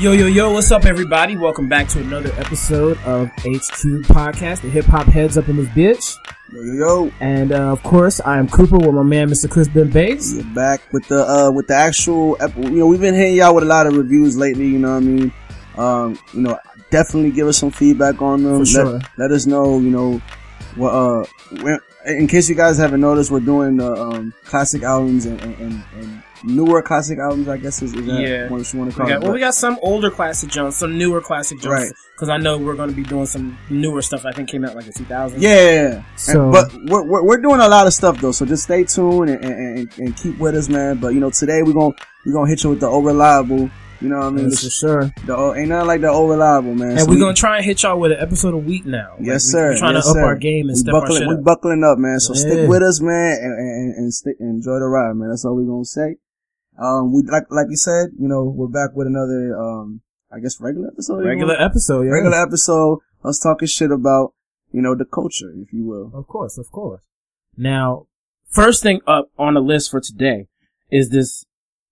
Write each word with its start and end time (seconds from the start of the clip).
Yo, 0.00 0.12
yo, 0.12 0.26
yo, 0.26 0.50
what's 0.50 0.70
up, 0.70 0.86
everybody? 0.86 1.36
Welcome 1.36 1.68
back 1.68 1.86
to 1.88 2.00
another 2.00 2.32
episode 2.38 2.96
of 3.04 3.28
HQ 3.32 4.06
Podcast, 4.08 4.62
the 4.62 4.70
hip 4.70 4.86
hop 4.86 5.04
heads 5.04 5.36
up 5.36 5.46
in 5.50 5.58
this 5.58 5.68
bitch. 5.68 6.16
Yo, 6.50 6.62
yo, 6.62 6.72
yo. 6.72 7.12
And, 7.20 7.52
uh, 7.52 7.70
of 7.70 7.82
course, 7.82 8.18
I 8.18 8.38
am 8.38 8.48
Cooper 8.48 8.78
with 8.78 8.94
my 8.94 9.02
man, 9.02 9.28
Mr. 9.28 9.50
Chris 9.50 9.68
Ben 9.68 9.90
Bates. 9.90 10.32
We're 10.32 10.54
back 10.54 10.80
with 10.90 11.06
the, 11.08 11.28
uh, 11.28 11.50
with 11.50 11.66
the 11.66 11.74
actual, 11.74 12.38
ep- 12.40 12.56
you 12.56 12.70
know, 12.70 12.86
we've 12.86 13.02
been 13.02 13.14
hitting 13.14 13.34
y'all 13.34 13.54
with 13.54 13.62
a 13.62 13.66
lot 13.66 13.86
of 13.86 13.94
reviews 13.94 14.38
lately, 14.38 14.68
you 14.68 14.78
know 14.78 14.92
what 14.92 14.96
I 14.96 15.00
mean? 15.00 15.32
Um, 15.76 16.18
you 16.32 16.40
know, 16.40 16.58
definitely 16.88 17.30
give 17.30 17.46
us 17.46 17.58
some 17.58 17.70
feedback 17.70 18.22
on 18.22 18.42
them. 18.42 18.60
For 18.60 18.64
sure. 18.64 18.84
Let, 18.84 19.18
let 19.18 19.30
us 19.32 19.44
know, 19.44 19.80
you 19.80 19.90
know, 19.90 20.22
what, 20.76 20.94
uh, 20.94 21.76
in 22.06 22.26
case 22.26 22.48
you 22.48 22.54
guys 22.54 22.78
haven't 22.78 23.02
noticed, 23.02 23.30
we're 23.30 23.40
doing 23.40 23.76
the, 23.76 23.92
um, 23.92 24.32
classic 24.46 24.82
albums 24.82 25.26
and, 25.26 25.38
and, 25.42 25.58
and, 25.58 25.84
and 25.96 26.22
newer 26.44 26.82
classic 26.82 27.18
albums, 27.18 27.48
I 27.48 27.56
guess 27.56 27.82
is, 27.82 27.92
is 27.94 28.06
that 28.06 28.20
Yeah. 28.20 28.48
what 28.48 28.72
you 28.72 28.78
want 28.78 28.92
to 28.92 28.96
We 28.96 28.98
call 28.98 29.06
got, 29.08 29.16
it. 29.16 29.22
well, 29.22 29.32
we 29.32 29.40
got 29.40 29.54
some 29.54 29.78
older 29.82 30.10
classic 30.10 30.50
Jones, 30.50 30.76
some 30.76 30.96
newer 30.98 31.20
classic 31.20 31.58
Jones. 31.60 31.72
Right. 31.72 31.92
Because 32.14 32.28
I 32.28 32.36
know 32.36 32.58
we're 32.58 32.74
going 32.74 32.90
to 32.90 32.94
be 32.96 33.02
doing 33.02 33.26
some 33.26 33.56
newer 33.70 34.02
stuff. 34.02 34.24
I 34.26 34.32
think 34.32 34.48
came 34.50 34.64
out 34.64 34.74
like 34.76 34.86
in 34.86 34.92
2000. 34.92 35.40
Yeah, 35.42 35.48
yeah, 35.54 35.72
yeah. 35.72 36.02
So- 36.16 36.42
And- 36.44 36.52
but 36.52 36.72
we're, 36.86 37.02
we're, 37.04 37.22
we're 37.24 37.40
doing 37.40 37.60
a 37.60 37.68
lot 37.68 37.86
of 37.86 37.92
stuff 37.94 38.20
though, 38.20 38.32
so 38.32 38.44
just 38.46 38.64
stay 38.64 38.84
tuned 38.84 39.30
and, 39.30 39.44
and, 39.44 39.78
and, 39.78 39.98
and 39.98 40.16
keep 40.16 40.38
with 40.38 40.54
us, 40.54 40.68
man. 40.68 40.98
But 40.98 41.14
you 41.14 41.20
know, 41.20 41.30
today 41.30 41.62
we're 41.62 41.72
gonna 41.72 41.94
we're 42.26 42.32
gonna 42.34 42.48
hit 42.48 42.62
you 42.64 42.70
with 42.70 42.80
the 42.80 42.86
old 42.88 43.04
reliable. 43.06 43.70
You 44.02 44.08
know 44.08 44.16
what 44.16 44.26
I 44.28 44.30
mean? 44.30 44.48
That's 44.48 44.64
for 44.64 44.70
sure. 44.70 45.12
The 45.26 45.36
old, 45.36 45.58
ain't 45.58 45.68
nothing 45.68 45.86
like 45.86 46.00
the 46.00 46.08
old 46.08 46.30
reliable, 46.30 46.74
man. 46.74 46.92
And 46.92 47.00
So 47.00 47.06
we're 47.06 47.16
we- 47.16 47.20
going 47.20 47.34
to 47.34 47.38
try 47.38 47.56
and 47.58 47.64
hit 47.66 47.82
y'all 47.82 48.00
with 48.00 48.12
an 48.12 48.18
episode 48.18 48.54
a 48.54 48.56
week 48.56 48.86
now. 48.86 49.10
Like, 49.18 49.26
Yes, 49.26 49.44
sir. 49.44 49.72
We're 49.72 49.76
trying 49.76 49.94
yes, 49.94 50.04
to 50.04 50.10
up 50.12 50.14
sir. 50.16 50.24
our 50.24 50.36
game 50.36 50.68
and 50.70 50.74
we 50.74 50.80
step 50.80 50.94
our 50.94 51.00
buckling, 51.02 51.18
shit 51.20 51.28
we 51.28 51.34
up. 51.34 51.44
buckling 51.44 51.84
up, 51.84 51.98
man. 51.98 52.18
So 52.18 52.32
Yeah. 52.32 52.40
stick 52.40 52.68
with 52.70 52.82
us, 52.82 53.02
man, 53.02 53.38
and 53.42 53.52
and, 53.58 53.94
and 53.96 54.14
stick, 54.14 54.36
enjoy 54.40 54.78
the 54.78 54.86
ride, 54.86 55.14
man. 55.16 55.28
That's 55.28 55.44
all 55.44 55.54
we're 55.54 55.64
gonna 55.70 55.84
say. 55.84 56.16
Um, 56.80 57.12
we 57.12 57.22
like 57.22 57.44
like 57.50 57.66
you 57.68 57.76
said, 57.76 58.08
you 58.18 58.26
know, 58.26 58.44
we're 58.44 58.66
back 58.66 58.90
with 58.94 59.06
another 59.06 59.56
um, 59.56 60.00
I 60.32 60.40
guess 60.40 60.60
regular 60.60 60.88
episode. 60.88 61.24
Regular 61.24 61.60
episode, 61.60 62.02
yeah. 62.02 62.12
regular 62.12 62.40
episode. 62.40 63.00
Us 63.22 63.38
talking 63.38 63.68
shit 63.68 63.90
about 63.90 64.32
you 64.72 64.80
know 64.80 64.94
the 64.94 65.04
culture, 65.04 65.52
if 65.56 65.72
you 65.72 65.84
will. 65.84 66.10
Of 66.14 66.26
course, 66.26 66.56
of 66.56 66.70
course. 66.72 67.02
Now, 67.56 68.06
first 68.48 68.82
thing 68.82 69.00
up 69.06 69.30
on 69.38 69.54
the 69.54 69.60
list 69.60 69.90
for 69.90 70.00
today 70.00 70.46
is 70.90 71.10
this 71.10 71.44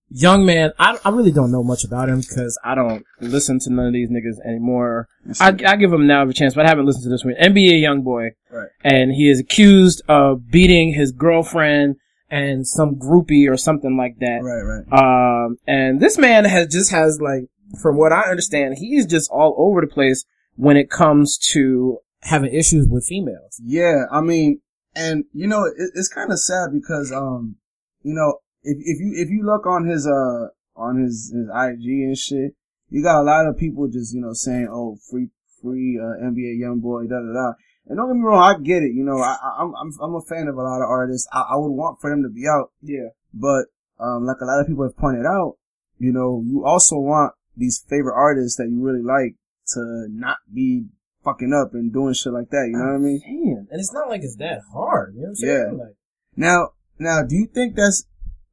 young 0.08 0.46
man. 0.46 0.72
I, 0.78 0.98
I 1.04 1.10
really 1.10 1.32
don't 1.32 1.52
know 1.52 1.62
much 1.62 1.84
about 1.84 2.08
him 2.08 2.20
because 2.20 2.58
I 2.64 2.74
don't 2.74 3.04
listen 3.20 3.58
to 3.60 3.70
none 3.70 3.88
of 3.88 3.92
these 3.92 4.08
niggas 4.08 4.44
anymore. 4.46 5.08
I, 5.38 5.48
I 5.48 5.76
give 5.76 5.92
him 5.92 6.06
now 6.06 6.26
a 6.26 6.32
chance, 6.32 6.54
but 6.54 6.64
I 6.64 6.68
haven't 6.68 6.86
listened 6.86 7.04
to 7.04 7.10
this 7.10 7.24
one. 7.24 7.34
NBA 7.34 7.82
YoungBoy. 7.82 8.30
Right. 8.50 8.68
And 8.82 9.12
he 9.12 9.28
is 9.28 9.40
accused 9.40 10.02
of 10.08 10.50
beating 10.50 10.94
his 10.94 11.12
girlfriend 11.12 11.96
and 12.30 12.66
some 12.66 12.96
groupie 12.96 13.50
or 13.50 13.56
something 13.56 13.96
like 13.96 14.18
that. 14.18 14.40
Right, 14.42 14.62
right. 14.62 15.44
Um, 15.44 15.56
and 15.66 16.00
this 16.00 16.18
man 16.18 16.44
has 16.44 16.68
just 16.68 16.90
has 16.90 17.20
like, 17.20 17.44
from 17.80 17.96
what 17.96 18.12
I 18.12 18.22
understand, 18.22 18.76
he's 18.78 19.06
just 19.06 19.30
all 19.30 19.54
over 19.58 19.80
the 19.80 19.86
place 19.86 20.24
when 20.56 20.76
it 20.76 20.90
comes 20.90 21.38
to 21.52 21.98
having 22.22 22.52
issues 22.52 22.86
with 22.88 23.06
females. 23.06 23.60
Yeah, 23.62 24.04
I 24.10 24.20
mean, 24.20 24.60
and 24.94 25.24
you 25.32 25.46
know, 25.46 25.64
it, 25.64 25.90
it's 25.94 26.08
kind 26.08 26.32
of 26.32 26.40
sad 26.40 26.70
because, 26.72 27.12
um, 27.12 27.56
you 28.02 28.14
know, 28.14 28.38
if 28.62 28.78
if 28.80 29.00
you 29.00 29.12
if 29.14 29.30
you 29.30 29.44
look 29.44 29.66
on 29.66 29.86
his 29.86 30.06
uh 30.06 30.48
on 30.76 31.00
his 31.00 31.32
his 31.34 31.48
IG 31.48 31.84
and 31.84 32.18
shit, 32.18 32.52
you 32.90 33.02
got 33.02 33.20
a 33.20 33.22
lot 33.22 33.46
of 33.46 33.56
people 33.58 33.88
just 33.88 34.14
you 34.14 34.20
know 34.20 34.32
saying, 34.32 34.68
"Oh, 34.70 34.98
free 35.10 35.28
free 35.62 35.98
uh, 36.00 36.24
NBA 36.24 36.60
YoungBoy," 36.60 37.08
da 37.08 37.20
da 37.20 37.32
da. 37.32 37.52
And 37.88 37.96
don't 37.96 38.08
get 38.08 38.16
me 38.16 38.22
wrong, 38.22 38.42
I 38.42 38.58
get 38.62 38.82
it. 38.82 38.92
You 38.94 39.02
know, 39.04 39.18
I, 39.18 39.36
I 39.42 39.62
I'm 39.62 39.74
I'm 39.74 39.92
I'm 40.02 40.14
a 40.14 40.20
fan 40.20 40.46
of 40.48 40.56
a 40.56 40.62
lot 40.62 40.82
of 40.82 40.88
artists. 40.88 41.26
I, 41.32 41.40
I 41.52 41.56
would 41.56 41.72
want 41.72 42.00
for 42.00 42.10
them 42.10 42.22
to 42.22 42.28
be 42.28 42.46
out, 42.46 42.70
Yeah. 42.82 43.08
but 43.32 43.66
um, 43.98 44.24
like 44.26 44.36
a 44.40 44.44
lot 44.44 44.60
of 44.60 44.66
people 44.68 44.84
have 44.84 44.96
pointed 44.96 45.26
out, 45.26 45.56
you 45.98 46.12
know, 46.12 46.42
you 46.46 46.64
also 46.64 46.96
want 46.96 47.32
these 47.56 47.82
favorite 47.88 48.14
artists 48.14 48.56
that 48.58 48.68
you 48.70 48.80
really 48.80 49.02
like 49.02 49.34
to 49.74 50.06
not 50.10 50.36
be 50.54 50.84
fucking 51.24 51.52
up 51.52 51.74
and 51.74 51.92
doing 51.92 52.14
shit 52.14 52.32
like 52.32 52.50
that. 52.50 52.68
You 52.70 52.78
know 52.78 52.84
what 52.92 52.94
I 52.94 52.98
mean? 52.98 53.20
Damn. 53.24 53.66
And 53.70 53.80
it's 53.80 53.92
not 53.92 54.08
like 54.08 54.22
it's 54.22 54.36
that 54.36 54.60
hard. 54.72 55.14
You 55.14 55.22
know 55.22 55.24
what 55.24 55.28
I'm 55.30 55.34
saying? 55.36 55.68
Yeah. 55.78 55.84
Like, 55.84 55.94
Now, 56.36 56.68
now, 56.98 57.22
do 57.22 57.34
you 57.36 57.46
think 57.46 57.74
that's 57.74 58.04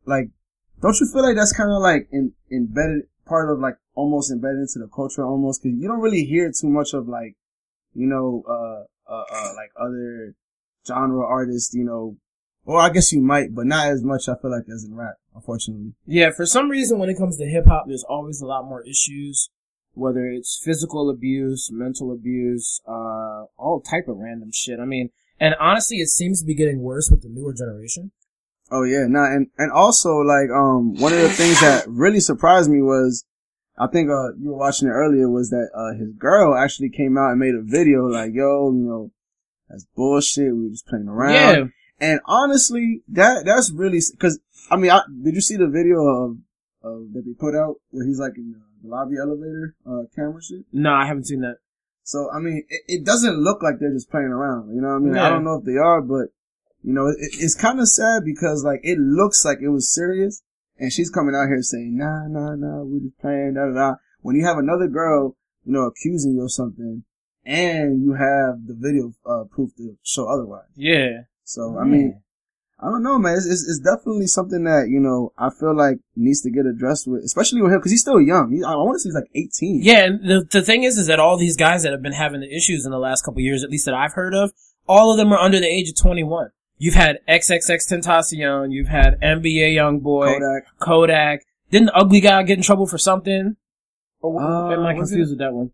like? 0.06 0.30
Don't 0.82 1.00
you 1.00 1.08
feel 1.12 1.24
like 1.24 1.36
that's 1.36 1.54
kind 1.54 1.72
of 1.72 1.82
like 1.82 2.08
in, 2.12 2.34
embedded 2.52 3.04
part 3.26 3.50
of 3.50 3.60
like 3.60 3.76
almost 3.96 4.32
embedded 4.32 4.60
into 4.60 4.80
the 4.80 4.88
culture 4.94 5.26
almost? 5.26 5.62
Because 5.64 5.78
you 5.80 5.88
don't 5.88 6.02
really 6.02 6.26
hear 6.26 6.52
too 6.52 6.68
much 6.70 6.94
of 6.94 7.08
like, 7.08 7.36
you 7.94 8.08
know, 8.08 8.44
uh, 8.50 8.84
uh, 9.10 9.24
uh, 9.32 9.54
like 9.56 9.72
other 9.80 10.36
genre 10.88 11.26
artists, 11.26 11.74
you 11.74 11.84
know. 11.84 12.18
Or 12.68 12.80
I 12.80 12.90
guess 12.90 13.14
you 13.14 13.22
might, 13.22 13.54
but 13.54 13.68
not 13.68 13.88
as 13.88 14.04
much. 14.04 14.28
I 14.28 14.34
feel 14.42 14.50
like 14.50 14.64
as 14.74 14.84
in 14.84 14.96
rap, 14.96 15.16
unfortunately. 15.36 15.94
yeah, 16.08 16.32
for 16.32 16.48
some 16.48 16.70
reason 16.70 16.98
when 16.98 17.10
it 17.10 17.18
comes 17.18 17.38
to 17.38 17.46
hip 17.46 17.68
hop, 17.68 17.86
there's 17.88 18.04
always 18.04 18.42
a 18.42 18.48
lot 18.48 18.66
more 18.66 18.82
issues. 18.82 19.50
Whether 19.94 20.26
it's 20.26 20.60
physical 20.62 21.10
abuse, 21.10 21.70
mental 21.72 22.12
abuse, 22.12 22.82
uh, 22.88 23.46
all 23.58 23.82
type 23.82 24.08
of 24.10 24.18
random 24.18 24.50
shit. 24.52 24.80
I 24.80 24.86
mean, 24.86 25.12
and 25.40 25.56
honestly, 25.60 25.98
it 25.98 26.10
seems 26.10 26.42
to 26.42 26.46
be 26.46 26.56
getting 26.56 26.82
worse 26.82 27.10
with 27.10 27.22
the 27.22 27.30
newer 27.30 27.54
generation. 27.54 28.12
Oh 28.72 28.84
yeah, 28.84 29.06
nah, 29.08 29.26
and 29.26 29.48
and 29.58 29.72
also 29.72 30.18
like 30.18 30.50
um 30.50 30.96
one 30.96 31.14
of 31.14 31.22
the 31.22 31.30
things 31.30 31.62
that 31.62 31.86
really 31.88 32.20
surprised 32.20 32.70
me 32.70 32.82
was 32.82 33.24
I 33.78 33.88
think 33.88 34.10
uh 34.10 34.34
you 34.40 34.50
were 34.50 34.58
watching 34.58 34.88
it 34.88 34.92
earlier 34.92 35.30
was 35.30 35.50
that 35.50 35.70
uh 35.76 35.98
his 35.98 36.12
girl 36.14 36.56
actually 36.56 36.90
came 36.90 37.18
out 37.18 37.32
and 37.32 37.40
made 37.40 37.56
a 37.56 37.62
video 37.62 38.06
like 38.08 38.34
yo 38.34 38.72
you 38.72 38.80
know 38.80 39.12
that's 39.70 39.86
bullshit 39.96 40.54
we 40.56 40.64
were 40.64 40.70
just 40.70 40.88
playing 40.88 41.08
around 41.08 41.34
Yeah. 41.34 41.64
and 42.00 42.20
honestly 42.26 43.02
that 43.10 43.46
that's 43.46 43.72
really 43.72 44.00
because 44.12 44.40
I 44.72 44.78
mean 44.78 44.92
I, 44.92 45.02
did 45.24 45.36
you 45.36 45.42
see 45.42 45.58
the 45.58 45.68
video 45.68 46.00
of 46.02 46.38
of 46.84 47.14
that 47.14 47.24
they 47.26 47.34
put 47.34 47.56
out 47.56 47.76
where 47.90 48.06
he's 48.06 48.20
like 48.20 48.34
in 48.38 48.54
the, 48.54 48.60
lobby 48.88 49.16
elevator 49.20 49.76
uh 49.86 50.04
camera 50.16 50.42
shit 50.44 50.64
No, 50.72 50.94
I 50.94 51.08
haven't 51.08 51.26
seen 51.26 51.42
that. 51.42 51.58
so 52.04 52.30
I 52.32 52.40
mean 52.40 52.64
it, 52.70 52.82
it 52.88 53.06
doesn't 53.06 53.38
look 53.44 53.64
like 53.64 53.80
they're 53.80 53.92
just 53.92 54.12
playing 54.12 54.28
around 54.28 54.74
you 54.76 54.80
know 54.82 54.90
what 54.90 54.96
I 54.96 55.00
mean 55.00 55.18
I 55.18 55.30
don't 55.30 55.44
know 55.44 55.56
if 55.56 55.66
they 55.66 55.78
are 55.78 56.02
but 56.02 56.28
you 56.84 56.94
know, 56.94 57.08
it, 57.08 57.18
it's 57.20 57.56
kind 57.56 57.80
of 57.80 57.88
sad 57.90 58.24
because 58.24 58.64
like 58.64 58.82
it 58.84 59.00
looks 59.00 59.44
like 59.44 59.58
it 59.60 59.70
was 59.70 59.92
serious, 59.92 60.44
and 60.78 60.92
she's 60.92 61.10
coming 61.10 61.36
out 61.36 61.48
here 61.48 61.62
saying, 61.62 61.98
"Nah, 61.98 62.28
nah, 62.28 62.56
nah, 62.56 62.84
we're 62.84 63.00
just 63.00 63.20
playing." 63.20 63.54
Da 63.56 63.68
da 63.68 63.74
da. 63.74 63.96
When 64.22 64.36
you 64.36 64.46
have 64.46 64.58
another 64.58 64.88
girl, 64.88 65.36
you 65.64 65.74
know, 65.74 65.84
accusing 65.84 66.34
you 66.34 66.44
of 66.44 66.52
something, 66.52 67.04
and 67.46 68.04
you 68.04 68.14
have 68.14 68.68
the 68.68 68.76
video 68.76 69.14
uh, 69.26 69.44
proof 69.50 69.76
to 69.78 69.98
show 70.04 70.28
otherwise. 70.28 70.70
Yeah. 70.76 71.24
So 71.44 71.78
I 71.78 71.84
mean, 71.84 72.22
I 72.80 72.88
don't 72.88 73.04
know, 73.04 73.18
man. 73.18 73.38
It's, 73.38 73.46
it's, 73.46 73.68
it's 73.68 73.80
definitely 73.80 74.28
something 74.28 74.66
that 74.66 74.90
you 74.90 75.00
know 75.00 75.32
I 75.38 75.50
feel 75.50 75.76
like 75.76 75.98
needs 76.16 76.42
to 76.42 76.52
get 76.52 76.66
addressed 76.66 77.08
with, 77.08 77.24
especially 77.24 77.62
with 77.62 77.72
him 77.72 77.80
because 77.80 77.92
he's 77.92 78.02
still 78.02 78.20
young. 78.20 78.52
He, 78.52 78.64
I 78.64 78.76
want 78.76 78.96
to 78.96 79.00
say 79.00 79.10
he's 79.10 79.16
like 79.16 79.30
eighteen. 79.34 79.82
Yeah, 79.82 80.06
and 80.06 80.30
the 80.30 80.48
the 80.52 80.62
thing 80.62 80.84
is, 80.84 80.98
is 80.98 81.08
that 81.08 81.20
all 81.20 81.38
these 81.38 81.56
guys 81.56 81.84
that 81.84 81.94
have 81.94 82.02
been 82.02 82.14
having 82.14 82.42
the 82.42 82.54
issues 82.54 82.86
in 82.86 82.92
the 82.92 83.00
last 83.00 83.24
couple 83.24 83.40
of 83.40 83.44
years, 83.44 83.64
at 83.64 83.70
least 83.70 83.86
that 83.86 83.94
I've 83.94 84.14
heard 84.14 84.34
of, 84.34 84.52
all 84.88 85.12
of 85.12 85.18
them 85.18 85.32
are 85.32 85.40
under 85.40 85.60
the 85.60 85.68
age 85.68 85.90
of 85.90 85.96
21. 85.96 86.50
You've 86.78 86.94
had 86.96 87.20
XXXTentacion, 87.28 88.72
you've 88.74 88.88
had 88.88 89.20
NBA 89.22 89.76
YoungBoy, 89.76 90.34
Kodak. 90.40 90.80
Kodak. 90.80 91.46
Didn't 91.72 91.88
the 91.88 91.96
ugly 91.96 92.20
guy 92.20 92.44
get 92.44 92.58
in 92.58 92.64
trouble 92.64 92.86
for 92.86 92.98
something? 92.98 93.56
Or 94.22 94.42
Uh, 94.42 94.72
am 94.74 94.86
I 94.86 94.94
confused 94.94 95.32
with 95.32 95.40
that 95.40 95.54
one? 95.54 95.72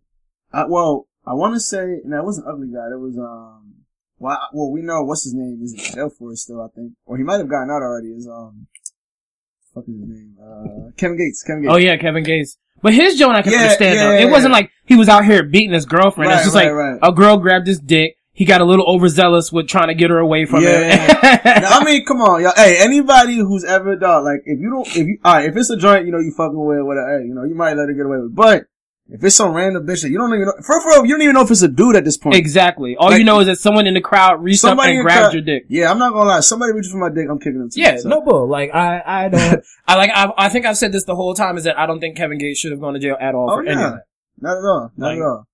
Uh, 0.52 0.64
well, 0.68 1.06
I 1.26 1.34
want 1.34 1.54
to 1.54 1.60
say, 1.60 2.00
no, 2.04 2.18
it 2.18 2.24
wasn't 2.24 2.46
ugly 2.48 2.68
guy. 2.68 2.86
It 2.92 2.98
was 3.00 3.16
um. 3.18 3.74
Well, 4.18 4.36
I, 4.40 4.46
well, 4.52 4.70
we 4.70 4.82
know 4.82 5.02
what's 5.02 5.24
his 5.24 5.34
name 5.34 5.60
is 5.62 5.72
in 5.72 5.94
jail 5.94 6.08
for 6.10 6.34
still. 6.36 6.60
I 6.62 6.68
think, 6.74 6.92
or 7.06 7.16
he 7.16 7.24
might 7.24 7.38
have 7.38 7.48
gotten 7.48 7.70
out 7.70 7.82
already. 7.82 8.08
Is 8.08 8.28
um, 8.28 8.66
fuck 9.74 9.84
his 9.86 9.96
name? 9.96 10.36
Uh, 10.40 10.90
Kevin 10.96 11.16
Gates. 11.18 11.42
Kevin 11.42 11.62
Gates. 11.62 11.72
Oh 11.74 11.76
yeah, 11.78 11.96
Kevin 11.96 12.22
Gates. 12.22 12.56
But 12.82 12.94
his 12.94 13.18
joint 13.18 13.36
I 13.36 13.42
can 13.42 13.52
Yeah, 13.52 13.58
understand 13.62 13.94
yeah, 13.96 14.04
though. 14.06 14.12
yeah, 14.14 14.26
It 14.26 14.30
wasn't 14.30 14.52
like 14.52 14.70
he 14.86 14.96
was 14.96 15.08
out 15.08 15.24
here 15.24 15.42
beating 15.44 15.72
his 15.72 15.86
girlfriend. 15.86 16.28
Right, 16.30 16.36
it's 16.36 16.44
just 16.44 16.54
right, 16.56 16.66
like 16.66 16.74
right. 16.74 16.98
a 17.02 17.12
girl 17.12 17.36
grabbed 17.38 17.66
his 17.66 17.78
dick. 17.80 18.16
He 18.34 18.44
got 18.46 18.60
a 18.62 18.64
little 18.64 18.86
overzealous 18.86 19.52
with 19.52 19.68
trying 19.68 19.88
to 19.88 19.94
get 19.94 20.08
her 20.10 20.18
away 20.18 20.46
from 20.46 20.62
Yeah. 20.62 20.96
him. 20.96 21.18
Now, 21.62 21.78
I 21.78 21.84
mean, 21.84 22.04
come 22.06 22.20
on, 22.22 22.42
y'all. 22.42 22.52
Hey, 22.56 22.76
anybody 22.80 23.36
who's 23.36 23.62
ever 23.64 23.94
done 23.96 24.24
like, 24.24 24.42
if 24.46 24.58
you 24.58 24.70
don't, 24.70 24.86
if 24.88 25.06
you, 25.06 25.18
alright, 25.24 25.48
if 25.48 25.56
it's 25.56 25.70
a 25.70 25.76
joint, 25.76 26.06
you 26.06 26.12
know, 26.12 26.18
you 26.18 26.32
fucking 26.36 26.58
with, 26.58 26.80
whatever, 26.82 27.18
hey, 27.20 27.26
you 27.26 27.34
know, 27.34 27.44
you 27.44 27.54
might 27.54 27.74
let 27.76 27.88
her 27.88 27.94
get 27.94 28.06
away 28.06 28.18
with. 28.18 28.34
But 28.34 28.64
if 29.08 29.22
it's 29.22 29.36
some 29.36 29.52
random 29.52 29.86
bitch 29.86 30.02
that 30.02 30.10
you 30.10 30.16
don't 30.18 30.32
even 30.32 30.46
know, 30.46 30.54
for 30.62 30.80
for 30.80 31.04
you 31.04 31.12
don't 31.14 31.22
even 31.22 31.34
know 31.34 31.42
if 31.42 31.50
it's 31.50 31.60
a 31.62 31.68
dude 31.68 31.96
at 31.96 32.04
this 32.04 32.16
point. 32.16 32.36
exactly. 32.36 32.96
All 32.96 33.10
Like- 33.10 33.18
you 33.18 33.24
know 33.24 33.40
is 33.40 33.46
that 33.48 33.56
someone 33.58 33.86
in 33.86 33.94
the 33.94 34.00
crowd 34.00 34.42
reached 34.42 34.64
up 34.64 34.78
and 34.78 35.02
grabbed 35.02 35.20
crowd- 35.20 35.32
your 35.34 35.42
dick. 35.42 35.64
Yeah, 35.68 35.90
I'm 35.90 35.98
not 35.98 36.12
gonna 36.14 36.28
lie. 36.30 36.40
Somebody 36.40 36.72
reaches 36.72 36.90
for 36.92 36.98
my 36.98 37.10
dick, 37.10 37.26
I'm 37.30 37.38
kicking 37.38 37.58
them. 37.58 37.68
Too, 37.70 37.80
Yeah, 37.80 37.98
so. 37.98 38.08
no 38.08 38.22
bull. 38.22 38.48
Like 38.48 38.74
I, 38.74 39.02
I 39.04 39.28
don't. 39.28 39.62
I 39.86 39.96
like. 39.96 40.10
I, 40.14 40.32
I 40.38 40.48
think 40.48 40.64
I've 40.66 40.78
said 40.78 40.92
this 40.92 41.04
the 41.04 41.16
whole 41.16 41.34
time. 41.34 41.58
Is 41.58 41.64
that 41.64 41.78
I 41.78 41.84
don't 41.86 42.00
think 42.00 42.16
Kevin 42.16 42.38
Gates 42.38 42.60
should 42.60 42.70
have 42.72 42.80
gone 42.80 42.94
to 42.94 43.00
jail 43.00 43.16
at 43.20 43.34
all 43.34 43.50
Oh, 43.50 43.56
for 43.56 43.66
any 43.66 43.78
yeah. 43.80 43.94
of. 43.94 43.98
Not 44.40 44.56
at 44.58 44.64
all. 44.64 44.92
Not 44.96 45.06
Like, 45.08 45.16
at 45.18 45.22
all. 45.22 45.46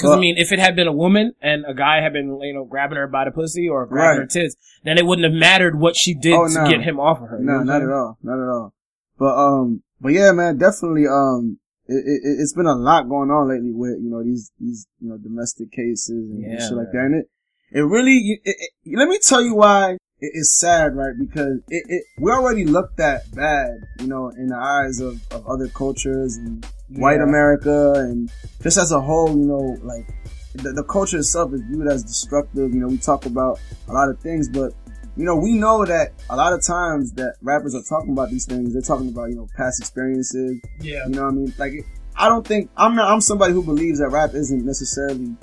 Because 0.00 0.16
I 0.16 0.20
mean, 0.20 0.36
if 0.38 0.52
it 0.52 0.58
had 0.58 0.74
been 0.76 0.86
a 0.88 0.92
woman 0.92 1.32
and 1.42 1.64
a 1.66 1.74
guy 1.74 2.00
had 2.00 2.12
been, 2.12 2.40
you 2.42 2.54
know, 2.54 2.64
grabbing 2.64 2.96
her 2.96 3.06
by 3.06 3.24
the 3.24 3.30
pussy 3.30 3.68
or 3.68 3.86
grabbing 3.86 4.08
Right. 4.08 4.16
her 4.20 4.26
tits, 4.26 4.56
then 4.84 4.96
it 4.98 5.04
wouldn't 5.06 5.24
have 5.24 5.34
mattered 5.38 5.78
what 5.78 5.94
she 5.96 6.14
did 6.14 6.34
Oh, 6.34 6.48
to 6.48 6.64
get 6.68 6.82
him 6.82 6.98
off 6.98 7.20
of 7.20 7.28
her. 7.28 7.38
No, 7.38 7.62
not 7.62 7.82
at 7.82 7.90
all. 7.90 8.18
Not 8.22 8.42
at 8.42 8.48
all. 8.48 8.74
But 9.18 9.36
um, 9.36 9.82
but 10.00 10.12
yeah, 10.12 10.32
man, 10.32 10.56
definitely 10.56 11.06
um, 11.06 11.58
it, 11.86 11.92
it 12.06 12.20
it's 12.40 12.54
been 12.54 12.66
a 12.66 12.74
lot 12.74 13.08
going 13.08 13.30
on 13.30 13.48
lately 13.50 13.72
with 13.72 13.98
you 14.00 14.08
know 14.10 14.22
these 14.24 14.50
these 14.58 14.86
you 15.00 15.10
know 15.10 15.18
domestic 15.18 15.70
cases 15.72 16.08
and, 16.08 16.44
and 16.44 16.52
Yeah, 16.58 16.66
shit 16.66 16.76
like 16.78 16.90
that. 16.92 17.04
And 17.04 17.14
it 17.16 17.26
it 17.72 17.82
really 17.82 18.40
it, 18.44 18.56
it, 18.84 18.96
let 18.96 19.08
me 19.08 19.18
tell 19.22 19.42
you 19.42 19.54
why 19.54 19.98
it 20.22 20.30
is 20.34 20.56
sad, 20.58 20.96
right? 20.96 21.12
Because 21.18 21.60
it, 21.68 21.84
it 21.88 22.04
we 22.18 22.30
already 22.32 22.64
looked 22.64 22.96
that 22.96 23.30
bad, 23.34 23.86
you 24.00 24.06
know, 24.06 24.28
in 24.30 24.46
the 24.48 24.56
eyes 24.56 25.00
of 25.00 25.20
of 25.30 25.46
other 25.46 25.68
cultures 25.68 26.36
and 26.36 26.66
white 26.90 27.16
Yeah. 27.18 27.24
America 27.24 27.92
and 27.96 28.30
just 28.62 28.78
as 28.78 28.92
a 28.92 29.00
whole, 29.00 29.30
you 29.30 29.46
know, 29.46 29.78
like 29.82 30.06
the, 30.54 30.72
the 30.72 30.84
culture 30.84 31.18
itself 31.18 31.52
is 31.54 31.62
viewed 31.62 31.86
as 31.86 32.02
destructive. 32.02 32.72
You 32.74 32.80
know, 32.80 32.88
we 32.88 32.98
talk 32.98 33.26
about 33.26 33.58
a 33.88 33.92
lot 33.92 34.08
of 34.08 34.18
things, 34.20 34.48
but 34.48 34.72
you 35.16 35.24
know, 35.24 35.36
we 35.36 35.52
know 35.52 35.84
that 35.84 36.12
a 36.30 36.36
lot 36.36 36.52
of 36.52 36.64
times 36.64 37.12
that 37.12 37.34
rappers 37.42 37.74
are 37.74 37.82
talking 37.82 38.12
about 38.12 38.30
these 38.30 38.46
things, 38.46 38.72
they're 38.72 38.82
talking 38.82 39.08
about, 39.08 39.28
you 39.30 39.36
know, 39.36 39.48
past 39.56 39.80
experiences. 39.80 40.60
Yeah. 40.80 41.06
You 41.06 41.14
know 41.14 41.24
what 41.24 41.32
I 41.32 41.34
mean? 41.34 41.54
Like, 41.58 41.72
I 42.16 42.28
don't 42.28 42.46
think, 42.46 42.70
I'm 42.76 42.94
not, 42.94 43.10
I'm 43.10 43.20
somebody 43.20 43.52
who 43.52 43.62
believes 43.62 43.98
that 43.98 44.08
rap 44.10 44.34
isn't 44.34 44.64
necessarily, 44.64 45.34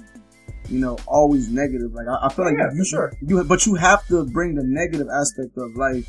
you 0.69 0.79
know, 0.79 0.97
always 1.07 1.49
negative. 1.49 1.93
Like, 1.93 2.07
I, 2.07 2.27
I 2.27 2.33
feel 2.33 2.45
like 2.45 2.57
Yeah, 2.57 2.69
you, 2.73 2.85
sure. 2.85 3.13
you, 3.21 3.43
but 3.43 3.65
you 3.65 3.75
have 3.75 4.05
to 4.07 4.25
bring 4.25 4.55
the 4.55 4.63
negative 4.63 5.07
aspect 5.13 5.57
of 5.57 5.75
life. 5.75 6.07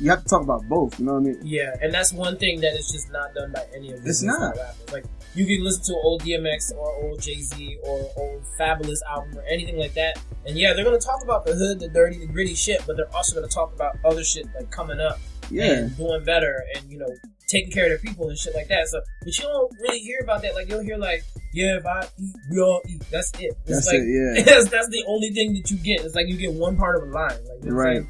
You 0.00 0.10
have 0.10 0.22
to 0.22 0.28
talk 0.28 0.42
about 0.42 0.62
both. 0.68 0.98
You 0.98 1.06
know 1.06 1.14
what 1.14 1.20
I 1.20 1.22
mean? 1.24 1.40
Yeah, 1.44 1.74
and 1.80 1.92
that's 1.94 2.12
one 2.12 2.36
thing 2.36 2.60
that 2.60 2.74
is 2.74 2.90
just 2.90 3.10
not 3.12 3.34
done 3.34 3.52
by 3.52 3.64
any 3.74 3.92
of 3.92 4.02
these 4.02 4.22
It's 4.22 4.22
not. 4.22 4.56
rappers. 4.56 4.92
Like 4.92 5.04
you 5.34 5.46
can 5.46 5.62
listen 5.64 5.82
to 5.84 5.94
old 6.02 6.22
DMX 6.22 6.74
or 6.74 6.94
old 7.04 7.20
Jay 7.22 7.40
Z 7.40 7.78
or 7.84 8.10
old 8.16 8.42
Fabolous 8.58 8.98
album 9.08 9.38
or 9.38 9.42
anything 9.44 9.78
like 9.78 9.94
that, 9.94 10.18
and 10.46 10.58
yeah, 10.58 10.72
they're 10.74 10.84
gonna 10.84 10.98
talk 10.98 11.22
about 11.24 11.46
the 11.46 11.54
hood, 11.54 11.80
the 11.80 11.88
dirty, 11.88 12.18
the 12.18 12.26
gritty 12.26 12.54
shit, 12.54 12.82
but 12.86 12.96
they're 12.96 13.14
also 13.14 13.34
gonna 13.34 13.46
talk 13.48 13.72
about 13.74 13.96
other 14.04 14.24
shit 14.24 14.46
like 14.54 14.70
coming 14.70 15.00
up 15.00 15.18
Yeah. 15.52 15.72
and 15.72 15.96
doing 15.96 16.24
better 16.24 16.64
and 16.74 16.90
you 16.90 16.98
know 16.98 17.08
taking 17.48 17.70
care 17.70 17.84
of 17.84 17.90
their 17.90 17.98
people 17.98 18.28
and 18.28 18.38
shit 18.38 18.54
like 18.54 18.68
that. 18.68 18.88
So, 18.88 19.00
but 19.22 19.36
you 19.38 19.44
don't 19.44 19.72
really 19.80 19.98
hear 19.98 20.20
about 20.22 20.40
that. 20.42 20.54
Like 20.54 20.68
you'll 20.70 20.82
hear 20.82 20.96
like, 20.96 21.22
yeah, 21.52 21.76
if 21.76 21.84
I 21.86 22.08
eat, 22.18 22.34
we 22.50 22.60
all 22.60 22.80
eat. 22.88 23.02
That's 23.10 23.30
it. 23.38 23.54
It's 23.66 23.86
That's 23.86 23.86
like, 23.88 23.96
it, 23.96 24.08
yeah. 24.08 24.42
That's, 24.46 24.70
that's 24.70 24.88
the 24.88 25.04
only 25.06 25.30
thing 25.30 25.52
that 25.54 25.70
you 25.70 25.76
get. 25.76 26.00
It's 26.04 26.14
like 26.14 26.28
you 26.28 26.36
get 26.38 26.52
one 26.54 26.76
part 26.78 26.96
of 26.96 27.02
a 27.08 27.12
line. 27.12 27.28
Like 27.30 27.62
you 27.62 27.70
know 27.70 27.76
what 27.76 27.86
I'm 27.88 27.94
Right. 27.98 28.06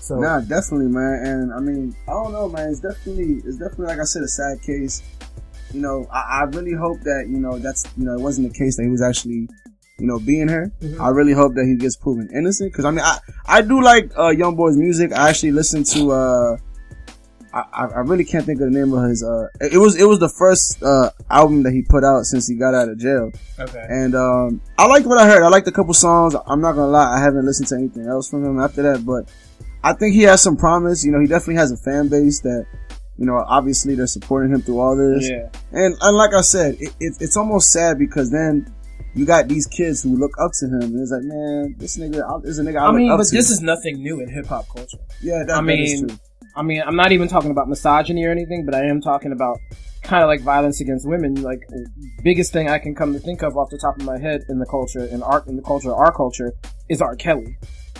So 0.00 0.16
Nah, 0.18 0.40
definitely, 0.40 0.88
man. 0.88 1.24
And 1.24 1.54
I 1.54 1.60
mean, 1.60 1.96
I 2.06 2.10
don't 2.12 2.32
know, 2.32 2.46
man. 2.48 2.68
It's 2.68 2.80
definitely, 2.80 3.40
it's 3.46 3.56
definitely, 3.56 3.86
like 3.86 4.00
I 4.00 4.04
said, 4.04 4.22
a 4.22 4.28
sad 4.28 4.60
case. 4.60 5.02
You 5.72 5.80
know, 5.80 6.06
I, 6.12 6.40
I 6.40 6.42
really 6.52 6.74
hope 6.74 7.00
that, 7.04 7.26
you 7.28 7.38
know, 7.38 7.58
that's, 7.58 7.84
you 7.96 8.04
know, 8.04 8.12
it 8.12 8.20
wasn't 8.20 8.52
the 8.52 8.58
case 8.58 8.76
that 8.76 8.82
he 8.82 8.90
was 8.90 9.00
actually, 9.00 9.48
you 9.98 10.06
know, 10.06 10.18
being 10.18 10.48
her. 10.48 10.70
Mhm. 10.82 11.00
I 11.00 11.08
really 11.08 11.32
hope 11.32 11.54
that 11.54 11.64
he 11.64 11.76
gets 11.76 11.96
proven 11.96 12.28
innocent. 12.34 12.74
Cause 12.74 12.84
I 12.84 12.90
mean, 12.90 13.00
I, 13.00 13.18
I 13.46 13.62
do 13.62 13.82
like, 13.82 14.10
uh, 14.18 14.28
Young 14.28 14.56
Boy's 14.56 14.76
music. 14.76 15.10
I 15.12 15.30
actually 15.30 15.52
listen 15.52 15.84
to, 15.84 16.12
uh, 16.12 16.56
I, 17.60 17.84
I 17.86 18.00
really 18.00 18.24
can't 18.24 18.44
think 18.44 18.60
of 18.60 18.72
the 18.72 18.78
name 18.78 18.92
of 18.92 19.08
his, 19.08 19.22
uh, 19.22 19.46
it 19.60 19.78
was, 19.78 19.94
it 19.96 20.04
was 20.04 20.18
the 20.18 20.28
first, 20.28 20.82
uh, 20.82 21.10
album 21.30 21.62
that 21.62 21.72
he 21.72 21.82
put 21.82 22.02
out 22.04 22.24
since 22.24 22.48
he 22.48 22.56
got 22.56 22.74
out 22.74 22.88
of 22.88 22.98
jail. 22.98 23.30
Okay. 23.58 23.86
And 23.88 24.14
um, 24.14 24.60
I 24.76 24.86
liked 24.86 25.06
what 25.06 25.18
I 25.18 25.26
heard. 25.26 25.42
I 25.42 25.48
liked 25.48 25.68
a 25.68 25.72
couple 25.72 25.94
songs. 25.94 26.34
I'm 26.46 26.60
not 26.60 26.72
gonna 26.72 26.88
lie, 26.88 27.16
I 27.16 27.20
haven't 27.20 27.44
listened 27.44 27.68
to 27.68 27.76
anything 27.76 28.06
else 28.06 28.28
from 28.28 28.44
him 28.44 28.58
after 28.58 28.82
that, 28.82 29.06
but 29.06 29.30
I 29.82 29.92
think 29.92 30.14
he 30.14 30.22
has 30.22 30.42
some 30.42 30.56
promise. 30.56 31.04
You 31.04 31.12
know, 31.12 31.20
he 31.20 31.26
definitely 31.26 31.56
has 31.56 31.70
a 31.70 31.76
fan 31.76 32.08
base 32.08 32.40
that, 32.40 32.66
you 33.18 33.26
know, 33.26 33.36
obviously 33.46 33.94
they're 33.94 34.06
supporting 34.06 34.52
him 34.52 34.62
through 34.62 34.80
all 34.80 34.96
this. 34.96 35.28
Yeah. 35.28 35.48
And, 35.72 35.96
and 36.00 36.16
like 36.16 36.34
I 36.34 36.40
said, 36.40 36.74
it, 36.80 36.94
it, 36.98 37.14
it's 37.20 37.36
almost 37.36 37.70
sad 37.70 37.98
because 37.98 38.30
then 38.30 38.74
you 39.14 39.24
got 39.24 39.46
these 39.46 39.66
kids 39.66 40.02
who 40.02 40.16
look 40.16 40.32
up 40.40 40.50
to 40.58 40.66
him, 40.66 40.82
and 40.82 41.00
it's 41.00 41.12
like, 41.12 41.22
man, 41.22 41.76
this 41.78 41.96
nigga 41.96 42.44
is 42.44 42.58
a 42.58 42.62
nigga 42.62 42.80
I, 42.80 42.86
I 42.86 42.92
mean, 42.92 43.16
but 43.16 43.24
to. 43.24 43.36
this 43.36 43.50
is 43.50 43.60
nothing 43.60 44.02
new 44.02 44.20
in 44.20 44.28
hip 44.28 44.46
hop 44.46 44.66
culture. 44.68 44.98
yeah, 45.22 45.44
that, 45.46 45.56
I 45.56 45.60
mean, 45.60 46.08
true. 46.08 46.18
I 46.56 46.62
mean, 46.62 46.82
I'm 46.86 46.96
not 46.96 47.12
even 47.12 47.28
talking 47.28 47.50
about 47.50 47.68
misogyny 47.68 48.24
or 48.24 48.30
anything, 48.30 48.64
but 48.64 48.74
I 48.74 48.84
am 48.86 49.00
talking 49.00 49.32
about 49.32 49.58
kind 50.02 50.22
of 50.22 50.28
like 50.28 50.40
violence 50.42 50.80
against 50.80 51.08
women. 51.08 51.42
Like, 51.42 51.60
biggest 52.22 52.52
thing 52.52 52.68
I 52.68 52.78
can 52.78 52.94
come 52.94 53.12
to 53.12 53.18
think 53.18 53.42
of 53.42 53.56
off 53.56 53.70
the 53.70 53.78
top 53.78 53.96
of 53.98 54.04
my 54.04 54.18
head 54.18 54.42
in 54.48 54.58
the 54.58 54.66
culture, 54.66 55.04
in 55.04 55.22
art, 55.22 55.46
in 55.46 55.56
the 55.56 55.62
culture 55.62 55.90
of 55.90 55.98
our 55.98 56.12
culture, 56.12 56.52
is 56.88 57.00
R. 57.00 57.16
Kelly. 57.16 57.56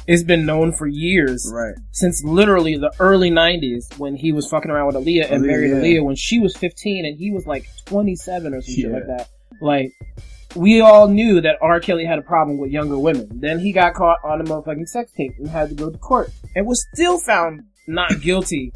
It's 0.06 0.22
been 0.22 0.44
known 0.44 0.72
for 0.72 0.86
years, 0.86 1.50
right. 1.50 1.74
since 1.92 2.22
literally 2.22 2.76
the 2.76 2.92
early 3.00 3.30
90s 3.30 3.98
when 3.98 4.16
he 4.16 4.32
was 4.32 4.46
fucking 4.48 4.70
around 4.70 4.88
with 4.88 4.96
Aaliyah 4.96 5.30
and 5.32 5.42
Aaliyah, 5.42 5.46
married 5.46 5.70
yeah. 5.70 5.76
Aaliyah 5.76 6.04
when 6.04 6.14
she 6.16 6.38
was 6.38 6.54
15 6.56 7.06
and 7.06 7.18
he 7.18 7.30
was 7.30 7.46
like 7.46 7.66
27 7.86 8.52
or 8.52 8.60
something 8.60 8.84
Yeah. 8.84 8.96
like 8.96 9.06
that. 9.06 9.28
Like, 9.62 9.92
we 10.54 10.82
all 10.82 11.08
knew 11.08 11.40
that 11.40 11.56
R. 11.62 11.80
Kelly 11.80 12.04
had 12.04 12.18
a 12.18 12.22
problem 12.22 12.58
with 12.58 12.70
younger 12.70 12.98
women. 12.98 13.28
Then 13.40 13.58
he 13.58 13.72
got 13.72 13.94
caught 13.94 14.18
on 14.22 14.40
a 14.42 14.44
motherfucking 14.44 14.88
sex 14.88 15.10
tape 15.16 15.32
and 15.38 15.48
had 15.48 15.70
to 15.70 15.74
go 15.74 15.90
to 15.90 15.98
court 15.98 16.30
and 16.54 16.66
was 16.66 16.86
still 16.92 17.18
found 17.18 17.62
not 17.86 18.20
guilty 18.20 18.72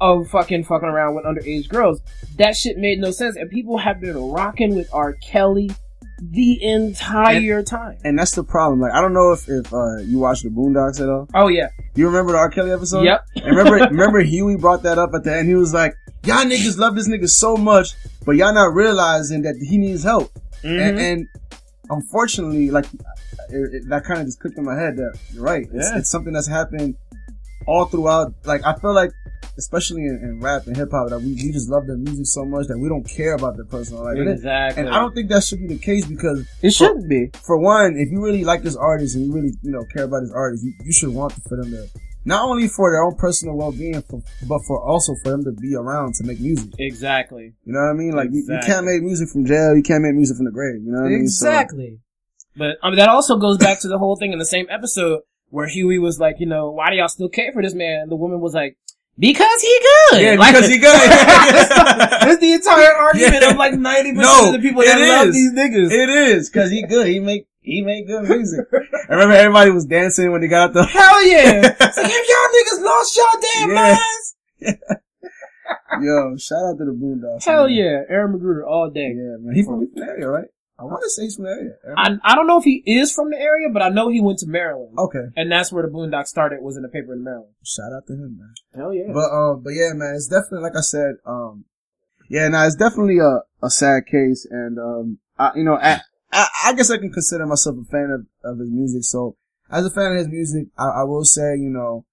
of 0.00 0.28
fucking 0.28 0.64
fucking 0.64 0.88
around 0.88 1.14
with 1.14 1.24
underage 1.24 1.68
girls. 1.68 2.00
That 2.38 2.56
shit 2.56 2.76
made 2.76 2.98
no 2.98 3.10
sense 3.10 3.36
and 3.36 3.48
people 3.50 3.78
have 3.78 4.00
been 4.00 4.16
rocking 4.16 4.74
with 4.74 4.88
R. 4.92 5.12
Kelly 5.14 5.70
the 6.20 6.62
entire 6.62 7.62
time. 7.62 7.98
And 8.04 8.18
that's 8.18 8.32
the 8.32 8.44
problem. 8.44 8.80
Like, 8.80 8.92
I 8.92 9.00
don't 9.00 9.12
know 9.12 9.32
if, 9.32 9.48
if, 9.48 9.72
uh, 9.72 9.96
you 9.98 10.18
watch 10.18 10.42
the 10.42 10.50
Boondocks 10.50 11.00
at 11.00 11.08
all. 11.08 11.28
Oh 11.34 11.48
yeah. 11.48 11.68
You 11.94 12.06
remember 12.06 12.32
the 12.32 12.38
R. 12.38 12.50
Kelly 12.50 12.70
episode? 12.72 13.02
Yep. 13.04 13.24
And 13.36 13.56
remember, 13.56 13.76
remember 13.90 14.20
Huey 14.20 14.56
brought 14.56 14.82
that 14.84 14.98
up 14.98 15.14
at 15.14 15.24
the 15.24 15.36
end. 15.36 15.48
He 15.48 15.54
was 15.54 15.74
like, 15.74 15.94
"Y'all 16.24 16.44
niggas 16.44 16.78
love 16.78 16.94
this 16.94 17.08
nigga 17.08 17.28
so 17.28 17.56
much, 17.56 17.94
but 18.24 18.32
y'all 18.36 18.54
not 18.54 18.72
realizing 18.74 19.42
that 19.42 19.56
he 19.56 19.78
needs 19.78 20.02
help." 20.04 20.32
Mhm. 20.62 20.80
And, 20.88 20.98
and 21.00 21.26
unfortunately, 21.90 22.70
like 22.70 22.86
it, 23.50 23.74
it- 23.74 23.88
that 23.88 24.04
kind 24.04 24.20
of 24.20 24.26
just 24.26 24.40
clicked 24.40 24.56
in 24.58 24.64
my 24.64 24.74
head 24.74 24.96
that 24.96 25.18
you're 25.32 25.42
right. 25.42 25.66
It's, 25.72 25.90
Yeah. 25.90 25.98
it's 25.98 26.10
something 26.10 26.32
that's 26.32 26.48
happened 26.48 26.96
all 27.66 27.84
throughout. 27.86 28.34
Like 28.44 28.64
I 28.64 28.74
feel 28.78 28.94
like, 28.94 29.10
especially 29.58 30.02
in, 30.02 30.20
in 30.22 30.40
rap 30.40 30.66
and 30.66 30.76
hip 30.76 30.90
hop, 30.92 31.10
that 31.10 31.18
we, 31.20 31.34
we 31.34 31.52
just 31.52 31.68
love 31.68 31.86
their 31.86 31.96
music 31.96 32.26
so 32.26 32.44
much 32.44 32.66
that 32.68 32.78
we 32.78 32.88
don't 32.88 33.04
care 33.08 33.34
about 33.34 33.56
their 33.56 33.66
personal 33.66 34.04
life. 34.04 34.16
And 34.18 34.28
it- 34.28 34.32
Exactly. 34.32 34.84
And 34.84 34.94
I 34.94 34.98
don't 35.00 35.14
think 35.14 35.28
that 35.30 35.44
should 35.44 35.60
be 35.60 35.68
the 35.68 35.78
case 35.78 36.06
because 36.06 36.46
it 36.62 36.72
shouldn't 36.72 37.08
be. 37.08 37.30
for 37.44 37.58
one, 37.58 37.96
if 37.96 38.10
you 38.10 38.22
really 38.24 38.44
like 38.44 38.62
this 38.62 38.76
artist 38.76 39.16
and 39.16 39.26
you 39.26 39.32
really, 39.32 39.52
you 39.62 39.70
know, 39.72 39.84
care 39.94 40.04
about 40.04 40.20
this 40.20 40.32
artist, 40.32 40.64
you, 40.64 40.72
you 40.84 40.92
should 40.92 41.10
want 41.10 41.32
for 41.48 41.56
them 41.60 41.70
to, 41.70 41.86
not 42.24 42.44
only 42.44 42.68
for 42.68 42.90
their 42.92 43.02
own 43.02 43.16
personal 43.16 43.56
well-being, 43.56 44.00
for, 44.02 44.22
but 44.48 44.60
for 44.66 44.80
also 44.80 45.14
for 45.22 45.30
them 45.30 45.44
to 45.44 45.52
be 45.52 45.74
around 45.74 46.14
to 46.14 46.24
make 46.24 46.40
music. 46.40 46.70
Exactly. 46.78 47.52
You 47.64 47.72
know 47.72 47.80
what 47.80 47.90
I 47.90 47.94
mean? 47.94 48.12
Like, 48.12 48.30
you, 48.30 48.44
you 48.48 48.58
can't 48.64 48.86
make 48.86 49.02
music 49.02 49.28
from 49.28 49.44
jail, 49.44 49.74
you 49.76 49.82
can't 49.82 50.02
make 50.02 50.14
music 50.14 50.36
from 50.36 50.46
the 50.46 50.52
grave, 50.52 50.82
you 50.84 50.92
know 50.92 51.00
what 51.00 51.06
I 51.06 51.10
mean? 51.10 51.28
So- 51.28 51.48
Exactly. 51.48 51.98
But 52.54 52.76
I 52.82 52.88
mean, 52.90 52.98
that 52.98 53.08
also 53.08 53.38
goes 53.38 53.56
back 53.56 53.80
to 53.80 53.88
the 53.88 53.98
whole 53.98 54.14
thing 54.16 54.32
in 54.34 54.38
the 54.38 54.44
same 54.44 54.66
episode 54.70 55.20
where 55.52 55.68
Huey 55.68 55.98
was 55.98 56.18
like, 56.18 56.36
you 56.40 56.46
know, 56.46 56.70
why 56.70 56.88
do 56.88 56.96
y'all 56.96 57.08
still 57.08 57.28
care 57.28 57.52
for 57.52 57.62
this 57.62 57.74
man? 57.74 58.00
And 58.02 58.10
the 58.10 58.16
woman 58.16 58.40
was 58.40 58.54
like, 58.54 58.78
because 59.18 59.60
he 59.60 59.78
good. 60.10 60.22
yeah, 60.22 60.34
Like- 60.40 60.54
because 60.54 60.68
he 60.70 60.78
good. 60.78 60.88
That's 61.10 62.40
the 62.40 62.52
entire 62.54 62.94
argument 62.94 63.42
Yeah. 63.42 63.50
of 63.50 63.56
like 63.58 63.74
90% 63.74 64.14
No, 64.14 64.46
of 64.46 64.52
the 64.54 64.58
people 64.60 64.80
that 64.82 64.98
love 64.98 65.32
these 65.34 65.52
niggas. 65.52 65.90
it 65.92 66.08
is, 66.08 66.48
cause 66.48 66.70
he 66.70 66.82
good. 66.86 67.06
He 67.06 67.20
make, 67.20 67.46
he 67.60 67.82
make 67.82 68.06
good 68.06 68.24
music. 68.26 68.60
I 69.10 69.12
remember 69.12 69.34
everybody 69.34 69.70
was 69.70 69.84
dancing 69.84 70.32
when 70.32 70.40
they 70.40 70.48
got 70.48 70.70
out 70.70 70.72
the, 70.72 70.84
Hell 70.86 71.22
yeah. 71.26 71.60
It's 71.78 71.96
like, 71.98 72.10
y'all 72.10 72.80
niggas 72.80 72.82
lost 72.82 73.16
y'all 73.16 73.40
damn 73.42 73.70
Yeah. 73.70 73.98
minds? 73.98 74.34
yo, 76.00 76.36
shout 76.38 76.64
out 76.64 76.78
to 76.78 76.84
the 76.86 76.92
Boondocks. 76.98 77.44
Hell 77.44 77.66
man. 77.66 77.74
yeah. 77.76 78.02
Aaron 78.08 78.32
McGruder 78.38 78.66
all 78.66 78.90
day. 78.90 79.12
Yeah, 79.14 79.36
man. 79.40 79.54
He 79.54 79.62
from 79.62 79.86
area, 79.98 80.28
right? 80.28 80.48
I 80.82 80.84
want 80.86 81.02
to 81.04 81.10
say 81.10 81.22
he's 81.22 81.36
from 81.36 81.44
the 81.44 81.50
area. 81.50 81.74
I, 81.96 82.10
I 82.24 82.34
don't 82.34 82.48
know 82.48 82.58
if 82.58 82.64
he 82.64 82.82
is 82.84 83.12
from 83.14 83.30
the 83.30 83.36
area, 83.36 83.68
but 83.72 83.82
I 83.82 83.88
know 83.88 84.08
he 84.08 84.20
went 84.20 84.40
to 84.40 84.46
Maryland. 84.46 84.98
okay. 84.98 85.26
And 85.36 85.50
that's 85.50 85.72
where 85.72 85.86
the 85.86 85.92
Boondocks 85.92 86.26
started, 86.26 86.60
was 86.60 86.76
in 86.76 86.82
the 86.82 86.88
paper 86.88 87.12
in 87.12 87.22
Maryland. 87.22 87.54
Shout 87.64 87.92
out 87.96 88.06
to 88.08 88.14
him, 88.14 88.38
man. 88.38 88.54
Hell 88.74 88.92
yeah. 88.92 89.12
But 89.14 89.30
um, 89.30 89.62
but 89.62 89.70
yeah, 89.70 89.92
man, 89.94 90.14
it's 90.16 90.26
definitely 90.26 90.62
like 90.62 90.76
I 90.76 90.80
said, 90.80 91.14
um, 91.24 91.66
yeah, 92.28 92.48
now 92.48 92.66
it's 92.66 92.74
definitely 92.74 93.18
a 93.18 93.42
a 93.64 93.70
sad 93.70 94.06
case, 94.06 94.44
and 94.50 94.78
um, 94.78 95.18
I, 95.38 95.52
you 95.54 95.62
know, 95.62 95.76
I, 95.76 96.00
I 96.32 96.48
I 96.66 96.72
guess 96.74 96.90
I 96.90 96.98
can 96.98 97.12
consider 97.12 97.46
myself 97.46 97.76
a 97.80 97.84
fan 97.84 98.10
of 98.10 98.26
of 98.42 98.58
his 98.58 98.70
music. 98.70 99.04
So 99.04 99.36
as 99.70 99.86
a 99.86 99.90
fan 99.90 100.12
of 100.12 100.18
his 100.18 100.28
music, 100.28 100.66
I, 100.76 100.88
I 100.88 101.04
will 101.04 101.24
say, 101.24 101.54
you 101.56 101.70
know, 101.70 102.06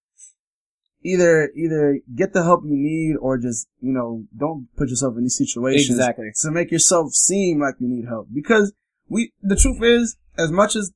either 1.04 1.50
either 1.56 2.00
get 2.16 2.34
the 2.34 2.44
help 2.44 2.64
you 2.66 2.76
need, 2.76 3.16
or 3.18 3.38
just 3.38 3.68
you 3.82 3.92
know, 3.94 4.24
don't 4.38 4.68
put 4.76 4.90
yourself 4.90 5.16
in 5.18 5.24
these 5.24 5.38
situations 5.38 5.90
Exactly. 5.90 6.32
to 6.42 6.52
make 6.52 6.72
yourself 6.72 7.14
seem 7.14 7.60
like 7.60 7.76
you 7.80 7.88
need 7.88 8.06
help. 8.06 8.28
Because 8.34 8.74
we, 9.08 9.32
the 9.42 9.56
truth 9.56 9.82
is, 9.82 10.18
as 10.38 10.52
much 10.52 10.76
as 10.76 10.92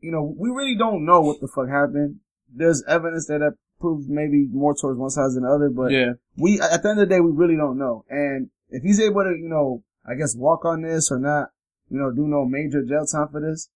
you 0.00 0.10
know, 0.10 0.34
we 0.36 0.50
really 0.50 0.76
don't 0.76 1.04
know 1.04 1.20
what 1.20 1.40
the 1.40 1.48
fuck 1.48 1.68
happened. 1.68 2.16
There's 2.54 2.82
evidence 2.88 3.26
that 3.28 3.38
that 3.38 3.54
proves 3.80 4.06
maybe 4.08 4.46
more 4.52 4.74
towards 4.74 4.98
one 4.98 5.10
side 5.10 5.30
than 5.34 5.42
the 5.42 5.48
other, 5.48 5.70
but 5.70 5.90
yeah. 5.90 6.12
we 6.36 6.60
at 6.60 6.82
the 6.82 6.90
end 6.90 7.00
of 7.00 7.08
the 7.08 7.14
day 7.14 7.20
we 7.20 7.32
really 7.32 7.56
don't 7.56 7.78
know. 7.78 8.04
And 8.08 8.50
if 8.68 8.82
he's 8.82 9.00
able 9.00 9.22
to, 9.24 9.30
you 9.30 9.48
know, 9.48 9.82
I 10.06 10.14
guess 10.14 10.36
walk 10.36 10.64
on 10.64 10.82
this 10.82 11.10
or 11.10 11.18
not, 11.18 11.48
you 11.88 11.98
know, 11.98 12.10
do 12.10 12.26
no 12.26 12.44
major 12.44 12.82
jail 12.84 13.06
time 13.06 13.28
for 13.30 13.40
this, 13.40 13.68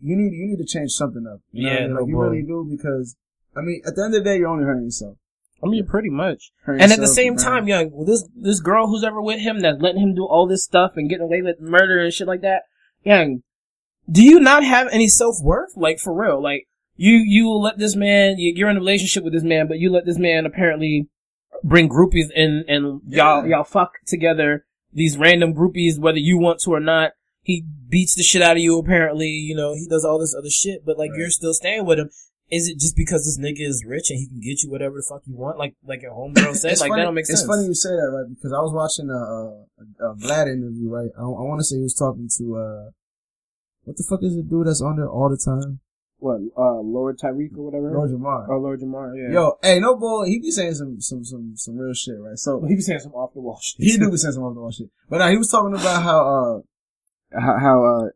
you 0.00 0.16
need 0.16 0.32
you 0.36 0.46
need 0.46 0.58
to 0.58 0.66
change 0.66 0.90
something 0.92 1.26
up. 1.26 1.40
You 1.52 1.64
know 1.66 1.72
Yeah, 1.72 1.80
mean? 1.80 1.94
no 1.94 2.00
like 2.00 2.08
you 2.08 2.14
boy. 2.16 2.22
really 2.24 2.42
do 2.42 2.66
because 2.70 3.16
I 3.56 3.60
mean, 3.60 3.82
at 3.86 3.94
the 3.96 4.04
end 4.04 4.14
of 4.14 4.22
the 4.24 4.30
day, 4.30 4.38
you're 4.38 4.48
only 4.48 4.64
hurting 4.64 4.84
yourself. 4.84 5.16
I 5.62 5.66
mean, 5.66 5.74
you're 5.76 5.86
pretty 5.86 6.10
much. 6.10 6.50
Hurting 6.64 6.82
And 6.82 6.90
at 6.92 6.98
the 6.98 7.06
same 7.06 7.36
time, 7.36 7.68
young, 7.68 7.90
well, 7.92 8.04
this 8.04 8.28
this 8.34 8.60
girl 8.60 8.88
who's 8.88 9.04
ever 9.04 9.20
with 9.22 9.40
him 9.40 9.60
that's 9.60 9.80
letting 9.80 10.00
him 10.00 10.14
do 10.14 10.24
all 10.24 10.46
this 10.48 10.64
stuff 10.64 10.92
and 10.96 11.08
getting 11.08 11.24
away 11.24 11.42
with 11.42 11.60
murder 11.60 12.00
and 12.00 12.12
shit 12.12 12.26
like 12.26 12.40
that, 12.40 12.62
young, 13.04 13.42
do 14.10 14.22
you 14.24 14.40
not 14.40 14.64
have 14.64 14.88
any 14.90 15.06
self 15.06 15.36
worth? 15.42 15.76
Like 15.76 15.98
for 16.00 16.12
real, 16.12 16.42
like 16.42 16.66
you 16.96 17.14
you 17.24 17.48
let 17.50 17.78
this 17.78 17.94
man, 17.94 18.38
you- 18.38 18.52
you're 18.56 18.68
in 18.70 18.76
a 18.76 18.80
relationship 18.80 19.22
with 19.22 19.32
this 19.32 19.44
man, 19.44 19.68
but 19.68 19.78
you 19.78 19.90
let 19.90 20.04
this 20.04 20.18
man 20.18 20.46
apparently 20.46 21.08
bring 21.62 21.88
groupies 21.88 22.30
in 22.34 22.64
and 22.66 23.00
y'all 23.06 23.46
Yeah. 23.46 23.56
y'all 23.58 23.64
fuck 23.64 23.92
together 24.06 24.64
these 24.92 25.16
random 25.16 25.54
groupies 25.54 25.98
whether 25.98 26.18
you 26.18 26.38
want 26.38 26.58
to 26.60 26.70
or 26.70 26.80
not. 26.80 27.12
He 27.42 27.64
beats 27.88 28.14
the 28.16 28.22
shit 28.24 28.42
out 28.42 28.56
of 28.56 28.62
you 28.62 28.78
apparently, 28.78 29.28
you 29.28 29.54
know, 29.54 29.74
he 29.74 29.86
does 29.88 30.04
all 30.04 30.18
this 30.18 30.34
other 30.36 30.50
shit, 30.50 30.84
but 30.84 30.98
like 30.98 31.10
Right. 31.12 31.20
you're 31.20 31.30
still 31.30 31.54
staying 31.54 31.86
with 31.86 31.98
him. 32.00 32.10
Is 32.52 32.68
it 32.68 32.78
just 32.78 32.94
because 32.94 33.24
this 33.24 33.40
nigga 33.40 33.66
is 33.66 33.82
rich 33.82 34.10
and 34.10 34.18
he 34.18 34.28
can 34.28 34.38
get 34.40 34.62
you 34.62 34.70
whatever 34.70 34.96
the 34.96 35.06
fuck 35.08 35.22
you 35.26 35.34
want? 35.34 35.56
Like 35.56 35.74
like 35.84 36.02
your 36.02 36.12
homegirl 36.12 36.54
said, 36.54 36.72
It's 36.72 36.82
like 36.82 36.90
funny, 36.90 37.00
that 37.00 37.06
don't 37.06 37.14
make 37.14 37.24
sense. 37.24 37.40
It's 37.40 37.48
funny 37.48 37.64
you 37.64 37.74
say 37.74 37.88
that, 37.88 38.12
right? 38.12 38.28
Because 38.28 38.52
I 38.52 38.60
was 38.60 38.72
watching 38.76 39.08
a, 39.08 39.16
a, 39.16 40.12
a 40.12 40.14
Vlad 40.14 40.52
interview, 40.52 40.92
right? 40.92 41.08
I, 41.16 41.22
I 41.22 41.42
want 41.48 41.60
to 41.60 41.64
say 41.64 41.76
he 41.76 41.82
was 41.82 41.94
talking 41.94 42.28
to, 42.38 42.44
uh, 42.56 42.90
what 43.84 43.96
the 43.96 44.04
fuck 44.04 44.20
is 44.22 44.36
the 44.36 44.42
dude 44.42 44.66
that's 44.66 44.82
on 44.82 44.96
there 44.96 45.08
all 45.08 45.30
the 45.30 45.40
time? 45.40 45.80
What, 46.18 46.38
uh, 46.56 46.78
Lord 46.78 47.18
Tyreek 47.18 47.56
or 47.56 47.64
whatever? 47.64 47.90
Lord 47.90 48.10
Jamar. 48.10 48.46
Or 48.48 48.60
Lord 48.60 48.80
Jamar, 48.80 49.16
yeah. 49.16 49.32
Yo, 49.32 49.58
hey, 49.62 49.80
no 49.80 49.96
bull. 49.96 50.24
He 50.24 50.38
be 50.38 50.52
saying 50.52 50.74
some, 50.74 51.00
some, 51.00 51.24
some, 51.24 51.54
some 51.56 51.76
real 51.76 51.94
shit, 51.94 52.14
right? 52.20 52.38
So 52.38 52.58
Well, 52.58 52.68
he 52.68 52.76
be 52.76 52.82
saying 52.82 53.00
some 53.00 53.12
off 53.12 53.32
the 53.34 53.40
wall 53.40 53.58
shit. 53.60 53.80
he 53.82 53.96
do 53.96 54.08
be 54.10 54.16
saying 54.18 54.34
some 54.34 54.44
off 54.44 54.54
the 54.54 54.60
wall 54.60 54.70
shit. 54.70 54.86
But 55.08 55.18
now 55.18 55.30
he 55.30 55.36
was 55.38 55.50
talking 55.50 55.74
about 55.74 56.02
how, 56.02 56.20
uh, 56.20 57.40
how, 57.40 57.58
how, 57.58 57.84
uh, 57.84 58.08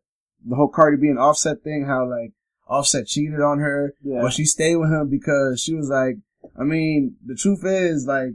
the 0.47 0.55
whole 0.55 0.69
Cardi 0.69 0.99
B 0.99 1.09
and 1.09 1.19
Offset 1.19 1.65
thing, 1.65 1.85
how 1.85 2.09
like 2.09 2.31
Offset 2.69 3.07
cheated 3.07 3.41
on 3.41 3.59
her, 3.61 3.95
Yeah. 4.03 4.23
but 4.23 4.33
she 4.33 4.45
stayed 4.45 4.77
with 4.77 4.91
him 4.91 5.09
because 5.09 5.61
she 5.61 5.75
was 5.75 5.89
like, 5.89 6.17
I 6.59 6.65
mean, 6.65 7.17
the 7.25 7.35
truth 7.37 7.61
is 7.65 8.07
like, 8.07 8.31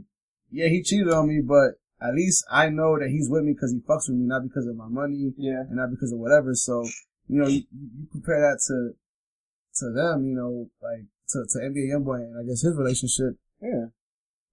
yeah, 0.50 0.68
he 0.68 0.82
cheated 0.82 1.08
on 1.12 1.28
me, 1.28 1.40
but 1.46 1.74
at 2.00 2.14
least 2.14 2.44
I 2.50 2.68
know 2.68 2.98
that 2.98 3.08
he's 3.10 3.28
with 3.30 3.44
me 3.44 3.52
because 3.52 3.72
he 3.72 3.80
fucks 3.80 4.08
with 4.08 4.16
me, 4.18 4.26
not 4.26 4.42
because 4.42 4.66
of 4.66 4.76
my 4.76 4.88
money 4.88 5.32
Yeah. 5.36 5.60
and 5.68 5.76
not 5.76 5.90
because 5.90 6.12
of 6.12 6.18
whatever. 6.18 6.54
So, 6.54 6.82
you 7.28 7.40
know, 7.40 7.46
you, 7.46 7.62
you 7.72 8.06
compare 8.10 8.40
that 8.40 8.58
to, 8.68 8.92
to 9.80 9.92
them, 9.92 10.24
you 10.26 10.34
know, 10.34 10.68
like 10.82 11.04
to, 11.30 11.44
to 11.52 11.58
NBA 11.58 11.92
Youngboy 11.94 12.16
and 12.24 12.38
I 12.38 12.42
guess 12.48 12.62
his 12.62 12.76
relationship. 12.76 13.36
Yeah. 13.60 13.86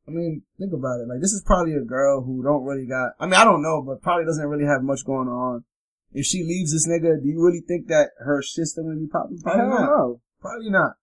I 0.07 0.11
mean, 0.11 0.43
think 0.57 0.73
about 0.73 0.99
it. 1.01 1.07
Like, 1.07 1.21
this 1.21 1.33
is 1.33 1.43
probably 1.45 1.73
a 1.75 1.81
girl 1.81 2.21
who 2.23 2.41
don't 2.43 2.63
really 2.63 2.87
got, 2.87 3.11
I 3.19 3.25
mean, 3.25 3.35
I 3.35 3.43
don't 3.45 3.61
know, 3.61 3.81
but 3.81 4.01
probably 4.01 4.25
doesn't 4.25 4.47
really 4.47 4.65
have 4.65 4.81
much 4.83 5.05
going 5.05 5.27
on. 5.27 5.63
If 6.11 6.25
she 6.25 6.43
leaves 6.43 6.73
this 6.73 6.87
nigga, 6.87 7.21
do 7.21 7.27
you 7.27 7.43
really 7.43 7.61
think 7.61 7.87
that 7.87 8.09
her 8.19 8.41
shit's 8.41 8.71
still 8.71 8.85
gonna 8.85 8.99
be 8.99 9.07
popping? 9.07 9.39
Probably 9.41 9.61
Hell 9.61 9.69
not. 9.69 9.85
no. 9.85 10.21
Probably 10.41 10.69
not. 10.69 10.93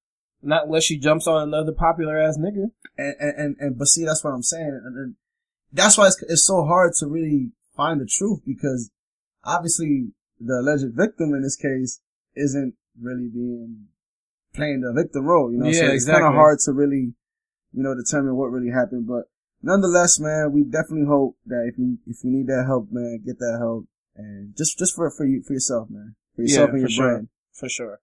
Not 0.43 0.67
unless 0.67 0.85
she 0.85 0.99
jumps 0.99 1.27
on 1.27 1.49
another 1.49 1.73
popular 1.73 2.21
ass 2.21 2.39
nigga. 2.39 2.71
And, 2.97 3.15
and, 3.19 3.39
and, 3.39 3.57
and, 3.59 3.79
but 3.79 3.89
see, 3.89 4.05
that's 4.05 4.23
what 4.25 4.33
I'm 4.33 4.43
saying. 4.43 4.81
And, 4.85 4.97
and 4.97 5.15
that's 5.73 5.99
why 5.99 6.07
it's, 6.07 6.23
it's 6.29 6.47
so 6.47 6.65
hard 6.65 6.93
to 6.99 7.07
really 7.07 7.51
find 7.77 8.01
the 8.01 8.07
truth 8.07 8.41
because 8.47 8.91
obviously 9.45 10.13
the 10.41 10.55
alleged 10.55 10.95
victim 10.95 11.35
in 11.35 11.43
this 11.43 11.57
case 11.57 12.01
isn't 12.35 12.75
really 13.01 13.29
being 13.29 13.87
playing 14.55 14.81
the 14.81 14.93
victim 14.93 15.25
role, 15.25 15.53
you 15.53 15.59
know? 15.59 15.67
Yeah, 15.67 15.89
so 15.89 15.93
it's 15.93 16.07
kind 16.07 16.25
of 16.25 16.33
hard 16.33 16.59
to 16.65 16.73
really, 16.73 17.15
you 17.73 17.83
know, 17.83 17.95
determine 17.95 18.37
what 18.37 18.51
really 18.51 18.71
happened. 18.71 19.07
But 19.07 19.25
nonetheless, 19.63 20.19
man, 20.19 20.53
we 20.53 20.65
definitely 20.65 21.07
hope 21.07 21.37
that 21.47 21.71
if 21.71 21.79
you, 21.79 21.99
if 22.07 22.25
you 22.25 22.31
need 22.31 22.47
that 22.47 22.65
help, 22.67 22.89
man, 22.91 23.23
get 23.25 23.39
that 23.39 23.57
help. 23.59 23.87
And 24.17 24.57
just, 24.57 24.79
just 24.79 24.95
for, 24.95 25.11
for 25.11 25.27
you, 25.27 25.43
for 25.43 25.53
yourself, 25.53 25.89
man. 25.91 26.17
For 26.35 26.43
yourself 26.43 26.69
Yeah, 26.69 26.73
and 26.73 26.81
your 26.81 26.89
for 26.89 26.93
sure. 26.93 27.09
brand. 27.13 27.29
for 27.53 27.69
sure. 27.69 28.01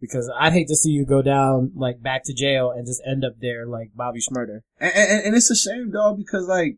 Because 0.00 0.30
I'd 0.38 0.54
hate 0.54 0.68
to 0.68 0.76
see 0.76 0.90
you 0.90 1.04
go 1.04 1.20
down 1.20 1.72
like 1.74 2.02
back 2.02 2.24
to 2.24 2.34
jail 2.34 2.70
and 2.70 2.86
just 2.86 3.02
end 3.06 3.24
up 3.24 3.34
there 3.38 3.66
like 3.66 3.90
Bobby 3.94 4.20
Shmurda. 4.20 4.60
And, 4.78 4.92
and, 4.94 5.26
and 5.26 5.36
it's 5.36 5.50
a 5.50 5.56
shame, 5.56 5.90
dog, 5.90 6.16
because 6.16 6.46
like, 6.48 6.76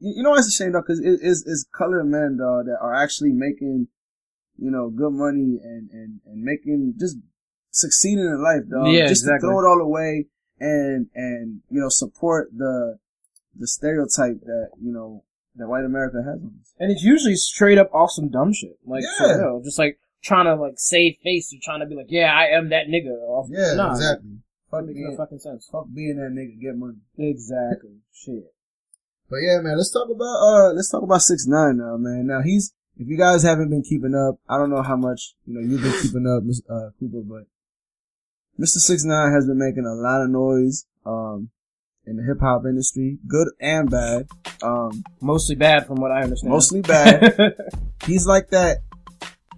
you, 0.00 0.14
you 0.16 0.22
know 0.22 0.30
why 0.30 0.38
it's 0.38 0.48
a 0.48 0.50
shame, 0.50 0.72
dog? 0.72 0.84
Because 0.86 1.00
it, 1.00 1.20
it's, 1.22 1.44
it's 1.46 1.64
colored 1.76 2.06
men, 2.06 2.38
dog, 2.38 2.66
that 2.66 2.78
are 2.80 2.94
actually 2.94 3.30
making, 3.30 3.86
you 4.58 4.70
know, 4.70 4.90
good 4.90 5.12
money 5.12 5.60
and, 5.62 5.90
and, 5.92 6.20
and 6.26 6.42
making, 6.42 6.94
just 6.98 7.18
succeeding 7.70 8.24
in 8.24 8.42
life, 8.42 8.68
dog. 8.68 8.92
Yeah, 8.92 9.06
just 9.06 9.22
exactly. 9.22 9.46
to 9.46 9.52
throw 9.52 9.60
it 9.60 9.68
all 9.68 9.80
away 9.80 10.26
and, 10.58 11.06
and, 11.14 11.60
you 11.70 11.80
know, 11.80 11.88
support 11.88 12.48
the, 12.56 12.98
the 13.56 13.68
stereotype 13.68 14.40
that, 14.44 14.70
you 14.82 14.92
know, 14.92 15.22
that 15.56 15.66
white 15.68 15.84
America 15.84 16.18
has 16.18 16.40
on 16.42 16.52
us. 16.60 16.74
And 16.78 16.90
it's 16.92 17.02
usually 17.02 17.34
straight 17.36 17.78
up 17.78 17.92
off 17.94 18.10
some 18.12 18.28
dumb 18.28 18.52
shit. 18.52 18.78
Like, 18.86 19.02
Yeah. 19.02 19.18
for 19.18 19.38
real. 19.38 19.62
Just 19.62 19.78
like 19.78 19.98
trying 20.22 20.46
to 20.46 20.54
like 20.54 20.74
save 20.76 21.16
face 21.22 21.52
or 21.52 21.58
trying 21.62 21.80
to 21.80 21.86
be 21.86 21.94
like, 21.94 22.06
yeah, 22.10 22.32
I 22.32 22.46
am 22.56 22.70
that 22.70 22.86
nigga. 22.88 23.12
Off, 23.28 23.46
nah, 23.50 23.94
Fuck 24.70 24.80
That 24.80 24.86
makes 24.86 24.98
no 24.98 25.06
being, 25.06 25.16
fucking 25.16 25.38
sense. 25.38 25.68
fuck 25.70 25.86
being 25.94 26.16
that 26.16 26.30
nigga, 26.32 26.60
get 26.60 26.76
money. 26.76 26.98
Exactly. 27.16 27.98
shit. 28.12 28.52
But 29.30 29.38
yeah, 29.38 29.60
man, 29.60 29.76
let's 29.76 29.90
talk 29.92 30.08
about 30.08 30.24
uh 30.42 30.72
let's 30.72 30.90
talk 30.90 31.02
about 31.02 31.22
six 31.22 31.46
nine 31.46 31.78
now, 31.78 31.96
man. 31.96 32.26
Now 32.26 32.42
he's 32.42 32.72
if 32.98 33.08
you 33.08 33.16
guys 33.18 33.42
haven't 33.42 33.70
been 33.70 33.82
keeping 33.82 34.14
up, 34.14 34.38
I 34.48 34.56
don't 34.58 34.70
know 34.70 34.82
how 34.82 34.96
much 34.96 35.34
you 35.46 35.54
know 35.54 35.60
you've 35.60 35.82
been 35.82 36.00
keeping 36.00 36.26
up, 36.26 36.42
uh, 36.70 36.90
Cooper, 36.98 37.22
but 37.22 37.46
Mr. 38.58 38.78
Six 38.78 39.04
Nine 39.04 39.32
has 39.32 39.46
been 39.46 39.58
making 39.58 39.84
a 39.84 39.94
lot 39.94 40.22
of 40.22 40.30
noise 40.30 40.86
um 41.04 41.50
in 42.06 42.16
the 42.16 42.22
hip 42.22 42.38
hop 42.40 42.64
industry, 42.64 43.18
good 43.26 43.48
and 43.60 43.90
bad. 43.90 44.28
Um, 44.62 45.04
Mostly 45.20 45.56
bad 45.56 45.86
from 45.86 45.96
what 45.96 46.10
I 46.10 46.22
understand. 46.22 46.52
mostly 46.52 46.80
bad. 46.80 47.54
he's 48.06 48.26
like 48.26 48.50
that. 48.50 48.78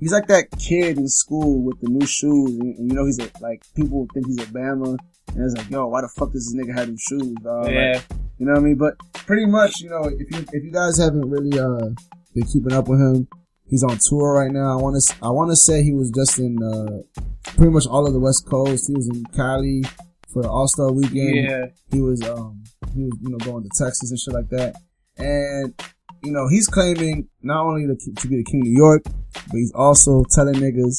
He's 0.01 0.13
like 0.13 0.29
that 0.29 0.47
kid 0.59 0.97
in 0.97 1.09
school 1.09 1.63
with 1.63 1.81
the 1.81 1.89
new 1.89 2.07
shoes, 2.07 2.59
and, 2.59 2.77
and 2.77 2.91
you 2.91 2.97
know 2.97 3.05
he's 3.05 3.19
a, 3.19 3.29
like 3.41 3.63
people 3.75 4.07
think 4.15 4.27
he's 4.27 4.39
a 4.39 4.47
Bama, 4.47 4.97
and 5.35 5.45
it's 5.45 5.57
like, 5.57 5.71
yo, 5.71 5.87
why 5.89 6.03
the 6.03 6.09
fuck 6.09 6.33
does 6.33 6.47
this 6.47 6.55
nigga 6.55 6.75
have 6.77 6.87
them 6.87 6.97
shoes? 6.97 7.35
Dog? 7.43 7.65
Like, 7.65 7.75
yeah. 7.75 8.01
you 8.39 8.47
know 8.47 8.53
what 8.53 8.61
I 8.61 8.63
mean? 8.63 8.77
But 8.77 8.95
pretty 9.13 9.47
much, 9.47 9.81
you 9.81 9.91
know, 9.91 10.05
if 10.05 10.31
you 10.31 10.45
if 10.53 10.65
you 10.65 10.73
guys 10.73 10.99
haven't 10.99 11.29
really 11.29 11.59
uh 11.59 11.91
been 12.35 12.47
keeping 12.47 12.73
up 12.73 12.89
with 12.89 13.01
him, 13.01 13.29
he's 13.69 13.83
on 13.83 13.99
tour 14.09 14.35
right 14.35 14.53
now. 14.53 14.79
I 14.79 14.81
want 14.81 15.03
to 15.03 15.15
I 15.23 15.31
want 15.31 15.51
to 15.51 15.57
say 15.57 15.83
he 15.83 15.93
was 15.93 16.11
just 16.11 16.39
in 16.39 16.63
uh 16.63 17.21
pretty 17.57 17.73
much 17.73 17.87
all 17.87 18.07
of 18.07 18.13
the 18.13 18.21
West 18.21 18.47
Coast. 18.49 18.87
He 18.87 18.95
was 18.95 19.09
in 19.09 19.25
Cali 19.37 19.83
for 20.33 20.43
the 20.43 20.51
All 20.51 20.69
Star 20.69 20.93
Weekend. 20.93 21.37
Yeah. 21.37 21.67
He 21.91 22.01
was 22.01 22.23
um 22.29 22.63
he 22.95 23.05
was 23.05 23.13
you 23.23 23.31
know 23.31 23.39
going 23.39 23.63
to 23.65 23.71
Texas 23.77 24.11
and 24.11 24.19
shit 24.19 24.35
like 24.35 24.49
that. 24.51 24.75
And 25.17 25.75
you 26.23 26.33
know 26.33 26.49
he's 26.49 26.67
claiming 26.69 27.29
not 27.43 27.65
only 27.65 27.87
to, 27.87 28.13
to 28.15 28.29
be 28.29 28.37
the 28.37 28.45
king 28.45 28.61
of 28.63 28.67
New 28.67 28.77
York, 28.77 29.03
but 29.05 29.53
he's 29.57 29.73
also 29.75 30.25
telling 30.31 30.55
niggas 30.55 30.97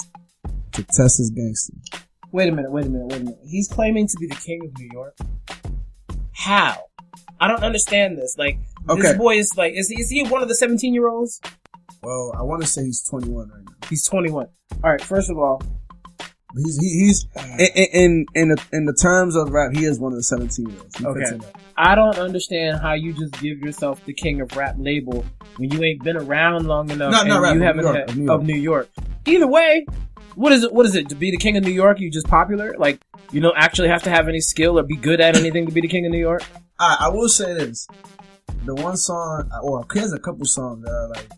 to 0.74 0.84
test 0.84 1.18
his 1.18 1.30
gangster. 1.32 1.74
Wait 2.32 2.48
a 2.48 2.52
minute, 2.52 2.72
wait 2.72 2.86
a 2.86 2.90
minute, 2.90 3.08
wait 3.08 3.22
a 3.22 3.24
minute. 3.24 3.40
He's 3.48 3.68
claiming 3.68 4.08
to 4.08 4.18
be 4.20 4.28
the 4.28 4.36
king 4.36 4.62
of 4.64 4.78
New 4.78 4.90
York. 4.94 5.18
How? 6.32 6.78
I 7.40 7.48
don't 7.48 7.64
understand 7.64 8.18
this. 8.18 8.36
Like, 8.38 8.60
Okay. 8.90 9.02
this 9.02 9.18
boy 9.18 9.38
is 9.38 9.52
like, 9.58 9.74
is, 9.74 9.92
is 9.92 10.10
he 10.10 10.24
one 10.24 10.42
of 10.42 10.48
the 10.48 10.56
17 10.56 10.94
year 10.94 11.08
olds? 11.08 11.42
Well, 12.04 12.32
I 12.38 12.44
want 12.44 12.62
to 12.62 12.68
say 12.68 12.84
he's 12.86 13.02
21 13.04 13.50
right 13.50 13.64
now. 13.66 13.88
He's 13.90 14.06
21. 14.06 14.48
Alright, 14.84 15.02
first 15.02 15.30
of 15.30 15.38
all, 15.38 15.62
He's 16.56 16.78
he, 16.80 17.06
he's 17.06 17.28
in 17.60 17.86
in 17.94 18.26
in 18.34 18.50
the, 18.50 18.64
in 18.74 18.86
the 18.86 18.94
terms 18.94 19.36
of 19.36 19.52
rap, 19.52 19.72
he 19.74 19.86
is 19.86 20.00
one 20.00 20.12
of 20.14 20.18
the 20.18 20.24
17 20.24 20.68
year 20.68 20.78
Okay. 21.04 21.20
fits 21.20 21.32
in 21.32 21.38
that. 21.40 21.56
I 21.78 21.94
don't 21.96 22.18
understand 22.18 22.80
how 22.82 22.94
you 22.94 23.14
just 23.14 23.40
give 23.40 23.60
yourself 23.60 24.04
the 24.06 24.14
king 24.14 24.42
of 24.42 24.56
rap 24.58 24.76
label 24.80 25.24
when 25.58 25.72
you 25.72 25.84
ain't 25.84 26.04
been 26.04 26.18
around 26.18 26.66
long 26.68 26.90
enough 26.90 27.12
Not- 27.12 27.22
and 27.22 27.30
not 27.30 27.42
rap, 27.42 27.54
you 27.56 27.62
of 27.62 27.66
haven't 27.66 27.82
New 27.86 27.92
York, 27.92 27.98
had 27.98 28.10
of 28.10 28.18
New 28.18 28.32
of 28.32 28.44
New 28.44 28.56
York. 28.58 28.90
Either 29.26 29.48
way, 29.48 29.86
what 30.36 30.52
is 30.52 30.64
it? 30.64 30.74
What 30.74 30.86
is 30.88 30.96
it 30.96 31.10
to 31.10 31.16
be 31.16 31.30
the 31.32 31.38
king 31.38 31.56
of 31.56 31.64
New 31.64 31.72
York? 31.72 32.00
You 32.00 32.10
just 32.10 32.28
popular? 32.28 32.74
Like 32.78 33.00
you 33.32 33.42
don't 33.42 33.58
actually 33.58 33.90
have 33.90 34.02
to 34.04 34.10
have 34.10 34.28
any 34.28 34.42
skill 34.42 34.80
or 34.80 34.84
be 34.84 34.96
good 34.96 35.22
at 35.22 35.38
anything 35.38 35.68
to 35.68 35.72
be 35.72 35.82
the 35.82 35.88
king 35.88 36.06
of 36.08 36.12
New 36.12 36.18
York? 36.20 36.44
I, 36.80 36.98
I 37.02 37.10
will 37.10 37.30
say 37.30 37.54
this: 37.54 37.88
the 38.66 38.74
one 38.74 38.98
song, 38.98 39.52
or 39.62 39.86
he 39.94 40.00
has 40.00 40.14
a 40.14 40.20
couple 40.20 40.46
songs 40.46 40.84
that 40.84 40.92
are 40.92 41.10
like 41.10 41.30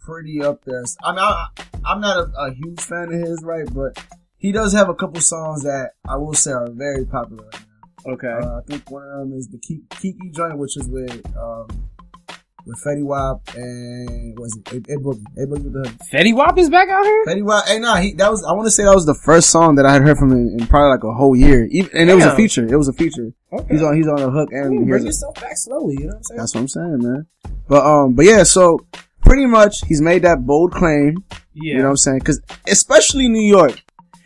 pretty 0.00 0.42
up 0.42 0.64
there. 0.64 0.84
I 1.02 1.10
mean, 1.10 1.18
I, 1.18 1.46
I'm 1.84 2.00
not 2.00 2.16
a, 2.18 2.30
a 2.38 2.54
huge 2.54 2.80
fan 2.80 3.12
of 3.12 3.20
his, 3.20 3.42
right? 3.42 3.66
But 3.72 3.98
he 4.44 4.52
does 4.52 4.72
have 4.74 4.88
a 4.90 4.94
couple 4.94 5.20
songs 5.20 5.62
that 5.62 5.92
I 6.06 6.16
will 6.16 6.34
say 6.34 6.52
are 6.52 6.68
very 6.70 7.04
popular 7.06 7.44
right 7.52 7.64
now. 8.06 8.12
okay. 8.12 8.34
Uh, 8.46 8.58
I 8.58 8.60
think 8.68 8.90
one 8.90 9.02
of 9.08 9.18
them 9.20 9.32
is 9.38 9.48
the 9.48 9.58
Ki- 9.58 9.84
Kiki 10.00 10.30
joint, 10.36 10.58
which 10.58 10.76
is 10.76 10.86
with 10.88 11.24
um 11.36 11.66
with 12.66 12.82
Fetty 12.82 13.04
Wap 13.04 13.40
and 13.56 14.38
was 14.38 14.56
it 14.56 14.66
A 14.88 14.96
Boogie? 14.96 15.22
A 15.36 15.46
Boogie 15.46 15.64
with 15.64 15.72
the 15.74 16.04
Fetty 16.12 16.34
Wap 16.34 16.56
is 16.58 16.70
back 16.70 16.88
out 16.88 17.04
here. 17.04 17.24
Fetty 17.26 17.42
Wap. 17.44 17.66
Hey, 17.66 17.78
nah, 17.78 17.96
he 17.96 18.12
that 18.14 18.30
was. 18.30 18.42
I 18.44 18.52
want 18.52 18.66
to 18.66 18.70
say 18.70 18.84
that 18.84 18.94
was 18.94 19.06
the 19.06 19.14
first 19.14 19.48
song 19.50 19.74
that 19.76 19.84
I 19.86 19.92
had 19.94 20.02
heard 20.02 20.16
from 20.18 20.30
him 20.32 20.58
in 20.58 20.66
probably 20.66 20.90
like 20.90 21.04
a 21.04 21.12
whole 21.12 21.36
year, 21.36 21.66
Even, 21.70 21.90
and 21.96 22.10
it 22.10 22.14
was 22.14 22.24
a 22.24 22.28
Damn. 22.28 22.36
feeting. 22.36 22.70
It 22.70 22.76
was 22.76 22.88
a 22.88 22.92
feature. 22.94 23.32
Okay. 23.52 23.66
He's 23.74 23.82
on. 23.82 23.96
He's 23.96 24.08
on 24.08 24.18
a 24.18 24.30
hook 24.30 24.48
and 24.52 24.80
Ooh, 24.80 24.86
bring 24.86 25.04
yourself 25.06 25.34
back 25.40 25.56
slowly. 25.56 25.94
You 26.00 26.06
know 26.06 26.06
what 26.08 26.16
I'm 26.16 26.22
saying? 26.24 26.38
That's 26.38 26.54
what 26.54 26.60
I'm 26.62 26.68
saying, 26.68 26.98
man. 27.02 27.26
But 27.68 27.82
um, 27.86 28.14
but 28.14 28.24
yeah, 28.24 28.42
so 28.44 28.78
pretty 29.24 29.46
much 29.46 29.74
he's 29.86 30.00
made 30.02 30.22
that 30.22 30.44
bold 30.46 30.72
claim. 30.72 31.16
yeah. 31.54 31.74
You 31.74 31.78
know 31.78 31.84
what 31.84 31.90
I'm 31.90 31.96
saying? 31.98 32.18
Because 32.20 32.40
especially 32.66 33.28
New 33.28 33.46
York, 33.46 33.78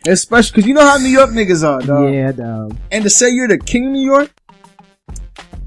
especially 0.07 0.51
because 0.55 0.67
you 0.67 0.73
know 0.73 0.85
how 0.85 0.97
New 0.97 1.09
York 1.09 1.29
niggas 1.31 1.67
are, 1.67 1.81
dog. 1.81 2.13
yeah, 2.13 2.31
dog. 2.31 2.75
And 2.91 3.03
to 3.03 3.09
say 3.09 3.29
you're 3.29 3.47
the 3.47 3.57
king 3.57 3.87
of 3.87 3.91
New 3.91 4.05
York, 4.05 4.31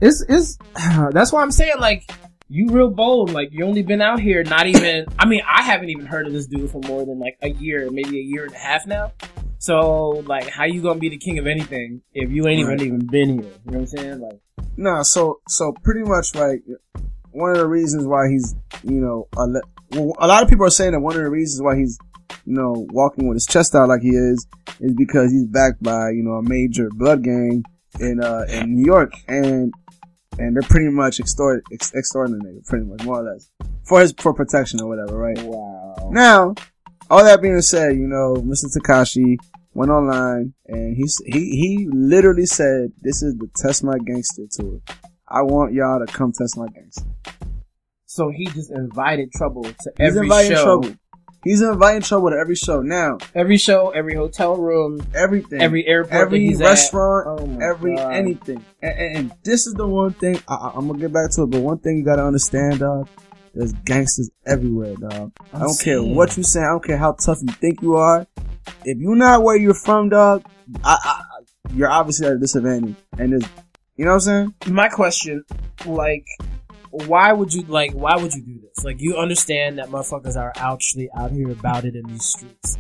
It's 0.00 0.24
it's 0.28 0.58
that's 1.12 1.32
why 1.32 1.42
I'm 1.42 1.50
saying 1.52 1.74
like 1.78 2.10
you 2.48 2.68
real 2.70 2.90
bold. 2.90 3.32
Like 3.32 3.48
you 3.52 3.64
only 3.64 3.82
been 3.82 4.02
out 4.02 4.20
here 4.20 4.42
not 4.44 4.66
even. 4.66 5.06
I 5.18 5.26
mean, 5.26 5.42
I 5.48 5.62
haven't 5.62 5.90
even 5.90 6.06
heard 6.06 6.26
of 6.26 6.32
this 6.32 6.46
dude 6.46 6.70
for 6.70 6.80
more 6.86 7.04
than 7.04 7.18
like 7.18 7.36
a 7.42 7.48
year, 7.50 7.90
maybe 7.90 8.18
a 8.18 8.22
year 8.22 8.44
and 8.44 8.54
a 8.54 8.58
half 8.58 8.86
now. 8.86 9.12
So 9.58 10.24
like, 10.26 10.48
how 10.48 10.64
you 10.64 10.82
gonna 10.82 10.98
be 10.98 11.08
the 11.08 11.18
king 11.18 11.38
of 11.38 11.46
anything 11.46 12.02
if 12.12 12.30
you 12.30 12.46
ain't 12.48 12.66
Right. 12.66 12.80
even 12.80 12.94
even 12.96 13.06
been 13.06 13.28
here? 13.40 13.50
You 13.64 13.70
know 13.70 13.78
what 13.78 13.78
I'm 13.78 13.86
saying? 13.86 14.20
Like, 14.20 14.40
nah. 14.76 15.02
So 15.02 15.40
so 15.48 15.72
pretty 15.84 16.02
much 16.02 16.34
like 16.34 16.62
one 17.30 17.52
of 17.52 17.58
the 17.58 17.66
reasons 17.68 18.04
why 18.04 18.28
he's 18.28 18.54
you 18.82 19.00
know 19.00 19.28
a, 19.36 19.46
le- 19.46 19.62
well, 19.92 20.14
a 20.18 20.26
lot 20.26 20.42
of 20.42 20.48
people 20.48 20.66
are 20.66 20.70
saying 20.70 20.92
that 20.92 21.00
one 21.00 21.14
of 21.14 21.22
the 21.22 21.30
reasons 21.30 21.62
why 21.62 21.76
he's 21.76 21.96
you 22.52 22.58
know 22.58 22.86
walking 22.90 23.26
with 23.26 23.36
his 23.36 23.46
chest 23.46 23.74
out 23.74 23.88
like 23.88 24.02
he 24.02 24.10
is 24.10 24.46
is 24.80 24.92
because 24.92 25.32
he's 25.32 25.46
backed 25.46 25.82
by 25.82 26.10
you 26.10 26.22
know 26.22 26.32
a 26.32 26.42
major 26.42 26.90
blood 26.90 27.22
gang 27.24 27.64
in 27.98 28.22
uh 28.22 28.44
in 28.48 28.74
New 28.74 28.84
York 28.84 29.14
and 29.26 29.72
and 30.38 30.54
they're 30.54 30.68
pretty 30.68 30.90
much 30.90 31.18
extort 31.18 31.64
ex- 31.72 31.94
extorting 31.94 32.38
the 32.38 32.44
nigga 32.44 32.66
pretty 32.66 32.84
much 32.84 33.02
more 33.04 33.20
or 33.20 33.32
less 33.32 33.50
for 33.84 34.00
his 34.00 34.12
for 34.18 34.34
protection 34.34 34.82
or 34.82 34.88
whatever 34.88 35.16
right 35.16 35.40
wow. 35.44 36.10
now 36.10 36.54
all 37.08 37.24
that 37.24 37.40
being 37.40 37.60
said 37.62 37.96
you 37.96 38.06
know 38.06 38.34
Mr. 38.36 38.66
Tekashi 38.76 39.38
went 39.72 39.90
online 39.90 40.52
and 40.66 40.94
he 40.94 41.06
he 41.24 41.56
he 41.56 41.88
literally 41.90 42.44
said, 42.44 42.92
"This 43.00 43.22
is 43.22 43.34
the 43.36 43.48
Test 43.56 43.82
My 43.82 43.96
Gangster 44.04 44.44
tour. 44.50 44.80
I 45.26 45.40
want 45.40 45.72
y'all 45.72 46.04
to 46.04 46.12
come 46.12 46.30
test 46.32 46.58
my 46.58 46.66
gangster." 46.66 47.06
So 48.04 48.28
he 48.28 48.44
just 48.44 48.70
invited 48.70 49.32
trouble 49.32 49.62
to 49.62 49.92
He's 49.96 50.08
every 50.08 50.26
inviting 50.26 50.50
show. 50.52 50.64
trouble. 50.64 50.96
He's 51.44 51.60
inviting 51.60 52.02
trouble 52.02 52.30
to 52.30 52.36
every 52.36 52.54
show. 52.54 52.82
Now, 52.82 53.18
Every 53.34 53.56
show, 53.56 53.90
every 53.90 54.14
hotel 54.14 54.56
room, 54.56 55.04
everything, 55.14 55.60
every 55.60 55.86
airport, 55.86 56.14
every 56.14 56.54
restaurant. 56.56 57.40
Oh 57.40 57.58
every 57.60 57.96
God. 57.96 58.12
anything. 58.14 58.64
And, 58.80 58.98
and, 58.98 59.16
and 59.16 59.32
this 59.42 59.66
is 59.66 59.74
the 59.74 59.86
one 59.86 60.12
thing 60.12 60.38
I, 60.46 60.72
I'm 60.74 60.86
gonna 60.86 60.98
get 61.00 61.12
back 61.12 61.30
to 61.32 61.42
it. 61.42 61.50
But 61.50 61.60
one 61.62 61.78
thing 61.78 61.96
you 61.98 62.04
gotta 62.04 62.24
understand, 62.24 62.80
dog. 62.80 63.08
There's 63.54 63.72
gangsters 63.84 64.30
everywhere, 64.46 64.94
dog. 64.96 65.32
I 65.52 65.56
I'm 65.58 65.60
don't 65.66 65.80
care 65.80 66.02
what 66.02 66.36
you 66.38 66.42
say. 66.42 66.60
I 66.60 66.68
don't 66.70 66.82
care 66.84 66.96
how 66.96 67.12
tough 67.12 67.38
you 67.42 67.52
think 67.52 67.82
you 67.82 67.96
are. 67.96 68.26
If 68.84 68.96
you're 68.98 69.14
not 69.16 69.42
where 69.42 69.56
you're 69.56 69.74
from, 69.74 70.08
dog, 70.08 70.44
I, 70.84 70.96
I, 71.04 71.10
I- 71.10 71.74
you're 71.74 71.90
obviously 71.90 72.26
at 72.26 72.32
a 72.34 72.38
disadvantage. 72.38 72.96
And 73.18 73.32
there's, 73.32 73.44
you 73.96 74.04
know 74.04 74.12
what 74.12 74.26
I'm 74.28 74.52
saying? 74.64 74.74
my 74.74 74.88
question, 74.88 75.44
like, 75.86 76.24
why 76.92 77.32
would 77.32 77.52
you 77.52 77.62
like? 77.62 77.92
Why 77.92 78.16
would 78.16 78.32
you 78.34 78.42
do 78.42 78.60
this? 78.60 78.84
Like, 78.84 79.00
you 79.00 79.16
understand 79.16 79.78
that 79.78 79.88
motherfuckers 79.88 80.36
are 80.36 80.52
actually 80.56 81.08
out 81.16 81.30
here 81.32 81.50
about 81.50 81.84
it 81.84 81.96
in 81.96 82.04
these 82.06 82.24
streets, 82.24 82.78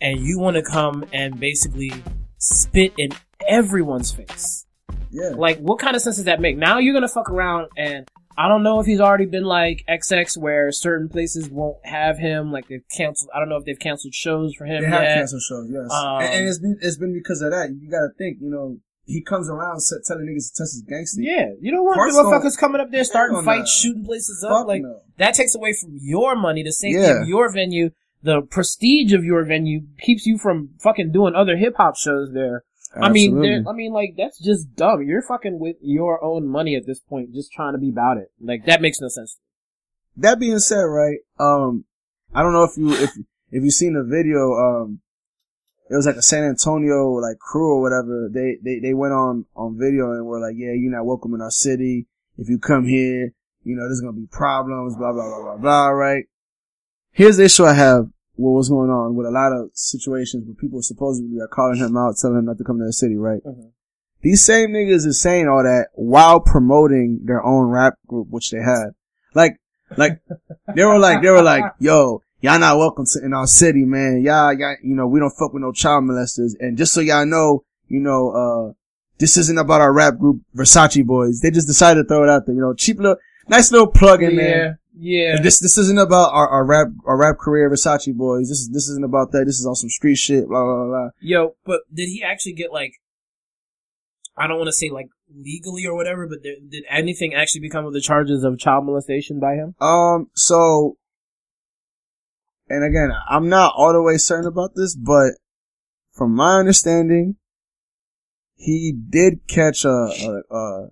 and 0.00 0.18
you 0.20 0.38
want 0.38 0.56
to 0.56 0.62
come 0.62 1.04
and 1.12 1.38
basically 1.38 1.92
spit 2.38 2.92
in 2.98 3.10
everyone's 3.46 4.10
face. 4.12 4.66
Yeah. 5.10 5.32
Like, 5.36 5.58
what 5.58 5.78
kind 5.78 5.94
of 5.94 6.02
sense 6.02 6.16
does 6.16 6.24
that 6.24 6.40
make? 6.40 6.56
Now 6.56 6.78
you're 6.78 6.94
gonna 6.94 7.08
fuck 7.08 7.30
around 7.30 7.68
and. 7.76 8.08
I 8.34 8.48
don't 8.48 8.62
know 8.62 8.80
if 8.80 8.86
he's 8.86 8.98
already 8.98 9.26
been 9.26 9.44
like 9.44 9.84
XX 9.86 10.38
where 10.38 10.72
certain 10.72 11.10
places 11.10 11.50
won't 11.50 11.76
have 11.84 12.16
him, 12.16 12.50
like 12.50 12.66
they've 12.66 12.82
canceled. 12.90 13.28
I 13.34 13.38
don't 13.38 13.50
know 13.50 13.58
if 13.58 13.66
they've 13.66 13.78
canceled 13.78 14.14
shows 14.14 14.54
for 14.54 14.64
him 14.64 14.80
They 14.84 14.88
have 14.88 15.02
yet. 15.02 15.14
canceled 15.16 15.42
shows, 15.42 15.68
yes. 15.70 15.92
Um, 15.92 16.22
and, 16.22 16.32
and 16.32 16.48
it's 16.48 16.58
been 16.58 16.78
it's 16.80 16.96
been 16.96 17.12
because 17.12 17.42
of 17.42 17.50
that. 17.50 17.68
You 17.78 17.90
gotta 17.90 18.08
think, 18.16 18.38
you 18.40 18.48
know, 18.48 18.78
he 19.12 19.20
comes 19.22 19.48
around 19.48 19.80
telling 20.06 20.26
niggas 20.26 20.52
to 20.52 20.58
test 20.62 20.72
his 20.74 20.82
gangster. 20.88 21.20
Yeah, 21.22 21.50
you 21.60 21.70
don't 21.70 21.84
want 21.84 21.96
Parts 21.96 22.16
motherfuckers 22.16 22.58
coming 22.58 22.80
up 22.80 22.90
there 22.90 23.04
starting 23.04 23.42
fights, 23.44 23.60
nah. 23.60 23.82
shooting 23.82 24.04
places 24.04 24.42
up. 24.44 24.50
Fuck 24.50 24.66
Like 24.66 24.82
no. 24.82 25.00
that 25.18 25.34
takes 25.34 25.54
away 25.54 25.72
from 25.80 25.98
your 26.00 26.34
money, 26.36 26.62
the 26.62 26.72
safety 26.72 27.00
Yeah. 27.00 27.22
of 27.22 27.28
your 27.28 27.52
venue, 27.52 27.90
the 28.22 28.40
prestige 28.42 29.12
of 29.12 29.24
your 29.24 29.44
venue 29.44 29.80
keeps 30.00 30.26
you 30.26 30.38
from 30.38 30.70
fucking 30.80 31.12
doing 31.12 31.34
other 31.34 31.56
hip 31.56 31.74
hop 31.76 31.96
shows 31.96 32.32
there. 32.32 32.64
I 32.94 33.08
mean, 33.08 33.38
I 33.66 33.72
mean, 33.72 33.92
like 33.92 34.14
that's 34.18 34.38
just 34.38 34.74
dumb. 34.76 35.02
You're 35.02 35.22
fucking 35.22 35.58
with 35.58 35.76
your 35.80 36.22
own 36.22 36.46
money 36.46 36.76
at 36.76 36.86
this 36.86 37.00
point, 37.00 37.32
just 37.34 37.50
trying 37.50 37.72
to 37.72 37.78
be 37.78 37.88
about 37.88 38.18
it. 38.18 38.30
Like 38.40 38.66
that 38.66 38.82
makes 38.82 39.00
no 39.00 39.08
sense. 39.08 39.38
that 40.16 40.38
being 40.38 40.58
said, 40.58 40.82
right, 40.82 41.18
um, 41.38 41.84
I 42.34 42.42
don't 42.42 42.52
know 42.52 42.64
if 42.64 42.76
you, 42.76 42.92
if, 42.92 43.10
if 43.50 43.62
you 43.64 43.70
seen 43.70 43.94
the 43.94 44.04
video, 44.04 44.52
um, 44.52 45.00
it 45.92 45.96
was 45.96 46.06
like 46.06 46.16
a 46.16 46.22
San 46.22 46.42
Antonio, 46.42 47.10
like, 47.16 47.38
crew 47.38 47.74
or 47.74 47.82
whatever. 47.82 48.30
They, 48.32 48.56
they, 48.64 48.78
they 48.78 48.94
went 48.94 49.12
on, 49.12 49.44
on 49.54 49.78
video 49.78 50.12
and 50.12 50.24
were 50.24 50.40
like, 50.40 50.54
yeah, 50.56 50.72
you're 50.72 50.90
not 50.90 51.04
welcome 51.04 51.34
in 51.34 51.42
our 51.42 51.50
city. 51.50 52.06
If 52.38 52.48
you 52.48 52.58
come 52.58 52.88
here, 52.88 53.34
you 53.62 53.76
know, 53.76 53.82
there's 53.82 54.00
gonna 54.00 54.14
be 54.14 54.26
problems, 54.26 54.96
blah, 54.96 55.12
blah, 55.12 55.28
blah, 55.28 55.42
blah, 55.42 55.56
blah, 55.58 55.88
right? 55.88 56.24
Here's 57.10 57.36
the 57.36 57.44
issue 57.44 57.66
I 57.66 57.74
have 57.74 58.06
with 58.36 58.54
what's 58.54 58.70
going 58.70 58.88
on 58.88 59.14
with 59.14 59.26
a 59.26 59.30
lot 59.30 59.52
of 59.52 59.68
situations 59.74 60.46
where 60.46 60.54
people 60.54 60.80
supposedly 60.80 61.38
are 61.40 61.46
calling 61.46 61.76
him 61.76 61.94
out, 61.94 62.16
telling 62.16 62.38
him 62.38 62.46
not 62.46 62.56
to 62.56 62.64
come 62.64 62.78
to 62.78 62.86
the 62.86 62.92
city, 62.94 63.16
right? 63.16 63.44
Mhm. 63.44 63.72
These 64.22 64.42
same 64.42 64.70
niggas 64.70 65.04
is 65.04 65.20
saying 65.20 65.46
all 65.46 65.62
that 65.62 65.88
while 65.92 66.40
promoting 66.40 67.20
their 67.24 67.44
own 67.44 67.68
rap 67.68 67.98
group, 68.06 68.28
which 68.30 68.50
they 68.50 68.62
had. 68.62 68.92
Like, 69.34 69.60
like, 69.98 70.22
they 70.74 70.86
were 70.86 70.98
like, 70.98 71.20
they 71.20 71.28
were 71.28 71.42
like, 71.42 71.64
yo, 71.78 72.22
y'all 72.42 72.58
not 72.58 72.76
welcome 72.76 73.06
to, 73.06 73.24
in 73.24 73.32
our 73.32 73.46
city, 73.46 73.84
man. 73.84 74.20
Y'all, 74.22 74.52
y'all, 74.52 74.76
you 74.82 74.94
know, 74.94 75.06
we 75.06 75.20
don't 75.20 75.30
fuck 75.30 75.54
with 75.54 75.62
no 75.62 75.72
child 75.72 76.04
molesters. 76.04 76.52
And 76.60 76.76
just 76.76 76.92
so 76.92 77.00
y'all 77.00 77.24
know, 77.24 77.64
you 77.88 78.00
know, 78.00 78.30
uh, 78.30 78.72
this 79.18 79.36
isn't 79.36 79.58
about 79.58 79.80
our 79.80 79.92
rap 79.92 80.18
group, 80.18 80.42
Versace 80.54 81.06
Boys. 81.06 81.40
They 81.40 81.50
just 81.50 81.68
decided 81.68 82.02
to 82.02 82.08
throw 82.08 82.24
it 82.24 82.28
out 82.28 82.44
there, 82.44 82.54
you 82.54 82.60
know, 82.60 82.74
cheap 82.74 82.98
little, 82.98 83.16
nice 83.48 83.70
little 83.70 83.86
plug 83.86 84.22
in 84.22 84.36
there. 84.36 84.80
yeah, 84.94 85.34
yeah. 85.34 85.40
This, 85.40 85.60
this 85.60 85.78
isn't 85.78 85.98
about 85.98 86.32
our, 86.34 86.48
our 86.48 86.64
rap, 86.64 86.88
our 87.06 87.16
rap 87.16 87.38
career, 87.38 87.70
Versace 87.70 88.14
Boys. 88.14 88.48
This 88.48 88.58
is, 88.58 88.70
this 88.70 88.88
isn't 88.88 89.04
about 89.04 89.30
that. 89.32 89.44
This 89.46 89.60
is 89.60 89.66
on 89.66 89.76
some 89.76 89.90
street 89.90 90.16
shit, 90.16 90.48
blah, 90.48 90.64
blah, 90.64 90.74
blah, 90.74 90.86
blah. 90.86 91.08
Yo, 91.20 91.54
but 91.64 91.80
did 91.92 92.08
he 92.08 92.22
actually 92.22 92.54
get 92.54 92.72
like? 92.72 92.94
I 94.34 94.46
don't 94.46 94.56
want 94.56 94.68
to 94.68 94.72
say 94.72 94.88
like 94.88 95.08
legally 95.30 95.84
or 95.84 95.94
whatever, 95.94 96.26
but 96.26 96.42
did, 96.42 96.70
did 96.70 96.84
anything 96.90 97.34
actually 97.34 97.60
become 97.60 97.84
of 97.84 97.92
the 97.92 98.00
charges 98.00 98.44
of 98.44 98.58
child 98.58 98.86
molestation 98.86 99.38
by 99.38 99.54
him? 99.54 99.74
Um, 99.78 100.30
so, 100.34 100.96
and 102.72 102.84
again, 102.84 103.10
I'm 103.28 103.48
not 103.48 103.74
all 103.76 103.92
the 103.92 104.02
way 104.02 104.16
certain 104.16 104.46
about 104.46 104.74
this, 104.74 104.94
but 104.94 105.32
from 106.12 106.34
my 106.34 106.58
understanding, 106.58 107.36
he 108.56 108.92
did 108.92 109.46
catch 109.46 109.84
a, 109.84 109.88
a, 109.88 110.54
a 110.54 110.88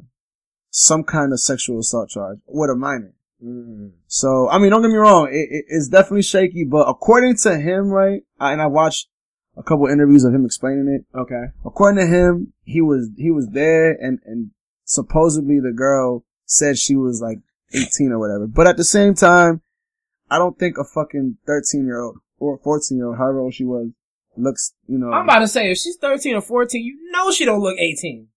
some 0.70 1.04
kind 1.04 1.32
of 1.32 1.40
sexual 1.40 1.80
assault 1.80 2.10
charge 2.10 2.38
with 2.46 2.70
a 2.70 2.74
minor. 2.74 3.14
Mm. 3.42 3.92
So, 4.06 4.48
I 4.50 4.58
mean, 4.58 4.70
don't 4.70 4.82
get 4.82 4.90
me 4.90 4.96
wrong, 4.96 5.28
it, 5.28 5.48
it, 5.50 5.64
it's 5.68 5.88
definitely 5.88 6.22
shaky, 6.22 6.64
but 6.64 6.86
according 6.86 7.36
to 7.36 7.58
him, 7.58 7.88
right, 7.88 8.22
I, 8.38 8.52
and 8.52 8.60
I 8.60 8.66
watched 8.66 9.08
a 9.56 9.62
couple 9.62 9.86
interviews 9.86 10.24
of 10.24 10.34
him 10.34 10.44
explaining 10.44 10.88
it. 10.88 11.18
Okay. 11.18 11.44
According 11.64 12.04
to 12.04 12.06
him, 12.06 12.52
he 12.64 12.80
was 12.80 13.10
he 13.16 13.30
was 13.30 13.48
there, 13.48 13.90
and 13.90 14.18
and 14.24 14.50
supposedly 14.84 15.60
the 15.60 15.72
girl 15.72 16.24
said 16.44 16.78
she 16.78 16.96
was 16.96 17.20
like 17.20 17.38
18 17.72 18.12
or 18.12 18.18
whatever. 18.18 18.46
But 18.46 18.66
at 18.66 18.76
the 18.76 18.84
same 18.84 19.14
time, 19.14 19.62
I 20.30 20.38
don't 20.38 20.58
think 20.58 20.78
a 20.78 20.84
fucking 20.84 21.38
13 21.46 21.84
year 21.84 22.00
old 22.00 22.18
or 22.38 22.58
14 22.58 22.96
year 22.96 23.08
old, 23.08 23.18
however 23.18 23.40
old 23.40 23.54
she 23.54 23.64
was, 23.64 23.90
looks. 24.36 24.74
You 24.86 24.98
know, 24.98 25.12
I'm 25.12 25.24
about 25.24 25.40
to 25.40 25.48
say 25.48 25.70
if 25.70 25.78
she's 25.78 25.96
13 25.96 26.36
or 26.36 26.40
14, 26.40 26.82
you 26.82 27.10
know 27.12 27.30
she 27.30 27.44
don't 27.44 27.60
look 27.60 27.78
18. 27.78 28.28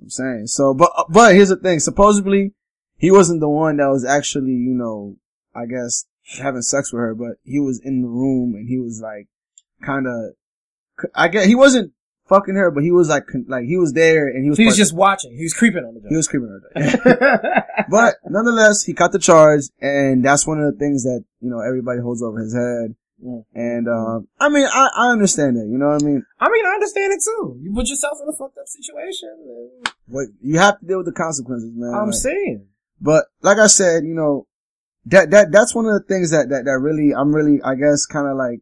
I'm 0.00 0.10
saying. 0.10 0.46
So, 0.46 0.74
but 0.74 0.90
uh, 0.96 1.04
but 1.08 1.34
here's 1.34 1.50
the 1.50 1.56
thing. 1.56 1.80
Supposedly, 1.80 2.52
he 2.96 3.10
wasn't 3.10 3.40
the 3.40 3.48
one 3.48 3.76
that 3.76 3.88
was 3.88 4.04
actually, 4.04 4.52
you 4.52 4.74
know, 4.74 5.16
I 5.54 5.66
guess 5.66 6.06
having 6.38 6.62
sex 6.62 6.92
with 6.92 7.00
her, 7.00 7.14
but 7.14 7.36
he 7.44 7.60
was 7.60 7.80
in 7.82 8.02
the 8.02 8.08
room 8.08 8.54
and 8.54 8.68
he 8.68 8.78
was 8.78 9.00
like, 9.02 9.28
kind 9.84 10.06
of. 10.06 10.34
I 11.14 11.28
guess 11.28 11.46
he 11.46 11.54
wasn't 11.54 11.92
fucking 12.32 12.54
her, 12.54 12.70
but 12.70 12.82
he 12.82 12.92
was 12.92 13.08
like, 13.08 13.26
con- 13.26 13.46
like 13.48 13.64
he 13.64 13.76
was 13.76 13.92
there 13.92 14.28
and 14.28 14.42
he 14.44 14.50
was. 14.50 14.58
He 14.58 14.64
was 14.64 14.74
part- 14.74 14.78
just 14.78 14.94
watching. 14.94 15.36
He 15.36 15.42
was 15.42 15.54
creeping 15.54 15.84
on 15.84 15.94
the 15.94 16.08
he 16.08 16.16
was 16.16 16.28
creeping 16.28 16.48
on 16.48 16.82
her. 16.82 17.64
but 17.90 18.16
nonetheless, 18.28 18.82
he 18.82 18.94
caught 18.94 19.12
the 19.12 19.18
charge, 19.18 19.62
and 19.80 20.24
that's 20.24 20.46
one 20.46 20.60
of 20.60 20.72
the 20.72 20.78
things 20.78 21.04
that 21.04 21.24
you 21.40 21.50
know 21.50 21.60
everybody 21.60 22.00
holds 22.00 22.22
over 22.22 22.40
his 22.40 22.54
head. 22.54 22.94
Mm. 23.24 23.44
And 23.54 23.88
um, 23.88 24.28
I 24.40 24.48
mean, 24.48 24.66
I, 24.66 24.90
I 24.96 25.12
understand 25.12 25.56
that. 25.56 25.66
You 25.70 25.78
know 25.78 25.88
what 25.88 26.02
I 26.02 26.04
mean? 26.04 26.24
I 26.40 26.50
mean, 26.50 26.66
I 26.66 26.70
understand 26.70 27.12
it 27.12 27.20
too. 27.24 27.58
You 27.62 27.72
put 27.72 27.88
yourself 27.88 28.18
in 28.22 28.28
a 28.28 28.32
fucked 28.32 28.58
up 28.58 28.66
situation. 28.66 29.30
What 30.06 30.26
you 30.40 30.58
have 30.58 30.80
to 30.80 30.86
deal 30.86 30.98
with 30.98 31.06
the 31.06 31.12
consequences, 31.12 31.70
man. 31.74 31.94
I'm 31.94 32.06
Like- 32.06 32.14
saying. 32.14 32.66
But 33.00 33.24
like 33.42 33.58
I 33.58 33.66
said, 33.66 34.04
you 34.04 34.14
know, 34.14 34.46
that, 35.06 35.30
that, 35.32 35.50
that's 35.50 35.74
one 35.74 35.86
of 35.86 35.92
the 35.94 36.06
things 36.06 36.30
that, 36.30 36.48
that, 36.50 36.64
that 36.66 36.78
really, 36.78 37.12
I'm 37.12 37.34
really, 37.34 37.60
I 37.62 37.74
guess, 37.74 38.06
kind 38.06 38.28
of 38.28 38.36
like, 38.36 38.60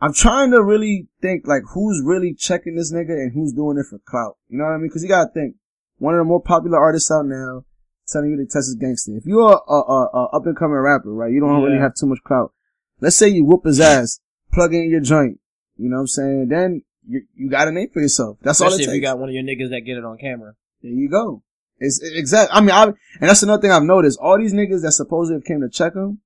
I'm 0.00 0.14
trying 0.14 0.50
to 0.52 0.62
really 0.62 1.08
think 1.20 1.46
like 1.46 1.62
who's 1.74 2.02
really 2.04 2.34
checking 2.34 2.76
this 2.76 2.92
nigga 2.92 3.10
and 3.10 3.32
who's 3.32 3.52
doing 3.52 3.78
it 3.78 3.86
for 3.88 3.98
clout. 3.98 4.36
You 4.48 4.58
know 4.58 4.64
what 4.64 4.72
I 4.72 4.78
mean? 4.78 4.90
Cause 4.90 5.02
you 5.02 5.08
gotta 5.08 5.30
think, 5.32 5.56
one 5.98 6.14
of 6.14 6.18
the 6.18 6.24
more 6.24 6.40
popular 6.40 6.78
artists 6.78 7.10
out 7.10 7.26
now 7.26 7.64
telling 8.08 8.30
you 8.30 8.36
to 8.38 8.44
test 8.44 8.68
his 8.68 8.76
gangster. 8.76 9.16
If 9.16 9.26
you're 9.26 9.52
a, 9.52 9.72
a, 9.72 9.80
a, 9.80 10.10
a 10.14 10.24
up 10.36 10.46
and 10.46 10.56
coming 10.56 10.76
rapper, 10.76 11.12
right? 11.12 11.32
You 11.32 11.40
don't 11.40 11.62
really 11.62 11.78
have 11.78 11.94
too 11.94 12.06
much 12.06 12.22
clout. 12.24 12.52
Let's 13.00 13.16
say 13.16 13.28
you 13.28 13.44
whoop 13.44 13.64
his 13.64 13.80
ass, 13.80 14.20
plug 14.52 14.74
in 14.74 14.90
your 14.90 15.00
joint. 15.00 15.38
You 15.76 15.88
know 15.90 15.96
what 15.96 16.00
I'm 16.02 16.06
saying? 16.08 16.48
Then 16.48 16.82
you, 17.06 17.22
you 17.34 17.50
got 17.50 17.68
a 17.68 17.72
name 17.72 17.88
for 17.92 18.00
yourself. 18.00 18.38
That's 18.42 18.60
all 18.60 18.68
it 18.68 18.70
Especially 18.70 18.84
takes. 18.86 18.92
if 18.92 18.94
you 18.96 19.02
got 19.02 19.18
one 19.18 19.28
of 19.28 19.34
your 19.34 19.44
niggas 19.44 19.70
that 19.70 19.82
get 19.82 19.96
it 19.96 20.04
on 20.04 20.18
camera. 20.18 20.54
There 20.82 20.92
you 20.92 21.08
go. 21.08 21.42
It's 21.78 22.00
exact. 22.02 22.50
I 22.54 22.60
mean, 22.60 22.70
I 22.70 22.84
and 22.84 22.96
that's 23.20 23.42
another 23.42 23.62
thing 23.62 23.72
I've 23.72 23.82
noticed. 23.82 24.18
All 24.20 24.38
these 24.38 24.52
niggas 24.52 24.82
that 24.82 24.92
supposedly 24.92 25.42
came 25.42 25.62
to 25.62 25.68
check 25.70 25.94
him 25.94 26.20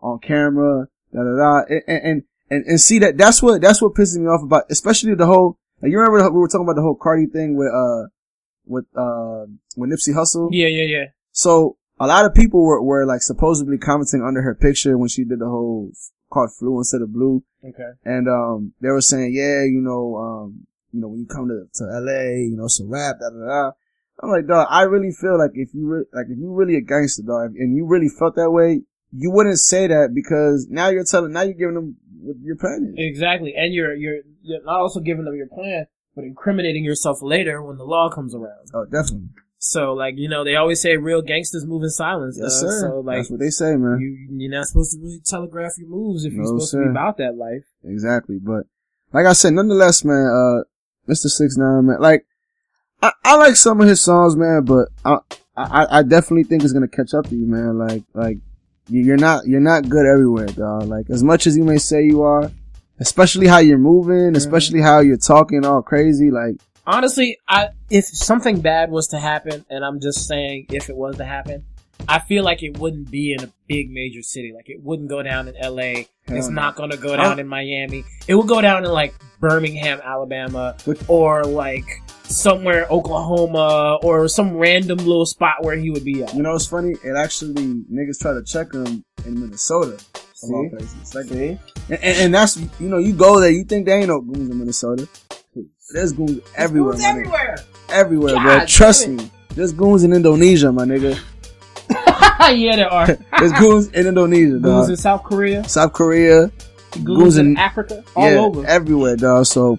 on 0.00 0.18
camera, 0.20 0.88
da 1.12 1.22
da 1.22 1.36
da, 1.36 1.62
and 1.68 1.82
and 1.86 2.04
and, 2.04 2.22
and 2.50 2.64
and 2.66 2.80
see 2.80 2.98
that 3.00 3.16
that's 3.16 3.42
what 3.42 3.60
that's 3.60 3.82
what 3.82 3.94
pisses 3.94 4.18
me 4.18 4.26
off 4.26 4.42
about, 4.42 4.64
especially 4.70 5.14
the 5.14 5.26
whole. 5.26 5.58
Like, 5.80 5.92
you 5.92 5.98
remember 5.98 6.22
the, 6.22 6.30
we 6.32 6.40
were 6.40 6.48
talking 6.48 6.66
about 6.66 6.74
the 6.76 6.82
whole 6.82 6.96
Cardi 6.96 7.26
thing 7.26 7.56
with 7.56 7.72
uh 7.72 8.08
with 8.66 8.86
uh 8.96 9.46
with 9.76 9.90
Nipsey 9.90 10.14
Hussle. 10.14 10.48
Yeah, 10.50 10.66
yeah, 10.68 10.84
yeah. 10.84 11.04
So 11.32 11.76
a 12.00 12.06
lot 12.06 12.24
of 12.24 12.34
people 12.34 12.64
were 12.64 12.82
were 12.82 13.06
like 13.06 13.22
supposedly 13.22 13.78
commenting 13.78 14.22
under 14.22 14.42
her 14.42 14.54
picture 14.54 14.98
when 14.98 15.08
she 15.08 15.24
did 15.24 15.38
the 15.38 15.48
whole 15.48 15.92
called 16.30 16.50
flu 16.52 16.78
instead 16.78 17.02
of 17.02 17.12
blue. 17.12 17.42
Okay. 17.64 17.90
And 18.04 18.28
um, 18.28 18.72
they 18.80 18.88
were 18.88 19.00
saying, 19.00 19.32
yeah, 19.34 19.64
you 19.64 19.80
know, 19.80 20.16
um, 20.16 20.66
you 20.92 21.00
know, 21.00 21.08
when 21.08 21.20
you 21.20 21.26
come 21.26 21.48
to, 21.48 21.66
to 21.74 21.84
LA, 21.84 22.46
you 22.46 22.56
know, 22.56 22.66
it's 22.66 22.80
a 22.80 22.86
rap, 22.86 23.16
da 23.20 23.30
da 23.30 23.46
da. 23.46 23.70
I'm 24.20 24.30
like, 24.30 24.46
dog, 24.46 24.66
I 24.68 24.82
really 24.82 25.12
feel 25.12 25.38
like 25.38 25.52
if 25.54 25.72
you 25.74 25.86
re- 25.86 26.04
like 26.12 26.26
if 26.28 26.38
you 26.38 26.52
really 26.52 26.76
a 26.76 26.80
gangster, 26.80 27.22
dog, 27.22 27.54
and 27.56 27.76
you 27.76 27.86
really 27.86 28.08
felt 28.08 28.34
that 28.34 28.50
way, 28.50 28.82
you 29.12 29.30
wouldn't 29.30 29.58
say 29.58 29.86
that 29.86 30.12
because 30.14 30.66
now 30.68 30.88
you're 30.88 31.04
telling, 31.04 31.32
now 31.32 31.42
you're 31.42 31.54
giving 31.54 31.74
them 31.74 31.96
what 32.36 32.44
your 32.44 32.56
plan 32.56 32.92
is. 32.92 32.94
Exactly. 32.98 33.54
And 33.56 33.72
you're, 33.74 33.94
you're, 33.94 34.18
you're 34.42 34.62
not 34.64 34.80
also 34.80 35.00
giving 35.00 35.24
them 35.24 35.34
your 35.36 35.48
plan, 35.48 35.86
but 36.14 36.24
incriminating 36.24 36.84
yourself 36.84 37.22
later 37.22 37.62
when 37.62 37.76
the 37.76 37.84
law 37.84 38.08
comes 38.10 38.34
around. 38.34 38.68
Oh, 38.74 38.84
definitely. 38.84 39.28
So, 39.60 39.92
like, 39.92 40.14
you 40.16 40.28
know, 40.28 40.44
they 40.44 40.54
always 40.54 40.80
say 40.80 40.96
real 40.96 41.20
gangsters 41.20 41.66
move 41.66 41.82
in 41.82 41.90
silence. 41.90 42.38
Yes, 42.40 42.60
dog. 42.60 42.70
sir. 42.70 42.80
So, 42.80 43.00
like, 43.00 43.16
That's 43.18 43.30
what 43.30 43.40
they 43.40 43.50
say, 43.50 43.74
man. 43.76 43.98
you, 44.00 44.38
you're 44.38 44.50
not 44.52 44.66
supposed 44.66 44.92
to 44.92 44.98
really 45.02 45.20
telegraph 45.24 45.72
your 45.78 45.88
moves 45.88 46.24
if 46.24 46.32
you're 46.32 46.42
No, 46.44 46.48
supposed 46.58 46.70
to 46.72 46.78
be 46.84 46.90
about 46.90 47.16
that 47.16 47.36
life. 47.36 47.64
exactly. 47.84 48.38
But 48.40 48.64
like 49.12 49.26
I 49.26 49.32
said, 49.32 49.54
nonetheless, 49.54 50.04
man, 50.04 50.26
uh, 50.26 50.62
Mr. 51.10 51.26
Six 51.26 51.56
Nine, 51.56 51.86
man, 51.86 51.96
like, 52.00 52.24
I, 53.02 53.10
I 53.24 53.36
like 53.36 53.56
some 53.56 53.80
of 53.80 53.88
his 53.88 54.00
songs, 54.00 54.36
man, 54.36 54.64
but 54.64 54.88
I, 55.04 55.18
I, 55.56 55.98
I 55.98 56.02
definitely 56.02 56.44
think 56.44 56.62
it's 56.62 56.72
gonna 56.72 56.86
catch 56.88 57.12
up 57.14 57.26
to 57.28 57.34
you, 57.36 57.46
man. 57.46 57.78
Like, 57.78 58.02
like, 58.14 58.38
you're 58.88 59.16
not, 59.16 59.46
you're 59.46 59.60
not 59.60 59.88
good 59.88 60.06
everywhere, 60.06 60.46
dog. 60.46 60.84
Like, 60.84 61.10
as 61.10 61.22
much 61.22 61.46
as 61.46 61.56
you 61.56 61.64
may 61.64 61.78
say 61.78 62.04
you 62.04 62.22
are, 62.22 62.50
especially 63.00 63.46
how 63.46 63.58
you're 63.58 63.78
moving, 63.78 64.36
especially 64.36 64.80
how 64.80 65.00
you're 65.00 65.16
talking 65.16 65.64
all 65.64 65.82
crazy, 65.82 66.30
like, 66.30 66.56
Honestly, 66.88 67.38
I 67.46 67.68
if 67.90 68.06
something 68.06 68.62
bad 68.62 68.90
was 68.90 69.08
to 69.08 69.18
happen, 69.18 69.66
and 69.68 69.84
I'm 69.84 70.00
just 70.00 70.26
saying 70.26 70.68
if 70.70 70.88
it 70.88 70.96
was 70.96 71.18
to 71.18 71.24
happen, 71.26 71.66
I 72.08 72.18
feel 72.18 72.44
like 72.44 72.62
it 72.62 72.78
wouldn't 72.78 73.10
be 73.10 73.34
in 73.34 73.44
a 73.44 73.52
big 73.66 73.90
major 73.90 74.22
city. 74.22 74.54
Like 74.54 74.70
it 74.70 74.82
wouldn't 74.82 75.10
go 75.10 75.22
down 75.22 75.48
in 75.48 75.54
LA. 75.54 76.04
it's 76.28 76.48
no. 76.48 76.54
not 76.54 76.76
gonna 76.76 76.96
go 76.96 77.14
down 77.14 77.38
in 77.38 77.46
Miami. 77.46 78.04
It 78.26 78.36
would 78.36 78.48
go 78.48 78.62
down 78.62 78.86
in 78.86 78.90
like 78.90 79.14
Birmingham, 79.38 80.00
Alabama, 80.02 80.76
or 81.08 81.44
like 81.44 81.84
somewhere 82.28 82.86
Oklahoma, 82.90 83.98
or 84.02 84.28
some 84.28 84.56
random 84.56 84.98
little 84.98 85.26
spot 85.26 85.54
where 85.62 85.76
he 85.76 85.90
would 85.90 86.04
be 86.04 86.22
at. 86.22 86.34
you 86.34 86.42
know, 86.42 86.54
it's 86.54 86.66
funny. 86.66 86.94
It 87.04 87.16
actually 87.16 87.54
niggas 87.90 88.20
try 88.20 88.32
to 88.34 88.42
check 88.42 88.72
him 88.72 89.04
in 89.26 89.40
Minnesota. 89.40 89.98
See? 90.34 90.70
Like, 91.14 91.24
See? 91.26 91.48
and, 91.48 91.58
and, 91.90 92.02
and 92.02 92.34
that's 92.34 92.56
you 92.78 92.88
know, 92.88 92.98
you 92.98 93.12
go 93.12 93.40
there, 93.40 93.50
you 93.50 93.64
think 93.64 93.86
there 93.86 93.98
ain't 93.98 94.08
no 94.08 94.20
goons 94.20 94.50
in 94.50 94.58
Minnesota. 94.58 95.08
There's 95.92 96.12
goons 96.12 96.40
everywhere, 96.54 96.92
Goons 96.92 97.02
my 97.02 97.08
nigga. 97.08 97.16
everywhere. 97.18 97.56
Everywhere, 97.90 98.34
God 98.34 98.42
bro. 98.58 98.66
Trust 98.66 99.08
me. 99.08 99.30
There's 99.54 99.72
goons 99.72 100.04
in 100.04 100.12
Indonesia, 100.12 100.70
my 100.70 100.84
nigga. 100.84 101.18
yeah, 102.54 102.76
there 102.76 102.92
are. 102.92 103.06
There's 103.38 103.52
goons 103.52 103.88
in 103.88 104.06
Indonesia, 104.06 104.58
Goons 104.58 104.62
dog. 104.62 104.90
in 104.90 104.96
South 104.96 105.24
Korea. 105.24 105.64
South 105.68 105.92
Korea, 105.94 106.52
Goons, 106.92 107.04
Goons 107.04 107.36
in, 107.38 107.46
in- 107.48 107.56
Africa. 107.56 108.04
All 108.14 108.30
yeah, 108.30 108.38
over. 108.38 108.66
everywhere, 108.66 109.16
dog. 109.16 109.46
So 109.46 109.78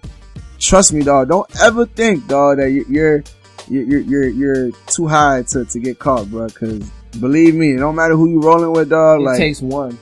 trust 0.59 0.93
me, 0.93 1.01
dog. 1.03 1.29
Don't 1.29 1.49
ever 1.61 1.85
think, 1.85 2.27
dog, 2.27 2.57
that 2.57 2.69
you- 2.71 2.85
you're 2.89 3.23
you're 3.67 3.99
you're 3.99 4.29
you're 4.29 4.71
too 4.87 5.07
high 5.07 5.43
to 5.49 5.65
to 5.65 5.79
get 5.79 5.99
caught, 5.99 6.29
bro. 6.29 6.47
Because 6.47 6.89
believe 7.19 7.55
me, 7.55 7.73
it 7.73 7.77
don't 7.77 7.95
matter 7.95 8.15
who 8.15 8.29
you 8.29 8.41
rolling 8.41 8.71
with, 8.71 8.89
dog. 8.89 9.21
it 9.21 9.23
like 9.23 9.37
takes 9.37 9.61
one. 9.61 9.97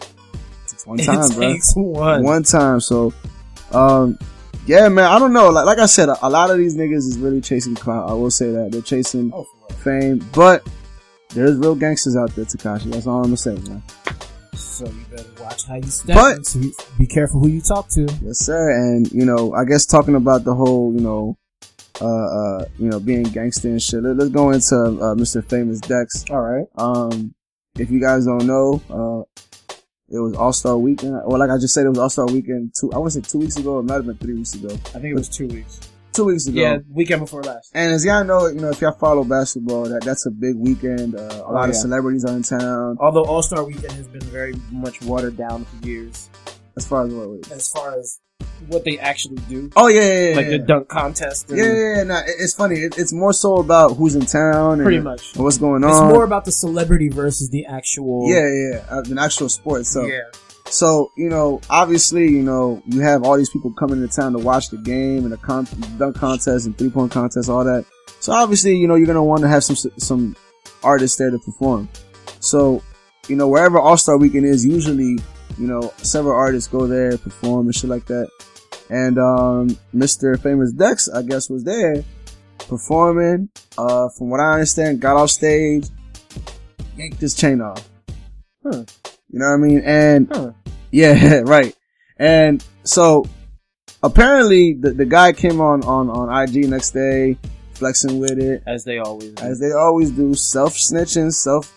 it's 0.72 0.86
one 0.88 0.98
time, 0.98 1.22
it 1.32 1.36
bro. 1.36 1.42
takes 1.54 1.74
one. 1.76 2.24
One 2.24 2.44
time. 2.44 2.80
So, 2.80 3.14
um, 3.72 4.18
yeah, 4.66 4.88
man. 4.90 5.06
I 5.06 5.20
don't 5.20 5.34
know. 5.34 5.50
Like 5.50 5.66
like 5.66 5.80
I 5.80 5.86
said, 5.86 6.10
a, 6.10 6.18
a 6.26 6.30
lot 6.30 6.50
of 6.50 6.58
these 6.58 6.76
niggas 6.78 6.98
is 7.08 7.18
really 7.18 7.42
chasing 7.42 7.76
clout. 7.76 8.10
I 8.10 8.14
will 8.14 8.32
say 8.32 8.52
that 8.52 8.72
they're 8.72 8.82
chasing 8.82 9.32
Oh, 9.34 9.46
fame, 9.80 10.26
but 10.34 10.66
there's 11.34 11.58
real 11.58 11.76
gangsters 11.76 12.16
out 12.16 12.34
there, 12.36 12.46
Tekashi. 12.46 12.92
That's 12.92 13.06
all 13.08 13.18
I'm 13.18 13.24
gonna 13.24 13.38
say, 13.38 13.56
man. 13.70 13.84
So 14.60 14.86
you 14.86 15.06
better 15.10 15.30
watch 15.42 15.66
how 15.66 15.76
you 15.76 15.84
step. 15.84 16.16
But- 16.16 16.56
be 16.98 17.08
careful 17.08 17.40
who 17.40 17.48
you 17.48 17.62
talk 17.62 17.90
to. 17.90 18.02
Yes, 18.24 18.40
sir. 18.40 18.72
And 18.72 19.12
you 19.12 19.26
know, 19.26 19.54
I 19.54 19.66
guess 19.66 19.86
talking 19.86 20.16
about 20.16 20.44
the 20.44 20.56
whole, 20.56 20.94
you 20.94 21.02
know, 21.02 21.38
uh, 22.02 22.06
uh, 22.06 22.66
you 22.78 22.90
know, 22.90 23.00
being 23.00 23.24
gangster 23.24 23.70
and 23.70 23.82
shit. 23.82 24.04
Let, 24.04 24.20
us 24.20 24.30
go 24.30 24.52
into 24.52 24.76
uh, 24.76 25.16
Mr. 25.16 25.44
Famous 25.44 25.80
Dex. 25.80 26.26
All 26.30 26.42
right. 26.42 26.68
Um, 26.78 27.34
if 27.78 27.90
you 27.92 28.00
guys 28.00 28.26
don't 28.26 28.46
know, 28.46 28.82
uh, 28.90 29.44
it 30.10 30.20
was 30.20 30.36
All 30.36 30.54
Star 30.54 30.78
Weekend. 30.78 31.14
Well, 31.26 31.40
like 31.40 31.50
I 31.50 31.58
just 31.58 31.74
said, 31.74 31.86
it 31.86 31.90
was 31.90 32.00
All 32.00 32.10
Star 32.10 32.26
Weekend. 32.28 32.74
Two, 32.80 32.92
I 32.94 32.98
want 32.98 33.14
to 33.14 33.22
say 33.22 33.30
two 33.30 33.40
weeks 33.40 33.58
ago. 33.58 33.80
It 33.80 33.84
might 33.84 33.96
have 33.96 34.06
been 34.06 34.18
three 34.18 34.36
weeks 34.36 34.54
ago. 34.54 34.70
I 34.70 35.00
think 35.00 35.06
it 35.06 35.16
was 35.16 35.30
two 35.30 35.48
weeks. 35.48 35.80
Two 36.18 36.26
weeks 36.26 36.48
ago. 36.48 36.60
Yeah, 36.60 36.78
weekend 36.92 37.22
before 37.22 37.44
last. 37.44 37.72
And 37.74 37.94
as 37.94 38.04
y'all 38.04 38.24
know, 38.24 38.48
you 38.48 38.60
know, 38.60 38.70
if 38.70 38.82
y'all 38.82 38.92
follow 38.98 39.24
basketball, 39.24 39.84
that 39.90 40.04
that's 40.04 40.26
a 40.26 40.32
big 40.32 40.56
weekend. 40.58 41.16
Uh, 41.16 41.22
a 41.22 41.44
Oh, 41.46 41.54
lot 41.54 41.70
of 41.70 41.76
celebrities 41.76 42.26
are 42.26 42.36
in 42.36 42.42
town. 42.44 42.98
Although 43.00 43.24
All 43.26 43.44
Star 43.44 43.64
Weekend 43.64 43.92
has 43.94 44.08
been 44.08 44.22
very 44.24 44.54
much 44.72 45.02
watered 45.04 45.38
down 45.38 45.66
for 45.66 45.88
years 45.88 46.30
As 46.76 46.88
far 46.88 47.06
as 47.06 47.14
what? 47.14 47.30
Wait. 47.30 47.52
as 47.52 47.70
far 47.70 47.98
as 47.98 48.20
what 48.68 48.84
they 48.84 48.98
actually 48.98 49.36
do, 49.48 49.70
Oh 49.76 49.88
yeah, 49.88 50.02
yeah, 50.02 50.30
yeah. 50.32 50.36
like 50.36 50.46
yeah. 50.46 50.52
the 50.54 50.58
dunk 50.60 50.88
contest. 50.88 51.46
Yeah, 51.50 51.64
yeah, 51.66 51.96
yeah. 51.98 52.04
Nah, 52.04 52.22
it's 52.26 52.56
funny. 52.56 52.78
It, 52.78 52.98
it's 52.98 53.14
more 53.14 53.32
so 53.34 53.58
about 53.58 53.90
who's 53.98 54.16
in 54.16 54.26
town 54.26 54.74
and 54.80 54.84
Pretty 54.84 55.00
much. 55.00 55.36
and 55.36 55.44
what's 55.44 55.60
going 55.60 55.84
on. 55.84 55.92
It's 55.92 56.00
more 56.14 56.24
about 56.24 56.46
the 56.46 56.52
celebrity 56.52 57.10
versus 57.10 57.52
the 57.52 57.68
actual. 57.68 58.28
Yeah, 58.28 58.48
yeah, 58.50 58.86
uh, 58.90 59.04
an 59.06 59.20
actual 59.20 59.50
sport. 59.50 59.86
So, 59.86 60.06
yeah. 60.06 60.22
So 60.70 61.12
you 61.16 61.30
know, 61.30 61.62
obviously, 61.70 62.30
you 62.30 62.44
know, 62.44 62.82
you 62.86 63.02
have 63.02 63.24
all 63.24 63.38
these 63.38 63.50
people 63.50 63.72
coming 63.74 64.02
into 64.02 64.14
town 64.14 64.34
to 64.34 64.40
watch 64.40 64.70
the 64.70 64.78
game 64.78 65.24
and 65.24 65.32
the 65.32 65.38
con- 65.38 65.68
dunk 65.98 66.16
contest 66.16 66.66
and 66.66 66.78
three 66.78 66.90
point 66.90 67.12
contest, 67.12 67.50
all 67.50 67.64
that. 67.64 67.86
So 68.20 68.34
obviously, 68.34 68.76
you 68.76 68.88
know, 68.88 68.96
you're 68.96 69.08
gonna 69.08 69.24
want 69.24 69.42
to 69.42 69.48
have 69.48 69.64
some 69.64 69.76
some 69.98 70.36
artists 70.84 71.18
there 71.18 71.30
to 71.30 71.40
perform. 71.40 71.90
So, 72.40 72.82
you 73.28 73.36
know, 73.36 73.48
wherever 73.48 73.80
All 73.80 73.98
Star 73.98 74.18
Weekend 74.18 74.46
is, 74.46 74.66
usually, 74.66 75.18
you 75.58 75.68
know, 75.68 75.94
several 75.98 76.36
artists 76.36 76.70
go 76.70 76.88
there 76.88 77.18
perform 77.18 77.68
and 77.68 77.76
shit 77.76 77.90
like 77.90 78.06
that. 78.06 78.30
And 78.90 79.18
um, 79.18 79.70
Mr. 79.94 80.42
Famous 80.42 80.72
Dex, 80.72 81.10
I 81.10 81.22
guess, 81.22 81.50
was 81.50 81.64
there 81.64 82.04
performing. 82.58 83.50
Uh, 83.78 84.10
from 84.10 84.30
what 84.30 84.40
I 84.40 84.54
understand, 84.54 85.02
got 85.02 85.18
off 85.18 85.30
stage, 85.30 85.88
yanked 86.96 87.20
his 87.20 87.36
chain 87.36 87.62
off. 87.62 87.88
Huh. 88.64 88.84
You 89.30 89.40
know 89.40 89.48
what 89.48 89.54
I 89.54 89.58
mean? 89.58 89.82
And 89.86 90.28
Huh. 90.32 90.52
yeah, 90.92 91.42
right. 91.46 91.76
And 92.18 92.64
so 92.84 93.26
apparently 94.04 94.74
the, 94.74 94.92
the 94.92 95.06
guy 95.06 95.34
came 95.34 95.62
on, 95.62 95.84
on, 95.84 96.10
on 96.10 96.44
IG 96.44 96.70
next 96.70 96.92
day, 96.92 97.38
flexing 97.74 98.20
with 98.20 98.40
it, 98.40 98.64
As 98.66 98.84
they 98.86 98.98
always 99.00 99.32
do. 99.32 99.44
as 99.44 99.60
they 99.60 99.72
always 99.72 100.12
do, 100.12 100.34
self 100.34 100.74
snitching, 100.76 101.32
self. 101.34 101.74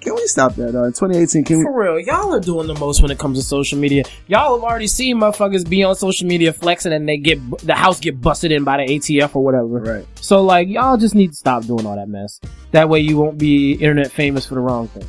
Can 0.00 0.14
we 0.14 0.24
stop 0.28 0.54
that? 0.54 0.76
Uh, 0.76 0.84
in 0.84 0.92
2018, 0.92 1.42
can 1.42 1.58
we? 1.58 1.64
For 1.64 1.76
real, 1.76 1.98
y'all 1.98 2.32
are 2.32 2.38
doing 2.38 2.68
the 2.68 2.76
most 2.76 3.02
when 3.02 3.10
it 3.10 3.18
comes 3.18 3.38
to 3.38 3.44
social 3.44 3.76
media. 3.76 4.04
Y'all 4.28 4.54
have 4.54 4.62
already 4.62 4.86
seen 4.86 5.16
motherfuckers 5.18 5.68
be 5.68 5.82
on 5.82 5.96
social 5.96 6.28
media 6.28 6.52
flexing 6.52 6.92
and 6.92 7.08
they 7.08 7.16
get 7.16 7.40
the 7.66 7.74
house 7.74 7.98
get 7.98 8.20
busted 8.20 8.52
in 8.52 8.62
by 8.62 8.76
the 8.76 8.84
ATF 8.84 9.34
or 9.34 9.42
whatever. 9.42 9.66
Right. 9.66 10.06
So 10.20 10.44
like 10.44 10.68
y'all 10.68 10.96
just 10.96 11.16
need 11.16 11.30
to 11.30 11.34
stop 11.36 11.64
doing 11.64 11.86
all 11.86 11.96
that 11.96 12.08
mess. 12.08 12.38
That 12.70 12.88
way 12.88 13.00
you 13.00 13.16
won't 13.18 13.36
be 13.36 13.72
internet 13.72 14.12
famous 14.12 14.46
for 14.46 14.54
the 14.54 14.60
wrong 14.60 14.86
thing. 14.86 15.08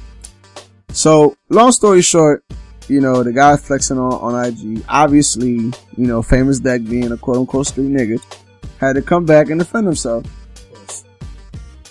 So, 0.94 1.36
long 1.50 1.72
story 1.72 2.02
short, 2.02 2.44
you 2.88 3.00
know, 3.00 3.24
the 3.24 3.32
guy 3.32 3.56
flexing 3.56 3.98
on, 3.98 4.14
on 4.14 4.46
IG, 4.46 4.84
obviously, 4.90 5.54
you 5.56 6.08
know, 6.08 6.22
famous 6.22 6.60
Dex 6.60 6.84
being 6.84 7.12
a 7.12 7.18
quote 7.18 7.38
unquote 7.38 7.68
street 7.68 7.90
nigga, 7.90 8.22
had 8.80 8.94
to 8.94 9.02
come 9.02 9.26
back 9.26 9.50
and 9.50 9.60
defend 9.60 9.88
himself. 9.88 10.26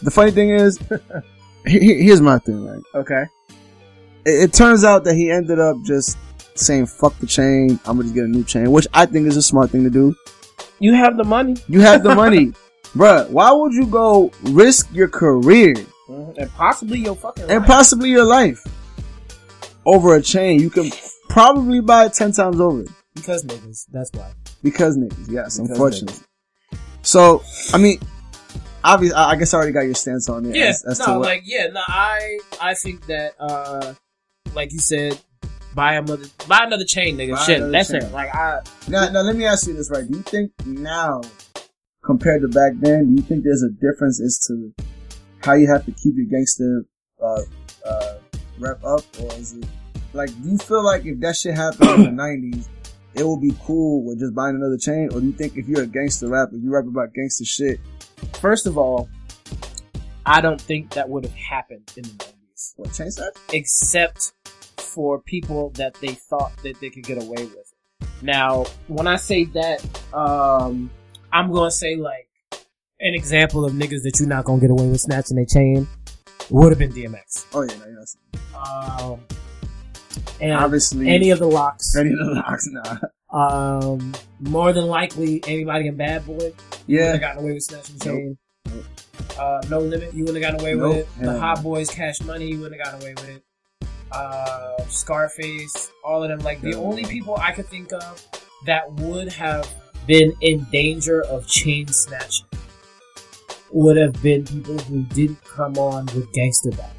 The 0.03 0.11
funny 0.11 0.31
thing 0.31 0.51
is, 0.51 0.79
he- 1.67 1.79
he- 1.81 2.03
here's 2.03 2.21
my 2.21 2.39
thing, 2.39 2.67
right? 2.67 2.83
Okay. 2.95 3.25
It, 4.25 4.45
it 4.45 4.53
turns 4.53 4.85
out 4.85 5.05
that 5.05 5.15
he 5.15 5.31
ended 5.31 5.59
up 5.59 5.77
just 5.85 6.19
saying, 6.55 6.87
fuck 6.87 7.19
the 7.19 7.27
chain, 7.27 7.81
I'm 7.87 7.97
gonna 7.97 8.03
just 8.05 8.15
get 8.15 8.25
a 8.25 8.29
new 8.29 8.45
chain, 8.45 8.71
which 8.71 8.87
I 8.93 9.07
think 9.07 9.27
is 9.27 9.37
a 9.37 9.43
smart 9.43 9.71
thing 9.71 9.85
to 9.85 9.91
do. 9.91 10.15
You 10.79 10.95
have 10.95 11.17
the 11.17 11.25
money 11.25 11.57
You 11.69 11.81
have 11.81 12.03
the 12.03 12.15
money. 12.15 12.53
Bruh, 12.95 13.29
why 13.31 13.53
would 13.53 13.73
you 13.73 13.87
go 13.87 14.33
risk 14.43 14.93
your 14.93 15.09
career 15.09 15.75
mm-hmm. 15.75 16.39
and 16.41 16.51
possibly 16.53 16.99
your 16.99 17.15
fucking 17.15 17.45
and 17.45 17.61
life. 17.61 17.67
possibly 17.67 18.11
your 18.11 18.25
life 18.25 18.63
over 19.87 20.15
a 20.15 20.23
chain? 20.23 20.61
You 20.61 20.71
can 20.71 20.91
probably 21.29 21.81
buy 21.81 22.07
it 22.07 22.15
10 22.15 22.33
times 22.33 22.61
over. 22.61 22.85
because 23.15 23.45
niggas. 23.45 23.87
That's 23.93 24.11
why. 24.13 24.33
Because 24.63 24.97
niggas, 24.97 25.31
yes, 25.31 25.57
Because 25.59 25.71
unfortunately. 25.71 26.25
So, 27.03 27.43
I 27.73 27.79
mean, 27.79 27.99
obviously, 28.85 29.17
I 29.17 29.31
I 29.31 29.37
guess 29.37 29.55
I 29.55 29.57
already 29.57 29.73
got 29.73 29.83
your 29.83 29.95
stance 29.95 30.29
on 30.29 30.45
it. 30.47 30.55
Yeah, 30.55 30.67
as, 30.67 30.85
as 30.85 30.99
to 30.99 31.07
no, 31.07 31.19
what, 31.21 31.29
like 31.29 31.43
yeah, 31.47 31.69
no, 31.69 31.81
I 31.87 32.39
I 32.61 32.75
think 32.75 33.07
that 33.07 33.33
uh, 33.41 33.95
like 34.55 34.71
you 34.73 34.79
said, 34.81 35.19
buy 35.75 35.95
another 35.95 36.27
buy 36.47 36.65
another 36.65 36.85
chain, 36.85 37.17
nigga. 37.17 37.37
Buy 37.37 37.43
Shit, 37.45 37.73
that's 37.73 37.91
chain. 37.91 38.03
it. 38.03 38.13
Like 38.13 38.35
I 38.35 38.61
now, 38.89 39.09
now, 39.09 39.23
let 39.23 39.35
me 39.35 39.47
ask 39.47 39.67
you 39.67 39.73
this, 39.73 39.91
right? 39.91 40.07
Do 40.07 40.15
you 40.15 40.23
think 40.23 40.53
now, 40.67 41.23
compared 42.05 42.43
to 42.43 42.49
back 42.49 42.73
then, 42.81 43.07
do 43.15 43.23
you 43.23 43.27
think 43.27 43.45
there's 43.45 43.63
a 43.63 43.71
difference 43.71 44.21
as 44.21 44.39
to 44.49 44.75
how 45.43 45.55
you 45.55 45.67
have 45.73 45.87
to 45.87 45.93
keep 45.93 46.15
your 46.17 46.27
gangster 46.27 46.85
uh, 47.23 47.41
uh, 47.87 48.15
rep 48.61 48.83
up, 48.85 49.03
or 49.21 49.33
is 49.35 49.55
it 49.55 49.67
like 50.13 50.31
do 50.43 50.51
you 50.51 50.59
feel 50.59 50.85
like 50.85 51.05
if 51.05 51.19
that 51.21 51.37
shit 51.37 51.55
happened 51.55 52.07
in 52.07 52.17
the 52.17 52.23
'90s, 52.23 52.69
it 53.15 53.27
would 53.27 53.41
be 53.41 53.55
cool 53.65 54.05
with 54.05 54.19
just 54.21 54.35
buying 54.35 54.57
another 54.57 54.77
chain, 54.77 55.09
or 55.13 55.21
do 55.21 55.27
you 55.27 55.33
think 55.33 55.57
if 55.57 55.69
you're 55.69 55.83
a 55.83 55.87
gangster 55.87 56.29
rapper, 56.29 56.57
you 56.57 56.71
rap 56.71 56.85
about 56.85 57.15
gangster 57.15 57.45
shit, 57.45 57.81
first 58.35 58.67
of 58.67 58.77
all, 58.79 59.09
I 60.27 60.41
don't 60.41 60.61
think 60.61 60.91
that 60.91 61.09
would 61.09 61.25
have 61.25 61.35
happened 61.35 61.93
in 61.97 62.03
the 62.03 62.09
nineties, 62.11 62.75
what 62.77 62.93
chain 62.93 63.11
except 63.53 64.33
for 64.77 65.21
people 65.21 65.71
that 65.71 65.95
they 65.95 66.15
thought 66.15 66.57
that 66.63 66.81
they 66.81 66.91
could 66.91 67.05
get 67.05 67.23
away 67.23 67.45
with. 67.45 67.55
it. 67.55 68.09
Now, 68.23 68.65
when 68.89 69.07
I 69.07 69.17
say 69.17 69.45
that, 69.47 69.85
um, 70.13 70.91
I'm 71.33 71.53
gonna 71.53 71.71
say 71.71 71.97
like 71.97 72.29
an 73.01 73.15
example 73.15 73.65
of 73.65 73.73
niggas 73.73 74.03
that 74.03 74.19
you're 74.19 74.29
not 74.29 74.45
gonna 74.45 74.61
get 74.61 74.71
away 74.71 74.89
with 74.89 75.01
snatching 75.01 75.39
a 75.39 75.47
chain 75.47 75.89
would 76.51 76.71
have 76.71 76.79
been 76.79 76.93
DMX. 76.93 77.47
Oh 77.55 77.63
yeah, 77.63 77.77
no, 77.79 77.99
yes. 77.99 78.17
Um, 78.55 79.21
and 80.41 80.53
obviously 80.53 81.09
any 81.09 81.31
of 81.31 81.39
the 81.39 81.47
LOX. 81.47 81.97
any 81.97 82.11
of 82.13 82.19
the 82.19 82.43
LOX, 82.47 82.67
nah. 82.71 82.99
Um, 83.33 84.13
more 84.41 84.73
than 84.73 84.87
likely, 84.87 85.41
anybody 85.47 85.87
in 85.87 85.97
Bad 85.97 86.27
Boy, 86.27 86.33
you 86.35 86.39
would 86.39 86.55
Yeah, 86.87 87.13
have 87.13 87.21
gotten 87.21 87.43
away 87.45 87.53
with 87.55 87.63
snatching 87.63 87.97
Nope. 88.05 88.15
chain. 88.17 88.39
Uh, 89.39 89.63
no 89.71 89.79
limit, 89.79 90.13
you 90.13 90.25
wouldn't 90.25 90.43
have 90.45 90.53
gotten 90.53 90.61
away 90.61 90.75
Nope. 90.75 90.89
with 90.89 90.97
it. 90.99 91.07
Hell 91.19 91.27
The 91.27 91.33
no. 91.35 91.41
Hot 91.41 91.63
Boys, 91.63 91.91
Cash 91.91 92.21
Money, 92.23 92.47
you 92.49 92.61
wouldn't 92.61 92.81
have 92.81 92.93
gotten 92.93 93.03
away 93.03 93.15
with 93.15 93.29
it. 93.37 93.43
Uh, 94.11 94.83
Scarface, 94.89 95.93
all 96.05 96.23
of 96.25 96.29
them. 96.29 96.41
Like 96.41 96.61
the 96.61 96.71
Yeah. 96.71 96.77
only 96.79 97.05
people 97.05 97.37
I 97.37 97.53
could 97.53 97.69
think 97.69 97.93
of 97.93 98.27
that 98.67 98.91
would 98.95 99.29
have 99.33 99.73
been 100.09 100.33
in 100.41 100.67
danger 100.73 101.23
of 101.23 101.47
chain 101.47 101.87
snatching 101.87 102.47
would 103.73 103.97
have 103.97 104.21
been 104.23 104.45
people 104.45 104.79
who 104.79 105.03
didn't 105.05 105.43
come 105.45 105.77
on 105.79 106.07
with 106.07 106.33
gangster 106.33 106.71
back. 106.73 106.93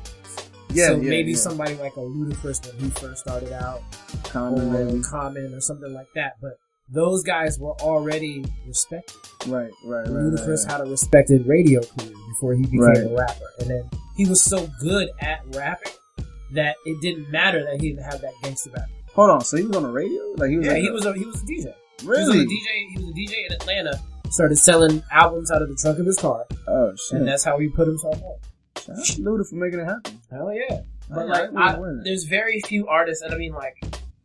Yeah, 0.73 0.87
so 0.87 0.95
yeah, 1.01 1.09
maybe 1.09 1.31
yeah. 1.31 1.37
somebody 1.37 1.75
like 1.75 1.95
a 1.97 1.99
Ludacris 1.99 2.65
when 2.65 2.79
he 2.83 2.89
first 2.91 3.21
started 3.21 3.51
out, 3.51 3.81
Common, 4.23 4.73
or 4.75 4.85
maybe. 4.85 5.01
Common, 5.03 5.53
or 5.53 5.59
something 5.59 5.93
like 5.93 6.07
that. 6.15 6.33
But 6.41 6.53
those 6.89 7.23
guys 7.23 7.59
were 7.59 7.73
already 7.81 8.45
respected. 8.65 9.15
Right, 9.47 9.69
right, 9.85 9.99
right. 9.99 10.07
Ludacris 10.07 10.63
right, 10.65 10.71
had 10.71 10.81
a 10.87 10.89
respected 10.89 11.45
radio 11.45 11.81
career 11.81 12.13
before 12.29 12.53
he 12.53 12.63
became 12.63 12.79
Right. 12.81 12.97
a 12.99 13.15
rapper, 13.17 13.45
and 13.59 13.69
then 13.69 13.89
he 14.15 14.25
was 14.25 14.41
so 14.43 14.65
good 14.79 15.09
at 15.19 15.41
rapping 15.55 15.91
that 16.53 16.75
it 16.85 17.01
didn't 17.01 17.29
matter 17.31 17.63
that 17.65 17.81
he 17.81 17.89
didn't 17.89 18.03
have 18.03 18.21
that 18.21 18.33
gangster 18.43 18.69
back. 18.69 18.87
Hold 19.13 19.29
on, 19.29 19.41
so 19.41 19.57
he 19.57 19.63
was 19.63 19.75
on 19.75 19.83
the 19.83 19.89
radio? 19.91 20.21
Like 20.37 20.51
he 20.51 20.57
was 20.57 20.65
Yeah, 20.67 20.71
like 20.73 20.81
he 20.83 20.87
a- 20.87 20.93
was 20.93 21.05
a 21.05 21.13
he 21.13 21.25
was 21.25 21.41
a 21.43 21.45
DJ. 21.45 21.73
really 22.05 22.21
He 22.23 22.27
was 22.27 22.35
a 22.37 22.47
DJ. 22.47 22.89
He 22.91 22.97
was 22.97 23.09
a 23.09 23.13
DJ 23.13 23.45
in 23.47 23.51
Atlanta. 23.55 24.01
Started 24.31 24.55
selling 24.57 25.03
albums 25.11 25.51
out 25.51 25.61
of 25.61 25.69
the 25.69 25.75
trunk 25.75 25.99
of 25.99 26.05
his 26.05 26.17
car, 26.17 26.45
Oh 26.67 26.93
shit. 26.95 27.19
and 27.19 27.27
that's 27.27 27.43
how 27.43 27.59
he 27.59 27.67
put 27.69 27.87
himself 27.87 28.15
up. 28.15 28.81
Shout 28.81 28.97
out 28.97 29.05
to 29.05 29.21
Luda 29.21 29.47
for 29.49 29.55
making 29.55 29.79
it 29.81 29.85
happen. 29.85 30.19
Hell 30.31 30.53
yeah! 30.53 30.81
But 31.09 31.19
I- 31.19 31.23
like, 31.25 31.49
I 31.55 31.73
I, 31.75 31.79
there's 32.03 32.23
very 32.23 32.61
few 32.65 32.87
artists, 32.87 33.21
and 33.23 33.33
I 33.33 33.37
mean, 33.37 33.53
like, 33.53 33.75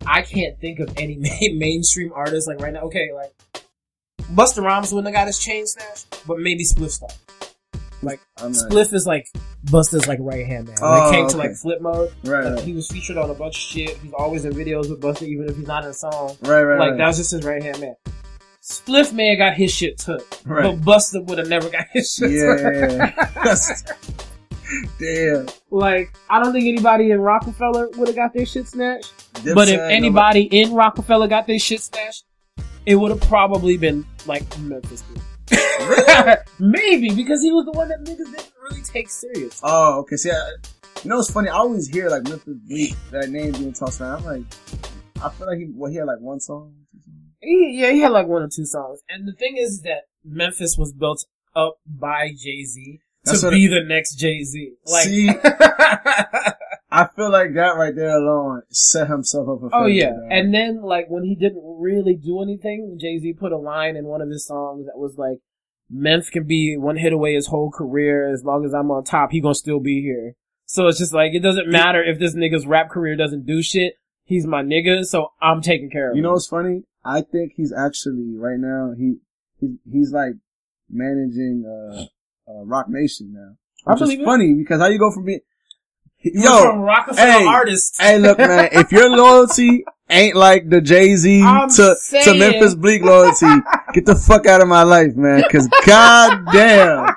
I 0.07 0.23
can't 0.23 0.59
think 0.61 0.79
of 0.79 0.97
any 0.97 1.17
main, 1.41 1.59
mainstream 1.59 2.13
artists 2.15 2.47
like 2.47 2.61
right 2.61 2.73
now. 2.73 2.83
Okay, 2.83 3.11
like 3.13 3.35
Busta 4.33 4.63
Rhymes 4.63 4.93
wouldn't 4.93 5.15
have 5.15 5.21
got 5.21 5.27
his 5.27 5.39
chain 5.39 5.67
snatched, 5.67 6.25
but 6.27 6.39
maybe 6.39 6.65
Spliff 6.65 6.91
Star. 6.91 7.11
Like 8.03 8.21
I'm 8.39 8.53
Spliff 8.53 8.93
is 8.93 9.07
like 9.07 9.27
Busta's 9.65 10.07
like 10.07 10.19
right 10.21 10.47
hand 10.47 10.69
man. 10.69 10.77
When 10.81 10.91
Oh, 10.91 11.09
it 11.09 11.13
came 11.13 11.29
to 11.29 11.37
like 11.37 11.51
Flipmode, 11.53 12.13
right, 12.25 12.45
like, 12.45 12.55
right, 12.57 12.65
he 12.65 12.73
was 12.75 12.89
featured 12.89 13.17
on 13.17 13.31
a 13.31 13.35
bunch 13.35 13.57
of 13.57 13.61
shit. 13.63 13.97
He's 13.99 14.13
always 14.13 14.45
in 14.45 14.53
videos 14.53 14.89
with 14.91 15.01
Busta, 15.01 15.23
even 15.23 15.49
if 15.49 15.57
he's 15.57 15.67
not 15.67 15.83
in 15.85 15.91
a 15.91 15.95
song. 15.95 16.37
right, 16.43 16.63
right. 16.63 16.79
like 16.79 16.91
right. 16.91 16.99
that 16.99 17.07
was 17.09 17.17
just 17.17 17.33
his 17.33 17.43
right 17.45 17.63
hand 17.63 17.81
man. 17.81 17.97
Spliff 18.71 19.13
may 19.13 19.29
have 19.29 19.39
got 19.39 19.55
his 19.55 19.71
shit 19.73 19.97
took, 19.97 20.27
Right. 20.45 20.65
but 20.65 20.81
Busta 20.81 21.25
would 21.27 21.39
have 21.39 21.47
never 21.49 21.69
got 21.71 21.87
his 21.93 22.13
shit 22.15 22.31
took. 22.31 22.61
Yeah. 22.61 23.55
Damn. 24.99 25.47
Like 25.71 26.13
I 26.29 26.43
don't 26.43 26.53
think 26.53 26.67
anybody 26.67 27.13
in 27.13 27.21
Roc-A-Fella 27.21 27.91
would 27.97 28.09
have 28.09 28.17
got 28.17 28.33
their 28.35 28.45
shit 28.45 28.67
snatched. 28.67 29.13
Dipset, 29.35 29.55
But 29.55 29.69
if 29.69 29.77
nobody- 29.79 29.95
anybody 29.95 30.43
in 30.43 30.73
Roc-A-Fella 30.75 31.29
got 31.29 31.47
their 31.47 31.61
shit 31.61 31.81
snatched, 31.81 32.25
it 32.87 32.97
would 32.97 33.13
have 33.13 33.21
probably 33.21 33.77
been 33.77 34.05
like 34.27 34.43
Memphis. 34.59 35.03
Bleek. 35.03 35.23
Maybe 36.59 37.11
because 37.15 37.43
he 37.43 37.53
was 37.53 37.67
the 37.67 37.73
one 37.73 37.89
that 37.91 38.01
niggas 38.01 38.17
didn't 38.35 38.51
really 38.69 38.83
take 38.83 39.09
serious. 39.09 39.61
Oh, 39.63 40.01
okay. 40.01 40.17
See, 40.17 40.31
I, 40.33 40.51
you 41.05 41.11
know, 41.11 41.21
it's 41.21 41.31
funny. 41.31 41.49
I 41.49 41.55
always 41.55 41.87
hear 41.87 42.09
like 42.11 42.25
Memphis 42.25 42.57
Bleek, 42.69 42.97
that 43.13 43.29
name 43.31 43.53
being 43.53 43.73
tossed 43.73 44.01
around. 44.01 44.19
I'm 44.19 44.25
like, 44.25 44.43
I 45.23 45.29
feel 45.31 45.47
like 45.47 45.59
he, 45.59 45.67
well, 45.73 45.89
he 45.91 45.99
had 45.99 46.07
like 46.07 46.19
one 46.19 46.41
song. 46.41 46.75
Two 47.47 47.53
songs. 47.55 47.73
He, 47.75 47.81
yeah, 47.81 47.91
he 47.93 48.01
had 48.01 48.13
like 48.13 48.27
one 48.27 48.43
or 48.43 48.49
two 48.49 48.65
songs. 48.67 49.01
And 49.09 49.27
the 49.27 49.33
thing 49.33 49.57
is 49.57 49.83
that 49.83 50.03
Memphis 50.25 50.77
was 50.77 50.93
built 50.93 51.25
up 51.55 51.77
by 51.87 52.29
Jay 52.37 52.65
Z 52.65 53.01
to 53.27 53.51
be 53.51 53.67
the 53.67 53.83
next 53.83 54.15
Jay 54.17 54.43
Z. 54.45 54.75
Like, 54.87 55.05
See, 55.05 55.29
I 56.91 57.09
feel 57.17 57.31
like 57.31 57.55
that 57.55 57.77
right 57.77 57.95
there 57.95 58.17
alone 58.17 58.63
set 58.71 59.09
himself 59.09 59.49
up 59.49 59.61
for 59.61 59.71
oh 59.73 59.87
yeah. 59.87 60.13
And 60.31 60.55
then 60.55 60.83
like 60.83 61.07
when 61.09 61.25
he 61.25 61.35
didn't 61.35 61.63
really 61.63 62.15
do 62.15 62.43
anything, 62.43 62.99
Jay 63.01 63.19
Z 63.19 63.35
put 63.35 63.53
a 63.53 63.59
line 63.59 63.97
in 63.97 64.05
one 64.07 64.21
of 64.23 64.29
his 64.31 64.47
songs 64.47 64.87
that 64.87 64.97
was 64.99 65.17
like, 65.19 65.39
"Memphis 65.91 66.31
can 66.31 66.45
be 66.47 66.77
one 66.77 66.97
hit 66.97 67.13
away 67.13 67.35
his 67.35 67.49
whole 67.49 67.71
career. 67.71 68.33
As 68.33 68.45
long 68.45 68.65
as 68.65 68.73
I'm 68.73 68.91
on 68.91 69.05
top, 69.05 69.33
he 69.33 69.41
gonna 69.41 69.55
still 69.55 69.81
be 69.81 70.01
here." 70.03 70.35
So 70.67 70.87
it's 70.89 70.99
just 70.99 71.13
like 71.13 71.33
it 71.35 71.41
doesn't 71.41 71.69
matter 71.69 72.03
if 72.03 72.19
this 72.19 72.35
nigga's 72.35 72.67
rap 72.67 72.91
career 72.91 73.17
doesn't 73.17 73.47
do 73.47 73.63
shit. 73.63 73.95
He's 74.25 74.47
my 74.47 74.63
nigga, 74.63 75.05
so 75.05 75.29
I'm 75.41 75.63
taking 75.63 75.91
care 75.91 76.11
of 76.11 76.17
you 76.17 76.21
him. 76.21 76.25
know 76.25 76.33
what's 76.33 76.49
funny? 76.49 76.83
I 77.07 77.21
think 77.21 77.53
he's 77.57 77.73
actually 77.73 78.35
right 78.37 78.59
now. 78.59 78.93
He, 78.97 79.19
he 79.61 79.77
he's 79.91 80.13
like 80.13 80.33
managing 80.91 81.65
uh, 81.67 82.03
uh 82.51 82.65
Roc 82.65 82.87
Nation 82.89 83.33
now. 83.33 83.57
I 83.87 83.93
Which 83.93 84.01
believe 84.01 84.19
is 84.19 84.23
it. 84.23 84.27
funny 84.27 84.55
because 84.55 84.81
how 84.81 84.89
you 84.89 84.99
go 84.99 85.13
from 85.13 85.25
being 85.25 85.41
You 86.21 86.43
yo 86.43 86.63
from 86.63 86.81
Roc-A-Fella 86.81 87.33
hey, 87.33 87.47
artist. 87.47 88.01
Hey, 88.01 88.19
look, 88.19 88.39
man, 88.39 88.69
if 88.73 88.91
your 88.91 89.09
loyalty 89.11 89.85
ain't 90.11 90.37
like 90.37 90.69
the 90.69 90.81
Jay 90.81 91.15
Z 91.17 91.41
to, 91.41 91.97
to 92.25 92.35
Memphis 92.35 92.75
Bleek 92.75 93.03
loyalty, 93.03 93.47
get 93.93 94.07
the 94.07 94.17
fuck 94.17 94.47
out 94.47 94.61
of 94.61 94.69
my 94.69 94.83
life, 94.83 95.15
man. 95.17 95.45
Cause 95.51 95.69
goddamn, 95.87 97.16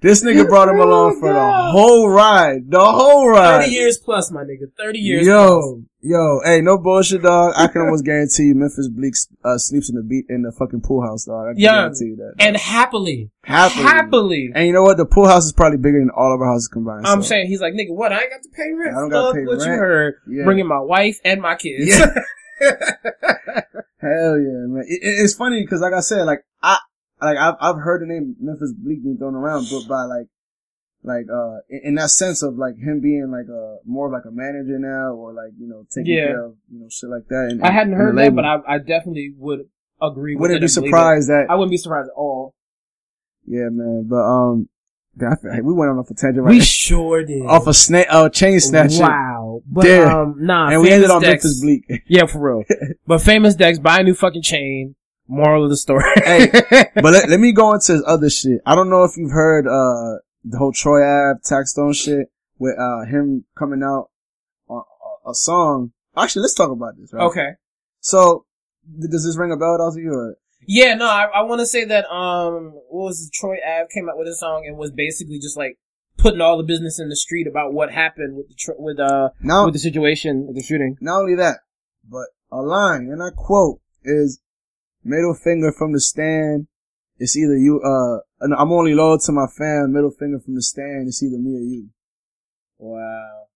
this 0.00 0.24
nigga 0.24 0.48
brought 0.48 0.68
him 0.68 0.80
along 0.80 1.20
for 1.20 1.32
the 1.32 1.52
whole 1.70 2.08
ride. 2.08 2.70
The 2.70 2.80
whole 2.80 3.28
ride. 3.28 3.62
Thirty 3.62 3.72
years 3.72 3.98
plus, 3.98 4.30
my 4.30 4.42
nigga. 4.42 4.70
Thirty 4.78 4.98
years. 4.98 5.26
plus. 5.26 5.36
Yo, 5.36 5.82
yo, 6.00 6.40
hey, 6.44 6.60
no 6.62 6.78
bullshit, 6.78 7.22
dog. 7.22 7.52
I 7.56 7.66
can 7.68 7.82
almost 7.82 8.04
guarantee 8.04 8.44
you 8.44 8.54
Memphis 8.54 8.88
Bleek 8.88 9.14
uh, 9.44 9.58
sleeps 9.58 9.90
in 9.90 9.96
the 9.96 10.02
beat 10.02 10.24
in 10.28 10.42
the 10.42 10.52
fucking 10.52 10.80
pool 10.80 11.02
house, 11.02 11.24
dog. 11.26 11.48
I 11.48 11.52
can 11.52 11.60
Yeah. 11.60 11.72
guarantee 11.82 12.04
you 12.06 12.16
that. 12.16 12.34
and 12.38 12.56
happily, 12.56 13.30
Happily. 13.44 13.82
happily. 13.84 14.50
And 14.54 14.66
you 14.66 14.72
know 14.72 14.82
what? 14.82 14.96
The 14.96 15.06
pool 15.06 15.26
house 15.28 15.44
is 15.44 15.52
probably 15.52 15.78
bigger 15.78 15.98
than 16.00 16.10
all 16.10 16.34
of 16.34 16.40
our 16.40 16.46
houses 16.48 16.68
combined. 16.68 17.06
I'm 17.06 17.22
so. 17.22 17.28
saying 17.28 17.48
he's 17.48 17.60
like, 17.60 17.74
nigga, 17.74 17.90
what? 17.94 18.12
I 18.12 18.20
ain't 18.22 18.30
got 18.30 18.42
to 18.42 18.48
pay 18.50 18.72
rent. 18.72 18.96
I 18.96 19.00
don't 19.00 19.08
gotta 19.10 19.34
pay 19.34 19.44
what 19.44 19.58
you 19.60 19.66
rent. 19.66 19.80
heard. 19.80 20.14
Yeah. 20.28 20.44
Bringing 20.44 20.66
my 20.66 20.80
wife 20.80 21.18
and 21.24 21.42
my 21.42 21.56
kids. 21.56 21.86
Yeah. 21.98 22.06
Hell 24.00 24.38
yeah, 24.38 24.64
man. 24.68 24.84
It, 24.86 25.00
it- 25.02 25.20
it's 25.24 25.34
funny 25.34 25.62
because, 25.62 25.80
like 25.80 25.92
I 25.92 26.00
said, 26.00 26.24
like 26.24 26.40
I, 26.62 26.78
like 27.22 27.36
I've 27.38 27.54
I've 27.60 27.76
heard 27.82 28.02
the 28.02 28.06
name 28.06 28.36
Memphis 28.40 28.72
Bleek 28.76 29.02
being 29.02 29.16
thrown 29.18 29.34
around, 29.34 29.66
but 29.70 29.86
by 29.88 30.04
like, 30.04 30.26
like 31.02 31.26
uh, 31.32 31.58
in, 31.68 31.80
in 31.84 31.94
that 31.96 32.10
sense 32.10 32.42
of 32.42 32.56
like 32.56 32.76
him 32.76 33.00
being 33.00 33.30
like 33.30 33.46
a 33.48 33.78
more 33.86 34.06
of 34.06 34.12
like 34.12 34.24
a 34.26 34.30
manager 34.30 34.78
now, 34.78 35.12
or 35.14 35.32
like 35.32 35.52
you 35.58 35.68
know 35.68 35.84
taking 35.90 36.14
Yeah. 36.14 36.26
care 36.26 36.44
of 36.46 36.54
you 36.72 36.80
know 36.80 36.86
shit 36.90 37.10
like 37.10 37.26
that. 37.28 37.48
And, 37.50 37.62
I 37.62 37.70
hadn't 37.70 37.94
heard 37.94 38.16
that, 38.16 38.34
but 38.34 38.44
I, 38.44 38.56
I 38.66 38.78
definitely 38.78 39.32
would 39.36 39.60
agree. 40.00 40.36
wouldn't 40.36 40.60
be 40.60 40.68
surprised 40.68 41.28
that. 41.28 41.46
I 41.50 41.54
wouldn't 41.54 41.70
be 41.70 41.76
surprised 41.76 42.08
at 42.08 42.14
all. 42.16 42.54
yeah, 43.46 43.68
man. 43.70 44.06
But 44.08 44.22
um, 44.24 44.68
hey, 45.18 45.60
we 45.62 45.74
went 45.74 45.90
on 45.90 45.98
off 45.98 46.10
a 46.10 46.14
tangent 46.14 46.44
right 46.44 46.52
We 46.52 46.58
now. 46.58 46.64
sure 46.64 47.24
did. 47.24 47.42
off 47.46 47.66
a 47.66 47.74
snake, 47.74 48.06
uh, 48.10 48.28
chain 48.30 48.60
snatching. 48.60 49.00
Wow. 49.00 49.62
But 49.66 49.86
Yeah. 49.86 50.20
um, 50.22 50.36
nah. 50.38 50.68
And 50.70 50.80
we 50.82 50.90
ended 50.90 51.10
on 51.10 51.20
Dex, 51.20 51.44
Memphis 51.44 51.60
Bleek. 51.60 52.02
Yeah, 52.06 52.26
for 52.26 52.38
real. 52.40 52.64
but 53.06 53.20
famous 53.20 53.54
Dex, 53.54 53.78
buy 53.78 53.98
a 54.00 54.02
new 54.02 54.14
fucking 54.14 54.42
chain. 54.42 54.94
Moral 55.30 55.64
of 55.64 55.70
the 55.70 55.76
story. 55.76 56.02
Hey, 56.16 56.48
but 56.94 57.04
let, 57.12 57.28
let 57.28 57.38
me 57.40 57.52
go 57.52 57.72
into 57.72 57.92
his 57.92 58.02
other 58.06 58.28
shit. 58.28 58.60
I 58.66 58.74
don't 58.74 58.90
know 58.90 59.04
if 59.04 59.16
you've 59.16 59.30
heard, 59.30 59.66
uh, 59.66 60.18
the 60.44 60.58
whole 60.58 60.72
Troy 60.72 61.02
Ave 61.04 61.40
Taxstone 61.48 61.94
shit 61.94 62.32
with, 62.58 62.76
uh, 62.78 63.04
him 63.04 63.44
coming 63.56 63.82
out 63.82 64.10
on 64.68 64.82
a, 65.26 65.30
a 65.30 65.34
song. 65.34 65.92
Actually, 66.16 66.42
let's 66.42 66.54
talk 66.54 66.70
about 66.70 66.96
this, 66.98 67.12
right? 67.12 67.22
okay. 67.24 67.50
So, 68.00 68.44
does 68.98 69.24
this 69.24 69.36
ring 69.38 69.52
a 69.52 69.56
bell 69.56 69.78
to 69.94 70.00
you? 70.00 70.12
Or? 70.12 70.36
Yeah, 70.66 70.94
no, 70.94 71.06
I, 71.06 71.26
I 71.26 71.42
want 71.42 71.60
to 71.60 71.66
say 71.66 71.84
that, 71.84 72.10
um, 72.10 72.72
what 72.88 73.04
was 73.04 73.26
it? 73.26 73.32
Troy 73.32 73.58
Ave 73.64 73.88
came 73.94 74.08
out 74.08 74.18
with 74.18 74.26
a 74.26 74.34
song 74.34 74.64
and 74.66 74.76
was 74.76 74.90
basically 74.90 75.38
just 75.38 75.56
like 75.56 75.78
putting 76.16 76.40
all 76.40 76.56
the 76.58 76.64
business 76.64 76.98
in 76.98 77.08
the 77.08 77.16
street 77.16 77.46
about 77.46 77.72
what 77.72 77.92
happened 77.92 78.36
with 78.36 78.48
the, 78.48 78.54
tr- 78.54 78.72
with, 78.78 78.98
uh, 78.98 79.30
Now, 79.40 79.66
with 79.66 79.74
the 79.74 79.80
situation, 79.80 80.46
with 80.46 80.56
the 80.56 80.62
shooting. 80.62 80.96
not 81.00 81.20
only 81.20 81.36
that, 81.36 81.58
but 82.08 82.26
a 82.50 82.60
line, 82.62 83.08
and 83.12 83.22
I 83.22 83.30
quote, 83.30 83.80
is 84.02 84.40
middle 85.04 85.34
finger 85.34 85.72
from 85.72 85.92
the 85.92 86.00
stand. 86.00 86.66
It's 87.18 87.36
either 87.36 87.56
you, 87.56 87.80
uh, 87.80 88.20
I'm 88.40 88.72
only 88.72 88.94
loyal 88.94 89.18
to 89.18 89.32
my 89.32 89.46
fam. 89.46 89.92
Middle 89.92 90.10
finger 90.10 90.38
from 90.40 90.54
the 90.54 90.62
stand. 90.62 91.08
It's 91.08 91.22
either 91.22 91.38
me 91.38 91.56
or 91.56 91.60
you. 91.60 91.88
Wow. 92.78 93.46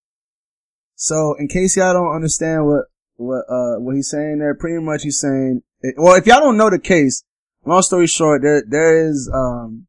So, 0.97 1.35
in 1.39 1.49
case 1.49 1.77
y'all 1.77 1.95
don't 1.95 2.15
understand 2.15 2.67
what, 2.67 2.85
what, 3.17 3.45
uh, 3.49 3.81
what 3.81 3.97
he's 3.97 4.11
saying 4.11 4.39
there, 4.39 4.55
pretty 4.55 4.83
much 4.85 5.03
he's 5.03 5.19
saying, 5.19 5.63
it, 5.81 5.95
well, 5.97 6.15
if 6.15 6.27
y'all 6.27 6.41
don't 6.41 6.57
know 6.57 6.71
the 6.71 6.79
case, 6.79 7.25
long 7.65 7.83
story 7.83 8.07
short, 8.07 8.43
there, 8.43 8.63
there 8.67 9.09
is, 9.09 9.31
um, 9.33 9.87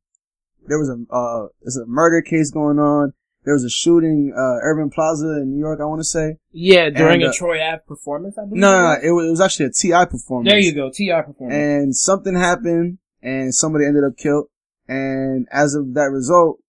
there 0.68 0.80
was 0.80 0.90
a, 0.90 1.14
uh, 1.14 1.48
there's 1.62 1.78
a 1.78 1.86
murder 1.86 2.22
case 2.22 2.50
going 2.50 2.80
on. 2.80 3.14
There 3.46 3.54
was 3.54 3.64
a 3.64 3.70
shooting, 3.70 4.34
uh, 4.36 4.58
Irving 4.64 4.90
Plaza 4.90 5.28
in 5.42 5.52
New 5.54 5.60
York, 5.60 5.80
I 5.80 5.86
want 5.86 6.00
to 6.00 6.06
say. 6.06 6.38
Yeah, 6.52 6.90
during 6.90 7.22
And, 7.22 7.24
a 7.24 7.30
uh, 7.30 7.34
Troy 7.34 7.62
Ave 7.62 7.84
performance, 7.88 8.38
I 8.38 8.46
believe. 8.46 8.60
No, 8.60 8.72
it 8.72 8.74
no, 8.74 8.82
was? 8.90 8.98
no, 9.04 9.08
it 9.08 9.12
was, 9.12 9.26
it 9.28 9.30
was 9.30 9.42
actually 9.42 9.66
a 9.68 9.72
T.I. 9.72 10.06
performance. 10.06 10.52
There 10.52 10.60
you 10.60 10.74
go, 10.74 10.90
T.I. 10.92 11.22
performance. 11.22 11.56
And 11.56 11.96
something 11.96 12.36
happened 12.36 12.98
and 13.22 13.54
somebody 13.54 13.86
ended 13.86 14.04
up 14.04 14.18
killed. 14.18 14.48
And 14.88 15.48
as 15.52 15.76
of 15.76 15.94
that 15.94 16.10
result, 16.12 16.60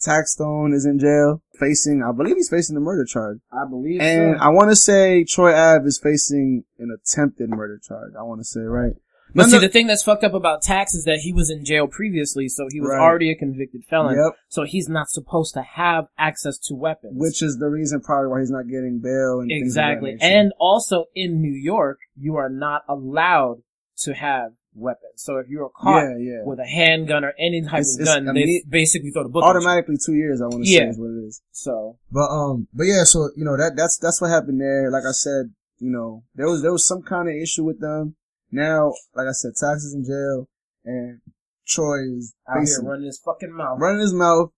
Taxstone 0.00 0.72
is 0.74 0.86
in 0.86 0.98
jail 0.98 1.42
facing, 1.58 2.02
I 2.02 2.12
believe 2.12 2.36
he's 2.36 2.48
facing 2.48 2.74
the 2.74 2.80
murder 2.80 3.04
charge. 3.04 3.38
I 3.52 3.68
believe 3.68 4.00
And 4.00 4.36
so. 4.38 4.42
I 4.44 4.48
want 4.48 4.70
to 4.70 4.76
say 4.76 5.24
Troy 5.24 5.54
Ave 5.54 5.84
is 5.84 6.00
facing 6.02 6.64
an 6.78 6.90
attempted 6.96 7.50
murder 7.50 7.78
charge. 7.86 8.12
I 8.18 8.22
want 8.22 8.40
to 8.40 8.44
say, 8.44 8.60
right? 8.60 8.94
But 9.34 9.46
see, 9.46 9.58
the 9.58 9.68
thing 9.68 9.86
that's 9.86 10.02
fucked 10.02 10.24
up 10.24 10.34
about 10.34 10.62
Tax 10.62 10.94
is 10.94 11.04
that 11.04 11.18
he 11.20 11.32
was 11.32 11.50
in 11.50 11.64
jail 11.64 11.86
previously, 11.86 12.48
so 12.48 12.66
he 12.70 12.80
was 12.80 12.90
Right. 12.90 13.00
already 13.00 13.30
a 13.30 13.34
convicted 13.34 13.84
felon. 13.84 14.16
Yep. 14.16 14.34
So 14.48 14.64
he's 14.64 14.88
not 14.88 15.08
supposed 15.08 15.54
to 15.54 15.62
have 15.62 16.06
access 16.18 16.58
to 16.68 16.74
weapons. 16.74 17.14
Which 17.16 17.42
is 17.42 17.58
the 17.58 17.68
reason 17.68 18.00
probably 18.00 18.28
why 18.28 18.40
he's 18.40 18.50
not 18.50 18.66
getting 18.68 19.00
bail 19.02 19.40
and 19.40 19.48
things 19.48 19.72
of 19.72 19.74
that 19.76 19.90
exactly. 19.92 20.16
And 20.20 20.52
also 20.58 21.06
in 21.14 21.40
New 21.40 21.52
York, 21.54 21.98
you 22.16 22.36
are 22.36 22.48
not 22.50 22.82
allowed 22.88 23.62
to 24.02 24.14
have 24.14 24.52
weapons. 24.74 25.14
So 25.16 25.36
if 25.38 25.48
you're 25.48 25.68
caught 25.68 26.02
yeah, 26.02 26.16
yeah. 26.18 26.42
with 26.44 26.58
a 26.60 26.64
handgun 26.66 27.24
or 27.24 27.34
any 27.38 27.60
type 27.62 27.80
It's- 27.80 27.98
of 27.98 28.04
gun, 28.24 28.34
they 28.34 28.62
basically 28.68 29.10
throw 29.10 29.24
the 29.24 29.28
book. 29.28 29.44
at 29.44 29.46
you. 29.48 29.50
Automatically 29.56 29.96
two 30.04 30.14
years, 30.14 30.40
I 30.40 30.46
want 30.46 30.64
to 30.64 30.70
say 30.70 30.86
is 30.88 30.98
what 30.98 31.10
it 31.10 31.26
is. 31.26 31.42
So 31.52 31.98
But 32.10 32.28
um, 32.30 32.68
but 32.72 32.84
yeah, 32.84 33.02
so 33.04 33.30
you 33.36 33.44
know 33.44 33.56
that 33.56 33.72
that's 33.76 33.98
that's 33.98 34.20
what 34.20 34.30
happened 34.30 34.60
there. 34.60 34.90
Like 34.90 35.04
I 35.08 35.12
said, 35.12 35.52
you 35.78 35.90
know 35.90 36.22
there 36.34 36.46
was 36.48 36.62
there 36.62 36.72
was 36.72 36.86
some 36.86 37.02
kind 37.02 37.28
of 37.28 37.34
issue 37.34 37.64
with 37.64 37.80
them, 37.80 38.14
Now, 38.52 38.92
like 39.14 39.26
I 39.28 39.32
said, 39.32 39.52
Taxes 39.56 39.94
in 39.94 40.04
jail, 40.04 40.48
and 40.84 41.20
Troy 41.66 41.98
is 42.16 42.34
Out 42.48 42.64
here 42.64 42.82
running 42.82 43.06
his 43.06 43.20
fucking 43.24 43.52
mouth. 43.52 43.78
running 43.80 44.00
his 44.00 44.12
mouth, 44.12 44.50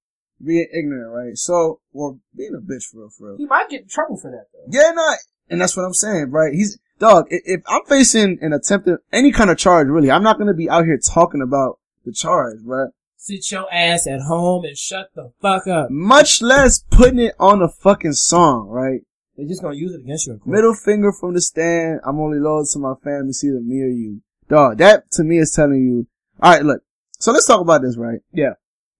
being 0.44 0.68
ignorant, 0.72 1.12
right? 1.12 1.36
So, 1.36 1.80
or 1.92 2.18
being 2.36 2.54
a 2.56 2.60
bitch 2.60 2.84
for 2.84 3.00
real, 3.00 3.10
for 3.10 3.28
real. 3.28 3.36
He 3.38 3.46
might 3.46 3.68
get 3.68 3.82
in 3.82 3.88
trouble 3.88 4.16
for 4.16 4.30
that 4.30 4.46
though. 4.52 4.66
Yeah, 4.70 4.92
no, 4.92 5.14
and 5.50 5.60
that's 5.60 5.76
what 5.76 5.84
I'm 5.84 5.94
saying, 5.94 6.30
right? 6.30 6.52
He's 6.52 6.78
dog. 6.98 7.26
If 7.28 7.62
I'm 7.68 7.84
facing 7.86 8.38
an 8.40 8.52
attempted 8.52 8.98
any 9.12 9.32
kind 9.32 9.50
of 9.50 9.58
charge, 9.58 9.88
really, 9.88 10.10
I'm 10.10 10.22
not 10.22 10.38
gonna 10.38 10.54
be 10.54 10.70
out 10.70 10.84
here 10.84 10.98
talking 10.98 11.42
about 11.42 11.78
the 12.04 12.12
charge, 12.12 12.58
right? 12.64 12.88
Sit 13.16 13.52
your 13.52 13.72
ass 13.72 14.08
at 14.08 14.22
home 14.22 14.64
and 14.64 14.76
shut 14.76 15.10
the 15.14 15.32
fuck 15.40 15.68
up. 15.68 15.90
Much 15.90 16.42
less 16.42 16.82
putting 16.90 17.20
it 17.20 17.34
on 17.38 17.62
a 17.62 17.68
fucking 17.68 18.14
song, 18.14 18.66
right? 18.68 19.02
They're 19.42 19.48
just 19.48 19.62
gonna 19.62 19.74
use 19.74 19.92
it 19.92 20.02
against 20.02 20.28
you. 20.28 20.34
in 20.34 20.38
court. 20.38 20.54
Middle 20.54 20.74
finger 20.74 21.10
from 21.10 21.34
the 21.34 21.40
stand. 21.40 21.98
I'm 22.06 22.20
only 22.20 22.38
loyal 22.38 22.64
to 22.64 22.78
my 22.78 22.94
family. 23.02 23.30
It's 23.30 23.42
either 23.42 23.60
me 23.60 23.82
or 23.82 23.88
you, 23.88 24.22
dog. 24.48 24.78
That 24.78 25.10
to 25.12 25.24
me 25.24 25.38
is 25.38 25.50
telling 25.50 25.82
you. 25.82 26.06
All 26.40 26.52
right, 26.52 26.64
look. 26.64 26.82
So 27.18 27.32
let's 27.32 27.46
talk 27.46 27.60
about 27.60 27.82
this, 27.82 27.96
right? 27.96 28.20
Yeah. 28.32 28.52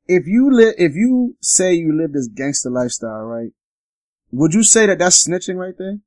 If 0.09 0.27
you 0.27 0.51
live, 0.53 0.75
if 0.79 0.97
you 0.97 1.37
say 1.41 1.75
you 1.75 1.97
live 1.97 2.13
this 2.13 2.27
gangster 2.27 2.71
lifestyle, 2.71 3.23
right? 3.23 3.53
Would 4.33 4.53
you 4.53 4.65
say 4.65 4.87
that 4.87 4.99
that's 4.99 5.29
snitching 5.29 5.55
right 5.55 5.75
there? 5.79 5.99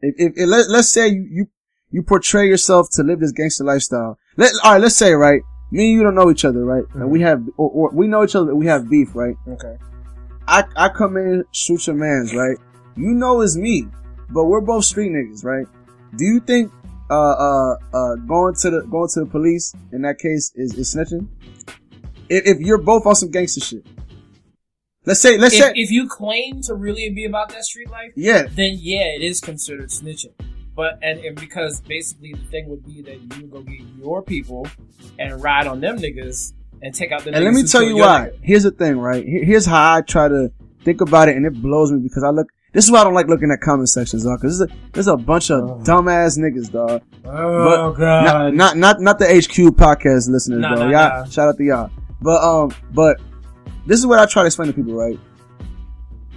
If, 0.00 0.14
if, 0.16 0.32
if 0.38 0.48
let, 0.48 0.70
let's 0.70 0.88
say 0.88 1.08
you, 1.08 1.28
you, 1.30 1.46
you 1.90 2.02
portray 2.02 2.48
yourself 2.48 2.88
to 2.92 3.02
live 3.02 3.20
this 3.20 3.32
gangster 3.32 3.64
lifestyle. 3.64 4.18
Let, 4.38 4.52
all 4.64 4.72
right, 4.72 4.80
let's 4.80 4.96
say, 4.96 5.12
right? 5.12 5.42
Me 5.70 5.90
and 5.90 5.92
you 5.92 6.02
don't 6.02 6.14
know 6.14 6.30
each 6.30 6.46
other, 6.46 6.64
right? 6.64 6.84
And 6.94 7.02
mm-hmm. 7.02 7.10
we 7.10 7.20
have, 7.20 7.42
or, 7.58 7.68
or 7.70 7.90
we 7.92 8.06
know 8.06 8.24
each 8.24 8.34
other, 8.34 8.46
but 8.46 8.56
we 8.56 8.66
have 8.66 8.88
beef, 8.88 9.14
right? 9.14 9.34
Okay. 9.46 9.76
I, 10.46 10.64
I 10.74 10.88
come 10.88 11.18
in, 11.18 11.44
shoot 11.52 11.86
your 11.86 11.96
mans, 11.96 12.34
right? 12.34 12.56
You 12.98 13.14
know 13.14 13.42
it's 13.42 13.56
me, 13.56 13.86
but 14.30 14.46
we're 14.46 14.60
both 14.60 14.84
street 14.84 15.12
niggas, 15.12 15.44
right? 15.44 15.66
Do 16.16 16.24
you 16.24 16.40
think, 16.40 16.72
uh, 17.08 17.14
uh, 17.14 17.76
uh, 17.94 18.14
going 18.16 18.54
to 18.56 18.70
the, 18.70 18.80
going 18.82 19.08
to 19.14 19.20
the 19.20 19.26
police 19.26 19.72
in 19.92 20.02
that 20.02 20.18
case 20.18 20.50
is, 20.56 20.74
is 20.74 20.94
snitching? 20.94 21.28
If, 22.28 22.46
if 22.46 22.60
you're 22.60 22.78
both 22.78 23.06
on 23.06 23.14
some 23.14 23.30
gangster 23.30 23.60
shit. 23.60 23.86
Let's 25.04 25.20
say, 25.20 25.38
let's 25.38 25.54
If, 25.54 25.60
say, 25.60 25.72
if 25.76 25.90
you 25.90 26.08
claim 26.08 26.60
to 26.62 26.74
really 26.74 27.08
be 27.10 27.24
about 27.24 27.50
that 27.50 27.64
street 27.64 27.88
life, 27.88 28.12
yeah, 28.16 28.48
then 28.50 28.76
yeah, 28.78 29.06
it 29.14 29.22
is 29.22 29.40
considered 29.40 29.90
snitching. 29.90 30.32
But 30.74 30.98
and, 31.00 31.20
and 31.20 31.34
because 31.40 31.80
basically 31.80 32.34
the 32.34 32.44
thing 32.50 32.68
would 32.68 32.84
be 32.84 33.00
that 33.02 33.20
you 33.36 33.46
go 33.46 33.62
get 33.62 33.80
your 33.96 34.22
people 34.22 34.66
and 35.18 35.42
ride 35.42 35.66
on 35.66 35.80
them 35.80 35.98
niggas 35.98 36.52
and 36.82 36.94
take 36.94 37.10
out 37.10 37.22
the. 37.22 37.32
and 37.32 37.44
let 37.44 37.54
me 37.54 37.62
tell 37.62 37.82
you 37.82 37.96
why. 37.96 38.32
Here's 38.42 38.64
the 38.64 38.70
thing, 38.70 38.98
right? 38.98 39.24
Here's 39.24 39.64
how 39.64 39.94
I 39.94 40.02
try 40.02 40.28
to 40.28 40.52
think 40.84 41.00
about 41.00 41.28
it, 41.28 41.36
and 41.36 41.46
it 41.46 41.54
blows 41.54 41.90
me 41.92 42.00
because 42.00 42.24
I 42.24 42.30
look. 42.30 42.48
This 42.72 42.84
is 42.84 42.90
why 42.90 43.00
I 43.00 43.04
don't 43.04 43.14
like 43.14 43.28
looking 43.28 43.50
at 43.50 43.60
comment 43.60 43.88
sections, 43.88 44.24
dog. 44.24 44.40
Because 44.40 44.58
there's 44.58 44.70
a, 44.70 44.74
there's 44.92 45.06
a 45.08 45.16
bunch 45.16 45.50
of 45.50 45.62
Oh. 45.70 45.78
dumbass 45.82 46.38
niggas, 46.38 46.70
dog. 46.70 47.02
Oh 47.24 47.90
Not, 47.90 47.96
god! 47.96 48.54
not 48.54 48.76
not 48.76 49.00
not 49.00 49.18
the 49.18 49.24
HQ 49.26 49.74
podcast 49.76 50.28
listeners, 50.28 50.60
Nah, 50.60 50.74
bro. 50.76 50.84
nah, 50.88 50.90
y'all, 50.90 51.20
nah. 51.20 51.24
shout 51.24 51.48
out 51.48 51.56
to 51.56 51.64
y'all. 51.64 51.90
But 52.20 52.42
um, 52.42 52.70
but 52.92 53.20
this 53.86 53.98
is 53.98 54.06
what 54.06 54.18
I 54.18 54.26
try 54.26 54.42
to 54.42 54.46
explain 54.46 54.68
to 54.68 54.74
people, 54.74 54.92
right? 54.94 55.18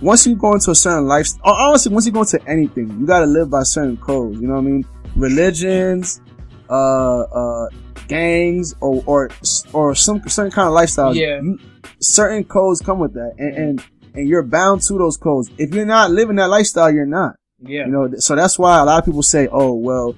Once 0.02 0.26
you 0.26 0.36
go 0.36 0.54
into 0.54 0.72
a 0.72 0.76
certain 0.76 1.06
lifestyle, 1.06 1.42
or 1.46 1.54
honestly, 1.54 1.92
once 1.94 2.06
you 2.06 2.12
go 2.12 2.22
into 2.22 2.40
anything, 2.48 2.90
you 3.00 3.06
got 3.06 3.20
to 3.20 3.26
live 3.26 3.50
by 3.50 3.62
certain 3.64 3.98
codes. 3.98 4.40
You 4.42 4.48
know 4.48 4.56
what 4.56 4.62
I 4.62 4.64
mean? 4.64 4.86
Religions, 5.16 6.22
uh, 6.70 7.20
uh, 7.22 7.68
gangs, 8.08 8.74
or 8.82 9.04
or 9.06 9.30
or 9.74 9.94
some 9.96 10.22
certain 10.28 10.52
kind 10.52 10.68
of 10.68 10.74
lifestyle. 10.74 11.16
Yeah. 11.16 11.42
You, 11.42 11.60
certain 12.00 12.44
codes 12.46 12.80
come 12.82 13.00
with 13.00 13.14
that, 13.14 13.34
and, 13.38 13.56
and 13.56 13.84
and 14.16 14.28
you're 14.28 14.44
bound 14.44 14.82
to 14.84 14.94
those 14.98 15.18
codes. 15.18 15.50
If 15.58 15.74
you're 15.74 15.86
not 15.86 16.12
living 16.12 16.36
that 16.38 16.50
lifestyle, 16.50 16.92
you're 16.92 17.06
not. 17.06 17.36
yeah, 17.62 17.86
You 17.86 17.92
know, 17.92 18.14
so 18.18 18.36
that's 18.36 18.58
why 18.60 18.80
a 18.80 18.86
lot 18.86 19.00
of 19.00 19.06
people 19.06 19.24
say, 19.24 19.48
"Oh, 19.52 19.74
well, 19.74 20.16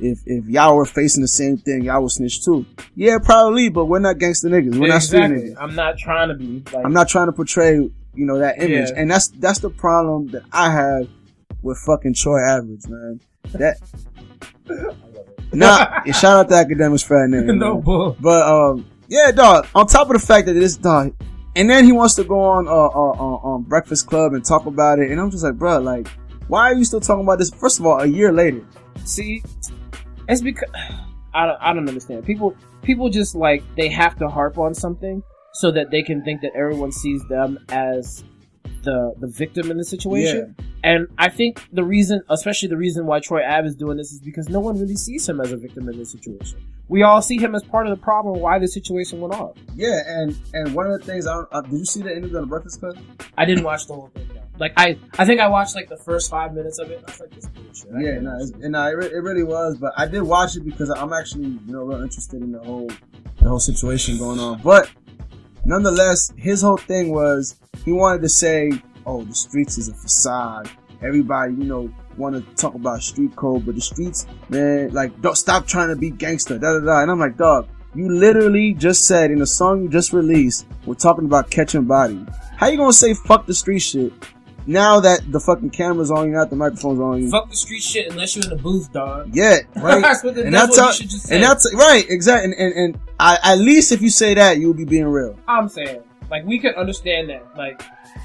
if 0.00 0.20
if 0.26 0.46
y'all 0.46 0.76
were 0.76 0.84
facing 0.84 1.22
the 1.22 1.28
same 1.28 1.56
thing, 1.56 1.82
y'all 1.84 2.02
would 2.02 2.10
snitch 2.12 2.44
too." 2.44 2.64
Yeah, 2.94 3.18
probably, 3.22 3.68
but 3.68 3.86
we're 3.86 3.98
not 3.98 4.18
gangster 4.18 4.48
niggas. 4.48 4.78
We're 4.78 4.88
not 4.88 5.02
street 5.02 5.22
niggas. 5.22 5.54
I'm 5.58 5.74
not 5.74 5.96
trying 5.98 6.28
to 6.28 6.34
be. 6.34 6.62
Like, 6.72 6.84
I'm 6.84 6.92
not 6.92 7.08
trying 7.08 7.26
to 7.26 7.32
portray, 7.32 7.74
you 7.76 7.92
know, 8.14 8.38
that 8.38 8.58
image, 8.62 8.90
Yeah. 8.90 9.00
and 9.00 9.10
that's 9.10 9.28
that's 9.28 9.58
the 9.60 9.70
problem 9.70 10.28
that 10.28 10.42
I 10.52 10.70
have 10.70 11.08
with 11.62 11.78
fucking 11.78 12.14
Troy 12.14 12.40
Average, 12.40 12.86
man. 12.88 13.20
That 13.54 13.76
nah, 15.52 16.02
shout 16.12 16.24
out 16.36 16.48
to 16.48 16.54
academics 16.56 17.02
for 17.02 17.20
that 17.20 17.28
name. 17.28 17.58
no 17.58 17.78
bull. 17.78 18.16
But 18.20 18.42
um, 18.42 18.86
yeah, 19.08 19.30
dog. 19.32 19.66
On 19.74 19.86
top 19.86 20.08
of 20.10 20.20
the 20.20 20.26
fact 20.26 20.46
that 20.46 20.54
this 20.54 20.76
dog, 20.76 21.14
and 21.54 21.68
then 21.68 21.84
he 21.84 21.92
wants 21.92 22.14
to 22.14 22.24
go 22.24 22.40
on 22.40 22.66
uh, 22.66 22.70
uh, 22.70 23.12
uh 23.12 23.54
on 23.54 23.62
Breakfast 23.62 24.06
Club 24.06 24.32
and 24.32 24.44
talk 24.44 24.66
about 24.66 24.98
it, 24.98 25.10
and 25.10 25.20
I'm 25.20 25.30
just 25.30 25.44
like, 25.44 25.54
bro, 25.54 25.78
like, 25.78 26.08
why 26.48 26.70
are 26.70 26.74
you 26.74 26.84
still 26.84 27.00
talking 27.00 27.24
about 27.24 27.38
this? 27.38 27.50
First 27.50 27.78
of 27.80 27.86
all, 27.86 28.00
a 28.00 28.06
year 28.06 28.32
later. 28.32 28.64
See, 29.04 29.42
it's 30.28 30.42
because 30.42 30.68
I 31.34 31.46
don't, 31.46 31.58
I 31.60 31.72
don't 31.72 31.88
understand. 31.88 32.24
People 32.24 32.56
people 32.82 33.08
just 33.08 33.34
like 33.34 33.62
they 33.76 33.88
have 33.88 34.16
to 34.18 34.28
harp 34.28 34.58
on 34.58 34.74
something 34.74 35.22
so 35.54 35.70
that 35.70 35.90
they 35.90 36.02
can 36.02 36.22
think 36.24 36.40
that 36.40 36.52
everyone 36.54 36.92
sees 36.92 37.26
them 37.28 37.58
as 37.68 38.24
the 38.82 39.14
the 39.18 39.26
victim 39.26 39.70
in 39.70 39.76
the 39.76 39.84
situation. 39.84 40.54
And 40.84 41.06
I 41.16 41.28
think 41.28 41.64
the 41.72 41.84
reason, 41.84 42.22
especially 42.28 42.68
the 42.68 42.76
reason 42.76 43.06
why 43.06 43.20
Troy 43.20 43.46
Ave 43.46 43.68
is 43.68 43.76
doing 43.76 43.96
this, 43.96 44.10
is 44.10 44.18
because 44.18 44.48
no 44.48 44.58
one 44.58 44.78
really 44.80 44.96
sees 44.96 45.28
him 45.28 45.40
as 45.40 45.52
a 45.52 45.56
victim 45.56 45.88
in 45.88 45.96
this 45.96 46.10
situation. 46.10 46.58
We 46.88 47.04
all 47.04 47.22
see 47.22 47.38
him 47.38 47.54
as 47.54 47.62
part 47.62 47.86
of 47.86 47.96
the 47.96 48.02
problem 48.02 48.40
why 48.40 48.58
the 48.58 48.66
situation 48.66 49.20
went 49.20 49.34
off. 49.34 49.56
Yeah, 49.76 50.00
and 50.06 50.36
and 50.54 50.74
one 50.74 50.90
of 50.90 50.98
the 50.98 51.06
things 51.06 51.26
I 51.26 51.34
don't, 51.34 51.48
uh, 51.52 51.60
did 51.60 51.78
you 51.78 51.84
see 51.84 52.02
the 52.02 52.14
end 52.14 52.24
of 52.24 52.32
the 52.32 52.44
Breakfast 52.44 52.80
Club? 52.80 52.98
I 53.38 53.44
didn't 53.44 53.64
watch 53.64 53.86
the 53.86 53.94
whole 53.94 54.08
thing. 54.08 54.28
No. 54.34 54.42
Like 54.58 54.72
I, 54.76 54.98
I 55.18 55.24
think 55.24 55.40
I 55.40 55.48
watched 55.48 55.74
like 55.74 55.88
the 55.88 55.96
first 55.96 56.30
five 56.30 56.52
minutes 56.52 56.78
of 56.78 56.90
it. 56.90 56.98
And 56.98 57.06
I 57.06 57.10
was 57.10 57.20
like, 57.20 57.30
this 57.30 57.46
bullshit. 57.46 57.94
I 57.94 58.00
Yeah, 58.00 58.20
no, 58.20 58.38
and 58.62 58.72
no, 58.72 58.86
it, 58.88 58.92
re- 58.92 59.10
it 59.12 59.22
really 59.22 59.44
was. 59.44 59.78
But 59.78 59.92
I 59.96 60.06
did 60.06 60.22
watch 60.22 60.56
it 60.56 60.64
because 60.64 60.90
I'm 60.90 61.12
actually, 61.12 61.46
you 61.46 61.72
know, 61.72 61.84
real 61.84 62.02
interested 62.02 62.42
in 62.42 62.52
the 62.52 62.58
whole, 62.58 62.90
the 63.40 63.48
whole 63.48 63.60
situation 63.60 64.18
going 64.18 64.40
on. 64.40 64.60
But 64.62 64.90
nonetheless, 65.64 66.32
his 66.36 66.62
whole 66.62 66.76
thing 66.76 67.12
was 67.12 67.56
he 67.84 67.92
wanted 67.92 68.22
to 68.22 68.28
say, 68.28 68.72
"Oh, 69.06 69.22
the 69.24 69.34
streets 69.34 69.78
is 69.78 69.88
a 69.88 69.94
facade. 69.94 70.70
Everybody, 71.02 71.54
you 71.54 71.64
know, 71.64 71.90
want 72.16 72.34
to 72.36 72.54
talk 72.54 72.74
about 72.74 73.02
street 73.02 73.34
code, 73.36 73.66
but 73.66 73.74
the 73.74 73.80
streets, 73.80 74.26
man, 74.48 74.92
like, 74.92 75.20
don't 75.20 75.36
stop 75.36 75.66
trying 75.66 75.88
to 75.88 75.96
be 75.96 76.10
gangster." 76.10 76.58
Da 76.58 76.78
da 76.78 76.80
da. 76.80 77.02
And 77.02 77.10
I'm 77.10 77.18
like, 77.20 77.36
dog. 77.36 77.68
You 77.94 78.08
literally 78.10 78.72
just 78.72 79.06
said 79.06 79.30
in 79.30 79.38
the 79.38 79.46
song 79.46 79.82
you 79.82 79.88
just 79.90 80.14
released, 80.14 80.66
we're 80.86 80.94
talking 80.94 81.26
about 81.26 81.50
catching 81.50 81.84
body. 81.84 82.24
How 82.56 82.68
you 82.68 82.78
gonna 82.78 82.90
say 82.90 83.12
fuck 83.12 83.44
the 83.44 83.52
street 83.52 83.80
shit 83.80 84.14
now 84.66 85.00
that 85.00 85.30
the 85.30 85.40
fucking 85.40 85.70
camera's 85.70 86.10
on 86.10 86.28
you, 86.28 86.34
not 86.34 86.50
the 86.50 86.56
microphone's 86.56 87.00
on 87.00 87.22
you? 87.22 87.30
Fuck 87.30 87.50
the 87.50 87.56
street 87.56 87.82
shit 87.82 88.10
unless 88.10 88.36
you're 88.36 88.44
in 88.44 88.50
the 88.50 88.56
booth, 88.56 88.92
dog. 88.92 89.30
Yeah, 89.32 89.58
right. 89.76 90.00
That's 90.02 90.22
what, 90.22 90.36
and 90.38 90.54
that's 90.54 90.68
that's 90.68 90.78
what 90.78 90.84
how, 90.84 90.88
you 90.88 90.94
should 90.94 91.10
just 91.10 91.26
say. 91.26 91.34
and 91.34 91.44
that's 91.44 91.74
right, 91.74 92.04
exactly. 92.08 92.52
And 92.52 92.54
and, 92.54 92.94
and 92.94 93.00
I, 93.18 93.38
at 93.42 93.58
least 93.58 93.92
if 93.92 94.00
you 94.02 94.10
say 94.10 94.34
that, 94.34 94.58
you'll 94.58 94.74
be 94.74 94.84
being 94.84 95.06
real. 95.06 95.38
I'm 95.48 95.68
saying, 95.68 96.02
like, 96.32 96.46
we 96.46 96.58
can 96.58 96.74
understand 96.76 97.28
that. 97.28 97.46
Like, 97.56 97.82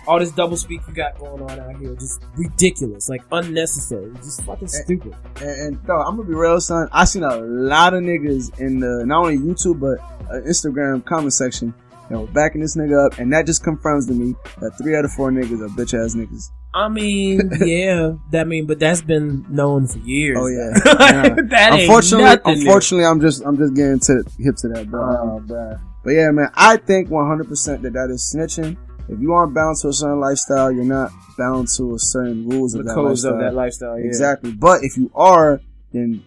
all 0.08 0.18
this 0.18 0.32
double 0.32 0.56
speak 0.56 0.82
you 0.88 0.94
got 0.94 1.20
going 1.20 1.42
on 1.42 1.60
out 1.60 1.76
here, 1.76 1.94
just 1.96 2.24
ridiculous, 2.38 3.10
like 3.10 3.22
unnecessary, 3.34 4.14
just 4.16 4.44
fucking 4.46 4.70
stupid. 4.70 5.14
And, 5.42 5.76
and 5.76 5.88
no, 5.88 5.96
I'm 5.96 6.16
gonna 6.16 6.30
be 6.30 6.34
real, 6.34 6.62
son. 6.62 6.88
I 6.94 7.04
seen 7.04 7.24
a 7.24 7.36
lot 7.36 7.94
of 7.94 8.04
niggas 8.04 8.60
in 8.60 8.80
the 8.80 9.04
not 9.06 9.26
only 9.26 9.38
YouTube 9.38 9.82
but 9.82 10.00
uh, 10.30 10.40
Instagram 10.48 11.04
comment 11.04 11.34
section 11.34 11.74
that 12.10 12.18
were 12.18 12.28
backing 12.28 12.62
this 12.62 12.78
nigga 12.78 13.08
up, 13.08 13.20
and 13.20 13.32
that 13.34 13.46
just 13.46 13.62
confirms 13.62 14.08
to 14.08 14.14
me 14.14 14.36
that 14.62 14.72
three 14.82 14.96
out 14.96 15.04
of 15.04 15.12
four 15.12 15.30
niggas 15.30 15.62
are 15.62 15.68
bitch 15.70 15.94
ass 15.94 16.16
niggas. 16.16 16.50
I 16.74 16.90
mean, 16.90 17.50
yeah, 17.66 18.14
that 18.32 18.48
mean, 18.48 18.66
but 18.68 18.80
that's 18.80 19.02
been 19.02 19.46
known 19.50 19.88
for 19.88 19.98
years. 20.00 20.38
Oh, 20.40 20.48
yeah. 20.48 20.74
Like, 20.98 21.50
that 21.50 21.70
ain't 21.74 21.82
unfortunately, 21.82 22.26
new. 22.54 22.60
unfortunately, 22.60 23.06
I'm 23.06 23.20
just 23.22 23.44
I'm 23.46 23.58
just 23.58 23.74
getting 23.74 24.00
to 24.00 24.24
hip 24.40 24.56
to 24.58 24.68
that, 24.70 24.90
bro. 24.90 25.40
Oh. 25.50 25.80
But 26.04 26.12
yeah, 26.12 26.30
man, 26.32 26.50
I 26.54 26.78
think 26.78 27.10
100% 27.10 27.82
that 27.82 27.94
that 27.94 28.10
is 28.12 28.34
snitching. 28.36 28.78
If 29.10 29.20
you 29.20 29.34
aren't 29.34 29.54
bound 29.54 29.78
to 29.82 29.88
a 29.88 29.94
certain 29.94 30.20
lifestyle, 30.20 30.72
you're 30.72 30.84
not 30.84 31.12
bound 31.38 31.70
to 31.78 31.96
a 31.96 32.00
certain 32.00 32.48
rules 32.48 32.74
The 32.74 32.80
of 32.82 32.86
that 32.88 32.94
codes 32.96 33.24
lifestyle. 33.24 33.34
of 33.34 33.40
that 33.40 33.54
lifestyle, 33.56 34.00
yeah. 34.00 34.06
Exactly. 34.06 34.52
But 34.52 34.84
if 34.84 34.98
you 34.98 35.10
are, 35.16 35.62
then 35.94 36.24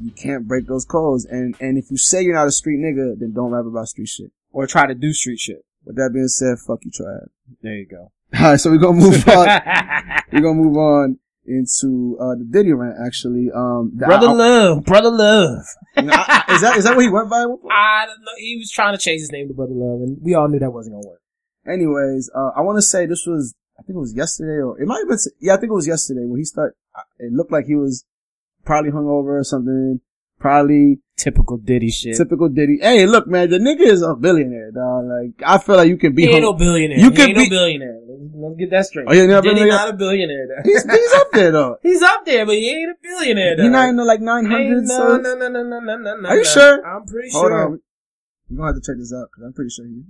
you 0.00 0.10
can't 0.12 0.46
break 0.46 0.66
those 0.66 0.84
codes. 0.84 1.24
And 1.24 1.56
and 1.60 1.78
if 1.78 1.90
you 1.90 1.96
say 1.96 2.22
you're 2.22 2.34
not 2.34 2.46
a 2.46 2.52
street 2.52 2.78
nigga, 2.78 3.18
then 3.18 3.32
don't 3.32 3.50
rap 3.50 3.64
about 3.66 3.88
street 3.88 4.08
shit. 4.08 4.30
Or 4.52 4.66
try 4.66 4.86
to 4.86 4.94
do 4.94 5.12
street 5.12 5.38
shit. 5.40 5.64
With 5.84 5.96
that 5.96 6.10
being 6.12 6.28
said, 6.28 6.58
fuck 6.58 6.84
you, 6.84 6.90
Troy 6.90 7.06
Ave. 7.06 7.26
There 7.62 7.74
you 7.74 7.86
go. 7.86 8.12
All 8.38 8.50
right, 8.50 8.60
so 8.60 8.70
we're 8.70 8.78
gonna 8.78 8.98
move 9.00 9.26
on. 9.28 9.46
we're 10.32 10.40
gonna 10.40 10.54
move 10.54 10.76
on 10.76 11.18
into 11.46 12.16
uh 12.20 12.34
the 12.36 12.46
Diddy 12.50 12.72
rant. 12.72 12.96
Actually, 13.04 13.48
um, 13.54 13.90
brother 13.94 14.28
I- 14.28 14.32
love, 14.32 14.84
brother 14.84 15.10
love. 15.10 15.62
You 15.96 16.02
know, 16.02 16.12
I- 16.14 16.44
is 16.50 16.60
that 16.60 16.76
is 16.76 16.84
that 16.84 16.94
what 16.96 17.02
he 17.04 17.10
went 17.10 17.30
by? 17.30 17.36
I 17.70 18.04
don't 18.06 18.20
know. 18.20 18.32
He 18.36 18.56
was 18.58 18.70
trying 18.70 18.92
to 18.94 18.98
change 18.98 19.20
his 19.20 19.32
name 19.32 19.48
to 19.48 19.54
brother 19.54 19.72
love, 19.74 20.00
and 20.02 20.18
we 20.22 20.34
all 20.34 20.48
knew 20.48 20.58
that 20.58 20.70
wasn't 20.70 20.96
gonna 20.96 21.08
work. 21.08 21.20
Anyways, 21.66 22.30
uh, 22.34 22.50
I 22.56 22.60
want 22.62 22.76
to 22.76 22.82
say 22.82 23.06
this 23.06 23.24
was, 23.26 23.54
I 23.78 23.82
think 23.82 23.96
it 23.96 24.00
was 24.00 24.14
yesterday 24.14 24.62
or 24.62 24.80
it 24.80 24.86
might 24.86 24.98
have 25.00 25.08
been, 25.08 25.18
yeah, 25.40 25.52
I 25.54 25.56
think 25.58 25.70
it 25.70 25.74
was 25.74 25.86
yesterday 25.86 26.24
when 26.24 26.38
he 26.38 26.44
started, 26.44 26.74
it 27.18 27.30
looked 27.32 27.52
like 27.52 27.66
he 27.66 27.74
was 27.74 28.06
probably 28.64 28.90
hungover 28.90 29.38
or 29.38 29.44
something. 29.44 30.00
Probably 30.38 31.00
Typical 31.18 31.56
Diddy 31.58 31.90
shit. 31.90 32.16
typical 32.16 32.48
Diddy. 32.48 32.78
Hey, 32.80 33.04
look, 33.04 33.26
man, 33.26 33.50
the 33.50 33.58
nigga 33.58 33.80
is 33.80 34.02
a 34.02 34.14
billionaire, 34.14 34.70
dog. 34.70 35.06
Like, 35.06 35.42
I 35.44 35.58
feel 35.58 35.74
like 35.74 35.88
you 35.88 35.96
can 35.96 36.14
be. 36.14 36.22
he 36.26 36.30
ain't 36.30 36.42
no 36.42 36.52
billionaire. 36.52 36.96
You 36.98 37.10
he 37.10 37.16
could 37.16 37.28
ain't 37.30 37.36
be- 37.36 37.48
no 37.48 37.50
billionaire. 37.50 37.98
Let's, 38.06 38.22
let's 38.36 38.56
get 38.56 38.70
that 38.70 38.86
straight. 38.86 39.06
Oh, 39.08 39.12
yeah, 39.12 39.26
not 39.26 39.42
Diddy 39.42 39.56
billionaire? 39.56 39.76
not 39.78 39.88
a 39.88 39.92
billionaire. 39.94 40.46
Though. 40.46 40.62
he's, 40.70 40.84
he's 40.84 41.12
up 41.14 41.32
there 41.32 41.50
though. 41.50 41.76
He's 41.82 42.02
up 42.02 42.24
there, 42.24 42.46
but 42.46 42.54
he 42.54 42.70
ain't 42.70 42.92
a 42.92 42.94
billionaire. 43.02 43.56
Though. 43.56 43.62
He's 43.64 43.72
not 43.72 43.88
in 43.88 43.96
the 43.96 44.04
like 44.04 44.20
nine 44.20 44.44
Ain't 44.44 44.52
hundred. 44.52 44.84
no, 44.84 45.16
no, 45.16 45.34
no, 45.34 45.48
no, 45.48 45.62
no, 45.64 45.80
no, 45.80 45.96
no, 45.96 46.16
no. 46.20 46.28
Are 46.28 46.36
you 46.36 46.44
no. 46.44 46.48
sure? 46.50 46.86
I'm 46.86 47.04
pretty 47.04 47.30
hold 47.32 47.46
sure. 47.48 47.64
on, 47.64 47.80
we're 48.48 48.56
gonna 48.56 48.68
have 48.68 48.76
to 48.76 48.80
check 48.88 48.96
this 48.98 49.12
out 49.12 49.26
because 49.32 49.44
I'm 49.44 49.52
pretty 49.52 49.70
sure 49.70 49.86
he. 49.86 50.04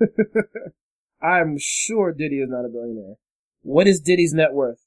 I'm 1.22 1.56
sure 1.58 2.12
Diddy 2.12 2.40
is 2.40 2.48
not 2.48 2.64
a 2.64 2.68
billionaire. 2.68 3.16
What 3.60 3.86
is 3.86 4.00
Diddy's 4.00 4.32
net 4.32 4.54
worth? 4.54 4.80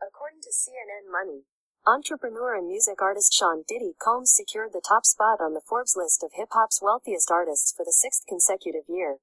According 0.00 0.42
to 0.42 0.50
CNN 0.50 1.10
Money, 1.10 1.42
entrepreneur 1.86 2.56
and 2.56 2.66
music 2.66 3.00
artist 3.02 3.32
Sean 3.32 3.62
Diddy 3.68 3.92
Combs 4.02 4.32
secured 4.34 4.72
the 4.72 4.82
top 4.86 5.04
spot 5.04 5.40
on 5.40 5.54
the 5.54 5.60
Forbes 5.60 5.94
list 5.96 6.22
of 6.24 6.30
hip 6.34 6.48
hop's 6.52 6.80
wealthiest 6.82 7.30
artists 7.30 7.72
for 7.76 7.84
the 7.84 7.92
sixth 7.92 8.22
consecutive 8.28 8.84
year. 8.88 9.16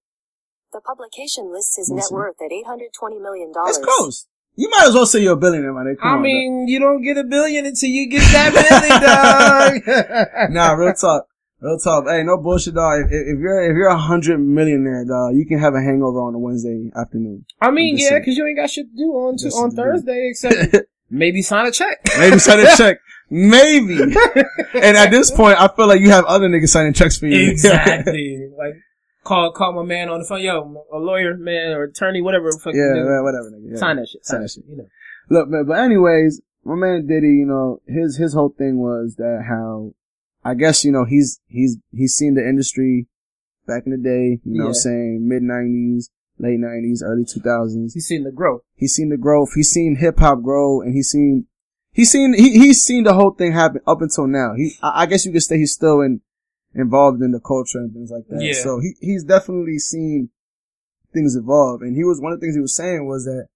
The 0.74 0.82
publication 0.82 1.51
lists 1.51 1.76
his 1.78 1.89
net 1.89 2.05
worth 2.12 2.38
at 2.41 2.51
$820 2.51 3.22
million. 3.22 3.51
That's 3.53 3.78
close. 3.78 4.28
You 4.55 4.70
might 4.70 4.88
as 4.88 4.93
well 4.93 5.05
say 5.05 5.22
you're 5.22 5.34
a 5.34 5.38
billionaire, 5.38 5.74
man. 5.74 5.95
Come 5.99 6.07
I 6.07 6.16
on, 6.16 6.22
mean, 6.22 6.68
you 6.68 6.80
don't 6.80 7.01
get 7.01 7.18
a 7.18 7.24
billion 7.24 7.66
until 7.66 7.89
you 7.89 8.09
get 8.09 8.22
that 8.32 8.53
billion, 8.53 9.01
dog. 9.89 10.30
dog. 10.30 10.51
nah, 10.51 10.74
real 10.74 10.93
talk. 10.93 11.26
Real 11.59 11.78
talk. 11.78 12.05
Hey, 12.07 12.24
no 12.24 12.38
bullshit, 12.38 12.76
dog. 12.76 13.01
If, 13.05 13.12
if 13.12 13.39
you're 13.39 13.64
if 13.64 13.76
you're 13.76 13.88
a 13.88 13.97
hundred 13.97 14.39
millionaire, 14.39 15.05
dog, 15.05 15.36
you 15.36 15.45
can 15.45 15.59
have 15.59 15.74
a 15.74 15.82
hangover 15.82 16.20
on 16.22 16.36
a 16.36 16.39
Wednesday 16.39 16.91
afternoon. 16.95 17.45
I 17.62 17.72
mean, 17.72 17.97
yeah, 17.97 18.09
saying. 18.09 18.22
because 18.22 18.38
you 18.38 18.45
ain't 18.45 18.57
got 18.57 18.70
shit 18.70 18.88
to 18.89 18.97
do 18.97 19.12
on 19.12 19.38
to, 19.38 19.47
on. 19.49 19.72
Thursday 19.72 20.28
except 20.30 20.76
maybe 21.12 21.41
sign 21.41 21.68
a 21.68 21.72
check. 21.72 21.99
Maybe 22.18 22.39
sign 22.39 22.59
a 22.59 22.76
check. 22.76 22.97
Maybe. 23.34 23.97
and 23.97 24.97
at 24.97 25.09
this 25.09 25.32
point, 25.32 25.57
I 25.57 25.70
feel 25.74 25.88
like 25.88 26.01
you 26.01 26.09
have 26.09 26.26
other 26.26 26.49
niggas 26.49 26.68
signing 26.68 26.91
checks 26.91 27.18
for 27.18 27.28
you. 27.28 27.51
exactly. 27.51 28.49
like 28.57 28.74
call 29.24 29.53
call 29.53 29.72
my 29.72 29.84
man 29.84 30.09
on 30.09 30.20
the 30.20 30.26
phone. 30.26 30.41
Yo, 30.41 30.86
a 30.91 30.97
lawyer, 30.97 31.38
man, 31.38 31.72
or 31.72 31.84
attorney, 31.84 32.22
whatever. 32.22 32.49
Yeah, 32.66 32.74
man, 32.74 33.24
whatever, 33.24 33.49
nigga. 33.49 33.72
Yeah. 33.72 33.78
Sign 33.78 33.95
that 33.95 34.09
shit. 34.09 34.26
Sign, 34.26 34.36
Sign 34.36 34.41
that 34.41 34.51
shit. 34.51 34.64
You 34.68 34.78
know. 34.78 34.88
Look, 35.30 35.47
man, 35.47 35.66
but 35.66 35.80
anyways, 35.80 36.41
my 36.64 36.76
man 36.76 37.07
Diddy, 37.07 37.28
you 37.28 37.45
know, 37.45 37.82
his, 37.88 38.18
his 38.18 38.34
whole 38.34 38.53
thing 38.57 38.80
was 38.80 39.16
that 39.18 39.45
how, 39.47 39.93
I 40.43 40.53
guess, 40.53 40.84
you 40.84 40.91
know, 40.91 41.05
he's, 41.05 41.39
he's, 41.47 41.78
he's 41.91 42.14
seen 42.14 42.36
the 42.36 42.41
industry 42.41 43.07
back 43.66 43.84
in 43.86 43.91
the 43.91 43.97
day, 43.97 44.41
you 44.43 44.57
know 44.57 44.66
what 44.66 44.70
I'm 44.70 44.74
saying, 44.74 45.28
mid 45.28 45.43
nineties, 45.43 46.09
late 46.41 46.59
nineties, 46.59 47.03
early 47.05 47.23
two 47.25 47.39
thousands. 47.39 47.93
He's 47.93 48.07
seen 48.07 48.23
the 48.23 48.31
growth. 48.31 48.61
He's 48.75 48.93
seen 48.95 49.09
the 49.09 49.17
growth. 49.17 49.53
He's 49.55 49.69
seen 49.71 49.95
hip 49.97 50.19
hop 50.19 50.41
grow 50.41 50.81
and 50.81 50.93
he's 50.93 51.09
seen, 51.09 51.45
he's 51.91 52.11
seen, 52.11 52.33
he, 52.33 52.51
he's 52.57 52.83
seen 52.83 53.03
the 53.03 53.13
whole 53.13 53.31
thing 53.31 53.53
happen 53.53 53.81
up 53.85 54.01
until 54.01 54.27
now. 54.27 54.53
He, 54.55 54.73
I 54.81 55.03
I 55.03 55.05
guess 55.05 55.25
you 55.25 55.31
could 55.31 55.43
say 55.43 55.57
he's 55.57 55.73
still 55.73 56.01
in, 56.01 56.21
involved 56.73 57.21
in 57.21 57.31
the 57.31 57.39
culture 57.39 57.77
and 57.77 57.93
things 57.93 58.11
like 58.11 58.23
that. 58.29 58.43
Yeah. 58.43 58.53
So 58.53 58.79
he, 58.79 58.93
he's 58.99 59.23
definitely 59.23 59.77
seen 59.79 60.29
things 61.13 61.35
evolve. 61.35 61.81
And 61.81 61.95
he 61.95 62.03
was, 62.03 62.19
one 62.19 62.31
of 62.33 62.39
the 62.39 62.45
things 62.45 62.55
he 62.55 62.61
was 62.61 62.75
saying 62.75 63.07
was 63.07 63.25
that 63.25 63.47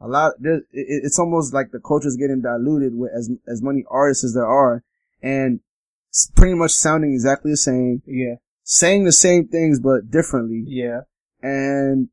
a 0.00 0.06
lot, 0.06 0.34
there, 0.38 0.56
it, 0.56 0.64
it's 0.72 1.18
almost 1.18 1.52
like 1.52 1.70
the 1.72 1.80
culture 1.80 2.08
is 2.08 2.16
getting 2.16 2.42
diluted 2.42 2.94
with 2.94 3.10
as, 3.16 3.30
as 3.48 3.62
many 3.62 3.84
artists 3.90 4.24
as 4.24 4.34
there 4.34 4.46
are 4.46 4.84
and 5.22 5.60
it's 6.08 6.30
pretty 6.34 6.54
much 6.54 6.72
sounding 6.72 7.12
exactly 7.12 7.50
the 7.52 7.56
same, 7.56 8.02
Yeah. 8.06 8.34
saying 8.64 9.04
the 9.04 9.12
same 9.12 9.46
things, 9.48 9.78
but 9.80 10.10
differently. 10.10 10.64
Yeah. 10.66 11.02
And, 11.42 12.08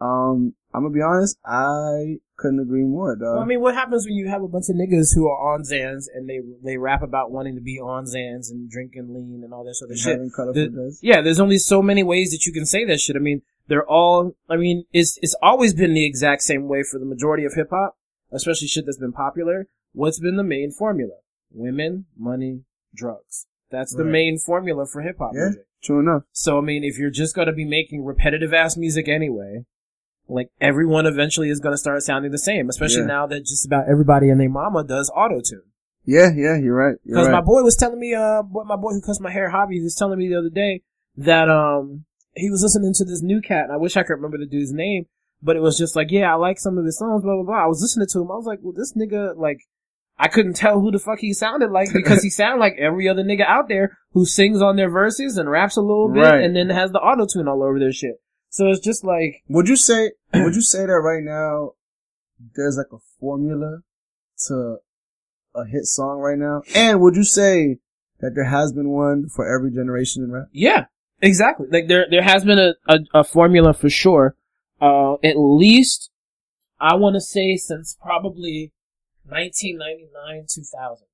um, 0.00 0.54
I'm 0.74 0.82
gonna 0.82 0.94
be 0.94 1.00
honest, 1.02 1.38
I 1.44 2.18
couldn't 2.36 2.60
agree 2.60 2.84
more, 2.84 3.16
dog. 3.16 3.34
Well, 3.34 3.40
I 3.42 3.46
mean, 3.46 3.60
what 3.60 3.74
happens 3.74 4.04
when 4.06 4.14
you 4.14 4.28
have 4.28 4.42
a 4.42 4.48
bunch 4.48 4.66
of 4.68 4.76
niggas 4.76 5.14
who 5.14 5.28
are 5.28 5.54
on 5.54 5.62
Zans 5.62 6.04
and 6.14 6.28
they 6.28 6.40
they 6.62 6.76
rap 6.76 7.02
about 7.02 7.30
wanting 7.30 7.54
to 7.56 7.60
be 7.60 7.80
on 7.80 8.04
Zans 8.04 8.50
and 8.50 8.70
drinking 8.70 9.12
lean 9.14 9.42
and 9.44 9.52
all 9.52 9.64
this 9.64 9.80
other 9.82 9.92
And 9.92 9.98
shit? 10.00 10.18
The- 10.54 10.96
yeah, 11.02 11.20
there's 11.22 11.40
only 11.40 11.58
so 11.58 11.82
many 11.82 12.02
ways 12.02 12.30
that 12.30 12.44
you 12.46 12.52
can 12.52 12.66
say 12.66 12.84
that 12.84 13.00
shit. 13.00 13.16
I 13.16 13.20
mean, 13.20 13.42
they're 13.66 13.86
all. 13.88 14.36
I 14.48 14.56
mean, 14.56 14.84
it's 14.92 15.18
it's 15.22 15.34
always 15.42 15.74
been 15.74 15.94
the 15.94 16.06
exact 16.06 16.42
same 16.42 16.68
way 16.68 16.82
for 16.82 16.98
the 17.00 17.06
majority 17.06 17.44
of 17.44 17.54
hip 17.54 17.68
hop, 17.70 17.96
especially 18.30 18.68
shit 18.68 18.84
that's 18.86 18.98
been 18.98 19.12
popular. 19.12 19.66
What's 19.92 20.20
been 20.20 20.36
the 20.36 20.44
main 20.44 20.70
formula? 20.70 21.14
Women, 21.50 22.04
money, 22.16 22.64
drugs. 22.94 23.46
That's 23.70 23.94
the 23.94 24.04
Right. 24.04 24.12
main 24.12 24.38
formula 24.38 24.86
for 24.86 25.00
hip 25.02 25.16
hop 25.18 25.32
Yeah. 25.34 25.44
music. 25.46 25.64
True 25.82 26.00
enough. 26.00 26.22
So 26.32 26.58
I 26.58 26.60
mean, 26.60 26.84
if 26.84 26.98
you're 26.98 27.10
just 27.10 27.34
gonna 27.34 27.52
be 27.52 27.64
making 27.64 28.04
repetitive 28.04 28.52
ass 28.54 28.76
music 28.76 29.08
anyway, 29.08 29.64
like 30.28 30.48
everyone 30.60 31.06
eventually 31.06 31.48
is 31.50 31.60
gonna 31.60 31.76
start 31.78 32.02
sounding 32.02 32.30
the 32.32 32.38
same. 32.38 32.68
Especially 32.68 33.00
Yeah. 33.00 33.06
now 33.06 33.26
that 33.26 33.40
just 33.40 33.66
about 33.66 33.88
everybody 33.88 34.28
and 34.30 34.40
their 34.40 34.48
mama 34.50 34.84
does 34.84 35.10
auto 35.14 35.40
tune. 35.40 35.62
Yeah, 36.04 36.30
yeah, 36.34 36.56
you're 36.56 36.74
right. 36.74 36.96
Because 37.04 37.26
right. 37.26 37.32
my 37.32 37.40
boy 37.42 37.62
was 37.62 37.76
telling 37.76 37.98
me, 38.00 38.14
uh, 38.14 38.42
my 38.64 38.76
boy 38.76 38.90
who 38.92 39.00
cuts 39.02 39.20
my 39.20 39.30
hair, 39.30 39.50
hobby, 39.50 39.76
he 39.76 39.82
was 39.82 39.94
telling 39.94 40.18
me 40.18 40.28
the 40.28 40.38
other 40.38 40.50
day 40.50 40.82
that 41.16 41.48
um 41.50 42.04
he 42.34 42.50
was 42.50 42.62
listening 42.62 42.92
to 42.94 43.04
this 43.04 43.22
new 43.22 43.40
cat, 43.40 43.64
and 43.64 43.72
I 43.72 43.76
wish 43.76 43.96
I 43.96 44.02
could 44.04 44.14
remember 44.14 44.38
the 44.38 44.46
dude's 44.46 44.72
name, 44.72 45.06
but 45.42 45.56
it 45.56 45.60
was 45.60 45.76
just 45.76 45.96
like, 45.96 46.10
yeah, 46.10 46.32
I 46.32 46.36
like 46.36 46.58
some 46.60 46.78
of 46.78 46.84
his 46.84 46.98
songs, 46.98 47.22
blah 47.22 47.34
blah 47.34 47.42
blah. 47.44 47.64
I 47.64 47.66
was 47.66 47.82
listening 47.82 48.06
to 48.12 48.20
him, 48.20 48.30
I 48.30 48.36
was 48.36 48.46
like, 48.46 48.60
well, 48.62 48.72
this 48.76 48.94
nigga, 48.96 49.36
like, 49.36 49.58
I 50.18 50.28
couldn't 50.28 50.54
tell 50.54 50.80
who 50.80 50.90
the 50.90 50.98
fuck 50.98 51.18
he 51.18 51.32
sounded 51.32 51.70
like 51.70 51.92
because 51.92 52.22
he 52.22 52.30
sounded 52.40 52.60
like 52.60 52.76
every 52.78 53.08
other 53.08 53.22
nigga 53.24 53.44
out 53.46 53.68
there 53.68 53.98
who 54.12 54.24
sings 54.24 54.62
on 54.62 54.76
their 54.76 54.90
verses 54.90 55.36
and 55.36 55.50
raps 55.50 55.76
a 55.76 55.80
little 55.80 56.08
bit 56.12 56.20
Right. 56.20 56.42
and 56.42 56.56
then 56.56 56.70
has 56.70 56.90
the 56.92 56.98
auto 57.00 57.26
tune 57.26 57.48
all 57.48 57.62
over 57.62 57.78
their 57.78 57.92
shit. 57.92 58.16
So 58.58 58.66
it's 58.66 58.80
just 58.80 59.04
like, 59.04 59.44
Would 59.48 59.68
you 59.68 59.76
say, 59.76 60.10
would 60.34 60.56
you 60.56 60.62
say 60.62 60.84
that 60.84 60.92
right 60.92 61.22
now, 61.22 61.74
there's 62.56 62.76
like 62.76 62.88
a 62.92 62.98
formula 63.20 63.82
to 64.48 64.78
a 65.54 65.64
hit 65.64 65.84
song 65.84 66.18
right 66.18 66.36
now? 66.36 66.62
And 66.74 67.00
would 67.00 67.14
you 67.14 67.22
say 67.22 67.78
that 68.18 68.34
there 68.34 68.46
has 68.46 68.72
been 68.72 68.88
one 68.88 69.28
for 69.28 69.46
every 69.46 69.70
generation 69.70 70.24
in 70.24 70.32
rap? 70.32 70.48
Yeah, 70.50 70.86
exactly. 71.22 71.68
Like 71.70 71.86
there, 71.86 72.06
there 72.10 72.24
has 72.24 72.44
been 72.44 72.58
a, 72.58 72.74
a, 72.88 73.20
a 73.20 73.22
formula 73.22 73.74
for 73.74 73.88
sure. 73.88 74.34
Uh, 74.80 75.14
at 75.22 75.36
least 75.36 76.10
I 76.80 76.96
want 76.96 77.14
to 77.14 77.20
say 77.20 77.56
since 77.56 77.96
probably 78.02 78.72
1999, 79.28 80.46
2000. 80.52 81.07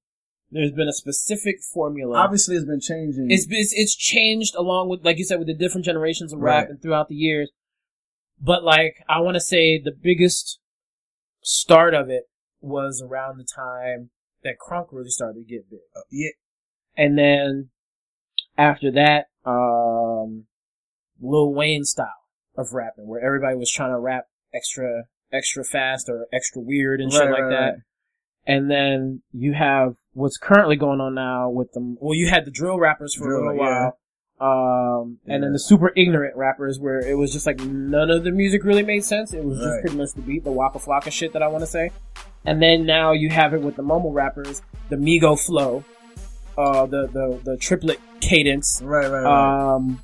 There's 0.54 0.70
been 0.70 0.86
a 0.88 0.92
specific 0.92 1.56
formula. 1.60 2.16
Obviously, 2.16 2.54
it's 2.54 2.64
been 2.64 2.80
changing. 2.80 3.26
It's, 3.28 3.46
it's, 3.50 3.72
it's 3.74 3.94
changed 3.96 4.54
along 4.54 4.88
with, 4.88 5.04
like 5.04 5.18
you 5.18 5.24
said, 5.24 5.38
with 5.40 5.48
the 5.48 5.54
different 5.54 5.84
generations 5.84 6.32
of 6.32 6.38
rap 6.38 6.62
Right. 6.64 6.70
and 6.70 6.80
throughout 6.80 7.08
the 7.08 7.16
years. 7.16 7.50
But 8.40 8.62
like, 8.62 9.04
I 9.08 9.20
want 9.20 9.34
to 9.34 9.40
say 9.40 9.80
the 9.82 9.90
biggest 9.90 10.60
start 11.42 11.92
of 11.92 12.08
it 12.08 12.24
was 12.60 13.02
around 13.04 13.38
the 13.38 13.44
time 13.52 14.10
that 14.44 14.54
Crunk 14.64 14.86
really 14.92 15.10
started 15.10 15.40
to 15.40 15.44
get 15.44 15.68
big. 15.68 15.80
Uh, 15.96 16.00
yeah, 16.10 16.30
And 16.96 17.18
then 17.18 17.70
after 18.56 18.92
that, 18.92 19.26
um, 19.44 20.46
Lil 21.20 21.52
Wayne 21.52 21.84
style 21.84 22.06
of 22.56 22.72
rapping, 22.72 23.08
where 23.08 23.24
everybody 23.24 23.56
was 23.56 23.70
trying 23.72 23.90
to 23.90 23.98
rap 23.98 24.26
extra, 24.54 25.04
extra 25.32 25.64
fast 25.64 26.08
or 26.08 26.26
extra 26.32 26.62
weird 26.62 27.00
and 27.00 27.12
shit 27.12 27.28
like 27.28 27.40
right, 27.40 27.50
that. 27.50 27.70
right. 27.70 27.78
And 28.46 28.70
then 28.70 29.22
you 29.32 29.54
have 29.54 29.96
what's 30.12 30.36
currently 30.36 30.76
going 30.76 31.00
on 31.00 31.14
now 31.14 31.48
with 31.48 31.72
them. 31.72 31.96
Well, 32.00 32.14
you 32.14 32.28
had 32.28 32.44
the 32.44 32.50
drill 32.50 32.78
rappers 32.78 33.14
for 33.14 33.32
a 33.32 33.38
little 33.38 33.56
yeah. 33.56 33.90
while. 33.90 33.98
Um, 34.40 35.18
and 35.26 35.42
then 35.42 35.52
the 35.52 35.58
super 35.58 35.92
ignorant 35.96 36.36
rappers 36.36 36.78
where 36.78 36.98
it 36.98 37.16
was 37.16 37.32
just 37.32 37.46
like 37.46 37.60
none 37.60 38.10
of 38.10 38.24
the 38.24 38.32
music 38.32 38.64
really 38.64 38.82
made 38.82 39.04
sense. 39.04 39.32
It 39.32 39.44
was 39.44 39.58
just 39.58 39.80
pretty 39.80 39.96
much 39.96 40.12
the 40.12 40.22
beat, 40.22 40.44
the 40.44 40.52
Waka 40.52 40.78
Flocka 40.78 41.10
shit 41.10 41.32
that 41.32 41.42
I 41.42 41.48
want 41.48 41.62
to 41.62 41.66
say. 41.66 41.90
And 42.44 42.60
then 42.60 42.84
now 42.84 43.12
you 43.12 43.30
have 43.30 43.54
it 43.54 43.62
with 43.62 43.76
the 43.76 43.82
mumble 43.82 44.12
rappers, 44.12 44.60
the 44.90 44.96
Migo 44.96 45.38
flow, 45.38 45.84
uh, 46.58 46.84
the, 46.86 47.06
the, 47.06 47.40
the 47.42 47.56
triplet 47.56 48.00
cadence, 48.20 48.82
right, 48.84 49.10
right, 49.10 49.22
right. 49.22 49.74
um, 49.74 50.02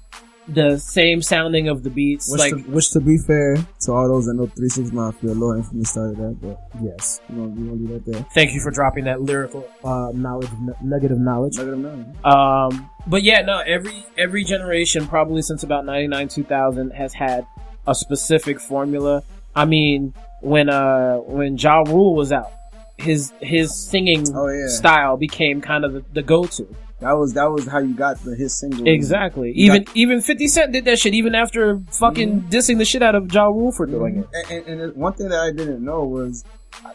the 0.53 0.79
same 0.79 1.23
sounding 1.23 1.69
of 1.69 1.83
the 1.83 1.91
beats. 1.91 2.31
which, 2.31 2.39
like, 2.41 2.55
to, 2.55 2.61
which, 2.71 2.91
to 2.91 3.01
be 3.01 3.19
fair 3.19 3.57
to 3.81 3.93
all 3.93 4.09
those 4.09 4.27
that 4.27 4.35
know 4.35 4.47
Three 4.47 4.69
Six 4.69 4.91
Mafia, 4.93 5.33
Lord 5.33 5.59
Infamous 5.59 5.91
started 5.91 6.17
that, 6.19 6.39
but 6.41 6.59
yes. 6.83 7.21
we're 7.29 7.37
gonna, 7.37 7.49
we're 7.51 7.67
gonna 7.67 7.73
leave 7.73 8.05
that 8.05 8.13
there. 8.13 8.27
Thank 8.35 8.53
you 8.53 8.61
for 8.61 8.71
dropping 8.71 9.05
that 9.05 9.23
lyrical, 9.23 9.69
uh, 9.85 10.11
knowledge, 10.15 10.51
n- 10.51 10.75
nugget 10.83 11.13
of 11.13 11.19
knowledge. 11.19 11.57
Look 11.59 11.69
at 11.69 11.83
them. 11.83 12.15
Um, 12.25 12.91
but 13.07 13.23
yeah, 13.23 13.43
no, 13.43 13.59
every 13.61 14.05
every 14.19 14.45
generation, 14.45 15.07
probably 15.07 15.43
since 15.43 15.63
about 15.63 15.85
ninety 15.87 16.09
nine 16.09 16.29
two 16.29 16.45
thousand, 16.45 16.91
has 16.91 17.15
had 17.15 17.47
a 17.87 17.95
specific 17.95 18.61
formula. 18.61 19.23
I 19.55 19.65
mean, 19.65 20.15
when 20.43 20.69
uh 20.69 21.17
when 21.19 21.57
Ja 21.57 21.79
Rule 21.87 22.15
was 22.15 22.33
out, 22.33 22.53
his 22.99 23.33
his 23.41 23.75
singing 23.75 24.27
Oh, 24.35 24.49
yeah. 24.49 24.69
style 24.69 25.17
became 25.17 25.61
kind 25.61 25.85
of 25.85 25.93
the, 25.93 26.05
the 26.13 26.23
go 26.23 26.45
to. 26.45 26.77
That 27.01 27.13
was 27.13 27.33
that 27.33 27.51
was 27.51 27.67
how 27.67 27.79
you 27.79 27.95
got 27.95 28.23
the 28.23 28.35
hit 28.35 28.51
single. 28.51 28.87
Exactly. 28.87 29.53
Even 29.53 29.87
even 29.95 30.21
Fifty 30.21 30.49
Cent 30.49 30.73
did 30.73 30.85
that 30.85 30.99
shit, 30.99 31.15
even 31.15 31.35
after 31.35 31.81
fucking 31.93 32.43
mm-hmm. 32.43 32.49
dissing 32.49 32.77
the 32.77 32.85
shit 32.85 33.03
out 33.03 33.15
of 33.15 33.33
Ja 33.33 33.47
Rule 33.47 33.73
for 33.73 33.87
doing 33.87 34.19
it. 34.19 34.29
And, 34.51 34.67
and, 34.67 34.81
and 34.83 34.97
one 34.97 35.15
thing 35.15 35.31
that 35.31 35.41
I 35.41 35.51
didn't 35.51 35.83
know 35.83 36.05
was 36.05 36.45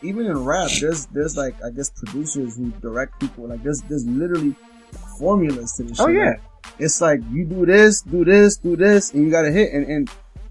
even 0.03 0.27
in 0.27 0.43
rap, 0.43 0.69
there's 0.79 1.07
there's 1.07 1.35
like 1.35 1.55
I 1.63 1.71
guess 1.71 1.89
producers 1.89 2.55
who 2.55 2.69
direct 2.81 3.19
people. 3.19 3.47
Like 3.47 3.63
there's 3.63 3.81
there's 3.81 4.05
literally 4.05 4.55
formulas 5.17 5.73
to 5.73 5.83
this. 5.83 5.99
Oh, 5.99 6.07
shit. 6.07 6.15
yeah. 6.15 6.29
Like, 6.29 6.41
it's 6.77 7.01
like 7.01 7.21
you 7.31 7.45
do 7.45 7.65
this, 7.65 8.01
do 8.01 8.23
this, 8.23 8.57
do 8.57 8.75
this, 8.75 9.11
and 9.13 9.23
you 9.23 9.31
got 9.31 9.41
to 9.41 9.51
hit. 9.51 9.73
And 9.73 9.87
and 9.87 10.09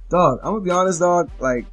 dog, 0.09 0.41
I'm 0.43 0.55
gonna 0.55 0.65
be 0.65 0.71
honest, 0.71 0.99
dog. 0.99 1.31
Like 1.39 1.67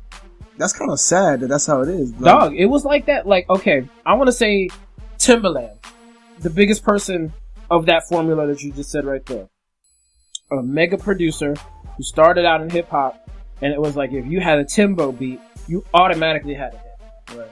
that's 0.58 0.74
kind 0.74 0.92
of 0.92 1.00
sad 1.00 1.40
that 1.40 1.48
that's 1.48 1.66
how 1.66 1.82
it 1.82 1.90
is. 1.90 2.12
Like, 2.14 2.40
Dog, 2.40 2.56
it 2.56 2.68
was 2.68 2.86
like 2.86 3.08
that. 3.08 3.26
Like, 3.26 3.50
okay, 3.50 3.90
I 4.06 4.14
want 4.14 4.28
to 4.28 4.34
say 4.34 4.70
Timbaland, 5.18 5.76
the 6.40 6.52
biggest 6.52 6.84
person 6.84 7.34
of 7.72 7.86
that 7.86 8.04
formula 8.08 8.46
that 8.48 8.62
you 8.62 8.72
just 8.74 8.92
said 8.92 9.06
right 9.06 9.26
there. 9.26 9.48
A 10.52 10.62
mega 10.62 10.98
producer 10.98 11.56
who 11.96 12.04
started 12.04 12.46
out 12.46 12.62
in 12.62 12.70
hip 12.70 12.90
hop, 12.90 13.30
and 13.62 13.74
it 13.74 13.80
was 13.80 13.96
like 13.96 14.12
if 14.12 14.26
you 14.26 14.42
had 14.42 14.60
a 14.60 14.66
Timbo 14.66 15.14
beat, 15.14 15.40
you 15.68 15.84
automatically 15.94 16.54
had 16.54 16.74
a 16.74 16.78
hit. 16.78 17.40
Right. 17.40 17.52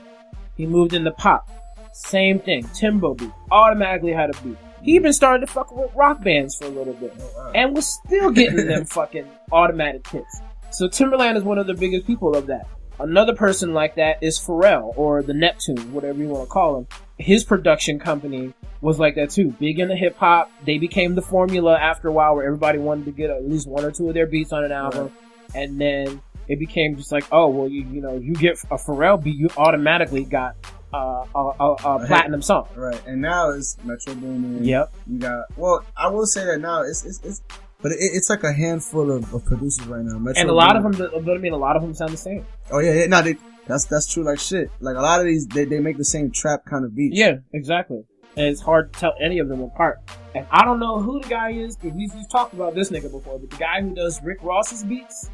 He 0.58 0.68
moved 0.68 0.94
into 0.94 1.12
pop. 1.12 1.50
Same 1.94 2.40
thing. 2.40 2.68
Timbo 2.76 3.14
beat. 3.14 3.32
Automatically 3.50 4.12
had 4.12 4.30
a 4.36 4.42
beat. 4.42 4.58
He 4.82 4.96
even 4.96 5.14
started 5.14 5.48
to 5.48 5.52
fuck 5.52 5.74
with 5.76 5.90
rock 5.96 6.22
bands 6.22 6.56
for 6.58 6.66
a 6.66 6.70
little 6.70 6.94
bit. 6.94 7.14
Oh, 7.18 7.52
and 7.56 7.74
was 7.74 7.88
still 8.06 8.32
getting 8.32 8.68
them 8.68 8.86
fucking 8.88 9.26
automatic 9.54 10.06
hits. 10.08 10.42
So 10.72 10.90
Timbaland 10.90 11.38
is 11.38 11.44
one 11.44 11.58
of 11.58 11.68
the 11.68 11.74
biggest 11.74 12.06
people 12.06 12.36
of 12.36 12.48
that. 12.48 12.68
Another 13.00 13.34
person 13.34 13.74
like 13.74 13.96
that 13.96 14.22
is 14.22 14.38
Pharrell 14.38 14.92
or 14.98 15.24
the 15.24 15.34
Neptune, 15.34 15.94
whatever 15.94 16.20
you 16.20 16.28
want 16.28 16.44
to 16.44 16.52
call 16.52 16.80
him. 16.80 16.88
His 17.20 17.44
production 17.44 18.00
company 18.00 18.54
was 18.82 18.98
like 18.98 19.16
that 19.16 19.30
too. 19.30 19.54
Big 19.60 19.80
into 19.80 19.96
hip 19.96 20.18
hop. 20.18 20.52
They 20.66 20.78
became 20.78 21.16
the 21.16 21.22
formula 21.22 21.78
after 21.78 22.08
a 22.08 22.12
while 22.12 22.36
where 22.36 22.46
everybody 22.46 22.80
wanted 22.80 23.06
to 23.06 23.12
get 23.12 23.30
at 23.30 23.48
least 23.48 23.68
one 23.68 23.84
or 23.84 23.92
two 23.92 24.08
of 24.08 24.14
their 24.14 24.26
beats 24.26 24.54
on 24.54 24.64
an 24.64 24.72
album. 24.72 25.12
And 25.54 25.80
then 25.80 26.22
it 26.48 26.60
became 26.60 26.96
just 26.96 27.12
like, 27.12 27.26
oh, 27.32 27.50
well, 27.50 27.68
you, 27.68 27.86
you 27.92 28.02
know, 28.02 28.16
you 28.16 28.34
get 28.34 28.58
a 28.72 28.78
Pharrell 28.78 29.22
beat, 29.22 29.36
you 29.36 29.50
automatically 29.58 30.24
got 30.24 30.56
uh, 30.94 31.26
a, 31.36 31.40
a, 31.40 31.74
a 31.74 32.08
platinum 32.08 32.42
song. 32.42 32.68
Right, 32.76 33.02
and 33.06 33.22
now 33.22 33.52
it's 33.52 33.78
Metro 33.84 34.16
Boomin. 34.16 34.64
Yep. 34.64 34.92
You 35.08 35.20
got 35.20 35.58
well, 35.58 35.86
I 35.96 36.08
will 36.08 36.26
say 36.26 36.46
that 36.46 36.60
now 36.60 36.82
it's 36.82 37.06
it's, 37.06 37.20
it's 37.24 37.42
but 37.82 37.92
it, 37.92 37.98
it's 38.00 38.30
like 38.30 38.44
a 38.44 38.52
handful 38.52 39.12
of, 39.12 39.34
of 39.34 39.46
producers 39.46 39.86
right 39.88 40.04
now. 40.04 40.18
Metro 40.18 40.42
And 40.42 40.50
a 40.50 40.54
lot 40.54 40.76
of 40.76 40.84
them, 40.84 40.94
but 41.24 41.34
I 41.34 41.38
mean, 41.38 41.54
a 41.54 41.58
lot 41.58 41.76
of 41.76 41.82
them 41.82 41.94
sound 41.94 42.12
the 42.12 42.18
same. 42.18 42.46
Oh 42.72 42.80
yeah, 42.80 42.94
yeah, 42.94 43.06
no, 43.06 43.22
they, 43.22 43.38
that's 43.70 43.86
that's 43.86 44.12
true 44.12 44.24
like 44.26 44.40
shit. 44.40 44.70
Like 44.82 44.98
a 44.98 45.02
lot 45.02 45.22
of 45.22 45.26
these, 45.28 45.48
they, 45.48 45.64
they 45.64 45.80
make 45.80 45.98
the 45.98 46.04
same 46.04 46.32
trap 46.32 46.66
kind 46.66 46.84
of 46.84 46.94
beats. 46.96 47.18
Yeah, 47.18 47.38
exactly. 47.54 48.04
And 48.36 48.48
it's 48.48 48.62
hard 48.62 48.92
to 48.94 49.00
tell 49.00 49.14
any 49.22 49.40
of 49.40 49.48
them 49.48 49.62
apart. 49.62 50.00
And 50.36 50.46
I 50.52 50.66
don't 50.66 50.80
know 50.80 51.00
who 51.02 51.22
the 51.22 51.28
guy 51.30 51.52
is, 51.52 51.76
because 51.78 51.96
we've, 51.96 52.14
we've 52.14 52.30
talked 52.30 52.54
about 52.54 52.76
this 52.76 52.90
nigga 52.90 53.12
before, 53.12 53.40
but 53.40 53.50
the 53.50 53.58
guy 53.58 53.82
who 53.82 53.94
does 53.96 54.22
Rick 54.24 54.40
Ross's 54.44 54.84
beats, 54.84 55.30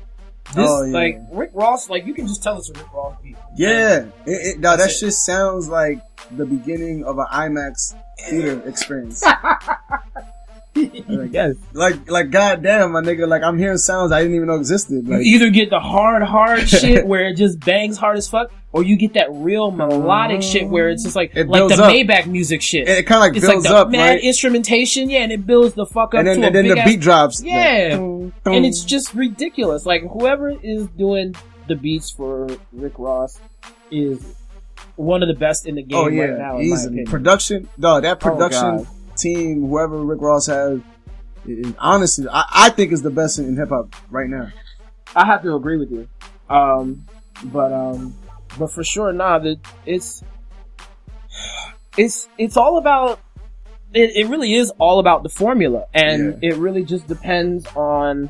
this, 0.53 0.69
Oh, 0.69 0.83
yeah. 0.83 0.93
like, 0.93 1.19
Rick 1.31 1.51
Ross, 1.53 1.89
like, 1.89 2.05
you 2.05 2.13
can 2.13 2.25
just 2.27 2.41
tell 2.43 2.57
it's 2.57 2.69
a 2.69 2.73
Rick 2.73 2.91
Ross 2.93 3.15
beat. 3.21 3.35
Yeah, 3.57 4.05
it, 4.25 4.31
it, 4.55 4.59
no, 4.59 4.77
that 4.77 4.89
shit 4.91 5.13
sounds 5.13 5.67
like 5.67 5.99
the 6.31 6.45
beginning 6.45 7.03
of 7.03 7.17
an 7.19 7.25
IMAX 7.31 7.95
theater 8.29 8.61
experience. 8.67 9.23
like, 11.73 12.09
like, 12.09 12.29
goddamn, 12.31 12.91
my 12.91 13.01
nigga, 13.01 13.27
like, 13.27 13.43
I'm 13.43 13.57
hearing 13.57 13.77
sounds 13.77 14.11
I 14.11 14.21
didn't 14.21 14.35
even 14.35 14.47
know 14.47 14.55
existed. 14.55 15.07
You 15.07 15.13
Like, 15.13 15.25
either 15.25 15.49
get 15.49 15.69
the 15.69 15.79
hard, 15.79 16.21
hard 16.23 16.67
shit 16.69 17.07
where 17.07 17.27
it 17.27 17.35
just 17.35 17.59
bangs 17.61 17.97
hard 17.97 18.17
as 18.17 18.27
fuck, 18.27 18.51
or 18.73 18.83
you 18.83 18.97
get 18.97 19.13
that 19.13 19.27
real 19.31 19.71
melodic 19.71 20.41
shit 20.41 20.67
where 20.67 20.89
it's 20.89 21.03
just 21.03 21.15
like, 21.15 21.31
It 21.33 21.47
like 21.47 21.69
the 21.69 21.81
up. 21.81 21.93
Maybach 21.93 22.27
music 22.27 22.61
shit. 22.61 22.89
it, 22.89 23.05
kind 23.07 23.19
of 23.19 23.21
like 23.29 23.37
it's 23.37 23.47
like 23.47 23.63
the 23.63 23.73
up, 23.75 23.89
mad 23.89 24.15
right? 24.15 24.23
instrumentation, 24.23 25.09
yeah, 25.09 25.19
and 25.19 25.31
it 25.31 25.47
builds 25.47 25.75
the 25.75 25.85
fuck 25.85 26.13
up 26.13 26.19
And 26.19 26.27
then, 26.27 26.41
to 26.41 26.47
and 26.47 26.55
a 26.55 26.59
then 26.61 26.67
the 26.67 26.75
big 26.75 26.85
beat 26.85 26.99
drops. 26.99 27.41
Yeah. 27.41 27.97
Like, 27.97 28.33
and 28.45 28.65
it's 28.65 28.83
just 28.83 29.13
ridiculous. 29.13 29.85
Like 29.85 30.01
whoever 30.01 30.49
is 30.49 30.87
doing 30.87 31.35
the 31.67 31.75
beats 31.75 32.11
for 32.11 32.47
Rick 32.73 32.93
Ross 32.97 33.39
is 33.91 34.35
one 34.97 35.23
of 35.23 35.29
the 35.29 35.35
best 35.35 35.65
in 35.65 35.75
the 35.75 35.83
oh, 35.83 35.85
game 35.85 35.97
oh 35.97 36.07
yeah, 36.07 36.23
right 36.23 36.37
now. 36.37 36.57
In 36.57 36.69
my 36.69 36.75
easily. 36.75 36.87
opinion. 36.87 37.05
Production, 37.07 37.69
dog, 37.79 38.03
that 38.03 38.17
Oh, 38.17 38.29
production 38.29 38.77
God. 38.77 38.87
Team, 39.17 39.67
whoever 39.67 39.97
Rick 40.03 40.21
Ross 40.21 40.47
has, 40.47 40.79
is, 41.45 41.73
honestly, 41.79 42.27
I, 42.31 42.45
I 42.51 42.69
think 42.69 42.91
is 42.91 43.01
the 43.01 43.11
best 43.11 43.39
in, 43.39 43.45
in 43.45 43.55
hip 43.55 43.69
hop 43.69 43.95
right 44.09 44.29
now. 44.29 44.51
I 45.15 45.25
have 45.25 45.43
to 45.43 45.55
agree 45.55 45.77
with 45.77 45.91
you. 45.91 46.07
Um, 46.49 47.05
but 47.45 47.71
um, 47.73 48.15
but 48.57 48.71
for 48.71 48.83
sure, 48.83 49.11
nah, 49.11 49.39
that 49.39 49.59
it's 49.85 50.23
it's 51.97 52.27
it's 52.37 52.57
all 52.57 52.77
about. 52.77 53.19
It, 53.93 54.11
it 54.15 54.27
really 54.27 54.53
is 54.53 54.71
all 54.77 54.99
about 54.99 55.23
the 55.23 55.29
formula, 55.29 55.85
and 55.93 56.43
it 56.43 56.57
really 56.57 56.83
just 56.83 57.07
depends 57.07 57.65
on 57.77 58.29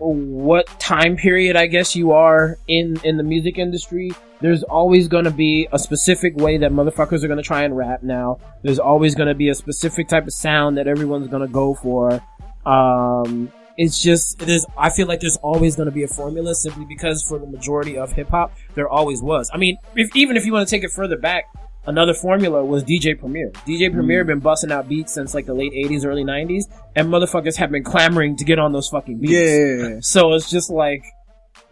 what 0.00 0.66
time 0.78 1.16
period 1.16 1.56
I 1.56 1.66
guess 1.66 1.96
you 1.96 2.12
are 2.12 2.58
in 2.66 3.00
in 3.04 3.16
the 3.16 3.22
music 3.22 3.58
industry. 3.58 4.12
There's 4.40 4.62
always 4.62 5.08
going 5.08 5.24
to 5.24 5.32
be 5.32 5.68
a 5.72 5.78
specific 5.78 6.36
way 6.36 6.58
that 6.58 6.70
motherfuckers 6.70 7.24
are 7.24 7.26
going 7.26 7.38
to 7.38 7.42
try 7.42 7.64
and 7.64 7.76
rap 7.76 8.02
now. 8.02 8.38
There's 8.62 8.78
always 8.78 9.16
going 9.16 9.28
to 9.28 9.34
be 9.34 9.48
a 9.48 9.54
specific 9.54 10.08
type 10.08 10.26
of 10.26 10.32
sound 10.32 10.78
that 10.78 10.86
everyone's 10.86 11.26
going 11.26 11.44
to 11.44 11.52
go 11.52 11.74
for. 11.74 12.22
Um, 12.64 13.50
it's 13.76 14.00
just 14.00 14.40
there's 14.40 14.66
I 14.76 14.90
feel 14.90 15.06
like 15.06 15.20
there's 15.20 15.36
always 15.38 15.76
going 15.76 15.86
to 15.86 15.92
be 15.92 16.02
a 16.02 16.08
formula 16.08 16.54
simply 16.54 16.84
because 16.84 17.22
for 17.22 17.38
the 17.38 17.46
majority 17.46 17.96
of 17.96 18.12
hip 18.12 18.28
hop 18.28 18.52
there 18.74 18.88
always 18.88 19.22
was. 19.22 19.50
I 19.54 19.56
mean, 19.56 19.78
if, 19.94 20.14
even 20.14 20.36
if 20.36 20.44
you 20.44 20.52
want 20.52 20.68
to 20.68 20.70
take 20.74 20.84
it 20.84 20.90
further 20.90 21.16
back, 21.16 21.44
another 21.88 22.14
formula 22.14 22.64
was 22.64 22.84
DJ 22.84 23.18
Premier. 23.18 23.50
DJ 23.66 23.88
hmm. 23.88 23.96
Premier 23.96 24.24
been 24.24 24.40
busting 24.40 24.70
out 24.70 24.88
beats 24.88 25.14
since 25.14 25.34
like 25.34 25.46
the 25.46 25.54
late 25.54 25.72
80s, 25.72 26.04
early 26.04 26.22
90s, 26.22 26.64
and 26.94 27.08
motherfuckers 27.08 27.56
have 27.56 27.70
been 27.70 27.82
clamoring 27.82 28.36
to 28.36 28.44
get 28.44 28.58
on 28.58 28.72
those 28.72 28.88
fucking 28.88 29.18
beats. 29.18 29.32
Yeah, 29.32 29.98
So 30.00 30.34
it's 30.34 30.50
just 30.50 30.70
like, 30.70 31.04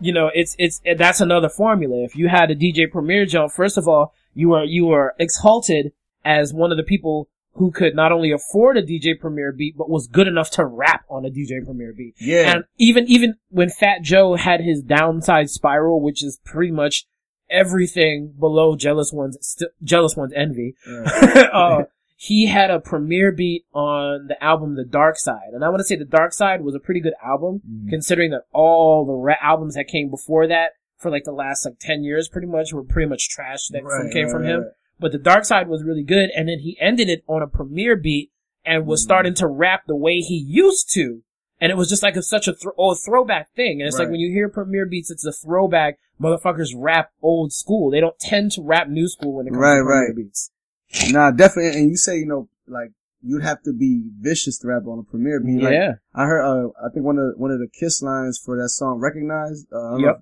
you 0.01 0.13
know, 0.13 0.31
it's, 0.35 0.57
it's, 0.59 0.81
that's 0.97 1.21
another 1.21 1.49
formula. 1.49 2.03
If 2.03 2.17
you 2.17 2.29
had 2.29 2.51
a 2.51 2.57
DJ 2.57 2.91
Premier 2.91 3.27
jump, 3.27 3.53
first 3.53 3.77
of 3.77 3.87
all, 3.87 4.15
you 4.35 4.49
were, 4.49 4.65
you 4.65 4.87
were 4.87 5.15
exalted 5.19 5.93
as 6.25 6.53
one 6.53 6.73
of 6.73 6.77
the 6.77 6.83
people 6.83 7.29
who 7.53 7.71
could 7.71 7.95
not 7.95 8.13
only 8.13 8.33
afford 8.33 8.77
a 8.77 8.83
DJ 8.83 9.19
Premier 9.19 9.53
beat, 9.53 9.77
but 9.77 9.89
was 9.89 10.07
good 10.07 10.29
enough 10.29 10.51
to 10.51 10.65
rap 10.65 11.05
on 11.09 11.25
a 11.25 11.31
DJ 11.31 11.65
Premier 11.65 11.95
beat. 11.97 12.15
yeah. 12.19 12.53
And 12.53 12.65
even, 12.79 13.07
even 13.09 13.37
when 13.49 13.71
Fat 13.71 14.03
Joe 14.03 14.35
had 14.35 14.61
his 14.61 14.83
downside 14.83 15.49
spiral, 15.49 16.03
which 16.03 16.23
is 16.23 16.39
pretty 16.45 16.73
much 16.73 17.07
everything 17.51 18.35
below 18.39 18.77
Jealous 18.77 19.13
One's, 19.13 19.39
st- 19.41 19.71
Jealous 19.83 20.17
One's 20.17 20.33
Envy, 20.35 20.75
uh, 21.53 21.85
he 22.17 22.47
had 22.47 22.71
a 22.71 22.81
Premier 22.81 23.31
beat 23.33 23.65
on 23.75 24.27
the 24.29 24.43
album 24.43 24.75
The 24.75 24.85
Dark 24.85 25.19
Side. 25.19 25.51
And 25.53 25.65
I 25.65 25.69
want 25.69 25.81
to 25.81 25.85
say 25.85 25.97
The 25.97 26.05
Dark 26.05 26.33
Side 26.33 26.63
was 26.63 26.75
a 26.75 26.81
pretty 26.81 27.01
good 27.01 27.15
album, 27.25 27.61
Mhm. 27.69 27.91
considering 27.91 28.31
that 28.31 28.43
all 28.53 29.05
the 29.05 29.13
ra- 29.13 29.35
albums 29.43 29.75
that 29.75 29.87
came 29.89 30.09
before 30.11 30.47
that 30.47 30.73
for 30.99 31.11
like 31.11 31.25
the 31.25 31.33
last 31.33 31.65
like 31.67 31.79
10 31.79 32.03
years 32.05 32.29
pretty 32.29 32.47
much 32.47 32.73
were 32.73 32.83
pretty 32.83 33.09
much 33.09 33.29
trash 33.29 33.69
that 33.69 33.85
Right, 33.85 34.11
came 34.13 34.25
right, 34.27 34.33
from 34.33 34.45
him. 34.45 34.61
right. 34.63 34.71
But 34.99 35.13
The 35.13 35.19
Dark 35.19 35.45
Side 35.45 35.69
was 35.69 35.85
really 35.85 36.03
good. 36.05 36.31
And 36.35 36.49
then 36.49 36.61
he 36.61 36.79
ended 36.81 37.11
it 37.11 37.23
on 37.29 37.43
a 37.43 37.47
Premier 37.47 37.97
beat 37.97 38.31
and 38.65 38.87
was 38.87 39.01
Mhm. 39.03 39.05
starting 39.05 39.35
to 39.35 39.47
rap 39.47 39.83
the 39.87 39.95
way 39.95 40.21
he 40.21 40.37
used 40.39 40.91
to. 40.95 41.23
And 41.61 41.71
it 41.71 41.77
was 41.77 41.89
just 41.91 42.03
like 42.03 42.17
a, 42.17 42.23
such 42.23 42.49
a 42.49 42.55
thro- 42.55 42.73
oh, 42.79 42.95
throwback 42.95 43.53
thing. 43.55 43.81
And 43.81 43.89
it's 43.89 43.99
like 43.99 44.09
when 44.11 44.21
you 44.21 44.31
hear 44.33 44.49
Premier 44.49 44.87
beats, 44.87 45.11
it's 45.11 45.25
a 45.27 45.33
throwback. 45.33 45.99
Motherfuckers 46.21 46.71
rap 46.75 47.11
old 47.23 47.53
school. 47.53 47.91
They 47.91 48.01
don't 48.01 48.19
tend 48.19 48.53
to 48.53 48.63
rap 48.63 48.89
new 48.89 49.09
school 49.09 49.35
when 49.35 49.47
it 49.47 49.51
comes 49.51 49.61
Right, 49.61 49.77
to 49.77 49.83
right. 49.85 50.17
beats. 50.17 50.51
Nah, 51.11 51.31
definitely. 51.31 51.81
And 51.81 51.91
you 51.91 51.97
say, 51.97 52.19
you 52.19 52.27
know, 52.27 52.49
like 52.67 52.93
you'd 53.23 53.43
have 53.43 53.63
to 53.65 53.73
be 53.73 54.03
vicious 54.21 54.59
to 54.59 54.69
rap 54.69 54.87
on 54.87 54.99
a 54.99 55.03
Premier 55.03 55.41
beat. 55.41 55.63
Like, 55.63 55.73
yeah. 55.73 55.93
I 56.15 56.25
heard. 56.27 56.43
Uh, 56.45 56.69
I 56.85 56.89
think 56.93 57.05
one 57.05 57.19
of 57.19 57.35
one 57.37 57.51
of 57.51 57.59
the 57.59 57.69
Kiss 57.69 58.03
lines 58.03 58.41
for 58.43 58.57
that 58.57 58.69
song 58.71 58.99
"Recognized" 58.99 59.67
uh, 59.73 59.97
Yep. 59.97 60.01
know, 60.01 60.17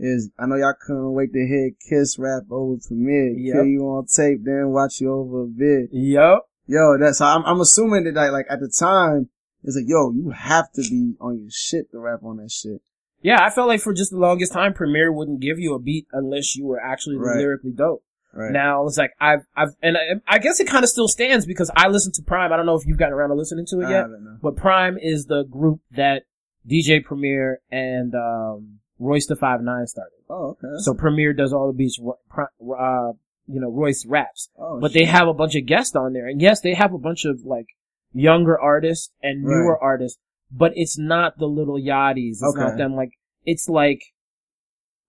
is 0.00 0.30
I 0.38 0.46
know 0.46 0.56
y'all 0.56 0.74
couldn't 0.80 1.12
wait 1.12 1.32
to 1.32 1.46
hear 1.46 1.70
Kiss 1.88 2.18
rap 2.18 2.42
over 2.50 2.76
Premier. 2.86 3.30
Yep. 3.30 3.54
Kill 3.54 3.64
you 3.64 3.80
on 3.84 4.06
tape, 4.06 4.40
then 4.44 4.68
watch 4.70 5.00
you 5.00 5.12
over 5.12 5.42
a 5.42 5.46
vid. 5.46 5.88
Yup. 5.92 6.48
Yo, 6.66 6.98
that's 6.98 7.20
I'm, 7.22 7.44
I'm 7.46 7.60
assuming 7.60 8.04
that 8.04 8.14
like, 8.14 8.32
like 8.32 8.46
at 8.50 8.60
the 8.60 8.68
time 8.68 9.30
it's 9.64 9.76
like 9.76 9.86
yo, 9.88 10.12
you 10.12 10.30
have 10.30 10.70
to 10.72 10.82
be 10.82 11.14
on 11.20 11.38
your 11.40 11.50
shit 11.50 11.90
to 11.92 11.98
rap 11.98 12.20
on 12.22 12.36
that 12.38 12.50
shit. 12.50 12.82
Yeah, 13.22 13.42
I 13.44 13.50
felt 13.50 13.68
like 13.68 13.80
for 13.80 13.92
just 13.92 14.10
the 14.12 14.16
longest 14.18 14.52
time, 14.52 14.72
Premier 14.74 15.12
wouldn't 15.12 15.40
give 15.40 15.58
you 15.58 15.74
a 15.74 15.78
beat 15.78 16.06
unless 16.12 16.54
you 16.56 16.66
were 16.66 16.80
actually 16.80 17.16
Right. 17.16 17.36
lyrically 17.38 17.72
dope. 17.72 18.02
Right. 18.32 18.52
Now 18.52 18.86
it's 18.86 18.98
like 18.98 19.12
I've, 19.20 19.40
I've, 19.56 19.70
and 19.82 19.96
I, 19.96 20.00
I 20.36 20.38
guess 20.38 20.60
it 20.60 20.66
kind 20.68 20.84
of 20.84 20.90
still 20.90 21.08
stands 21.08 21.46
because 21.46 21.70
I 21.74 21.88
listen 21.88 22.12
to 22.12 22.22
PRhyme. 22.22 22.52
I 22.52 22.56
don't 22.56 22.66
know 22.66 22.76
if 22.76 22.86
you've 22.86 22.98
gotten 22.98 23.14
around 23.14 23.30
to 23.30 23.34
listening 23.34 23.66
to 23.70 23.80
it 23.80 23.90
yet, 23.90 24.06
but 24.42 24.54
PRhyme 24.56 24.96
is 25.02 25.26
the 25.26 25.44
group 25.44 25.80
that 25.92 26.24
DJ 26.68 27.02
Premier 27.02 27.60
and 27.72 28.14
um, 28.14 28.78
Royce 28.98 29.26
the 29.26 29.34
Five 29.34 29.62
Nine 29.62 29.86
started. 29.86 30.12
Oh, 30.30 30.50
okay. 30.62 30.68
So 30.78 30.92
Premier 30.94 31.32
does 31.32 31.52
all 31.52 31.66
the 31.68 31.72
beats. 31.72 31.98
Uh, 32.00 33.12
you 33.50 33.60
know, 33.60 33.70
Royce 33.70 34.04
raps, 34.06 34.50
oh, 34.58 34.78
but 34.78 34.92
they 34.92 35.04
have 35.06 35.26
a 35.26 35.32
bunch 35.32 35.54
of 35.56 35.64
guests 35.64 35.96
on 35.96 36.12
there, 36.12 36.26
and 36.28 36.40
yes, 36.40 36.60
they 36.60 36.74
have 36.74 36.92
a 36.92 36.98
bunch 36.98 37.24
of 37.24 37.44
like 37.44 37.66
younger 38.12 38.60
artists 38.60 39.10
and 39.22 39.42
newer 39.42 39.72
Right. 39.72 39.78
artists, 39.80 40.18
but 40.50 40.72
it's 40.74 40.98
not 40.98 41.38
the 41.38 41.46
little 41.46 41.78
yachties. 41.78 42.40
It's 42.40 42.44
Okay. 42.54 42.64
not 42.64 42.76
them. 42.76 42.94
Like 42.94 43.10
it's 43.44 43.68
like, 43.68 44.00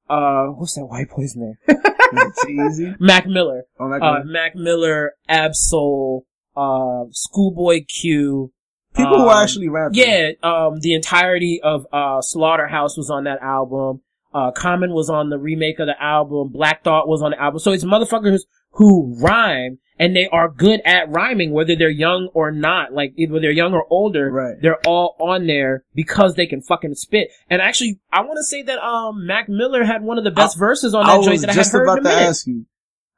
uh, 0.10 0.48
what's 0.48 0.76
that 0.76 0.86
white 0.86 1.10
boy's 1.10 1.36
name? 1.36 1.56
easy. 2.68 2.96
Mac 3.00 3.28
Miller. 3.28 3.64
Oh, 3.80 3.88
my 3.88 3.98
Uh. 3.98 4.24
Mac 4.26 4.56
Miller, 4.56 5.14
Ab 5.28 5.54
Soul, 5.56 6.26
uh, 6.56 7.04
Schoolboy 7.12 7.82
Q. 7.88 8.52
People 8.96 9.18
who 9.20 9.30
um, 9.30 9.44
actually 9.44 9.70
rap. 9.70 9.92
Yeah, 9.94 10.32
um, 10.42 10.80
the 10.82 10.94
entirety 10.94 11.60
of 11.64 11.86
uh, 11.94 12.22
Slaughterhouse 12.22 12.98
was 12.98 13.10
on 13.12 13.26
that 13.26 13.40
album. 13.42 14.02
Uh, 14.34 14.52
Common 14.52 14.94
was 14.94 15.10
on 15.10 15.30
the 15.30 15.38
remake 15.38 15.80
of 15.80 15.88
the 15.88 16.02
album. 16.02 16.50
Black 16.52 16.84
Thought 16.84 17.08
was 17.08 17.22
on 17.22 17.32
the 17.32 17.40
album. 17.42 17.60
So 17.60 17.72
it's 17.72 17.84
motherfuckers 17.84 18.42
who 18.72 19.16
rhyme 19.22 19.80
and 19.98 20.16
they 20.16 20.28
are 20.30 20.48
good 20.50 20.80
at 20.86 21.10
rhyming, 21.10 21.52
whether 21.52 21.76
they're 21.76 21.90
young 21.90 22.30
or 22.34 22.52
not. 22.52 22.94
Like, 22.94 23.14
whether 23.18 23.42
they're 23.42 23.52
young 23.52 23.74
or 23.74 23.86
older, 23.90 24.32
Right. 24.32 24.56
they're 24.62 24.80
all 24.88 25.16
on 25.20 25.46
there 25.48 25.84
because 25.94 26.36
they 26.36 26.46
can 26.48 26.62
fucking 26.62 26.96
spit. 26.96 27.30
And 27.50 27.62
actually, 27.62 28.00
I 28.14 28.22
want 28.22 28.38
to 28.38 28.44
say 28.44 28.62
that, 28.64 28.80
um, 28.80 29.26
Mac 29.26 29.50
Miller 29.50 29.84
had 29.84 30.02
one 30.04 30.18
of 30.18 30.24
the 30.24 30.32
best 30.32 30.58
verses 30.58 30.94
on 30.94 31.06
I 31.06 31.18
that 31.18 31.24
joint 31.26 31.42
that 31.42 31.50
I 31.50 31.54
just 31.54 31.72
had 31.74 31.80
heard 31.80 31.86
about 31.86 31.98
in 32.00 32.06
a 32.06 32.10
to 32.10 32.16
minute. 32.16 32.30
ask 32.30 32.48
you. 32.48 32.66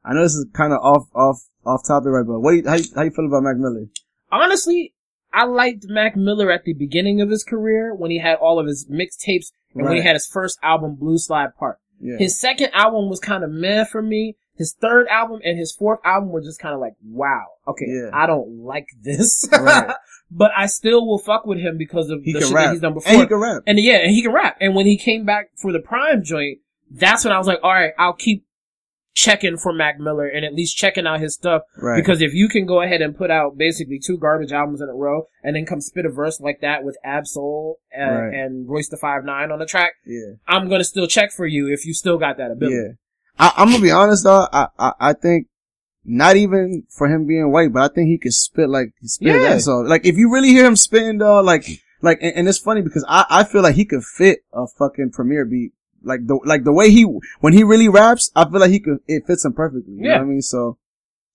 I 0.03 0.13
know 0.15 0.23
this 0.23 0.33
is 0.33 0.47
kind 0.53 0.73
of 0.73 0.79
off 0.79 1.07
off 1.13 1.37
off 1.63 1.81
topic, 1.87 2.07
right? 2.09 2.25
But 2.25 2.39
what? 2.39 2.51
Do 2.51 2.57
you, 2.57 2.67
how, 2.67 2.75
you, 2.75 2.83
how 2.95 3.03
you 3.03 3.11
feel 3.11 3.27
about 3.27 3.43
Mac 3.43 3.57
Miller? 3.57 3.85
Honestly, 4.31 4.95
I 5.33 5.45
liked 5.45 5.85
Mac 5.87 6.15
Miller 6.15 6.51
at 6.51 6.63
the 6.63 6.73
beginning 6.73 7.21
of 7.21 7.29
his 7.29 7.43
career 7.43 7.93
when 7.93 8.09
he 8.09 8.17
had 8.19 8.37
all 8.37 8.59
of 8.59 8.65
his 8.65 8.87
mixtapes 8.89 9.51
and 9.75 9.85
when 9.85 9.95
he 9.97 10.01
had 10.01 10.13
his 10.15 10.25
first 10.27 10.57
album, 10.63 10.95
Blue 10.95 11.17
Slide 11.19 11.55
Park. 11.59 11.77
Yeah. 11.99 12.17
His 12.17 12.39
second 12.39 12.71
album 12.73 13.09
was 13.09 13.19
kind 13.19 13.43
of 13.43 13.51
meh 13.51 13.85
for 13.85 14.01
me. 14.01 14.35
His 14.61 14.75
third 14.79 15.07
album 15.07 15.39
and 15.43 15.57
his 15.57 15.71
fourth 15.71 15.99
album 16.05 16.29
were 16.29 16.41
just 16.41 16.59
kind 16.59 16.75
of 16.75 16.79
like, 16.79 16.93
wow, 17.03 17.45
okay, 17.67 17.85
Yeah. 17.87 18.09
I 18.13 18.27
don't 18.27 18.63
like 18.63 18.85
this. 19.03 19.47
Right. 19.51 19.95
but 20.29 20.51
I 20.55 20.67
still 20.67 21.05
will 21.07 21.17
fuck 21.19 21.45
with 21.45 21.57
him 21.59 21.77
because 21.77 22.09
of 22.09 22.21
he 22.23 22.33
the 22.33 22.41
shit 22.41 22.51
rap. 22.53 22.65
that 22.67 22.71
he's 22.73 22.81
done 22.81 22.93
before. 22.93 23.11
And 23.11 23.21
he 23.21 23.27
can 23.27 23.37
rap. 23.37 23.63
And 23.67 23.79
yeah, 23.79 23.97
and 23.97 24.11
he 24.11 24.21
can 24.21 24.31
rap. 24.33 24.57
And 24.61 24.75
when 24.75 24.85
he 24.85 24.97
came 24.97 25.25
back 25.25 25.49
for 25.57 25.71
the 25.71 25.79
PRhyme 25.79 26.23
joint, 26.23 26.59
that's 26.91 27.23
when 27.25 27.33
I 27.33 27.37
was 27.37 27.47
like, 27.47 27.59
all 27.63 27.73
right, 27.73 27.93
I'll 27.97 28.13
keep 28.13 28.45
checking 29.13 29.57
for 29.57 29.73
Mac 29.73 29.99
Miller 29.99 30.25
and 30.27 30.45
at 30.45 30.53
least 30.53 30.77
checking 30.77 31.05
out 31.05 31.19
his 31.19 31.33
stuff. 31.33 31.63
Right. 31.77 31.97
Because 31.97 32.21
if 32.21 32.33
you 32.33 32.47
can 32.47 32.65
go 32.65 32.81
ahead 32.81 33.01
and 33.01 33.15
put 33.15 33.29
out 33.29 33.57
basically 33.57 33.99
two 33.99 34.17
garbage 34.17 34.53
albums 34.53 34.79
in 34.81 34.87
a 34.87 34.93
row 34.93 35.27
and 35.43 35.53
then 35.55 35.65
come 35.65 35.81
spit 35.81 36.05
a 36.05 36.09
verse 36.09 36.39
like 36.39 36.61
that 36.61 36.83
with 36.85 36.97
Ab 37.03 37.27
Soul 37.27 37.79
uh, 37.97 38.01
Right. 38.01 38.33
and 38.33 38.69
Royce 38.69 38.87
the 38.89 38.97
Five 38.97 39.25
Nine 39.25 39.51
on 39.51 39.59
the 39.59 39.65
track, 39.65 39.93
yeah. 40.05 40.35
I'm 40.47 40.69
gonna 40.69 40.85
still 40.85 41.07
check 41.07 41.31
for 41.33 41.45
you 41.45 41.67
if 41.71 41.85
you 41.85 41.93
still 41.93 42.17
got 42.17 42.37
that 42.37 42.51
ability. 42.51 42.75
Yeah. 42.77 42.91
I, 43.41 43.51
I'm 43.57 43.69
gonna 43.71 43.81
be 43.81 43.91
honest 43.91 44.23
though. 44.23 44.47
I, 44.53 44.67
I, 44.79 44.93
I 44.99 45.13
think 45.13 45.47
not 46.05 46.35
even 46.35 46.83
for 46.89 47.07
him 47.07 47.27
being 47.27 47.51
white, 47.51 47.73
but 47.73 47.91
I 47.91 47.93
think 47.93 48.07
he 48.07 48.17
could 48.17 48.33
spit 48.33 48.69
like 48.69 48.93
he 49.01 49.07
spit 49.07 49.27
Yeah. 49.35 49.39
that 49.49 49.61
song. 49.61 49.87
Like 49.87 50.05
if 50.05 50.17
you 50.17 50.31
really 50.31 50.49
hear 50.49 50.65
him 50.65 50.75
spitting 50.75 51.17
though, 51.17 51.41
like, 51.41 51.65
like, 52.01 52.19
and, 52.21 52.33
and 52.35 52.47
it's 52.47 52.57
funny 52.57 52.81
because 52.81 53.05
I, 53.07 53.25
I 53.29 53.43
feel 53.43 53.61
like 53.63 53.75
he 53.75 53.85
could 53.85 54.03
fit 54.03 54.39
a 54.53 54.65
fucking 54.67 55.11
Premier 55.11 55.45
beat. 55.45 55.73
Like 56.03 56.25
the, 56.25 56.39
like 56.45 56.63
the 56.63 56.71
way 56.73 56.89
he, 56.89 57.03
when 57.41 57.53
he 57.53 57.63
really 57.63 57.87
raps, 57.87 58.31
I 58.35 58.49
feel 58.49 58.59
like 58.59 58.71
he 58.71 58.79
could, 58.79 58.97
it 59.07 59.27
fits 59.27 59.45
him 59.45 59.53
perfectly. 59.53 59.93
You 59.93 60.01
know 60.01 60.09
Yeah. 60.09 60.15
what 60.17 60.23
I 60.23 60.25
mean? 60.25 60.41
So, 60.41 60.79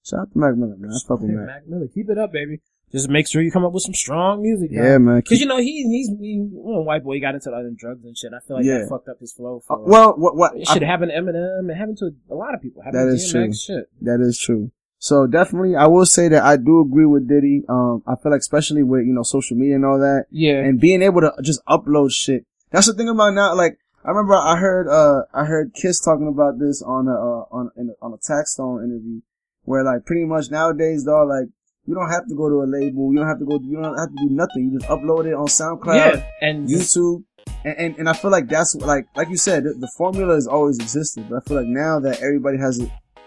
shout 0.02 0.20
out 0.20 0.32
to 0.32 0.38
Mac 0.38 0.57
Miller, 0.57 0.74
man. 0.76 0.90
I 0.90 0.98
fuck 1.07 1.20
with 1.20 1.30
Mac. 1.30 1.46
Mac 1.46 1.66
Miller, 1.68 1.86
keep 1.94 2.11
it 2.11 2.18
up, 2.18 2.32
baby. 2.32 2.61
Just 2.97 3.11
make 3.11 3.28
sure 3.28 3.42
you 3.42 3.51
come 3.51 3.64
up 3.64 3.72
with 3.72 3.82
some 3.82 3.92
strong 3.92 4.40
music. 4.40 4.70
Yeah, 4.72 4.97
man. 4.97 5.20
Cause 5.20 5.38
you 5.38 5.44
know 5.47 5.59
he 5.59 5.82
he's 5.84 6.09
he, 6.18 6.38
white 6.40 7.05
boy 7.05 7.14
he 7.14 7.20
got 7.20 7.34
into 7.34 7.51
other 7.51 7.70
drugs 7.76 8.03
and 8.05 8.16
shit. 8.16 8.32
I 8.34 8.40
feel 8.47 8.57
like 8.57 8.64
Yeah. 8.64 8.78
that 8.78 8.88
fucked 8.88 9.09
up 9.09 9.20
his 9.20 9.34
flow. 9.34 9.62
Uh, 9.68 9.76
well, 9.80 10.14
what, 10.16 10.34
what, 10.34 10.57
it 10.57 10.66
should 10.68 10.82
happen 10.82 11.09
to 11.09 11.14
Eminem. 11.14 11.70
It 11.70 11.74
happened 11.76 11.99
to 11.99 12.11
a 12.30 12.34
lot 12.34 12.55
of 12.55 12.62
people. 12.62 12.82
That 12.90 13.07
is 13.09 13.30
happened 13.30 13.53
That 13.53 13.53
to 13.53 13.53
is 13.53 13.59
DMX, 13.61 13.66
Shit. 13.66 13.84
That 14.01 14.20
is 14.22 14.38
true. 14.38 14.70
So 14.99 15.26
definitely, 15.26 15.76
I 15.76 15.86
will 15.88 16.07
say 16.07 16.28
that 16.28 16.42
I 16.42 16.57
do 16.57 16.80
agree 16.80 17.05
with 17.05 17.28
Diddy. 17.28 17.64
Um, 17.68 18.03
I 18.07 18.14
feel 18.16 18.32
like 18.32 18.40
especially 18.40 18.82
with, 18.82 19.05
you 19.07 19.12
know, 19.12 19.22
social 19.24 19.57
media 19.59 19.74
and 19.74 19.84
all 19.84 19.99
that 19.99 20.24
Yeah. 20.30 20.61
and 20.64 20.80
being 20.80 21.03
able 21.03 21.20
to 21.20 21.32
just 21.42 21.61
upload 21.68 22.12
shit. 22.12 22.47
That's 22.70 22.86
the 22.86 22.94
thing 22.94 23.11
about 23.11 23.34
now, 23.34 23.55
like, 23.55 23.78
I 24.05 24.09
remember 24.11 24.34
I 24.34 24.57
heard, 24.57 24.88
uh, 24.88 25.24
I 25.34 25.44
heard 25.44 25.74
Kiss 25.74 26.01
talking 26.01 26.28
about 26.28 26.59
this 26.59 26.80
on 26.80 27.09
a, 27.09 27.12
uh, 27.14 27.44
on, 27.53 27.70
in, 27.76 27.94
on 28.01 28.14
a 28.14 28.16
Taxstone 28.16 28.82
interview 28.84 29.20
where 29.64 29.84
like 29.84 30.07
pretty 30.07 30.24
much 30.24 30.51
nowadays, 30.51 31.05
dog, 31.05 31.28
like, 31.28 31.49
you 31.87 31.95
don't 31.95 32.11
have 32.11 32.26
to 32.28 32.34
go 32.34 32.49
to 32.49 32.62
a 32.62 32.66
label. 32.66 33.12
You 33.12 33.18
don't 33.18 33.28
have 33.28 33.39
to 33.39 33.45
go, 33.45 33.61
you 33.62 33.80
don't 33.80 33.99
have 33.99 34.09
to 34.09 34.16
do 34.16 34.28
nothing. 34.30 34.70
You 34.70 34.78
just 34.78 34.91
upload 34.91 35.26
it 35.26 35.34
on 35.34 35.47
SoundCloud, 35.47 36.16
yeah. 36.16 36.26
And 36.41 36.68
YouTube. 36.68 37.24
And, 37.64 37.78
and, 37.78 37.99
and 37.99 38.09
I 38.09 38.12
feel 38.12 38.30
like 38.30 38.49
that's 38.49 38.74
like, 38.74 39.07
like 39.14 39.28
you 39.28 39.37
said, 39.37 39.64
the, 39.64 39.74
the 39.74 39.91
formula 39.97 40.34
has 40.34 40.47
always 40.47 40.78
existed, 40.78 41.26
but 41.30 41.37
I 41.37 41.41
feel 41.49 41.57
like 41.57 41.68
now 41.68 42.01
that 42.01 42.20
everybody 42.20 42.59
has 42.59 42.78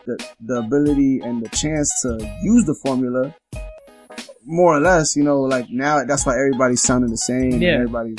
the, 0.05 0.25
the 0.41 0.55
ability 0.59 1.21
and 1.23 1.43
the 1.43 1.49
chance 1.49 1.89
to 2.01 2.17
use 2.41 2.65
the 2.65 2.75
formula, 2.83 3.33
more 4.45 4.75
or 4.75 4.79
less, 4.79 5.15
you 5.15 5.23
know, 5.23 5.41
like 5.41 5.69
now 5.69 6.03
that's 6.05 6.25
why 6.25 6.33
everybody's 6.33 6.81
sounding 6.81 7.11
the 7.11 7.17
same. 7.17 7.61
Yeah. 7.61 7.75
Everybody, 7.75 8.15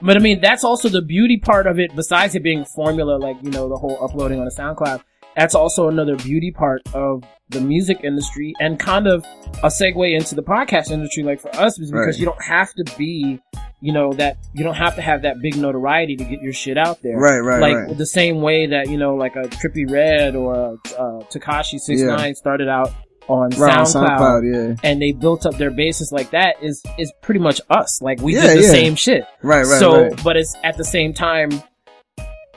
But 0.00 0.16
I 0.16 0.20
mean, 0.20 0.40
that's 0.40 0.64
also 0.64 0.88
the 0.88 1.02
beauty 1.02 1.38
part 1.38 1.66
of 1.66 1.78
it. 1.78 1.94
Besides 1.94 2.34
it 2.34 2.42
being 2.42 2.64
formula, 2.64 3.16
like 3.16 3.36
you 3.42 3.50
know, 3.50 3.68
the 3.68 3.76
whole 3.76 4.02
uploading 4.02 4.40
on 4.40 4.46
a 4.46 4.50
SoundCloud. 4.50 5.02
That's 5.36 5.54
also 5.54 5.88
another 5.88 6.16
beauty 6.16 6.50
part 6.50 6.82
of 6.94 7.22
the 7.50 7.60
music 7.60 8.00
industry, 8.04 8.54
and 8.60 8.78
kind 8.78 9.06
of 9.06 9.24
a 9.62 9.66
segue 9.68 10.14
into 10.16 10.34
the 10.34 10.42
podcast 10.42 10.90
industry. 10.90 11.22
Like 11.22 11.40
for 11.40 11.54
us, 11.56 11.78
is 11.78 11.90
because 11.90 12.06
Right. 12.06 12.18
you 12.18 12.24
don't 12.24 12.42
have 12.42 12.72
to 12.74 12.84
be, 12.96 13.40
you 13.80 13.92
know, 13.92 14.12
that 14.14 14.38
you 14.54 14.64
don't 14.64 14.74
have 14.76 14.94
to 14.96 15.02
have 15.02 15.22
that 15.22 15.40
big 15.42 15.56
notoriety 15.56 16.16
to 16.16 16.24
get 16.24 16.40
your 16.40 16.52
shit 16.52 16.78
out 16.78 17.02
there. 17.02 17.16
right, 17.18 17.38
right, 17.40 17.60
like 17.60 17.88
right. 17.88 17.98
the 17.98 18.06
same 18.06 18.40
way 18.40 18.66
that 18.68 18.88
you 18.88 18.96
know, 18.96 19.14
like 19.14 19.36
a 19.36 19.42
Trippie 19.42 19.90
Redd 19.90 20.36
or 20.36 20.54
a, 20.54 20.72
uh, 20.98 21.22
Tekashi 21.30 21.78
Six 21.78 22.00
Nine 22.00 22.34
started 22.34 22.68
out 22.68 22.92
on 23.28 23.50
Right, 23.50 23.86
SoundCloud, 23.86 24.18
SoundCloud, 24.18 24.68
yeah. 24.68 24.76
and 24.90 25.00
they 25.00 25.12
built 25.12 25.46
up 25.46 25.56
their 25.56 25.70
basis 25.70 26.12
like 26.12 26.30
that. 26.30 26.56
Is 26.62 26.82
is 26.98 27.12
pretty 27.22 27.40
much 27.40 27.60
us. 27.70 28.00
Like 28.00 28.20
we 28.20 28.34
Yeah, 28.36 28.46
did 28.48 28.58
the 28.58 28.62
yeah. 28.62 28.70
same 28.70 28.94
shit. 28.94 29.24
Right, 29.42 29.64
right, 29.64 29.78
so, 29.80 30.10
but 30.22 30.36
it's 30.36 30.54
at 30.62 30.76
the 30.76 30.84
same 30.84 31.12
time, 31.12 31.50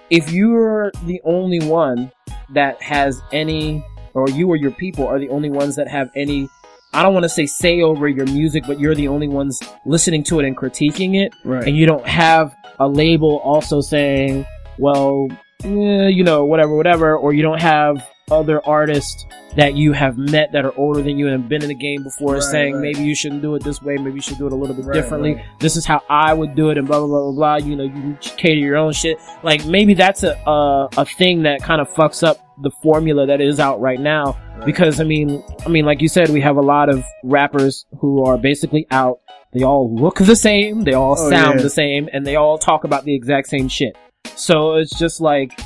if 0.09 0.31
you're 0.31 0.91
the 1.05 1.19
only 1.25 1.59
one 1.61 2.11
that 2.51 2.81
has 2.81 3.21
any, 3.31 3.85
or 4.13 4.29
you 4.29 4.47
or 4.49 4.55
your 4.55 4.71
people 4.71 5.07
are 5.07 5.19
the 5.19 5.29
only 5.29 5.49
ones 5.49 5.75
that 5.75 5.87
have 5.87 6.09
any, 6.15 6.47
I 6.93 7.03
don't 7.03 7.13
want 7.13 7.23
to 7.23 7.29
say 7.29 7.45
say 7.45 7.81
over 7.81 8.07
your 8.07 8.25
music, 8.25 8.63
but 8.65 8.79
you're 8.79 8.95
the 8.95 9.07
only 9.07 9.27
ones 9.27 9.59
listening 9.85 10.23
to 10.25 10.39
it 10.39 10.45
and 10.45 10.55
critiquing 10.55 11.15
it, 11.15 11.33
Right. 11.43 11.67
and 11.67 11.75
you 11.75 11.85
don't 11.85 12.07
have 12.07 12.55
a 12.79 12.87
label 12.87 13.37
also 13.43 13.81
saying, 13.81 14.45
well, 14.77 15.27
eh, 15.63 16.07
you 16.07 16.23
know, 16.23 16.45
whatever, 16.45 16.75
whatever, 16.75 17.17
or 17.17 17.33
you 17.33 17.41
don't 17.43 17.61
have 17.61 18.07
other 18.29 18.65
artists 18.65 19.25
that 19.55 19.75
you 19.75 19.93
have 19.93 20.17
met 20.17 20.51
that 20.51 20.65
are 20.65 20.77
older 20.77 21.01
than 21.01 21.17
you 21.17 21.27
and 21.27 21.41
have 21.41 21.49
been 21.49 21.61
in 21.61 21.69
the 21.69 21.73
game 21.75 22.03
before 22.03 22.33
Right, 22.33 22.43
saying 22.43 22.73
right. 22.73 22.81
maybe 22.81 23.01
you 23.03 23.15
shouldn't 23.15 23.41
do 23.41 23.55
it 23.55 23.63
this 23.63 23.81
way, 23.81 23.95
maybe 23.97 24.15
you 24.15 24.21
should 24.21 24.37
do 24.37 24.45
it 24.47 24.51
a 24.51 24.55
little 24.55 24.75
bit 24.75 24.85
Right, 24.85 24.93
differently. 24.93 25.41
This 25.59 25.77
is 25.77 25.85
how 25.85 26.01
I 26.09 26.33
would 26.33 26.53
do 26.55 26.69
it, 26.69 26.77
and 26.77 26.85
blah 26.85 26.99
blah 26.99 27.07
blah 27.07 27.31
blah 27.31 27.31
blah. 27.31 27.55
You 27.65 27.75
know, 27.77 27.83
you 27.85 28.17
cater 28.21 28.59
your 28.59 28.75
own 28.75 28.91
shit. 28.93 29.17
Like 29.43 29.65
maybe 29.65 29.93
that's 29.93 30.23
a 30.23 30.33
a, 30.45 30.89
a 30.97 31.05
thing 31.05 31.43
that 31.43 31.61
kind 31.63 31.79
of 31.79 31.89
fucks 31.93 32.21
up 32.25 32.37
the 32.63 32.71
formula 32.83 33.25
that 33.27 33.39
is 33.39 33.59
out 33.59 33.79
right 33.79 33.99
now. 33.99 34.37
Because 34.65 34.99
I 34.99 35.03
mean, 35.05 35.41
I 35.65 35.69
mean, 35.69 35.85
like 35.85 36.01
you 36.01 36.09
said, 36.09 36.29
we 36.29 36.41
have 36.41 36.57
a 36.57 36.61
lot 36.61 36.89
of 36.89 37.05
rappers 37.23 37.85
who 37.99 38.23
are 38.25 38.37
basically 38.37 38.85
out. 38.91 39.19
They 39.53 39.63
all 39.63 39.93
look 39.95 40.17
the 40.17 40.35
same, 40.35 40.81
they 40.83 40.93
all 40.93 41.15
Oh, 41.17 41.29
sound 41.29 41.59
yeah. 41.59 41.63
the 41.63 41.69
same, 41.69 42.09
and 42.11 42.27
they 42.27 42.35
all 42.35 42.57
talk 42.57 42.83
about 42.83 43.05
the 43.05 43.15
exact 43.15 43.47
same 43.47 43.69
shit. 43.69 43.95
So 44.35 44.75
it's 44.75 44.97
just 44.99 45.21
like 45.21 45.57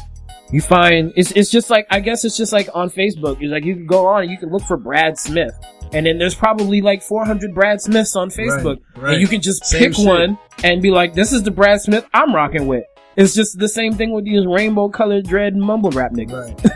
you 0.52 0.62
find 0.62 1.14
it's 1.16 1.32
it's 1.32 1.50
just 1.50 1.70
like 1.70 1.88
I 1.90 2.00
guess 2.00 2.26
it's 2.26 2.38
just 2.38 2.52
like 2.54 2.70
on 2.74 2.90
Facebook. 2.90 3.38
It's 3.42 3.52
like 3.52 3.64
you 3.66 3.76
can 3.76 3.86
go 3.86 4.06
on 4.08 4.24
and 4.24 4.32
you 4.32 4.38
can 4.38 4.50
look 4.52 4.64
for 4.64 4.78
Brad 4.78 5.18
Smith, 5.18 5.54
and 5.94 6.06
then 6.06 6.18
there's 6.18 6.36
probably 6.36 6.82
like 6.82 7.02
400 7.02 7.54
Brad 7.54 7.82
Smiths 7.82 8.16
on 8.16 8.30
Facebook, 8.30 8.80
right. 8.98 9.14
and 9.14 9.22
you 9.22 9.28
can 9.28 9.42
just 9.42 9.66
Same 9.66 9.80
pick 9.80 9.96
shit. 9.96 10.06
one 10.06 10.38
and 10.64 10.82
be 10.82 10.92
like, 10.92 11.14
"This 11.14 11.32
is 11.34 11.44
the 11.44 11.52
Brad 11.52 11.82
Smith 11.82 12.06
I'm 12.14 12.36
rocking 12.36 12.68
with." 12.68 12.84
It's 13.18 13.34
just 13.36 13.60
the 13.60 13.68
same 13.68 13.94
thing 13.94 14.14
with 14.14 14.24
these 14.26 14.46
rainbow 14.46 14.88
colored 14.90 15.26
dread 15.26 15.56
mumble 15.56 15.92
rap 15.92 16.12
niggas. 16.14 16.32
Right. 16.64 16.72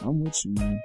I'm 0.02 0.24
with 0.24 0.44
you, 0.44 0.54
man. 0.54 0.80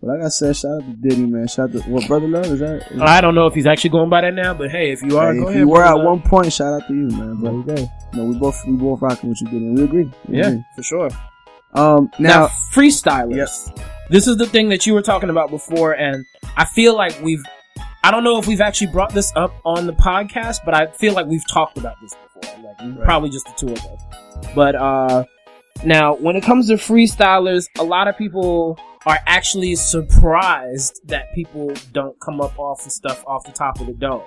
But 0.00 0.06
like 0.16 0.22
I 0.24 0.28
said, 0.28 0.56
shout 0.56 0.70
out 0.82 0.86
to 0.86 0.92
Diddy, 1.08 1.26
man. 1.26 1.46
Shout 1.48 1.74
out 1.74 1.82
to 1.82 1.90
what 1.90 2.06
brother 2.06 2.26
love 2.28 2.46
is 2.46 2.60
that? 2.60 2.90
Is 2.92 3.00
I 3.02 3.20
don't 3.20 3.34
know 3.34 3.46
if 3.46 3.54
he's 3.54 3.66
actually 3.66 3.90
going 3.90 4.08
by 4.08 4.22
that 4.22 4.32
now, 4.34 4.54
but 4.54 4.70
hey, 4.70 4.92
if 4.92 5.02
you 5.02 5.18
are, 5.18 5.32
Hey, 5.34 5.38
go 5.40 5.44
if 5.44 5.48
ahead. 5.50 5.60
you 5.60 5.68
were 5.68 5.82
at 5.84 5.92
brother. 5.94 6.04
one 6.08 6.22
point, 6.22 6.52
shout 6.52 6.72
out 6.80 6.86
to 6.88 6.94
you, 6.94 7.08
man. 7.08 7.40
There 7.40 7.52
But 7.52 7.52
you 7.52 7.76
go. 7.76 7.90
no, 8.14 8.24
we 8.24 8.38
both 8.38 8.64
we 8.66 8.76
both 8.76 9.02
rocking 9.02 9.28
what 9.30 9.40
you 9.40 9.48
did, 9.48 9.60
and 9.62 9.76
we 9.76 9.84
agree. 9.84 10.10
We 10.28 10.38
Yeah, 10.38 10.46
agree. 10.48 10.64
for 10.76 10.82
sure. 10.84 11.10
Um. 11.74 12.10
Now, 12.18 12.40
Now, 12.40 12.46
freestylers. 12.72 13.76
This 14.08 14.26
is 14.26 14.36
the 14.36 14.46
thing 14.46 14.68
that 14.70 14.86
you 14.86 14.94
were 14.94 15.02
talking 15.02 15.30
about 15.30 15.50
before, 15.50 15.92
and 15.92 16.24
I 16.56 16.64
feel 16.64 16.96
like 16.96 17.20
we've. 17.22 17.42
I 18.02 18.10
don't 18.10 18.24
know 18.24 18.38
if 18.38 18.46
we've 18.46 18.60
actually 18.62 18.88
brought 18.88 19.12
this 19.12 19.30
up 19.36 19.52
on 19.64 19.86
the 19.86 19.92
podcast, 19.92 20.58
but 20.64 20.74
I 20.74 20.86
feel 20.86 21.12
like 21.12 21.26
we've 21.26 21.46
talked 21.48 21.76
about 21.78 21.96
this 22.00 22.14
before. 22.14 22.64
Like 22.64 22.76
Right. 22.80 23.04
probably 23.04 23.28
just 23.30 23.44
the 23.46 23.52
two 23.52 23.72
of 23.72 23.78
us. 23.78 24.52
But 24.54 24.74
uh 24.74 25.24
now, 25.84 26.14
when 26.14 26.34
it 26.34 26.42
comes 26.42 26.68
to 26.68 26.74
freestylers, 26.74 27.66
a 27.78 27.84
lot 27.84 28.08
of 28.08 28.16
people 28.18 28.78
are 29.06 29.18
actually 29.26 29.76
surprised 29.76 31.00
that 31.06 31.32
people 31.34 31.72
don't 31.92 32.18
come 32.20 32.40
up 32.40 32.58
off 32.58 32.84
the 32.84 32.90
stuff 32.90 33.22
off 33.26 33.44
the 33.44 33.52
top 33.52 33.80
of 33.80 33.86
the 33.86 33.92
dome. 33.92 34.22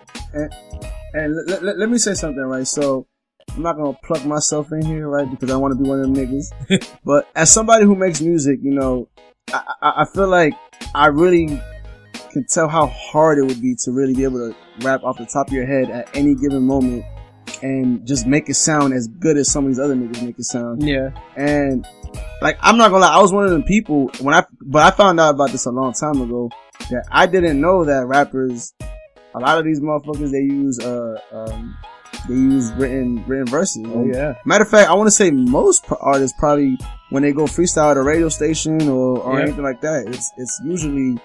and 1.14 1.36
let, 1.48 1.64
let, 1.64 1.78
let 1.78 1.90
me 1.90 1.98
say 1.98 2.14
something, 2.14 2.42
right? 2.44 2.68
So. 2.68 3.08
I'm 3.56 3.62
not 3.62 3.78
gonna 3.78 3.98
plug 4.04 4.26
myself 4.26 4.72
in 4.72 4.84
here, 4.84 5.08
right? 5.08 5.30
Because 5.30 5.52
I 5.52 5.58
want 5.58 5.78
to 5.78 5.82
be 5.82 5.88
one 5.88 6.00
of 6.00 6.06
them 6.06 6.16
niggas. 6.16 6.98
but 7.06 7.30
as 7.36 7.52
somebody 7.52 7.86
who 7.86 7.96
makes 7.96 8.20
music, 8.20 8.60
you 8.62 8.72
know, 8.72 9.08
I, 9.54 9.74
I, 9.82 9.94
I 10.02 10.06
feel 10.06 10.28
like 10.28 10.54
I 10.96 11.08
really 11.08 11.62
can 12.32 12.46
tell 12.50 12.68
how 12.68 12.88
hard 12.88 13.38
it 13.38 13.44
would 13.44 13.62
be 13.62 13.76
to 13.84 13.92
really 13.92 14.16
be 14.16 14.24
able 14.24 14.40
to 14.40 14.56
rap 14.82 15.04
off 15.04 15.18
the 15.18 15.26
top 15.26 15.48
of 15.48 15.54
your 15.54 15.68
head 15.68 15.92
at 15.92 16.10
any 16.16 16.34
given 16.34 16.64
moment 16.64 17.06
and 17.62 18.06
just 18.08 18.26
make 18.26 18.50
it 18.50 18.56
sound 18.56 18.94
as 18.94 19.08
good 19.08 19.38
as 19.38 19.52
some 19.52 19.66
of 19.66 19.70
these 19.70 19.80
other 19.80 19.96
niggas 19.96 20.24
make 20.24 20.38
it 20.40 20.44
sound. 20.44 20.82
Yeah. 20.82 21.12
And 21.38 21.88
like, 22.42 22.58
I'm 22.60 22.78
not 22.78 22.90
gonna 22.90 23.06
lie, 23.06 23.16
I 23.16 23.22
was 23.22 23.32
one 23.32 23.46
of 23.46 23.52
them 23.52 23.64
people 23.64 24.10
when 24.20 24.34
I, 24.34 24.44
but 24.62 24.82
I 24.82 24.96
found 24.96 25.20
out 25.20 25.36
about 25.36 25.52
this 25.52 25.66
a 25.68 25.72
long 25.72 25.94
time 25.94 26.22
ago 26.22 26.50
that 26.90 27.06
I 27.12 27.28
didn't 27.28 27.62
know 27.62 27.86
that 27.86 28.08
rappers, 28.08 28.74
a 29.36 29.40
lot 29.40 29.60
of 29.60 29.64
these 29.64 29.80
motherfuckers, 29.80 30.32
they 30.32 30.42
use, 30.42 30.80
uh, 30.80 31.20
um, 31.32 31.78
they 32.28 32.36
use 32.36 32.72
written, 32.74 33.24
written 33.28 33.46
verses. 33.48 33.86
Oh 33.88 34.06
yeah. 34.06 34.36
Matter 34.46 34.64
of 34.64 34.70
fact, 34.70 34.90
I 34.90 34.94
want 34.94 35.08
to 35.08 35.12
say 35.12 35.32
most 35.32 35.86
artists 36.02 36.38
probably 36.40 36.78
when 37.10 37.24
they 37.24 37.32
go 37.32 37.44
freestyle 37.46 37.92
at 37.92 37.98
a 37.98 38.02
radio 38.02 38.30
station 38.30 38.82
or, 38.88 39.20
or 39.20 39.40
anything 39.40 39.64
like 39.64 39.82
that, 39.82 40.08
it's, 40.08 40.32
it's 40.38 40.60
usually, 40.64 41.18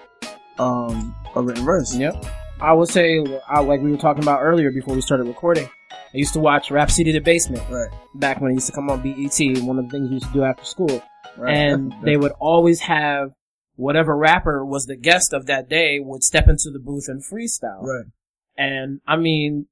um, 0.57 1.15
a 1.35 1.41
written 1.41 1.63
verse. 1.65 1.95
Yep. 1.95 2.25
I 2.61 2.73
would 2.73 2.89
say, 2.89 3.23
I, 3.47 3.61
like 3.61 3.81
we 3.81 3.91
were 3.91 3.97
talking 3.97 4.23
about 4.23 4.41
earlier 4.41 4.71
before 4.71 4.93
we 4.93 5.01
started 5.01 5.25
recording, 5.25 5.69
I 5.91 6.17
used 6.17 6.33
to 6.33 6.39
watch 6.39 6.71
Rap 6.71 6.91
City 6.91 7.11
the 7.11 7.19
Basement 7.19 7.63
Right. 7.69 7.89
back 8.15 8.41
when 8.41 8.51
it 8.51 8.55
used 8.55 8.67
to 8.67 8.73
come 8.73 8.89
on 8.89 9.01
BET. 9.01 9.63
One 9.63 9.79
of 9.79 9.85
the 9.85 9.91
things 9.91 10.09
we 10.09 10.15
used 10.15 10.27
to 10.27 10.33
do 10.33 10.43
after 10.43 10.65
school. 10.65 11.01
Right. 11.37 11.55
and 11.55 11.93
they 12.03 12.17
would 12.17 12.33
always 12.39 12.81
have 12.81 13.31
whatever 13.75 14.17
rapper 14.17 14.65
was 14.65 14.87
the 14.87 14.97
guest 14.97 15.31
of 15.31 15.45
that 15.45 15.69
day 15.69 15.99
would 16.01 16.21
step 16.21 16.49
into 16.49 16.69
the 16.69 16.79
booth 16.79 17.05
and 17.07 17.23
freestyle. 17.23 17.81
Right. 17.83 18.05
And 18.57 18.99
I 19.07 19.15
mean, 19.15 19.67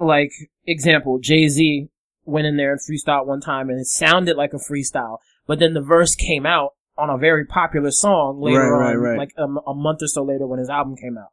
like, 0.00 0.32
example, 0.66 1.18
Jay-Z 1.18 1.88
went 2.24 2.46
in 2.46 2.56
there 2.56 2.72
and 2.72 2.80
freestyled 2.80 3.26
one 3.26 3.40
time 3.40 3.68
and 3.68 3.80
it 3.80 3.86
sounded 3.86 4.36
like 4.36 4.52
a 4.52 4.56
freestyle, 4.56 5.18
but 5.46 5.58
then 5.58 5.74
the 5.74 5.80
verse 5.80 6.14
came 6.14 6.46
out 6.46 6.70
on 6.96 7.10
a 7.10 7.18
very 7.18 7.44
popular 7.44 7.90
song 7.90 8.40
later 8.40 8.60
Right, 8.60 8.86
right, 8.86 8.96
on, 8.96 9.02
right. 9.02 9.18
like 9.18 9.32
a, 9.36 9.44
a 9.44 9.74
month 9.74 10.02
or 10.02 10.08
so 10.08 10.22
later 10.22 10.46
when 10.46 10.58
his 10.58 10.68
album 10.68 10.96
came 10.96 11.16
out. 11.16 11.28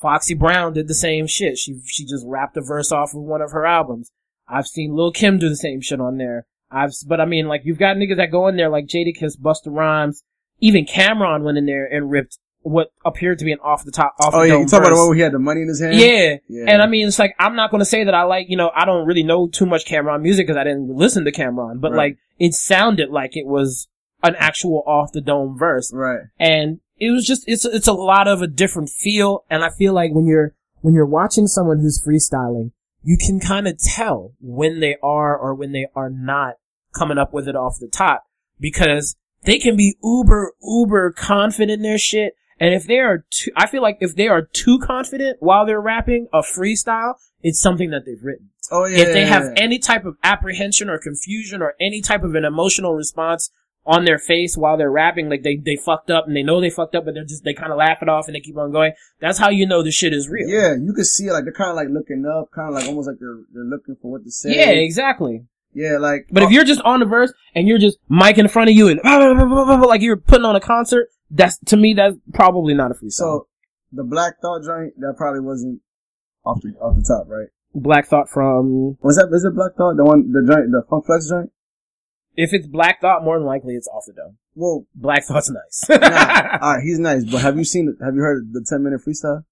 Foxy 0.00 0.34
Brown 0.34 0.72
did 0.72 0.88
the 0.88 0.94
same 0.94 1.26
shit. 1.26 1.58
She, 1.58 1.80
she 1.86 2.04
just 2.04 2.24
rapped 2.26 2.56
a 2.56 2.60
verse 2.60 2.92
off 2.92 3.14
of 3.14 3.22
one 3.22 3.40
of 3.40 3.52
her 3.52 3.64
albums. 3.64 4.10
I've 4.48 4.66
seen 4.66 4.94
Lil 4.94 5.12
Kim 5.12 5.38
do 5.38 5.48
the 5.48 5.56
same 5.56 5.80
shit 5.80 6.00
on 6.00 6.18
there. 6.18 6.46
I've, 6.70 6.92
but 7.06 7.20
I 7.20 7.24
mean, 7.24 7.46
like, 7.48 7.62
you've 7.64 7.78
got 7.78 7.96
niggas 7.96 8.16
that 8.16 8.30
go 8.30 8.46
in 8.48 8.56
there 8.56 8.68
like 8.68 8.86
Jadakiss, 8.86 9.38
Busta 9.40 9.68
Rhymes, 9.68 10.22
even 10.60 10.84
Cam'ron 10.84 11.42
went 11.42 11.58
in 11.58 11.66
there 11.66 11.86
and 11.86 12.10
ripped 12.10 12.38
what 12.66 12.92
appeared 13.04 13.38
to 13.38 13.44
be 13.44 13.52
an 13.52 13.60
off 13.60 13.84
the 13.84 13.92
top, 13.92 14.16
off 14.20 14.34
Oh 14.34 14.40
the 14.40 14.48
yeah, 14.48 14.58
you 14.58 14.66
talking 14.66 14.78
about 14.78 14.90
the 14.90 14.96
one 14.96 15.08
where 15.08 15.16
he 15.16 15.22
had 15.22 15.32
the 15.32 15.38
money 15.38 15.62
in 15.62 15.68
his 15.68 15.80
hand? 15.80 15.94
Yeah. 15.94 16.36
Yeah. 16.48 16.64
And 16.66 16.82
I 16.82 16.86
mean, 16.86 17.06
it's 17.06 17.18
like, 17.18 17.34
I'm 17.38 17.54
not 17.54 17.70
going 17.70 17.80
to 17.80 17.84
say 17.84 18.02
that 18.02 18.14
I 18.14 18.24
like, 18.24 18.46
you 18.48 18.56
know, 18.56 18.72
I 18.74 18.84
don't 18.84 19.06
really 19.06 19.22
know 19.22 19.46
too 19.48 19.66
much 19.66 19.86
Cam'ron 19.86 20.20
music 20.20 20.46
because 20.46 20.58
I 20.58 20.64
didn't 20.64 20.88
listen 20.88 21.24
to 21.26 21.32
Cam'ron, 21.32 21.80
but 21.80 21.92
Right. 21.92 21.96
like, 21.98 22.18
it 22.38 22.54
sounded 22.54 23.10
like 23.10 23.36
it 23.36 23.46
was 23.46 23.86
an 24.24 24.34
actual 24.36 24.82
off 24.84 25.12
the 25.12 25.20
dome 25.20 25.56
verse. 25.56 25.92
Right. 25.94 26.22
And 26.40 26.80
it 26.98 27.10
was 27.10 27.24
just, 27.24 27.44
it's, 27.46 27.64
it's 27.64 27.86
a 27.86 27.92
lot 27.92 28.26
of 28.26 28.42
a 28.42 28.48
different 28.48 28.90
feel. 28.90 29.44
And 29.48 29.62
I 29.62 29.70
feel 29.70 29.92
like 29.92 30.12
when 30.12 30.26
you're, 30.26 30.54
when 30.80 30.92
you're 30.92 31.06
watching 31.06 31.46
someone 31.46 31.78
who's 31.78 32.02
freestyling, 32.04 32.72
you 33.02 33.16
can 33.16 33.38
kind 33.38 33.68
of 33.68 33.78
tell 33.78 34.32
when 34.40 34.80
they 34.80 34.96
are 35.04 35.38
or 35.38 35.54
when 35.54 35.70
they 35.70 35.86
are 35.94 36.10
not 36.10 36.54
coming 36.92 37.18
up 37.18 37.32
with 37.32 37.46
it 37.46 37.54
off 37.54 37.78
the 37.78 37.86
top 37.86 38.24
because 38.58 39.14
they 39.44 39.58
can 39.58 39.76
be 39.76 39.96
uber, 40.02 40.54
uber 40.60 41.12
confident 41.12 41.70
in 41.70 41.82
their 41.82 41.98
shit. 41.98 42.34
And 42.58 42.74
if 42.74 42.84
they 42.84 42.98
are 42.98 43.24
too, 43.30 43.50
I 43.56 43.66
feel 43.66 43.82
like 43.82 43.98
if 44.00 44.16
they 44.16 44.28
are 44.28 44.42
too 44.42 44.78
confident 44.78 45.38
while 45.40 45.66
they're 45.66 45.80
rapping 45.80 46.28
a 46.32 46.40
freestyle, 46.40 47.14
it's 47.42 47.60
something 47.60 47.90
that 47.90 48.04
they've 48.06 48.22
written. 48.22 48.50
Oh 48.70 48.86
yeah. 48.86 48.98
if 48.98 49.12
they 49.12 49.20
yeah, 49.20 49.26
have 49.26 49.44
yeah. 49.44 49.62
any 49.62 49.78
type 49.78 50.04
of 50.04 50.16
apprehension 50.24 50.88
or 50.88 50.98
confusion 50.98 51.62
or 51.62 51.74
any 51.80 52.00
type 52.00 52.24
of 52.24 52.34
an 52.34 52.44
emotional 52.44 52.94
response 52.94 53.50
on 53.84 54.04
their 54.04 54.18
face 54.18 54.56
while 54.56 54.76
they're 54.76 54.90
rapping, 54.90 55.28
like 55.28 55.42
they, 55.42 55.56
they 55.56 55.76
fucked 55.76 56.10
up 56.10 56.26
and 56.26 56.36
they 56.36 56.42
know 56.42 56.60
they 56.60 56.70
fucked 56.70 56.96
up, 56.96 57.04
but 57.04 57.14
they're 57.14 57.24
just, 57.24 57.44
they 57.44 57.54
kind 57.54 57.70
of 57.70 57.78
laugh 57.78 57.98
it 58.02 58.08
off 58.08 58.26
and 58.26 58.34
they 58.34 58.40
keep 58.40 58.56
on 58.56 58.72
going. 58.72 58.92
That's 59.20 59.38
how 59.38 59.50
you 59.50 59.66
know 59.66 59.82
the 59.82 59.92
shit 59.92 60.12
is 60.12 60.28
real. 60.28 60.48
Yeah, 60.48 60.74
you 60.74 60.92
can 60.92 61.04
see 61.04 61.26
it, 61.26 61.32
like 61.32 61.44
they're 61.44 61.52
kind 61.52 61.70
of 61.70 61.76
like 61.76 61.88
looking 61.88 62.24
up, 62.26 62.50
kind 62.50 62.68
of 62.68 62.74
like 62.74 62.86
almost 62.88 63.06
like 63.06 63.18
they're 63.20 63.38
they're 63.52 63.64
looking 63.64 63.96
for 64.02 64.10
what 64.10 64.24
to 64.24 64.30
say. 64.30 64.56
Yeah, 64.56 64.70
exactly. 64.70 65.44
Yeah, 65.72 65.98
like. 65.98 66.26
But 66.32 66.42
if 66.42 66.48
oh 66.48 66.52
you're 66.52 66.64
just 66.64 66.80
on 66.80 67.00
the 67.00 67.06
verse 67.06 67.32
and 67.54 67.68
you're 67.68 67.78
just 67.78 67.98
mic 68.08 68.38
in 68.38 68.48
front 68.48 68.70
of 68.70 68.76
you 68.76 68.88
and 68.88 69.00
like 69.04 70.00
you're 70.00 70.16
putting 70.16 70.46
on 70.46 70.56
a 70.56 70.60
concert, 70.60 71.08
that's 71.30 71.58
to 71.66 71.76
me 71.76 71.94
that's 71.94 72.16
probably 72.32 72.74
not 72.74 72.90
a 72.90 72.94
freestyle. 72.94 73.12
so 73.12 73.46
the 73.92 74.04
Black 74.04 74.34
Thought 74.40 74.62
joint 74.64 74.94
that 74.98 75.14
probably 75.16 75.40
wasn't 75.40 75.80
off 76.44 76.60
the 76.62 76.70
off 76.80 76.96
the 76.96 77.02
top, 77.02 77.28
right? 77.28 77.48
Black 77.74 78.06
Thought 78.06 78.28
from 78.28 78.96
Was 79.02 79.16
that 79.16 79.28
is 79.32 79.44
it 79.44 79.54
Black 79.54 79.74
Thought 79.76 79.96
the 79.96 80.04
one 80.04 80.30
the 80.32 80.40
joint 80.46 80.70
the 80.70 80.82
Funk 80.88 81.06
Flex 81.06 81.28
joint? 81.28 81.50
if 82.38 82.52
it's 82.52 82.66
Black 82.66 83.00
Thought, 83.00 83.24
more 83.24 83.38
than 83.38 83.46
likely 83.46 83.74
it's 83.74 83.88
off 83.88 84.04
the 84.06 84.12
dome. 84.12 84.36
Well, 84.54 84.86
Black 84.94 85.24
Thought's 85.24 85.50
nice. 85.50 85.86
nah, 85.88 86.58
all 86.62 86.74
right, 86.74 86.82
he's 86.82 86.98
nice, 86.98 87.24
but 87.24 87.40
have 87.42 87.56
you 87.56 87.64
seen 87.64 87.96
have 88.04 88.14
you 88.14 88.20
heard 88.20 88.52
the 88.52 88.64
ten 88.68 88.82
minute 88.84 89.00
freestyle? 89.06 89.44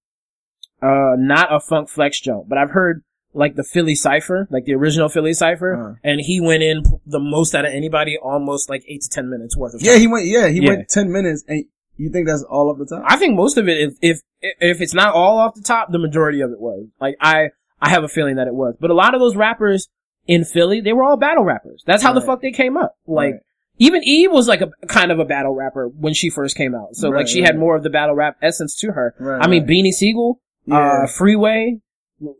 uh, 0.81 1.15
not 1.17 1.53
a 1.53 1.59
Funk 1.59 1.89
Flex 1.89 2.19
joint, 2.21 2.47
but 2.49 2.57
I've 2.57 2.71
heard 2.71 3.03
like 3.35 3.55
the 3.55 3.63
Philly 3.63 3.95
Cipher, 3.95 4.47
like 4.49 4.65
the 4.65 4.73
original 4.73 5.09
Philly 5.09 5.33
Cipher, 5.33 5.75
Uh-huh. 5.75 5.93
and 6.03 6.21
he 6.21 6.39
went 6.41 6.63
in 6.63 6.83
the 7.05 7.19
most 7.19 7.53
out 7.53 7.65
of 7.65 7.71
anybody, 7.73 8.17
almost 8.17 8.69
like 8.69 8.83
eight 8.87 9.01
to 9.01 9.09
ten 9.09 9.29
minutes 9.29 9.55
worth 9.57 9.73
of. 9.75 9.81
Yeah, 9.81 9.97
he 9.97 10.07
went. 10.07 10.25
Yeah, 10.25 10.47
he 10.47 10.61
Yeah. 10.61 10.69
went 10.69 10.89
ten 10.89 11.11
minutes, 11.11 11.43
and 11.47 11.65
you 11.97 12.09
think 12.09 12.27
that's 12.27 12.43
all 12.43 12.69
off 12.69 12.77
the 12.77 12.85
top? 12.85 13.03
I 13.05 13.17
think 13.17 13.35
most 13.35 13.57
of 13.57 13.67
it, 13.69 13.77
if, 13.79 13.93
if 14.01 14.19
if 14.59 14.81
it's 14.81 14.93
not 14.93 15.13
all 15.13 15.37
off 15.37 15.53
the 15.55 15.61
top, 15.61 15.91
the 15.91 15.99
majority 15.99 16.41
of 16.41 16.51
it 16.51 16.59
was. 16.59 16.87
Like 16.99 17.15
I, 17.21 17.49
I 17.81 17.89
have 17.89 18.03
a 18.03 18.07
feeling 18.07 18.35
that 18.37 18.47
it 18.47 18.53
was. 18.53 18.75
But 18.79 18.89
a 18.91 18.93
lot 18.93 19.13
of 19.13 19.19
those 19.19 19.35
rappers 19.35 19.87
in 20.27 20.43
Philly, 20.45 20.81
they 20.81 20.93
were 20.93 21.03
all 21.03 21.17
battle 21.17 21.43
rappers. 21.43 21.83
That's 21.85 22.01
how 22.03 22.13
the 22.13 22.21
fuck 22.21 22.41
they 22.41 22.51
came 22.51 22.77
up. 22.77 22.95
Like 23.07 23.33
Right. 23.33 23.41
even 23.79 24.03
Eve 24.03 24.31
was 24.31 24.47
like 24.47 24.61
a 24.61 24.69
kind 24.87 25.11
of 25.11 25.19
a 25.19 25.25
battle 25.25 25.53
rapper 25.55 25.87
when 25.87 26.13
she 26.13 26.29
first 26.29 26.55
came 26.55 26.73
out. 26.75 26.95
So 26.95 27.09
like 27.09 27.15
Right, 27.15 27.29
she 27.29 27.41
had 27.41 27.57
more 27.57 27.75
of 27.75 27.83
the 27.83 27.89
battle 27.89 28.15
rap 28.15 28.37
essence 28.41 28.75
to 28.77 28.91
her. 28.91 29.13
Right, 29.19 29.41
I 29.43 29.47
mean. 29.47 29.65
Beanie 29.67 29.91
Sigel, 29.91 30.39
Yeah. 30.65 31.03
uh, 31.03 31.07
Freeway, 31.07 31.79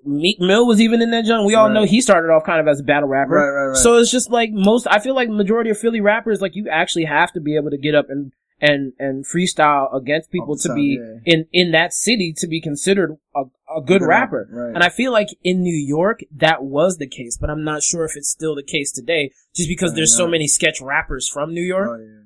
Meek 0.05 0.39
Mill 0.39 0.65
was 0.65 0.79
even 0.79 1.01
in 1.01 1.11
that 1.11 1.25
joint. 1.25 1.45
We 1.45 1.53
all 1.53 1.67
Right. 1.67 1.73
know 1.73 1.83
he 1.83 1.99
started 1.99 2.29
off 2.29 2.45
kind 2.45 2.61
of 2.61 2.67
as 2.67 2.79
a 2.79 2.83
battle 2.83 3.09
rapper. 3.09 3.33
Right, 3.33 3.49
right, 3.49 3.67
right. 3.67 3.77
So 3.77 3.97
it's 3.97 4.09
just 4.11 4.29
like 4.31 4.51
most, 4.51 4.87
I 4.89 4.99
feel 4.99 5.15
like 5.15 5.29
majority 5.29 5.69
of 5.69 5.77
Philly 5.77 5.99
rappers, 5.99 6.41
like 6.41 6.55
you 6.55 6.69
actually 6.69 7.05
have 7.05 7.33
to 7.33 7.41
be 7.41 7.55
able 7.57 7.71
to 7.71 7.77
get 7.77 7.93
up 7.93 8.05
and, 8.09 8.31
and, 8.61 8.93
and 8.99 9.25
freestyle 9.25 9.93
against 9.93 10.31
people 10.31 10.55
to 10.55 10.73
be 10.73 10.97
yeah. 10.97 11.19
in, 11.25 11.45
in 11.51 11.71
that 11.71 11.93
city 11.93 12.33
to 12.37 12.47
be 12.47 12.61
considered 12.61 13.17
a, 13.35 13.41
a 13.75 13.81
good 13.81 13.99
Good 13.99 14.07
rapper. 14.07 14.71
And 14.73 14.81
I 14.81 14.87
feel 14.87 15.11
like 15.11 15.27
in 15.43 15.61
New 15.61 15.75
York, 15.75 16.21
that 16.33 16.63
was 16.63 16.97
the 16.97 17.07
case, 17.07 17.37
but 17.37 17.49
I'm 17.49 17.65
not 17.65 17.83
sure 17.83 18.05
if 18.05 18.15
it's 18.15 18.29
still 18.29 18.55
the 18.55 18.63
case 18.63 18.93
today, 18.93 19.31
just 19.53 19.67
because 19.67 19.93
there's 19.93 20.15
so 20.15 20.25
many 20.25 20.47
sketch 20.47 20.79
rappers 20.79 21.27
from 21.27 21.53
New 21.53 21.63
York. 21.63 21.89
Oh 21.91 22.01
yeah. 22.01 22.21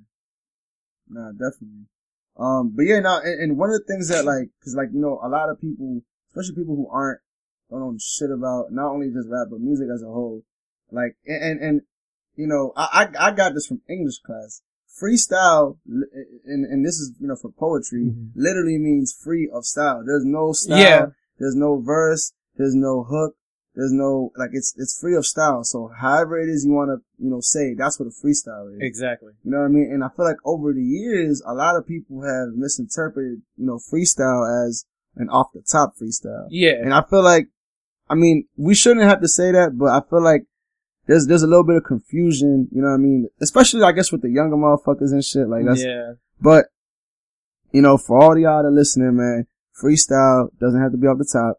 Nah, 1.09 1.31
definitely. 1.31 1.87
Um, 2.37 2.73
but 2.75 2.83
yeah, 2.83 2.99
now, 2.99 3.19
and, 3.21 3.41
and 3.41 3.57
one 3.57 3.71
of 3.71 3.79
the 3.79 3.85
things 3.91 4.09
that 4.09 4.23
like, 4.23 4.49
cause 4.63 4.75
like, 4.77 4.89
you 4.93 5.01
know, 5.01 5.19
a 5.23 5.27
lot 5.27 5.49
of 5.49 5.59
people, 5.59 6.01
especially 6.29 6.55
people 6.61 6.75
who 6.75 6.87
aren't, 6.91 7.19
don't 7.69 7.79
know 7.81 7.95
shit 7.99 8.31
about 8.31 8.71
not 8.71 8.91
only 8.91 9.07
just 9.07 9.27
rap, 9.29 9.47
but 9.51 9.59
music 9.59 9.87
as 9.93 10.01
a 10.01 10.07
whole, 10.07 10.43
like, 10.91 11.15
and, 11.25 11.59
and, 11.61 11.81
you 12.35 12.47
know, 12.47 12.73
I, 12.75 13.07
I, 13.19 13.27
I 13.27 13.31
got 13.31 13.53
this 13.53 13.67
from 13.67 13.81
English 13.89 14.19
class. 14.25 14.61
Freestyle, 15.01 15.77
and, 16.45 16.65
and 16.65 16.85
this 16.85 16.95
is, 16.95 17.13
you 17.19 17.27
know, 17.27 17.35
for 17.35 17.51
poetry, 17.51 18.05
Mhm. 18.05 18.31
literally 18.35 18.77
means 18.77 19.13
free 19.13 19.49
of 19.53 19.65
style. 19.65 20.03
There's 20.05 20.25
no 20.25 20.51
style. 20.51 20.77
Yeah. 20.77 21.05
There's 21.37 21.55
no 21.55 21.79
verse. 21.79 22.33
There's 22.57 22.75
no 22.75 23.03
hook. 23.03 23.35
There's 23.75 23.93
no, 23.93 24.31
like, 24.35 24.49
it's, 24.51 24.73
it's 24.77 24.99
free 24.99 25.15
of 25.15 25.25
style. 25.25 25.63
So 25.63 25.89
however 26.01 26.37
it 26.41 26.49
is 26.49 26.65
you 26.65 26.73
want 26.73 26.89
to, 26.89 27.23
you 27.23 27.29
know, 27.29 27.39
say, 27.39 27.75
that's 27.75 27.97
what 27.99 28.07
a 28.07 28.09
freestyle 28.09 28.73
is. 28.73 28.79
Exactly. 28.81 29.31
You 29.43 29.51
know 29.51 29.59
what 29.59 29.65
I 29.65 29.69
mean? 29.69 29.89
And 29.93 30.03
I 30.03 30.09
feel 30.09 30.25
like 30.25 30.37
over 30.43 30.73
the 30.73 30.83
years, 30.83 31.41
a 31.45 31.53
lot 31.53 31.77
of 31.77 31.87
people 31.87 32.23
have 32.23 32.55
misinterpreted, 32.55 33.41
you 33.55 33.65
know, 33.65 33.79
freestyle 33.79 34.67
as 34.67 34.85
an 35.15 35.29
off 35.29 35.53
the 35.53 35.61
top 35.61 35.93
freestyle. 36.01 36.47
Yeah. 36.49 36.73
And 36.81 36.93
I 36.93 37.03
feel 37.09 37.23
like, 37.23 37.47
I 38.09 38.15
mean, 38.15 38.47
we 38.57 38.73
shouldn't 38.73 39.05
have 39.05 39.21
to 39.21 39.27
say 39.27 39.51
that, 39.51 39.77
but 39.77 39.89
I 39.89 40.01
feel 40.09 40.23
like 40.23 40.45
there's, 41.05 41.27
there's 41.27 41.43
a 41.43 41.47
little 41.47 41.63
bit 41.63 41.75
of 41.75 41.83
confusion, 41.83 42.67
you 42.71 42.81
know 42.81 42.89
what 42.89 42.95
I 42.95 42.97
mean? 42.97 43.27
Especially, 43.39 43.83
I 43.83 43.91
guess, 43.91 44.11
with 44.11 44.21
the 44.21 44.29
younger 44.29 44.55
motherfuckers 44.55 45.11
and 45.11 45.23
shit. 45.23 45.47
Like, 45.47 45.65
that's, 45.65 45.83
yeah. 45.83 46.13
but, 46.41 46.65
you 47.71 47.81
know, 47.81 47.97
for 47.97 48.21
all 48.21 48.33
the 48.33 48.41
y'all 48.41 48.63
that 48.63 48.71
listening, 48.71 49.15
man, 49.15 49.45
freestyle 49.79 50.49
doesn't 50.59 50.81
have 50.81 50.91
to 50.91 50.97
be 50.97 51.07
off 51.07 51.19
the 51.19 51.29
top. 51.31 51.57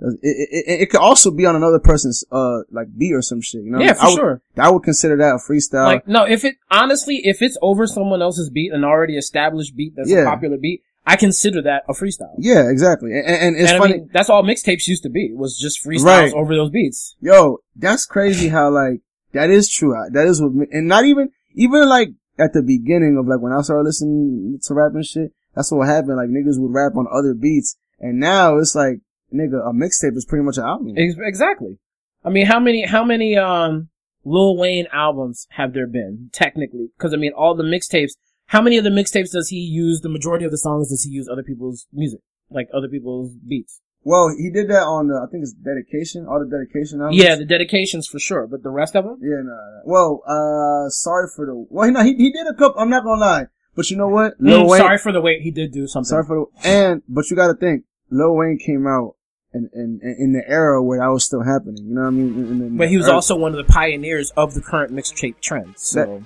It, 0.00 0.18
it, 0.22 0.48
it, 0.66 0.80
it 0.82 0.90
could 0.90 1.00
also 1.00 1.30
be 1.30 1.46
on 1.46 1.54
another 1.54 1.78
person's, 1.78 2.24
uh, 2.32 2.62
like 2.72 2.88
beat 2.96 3.12
or 3.12 3.22
some 3.22 3.40
shit, 3.40 3.62
you 3.62 3.70
know? 3.70 3.80
Yeah, 3.80 3.92
for 3.92 4.02
I 4.02 4.08
would, 4.08 4.16
sure. 4.16 4.42
I 4.58 4.70
would 4.70 4.82
consider 4.82 5.16
that 5.18 5.34
a 5.34 5.38
freestyle. 5.38 5.86
Like, 5.86 6.08
no, 6.08 6.24
if 6.24 6.44
it, 6.44 6.56
honestly, 6.70 7.20
if 7.22 7.42
it's 7.42 7.56
over 7.62 7.86
someone 7.86 8.22
else's 8.22 8.50
beat, 8.50 8.72
an 8.72 8.82
already 8.82 9.16
established 9.16 9.76
beat 9.76 9.94
that's 9.96 10.10
a 10.10 10.24
popular 10.24 10.58
beat, 10.58 10.82
I 11.04 11.16
consider 11.16 11.62
that 11.62 11.82
a 11.88 11.92
freestyle. 11.92 12.34
Yeah, 12.38 12.70
exactly. 12.70 13.12
And, 13.12 13.26
and 13.26 13.56
it's 13.56 13.72
and 13.72 13.78
funny. 13.80 13.94
I 13.94 13.96
mean, 13.98 14.10
that's 14.12 14.30
all 14.30 14.42
mixtapes 14.44 14.86
used 14.86 15.02
to 15.02 15.10
be, 15.10 15.32
was 15.34 15.58
just 15.58 15.84
freestyles 15.84 16.04
Right. 16.04 16.32
over 16.32 16.54
those 16.54 16.70
beats. 16.70 17.16
Yo, 17.20 17.58
that's 17.74 18.06
crazy 18.06 18.48
how 18.48 18.70
like, 18.70 19.00
that 19.32 19.50
is 19.50 19.68
true. 19.68 19.94
That 20.12 20.26
is 20.26 20.40
what, 20.40 20.52
and 20.70 20.86
not 20.86 21.04
even, 21.04 21.30
even 21.54 21.88
like 21.88 22.10
at 22.38 22.52
the 22.52 22.62
beginning 22.62 23.16
of 23.18 23.26
like 23.26 23.40
when 23.40 23.52
I 23.52 23.62
started 23.62 23.84
listening 23.84 24.58
to 24.62 24.74
rap 24.74 24.92
and 24.94 25.04
shit, 25.04 25.32
that's 25.54 25.72
what 25.72 25.88
happened. 25.88 26.16
Like 26.16 26.28
niggas 26.28 26.60
would 26.60 26.72
rap 26.72 26.96
on 26.96 27.06
other 27.12 27.34
beats. 27.34 27.76
And 27.98 28.20
now 28.20 28.58
it's 28.58 28.74
like, 28.74 29.00
nigga, 29.34 29.60
a 29.68 29.72
mixtape 29.72 30.16
is 30.16 30.24
pretty 30.24 30.44
much 30.44 30.58
an 30.58 30.64
album. 30.64 30.94
Exactly. 30.96 31.78
I 32.24 32.30
mean, 32.30 32.46
how 32.46 32.60
many, 32.60 32.86
how 32.86 33.04
many, 33.04 33.36
um, 33.36 33.88
Lil 34.24 34.56
Wayne 34.56 34.86
albums 34.92 35.48
have 35.50 35.72
there 35.72 35.88
been, 35.88 36.30
technically? 36.32 36.90
Cause 36.98 37.12
I 37.12 37.16
mean, 37.16 37.32
all 37.32 37.56
the 37.56 37.64
mixtapes, 37.64 38.12
how 38.52 38.60
many 38.60 38.76
of 38.76 38.84
the 38.84 38.90
mixtapes 38.90 39.32
does 39.32 39.48
he 39.48 39.56
use, 39.58 40.00
the 40.02 40.08
majority 40.10 40.44
of 40.44 40.50
the 40.50 40.58
songs 40.58 40.90
does 40.90 41.02
he 41.04 41.10
use 41.10 41.26
other 41.32 41.42
people's 41.42 41.86
music? 41.92 42.20
Like 42.50 42.68
other 42.74 42.88
people's 42.88 43.32
beats? 43.48 43.80
Well, 44.04 44.34
he 44.36 44.50
did 44.50 44.68
that 44.68 44.82
on 44.82 45.08
the, 45.08 45.14
I 45.14 45.30
think 45.30 45.42
it's 45.44 45.52
dedication, 45.54 46.26
all 46.28 46.38
the 46.44 46.50
dedication 46.50 47.00
albums. 47.00 47.22
Yeah, 47.22 47.36
the 47.36 47.44
dedications 47.46 48.06
for 48.06 48.18
sure, 48.18 48.46
but 48.46 48.62
the 48.62 48.68
rest 48.68 48.94
of 48.96 49.04
them? 49.04 49.18
Yeah, 49.22 49.40
nah, 49.44 49.52
nah. 49.54 49.82
Well, 49.84 50.22
uh, 50.26 50.90
sorry 50.90 51.28
for 51.34 51.46
the, 51.46 51.54
well, 51.70 51.90
no, 51.90 52.02
he, 52.02 52.14
he 52.16 52.30
did 52.32 52.46
a 52.46 52.54
couple, 52.54 52.80
I'm 52.80 52.90
not 52.90 53.04
gonna 53.04 53.20
lie. 53.20 53.46
But 53.74 53.90
you 53.90 53.96
know 53.96 54.08
what? 54.08 54.34
Lil 54.38 54.64
Mm, 54.64 54.68
Wayne, 54.70 54.80
sorry 54.80 54.98
for 54.98 55.12
the 55.12 55.20
wait, 55.22 55.40
he 55.42 55.50
did 55.50 55.72
do 55.72 55.86
something. 55.86 56.08
Sorry 56.08 56.24
for 56.26 56.48
the, 56.62 56.68
and, 56.68 57.02
but 57.08 57.30
you 57.30 57.36
gotta 57.36 57.54
think, 57.54 57.84
Lil 58.10 58.34
Wayne 58.36 58.58
came 58.58 58.86
out 58.86 59.14
in, 59.54 59.70
in, 59.72 60.00
in 60.18 60.32
the 60.34 60.42
era 60.46 60.82
where 60.82 60.98
that 60.98 61.06
was 61.06 61.24
still 61.24 61.42
happening, 61.42 61.86
you 61.86 61.94
know 61.94 62.02
what 62.02 62.08
I 62.08 62.10
mean? 62.10 62.34
In- 62.34 62.60
in- 62.66 62.76
But 62.76 62.88
he 62.90 62.96
was 62.98 63.06
early- 63.06 63.14
also 63.14 63.36
one 63.36 63.52
of 63.52 63.64
the 63.64 63.72
pioneers 63.72 64.30
of 64.36 64.52
the 64.54 64.60
current 64.60 64.92
mixtape 64.92 65.40
trend. 65.40 65.74
So 65.78 66.22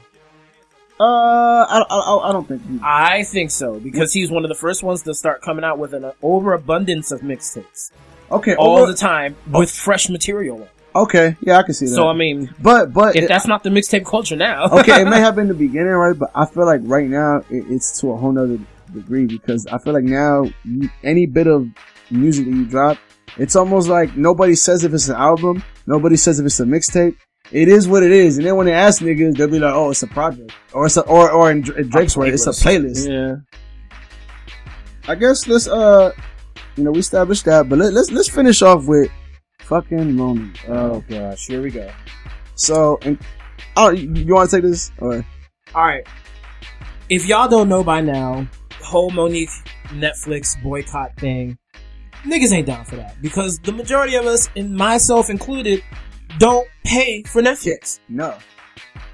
uh, 0.98 1.04
I, 1.04 1.84
I, 1.90 2.28
I 2.28 2.32
don't 2.32 2.48
think 2.48 2.66
he, 2.66 2.78
I 2.82 3.22
think 3.24 3.50
so 3.50 3.78
because 3.80 4.12
he's 4.12 4.30
one 4.30 4.44
of 4.44 4.48
the 4.48 4.54
first 4.54 4.82
ones 4.82 5.02
to 5.02 5.14
start 5.14 5.42
coming 5.42 5.64
out 5.64 5.78
with 5.78 5.92
an 5.92 6.10
overabundance 6.22 7.10
of 7.12 7.20
mixtapes 7.20 7.90
okay, 8.30 8.54
all 8.56 8.78
over- 8.78 8.92
the 8.92 8.96
time 8.98 9.36
with 9.50 9.70
fresh 9.70 10.08
material. 10.08 10.68
okay, 10.94 11.36
yeah, 11.40 11.58
I 11.58 11.62
can 11.62 11.74
see 11.74 11.86
that. 11.86 11.94
So 11.94 12.08
I 12.08 12.14
mean, 12.14 12.54
but, 12.60 12.92
but, 12.94 13.14
if 13.16 13.24
it- 13.24 13.28
that's 13.28 13.46
not 13.46 13.62
the 13.62 13.70
mixtape 13.70 14.06
culture 14.06 14.36
now, 14.36 14.64
okay, 14.80 15.02
it 15.02 15.08
may 15.08 15.20
have 15.26 15.36
been 15.36 15.48
the 15.48 15.54
beginning, 15.54 15.92
right? 15.92 16.18
But 16.18 16.30
I 16.34 16.46
feel 16.46 16.64
like 16.66 16.80
right 16.84 17.08
now 17.08 17.38
it, 17.50 17.64
it's 17.68 18.00
to 18.00 18.12
a 18.12 18.16
whole 18.16 18.32
nother 18.32 18.58
degree 18.94 19.26
because 19.26 19.66
I 19.66 19.78
feel 19.78 19.92
like 19.92 20.04
now 20.04 20.46
any 21.04 21.26
bit 21.26 21.46
of 21.46 21.68
music 22.10 22.46
that 22.46 22.52
you 22.52 22.64
drop, 22.64 22.96
it's 23.36 23.54
almost 23.56 23.88
like 23.88 24.16
nobody 24.16 24.54
says 24.54 24.84
if 24.84 24.94
it's 24.94 25.08
an 25.08 25.16
album, 25.16 25.62
nobody 25.86 26.16
says 26.16 26.40
if 26.40 26.46
it's 26.46 26.60
a 26.60 26.64
mixtape. 26.64 27.16
It 27.52 27.68
is 27.68 27.86
what 27.86 28.02
it 28.02 28.10
is, 28.10 28.38
and 28.38 28.46
then 28.46 28.56
when 28.56 28.66
they 28.66 28.72
ask 28.72 29.00
niggas, 29.00 29.36
they'll 29.36 29.48
be 29.48 29.60
like, 29.60 29.72
"Oh, 29.72 29.90
it's 29.90 30.02
a 30.02 30.08
project," 30.08 30.52
or 30.72 30.86
it's 30.86 30.96
a, 30.96 31.02
or 31.02 31.30
or 31.30 31.50
in 31.50 31.62
Drake's 31.62 32.16
way, 32.16 32.28
it's 32.30 32.46
a 32.46 32.50
playlist. 32.50 33.08
Yeah. 33.08 33.36
I 35.08 35.14
guess 35.14 35.46
let's 35.46 35.68
uh, 35.68 36.10
you 36.76 36.84
know, 36.84 36.90
we 36.90 36.98
established 36.98 37.44
that, 37.44 37.68
but 37.68 37.78
let, 37.78 37.92
let's 37.92 38.10
let's 38.10 38.28
finish 38.28 38.62
off 38.62 38.86
with 38.86 39.10
fucking 39.60 40.12
Mo'Nique. 40.12 40.68
Uh, 40.68 40.72
Oh 40.72 41.04
gosh, 41.08 41.46
here 41.46 41.62
we 41.62 41.70
go. 41.70 41.90
so, 42.54 42.98
and 43.02 43.18
oh, 43.76 43.90
you, 43.90 44.12
you 44.12 44.34
want 44.34 44.50
to 44.50 44.56
take 44.56 44.64
this? 44.64 44.90
Or 44.98 45.24
All 45.74 45.84
right. 45.84 46.06
If 47.08 47.26
y'all 47.26 47.48
don't 47.48 47.68
know 47.68 47.84
by 47.84 48.00
now, 48.00 48.46
whole 48.82 49.10
Mo'Nique 49.10 49.50
Netflix 49.88 50.60
boycott 50.62 51.16
thing, 51.18 51.56
niggas 52.24 52.52
ain't 52.52 52.66
down 52.66 52.84
for 52.84 52.96
that 52.96 53.20
because 53.22 53.58
the 53.60 53.72
majority 53.72 54.16
of 54.16 54.26
us, 54.26 54.48
and 54.56 54.74
myself 54.74 55.30
included, 55.30 55.82
don't 56.38 56.66
pay 56.84 57.22
for 57.24 57.42
Netflix. 57.42 58.00
no, 58.08 58.36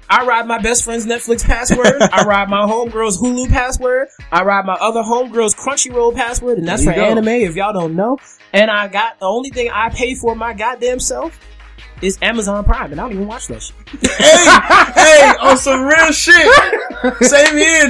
I 0.09 0.25
ride 0.25 0.45
my 0.45 0.59
best 0.61 0.83
friend's 0.83 1.05
Netflix 1.05 1.43
password. 1.43 1.87
I 2.01 2.23
ride 2.25 2.49
my 2.49 2.61
homegirl's 2.67 3.19
Hulu 3.19 3.49
password. 3.49 4.09
I 4.31 4.43
ride 4.43 4.65
my 4.65 4.73
other 4.73 5.01
homegirl's 5.01 5.55
Crunchyroll 5.55 6.13
password, 6.15 6.57
and 6.59 6.67
that's 6.67 6.83
for 6.83 6.93
go. 6.93 7.03
anime. 7.03 7.27
If 7.29 7.55
y'all 7.55 7.73
don't 7.73 7.95
know, 7.95 8.17
and 8.51 8.69
I 8.69 8.87
got 8.87 9.19
the 9.19 9.25
only 9.25 9.49
thing 9.49 9.69
I 9.73 9.89
pay 9.89 10.13
for 10.15 10.35
my 10.35 10.53
goddamn 10.53 10.99
self 10.99 11.39
is 12.01 12.17
Amazon 12.21 12.63
Prime, 12.65 12.91
and 12.91 12.99
I 12.99 13.05
don't 13.05 13.13
even 13.13 13.27
watch 13.27 13.47
that 13.47 13.63
shit. 13.63 13.75
hey, 14.17 15.31
hey, 15.31 15.33
on 15.41 15.57
some 15.57 15.83
real 15.83 16.11
shit. 16.11 16.47
Same 17.21 17.57
here. 17.57 17.89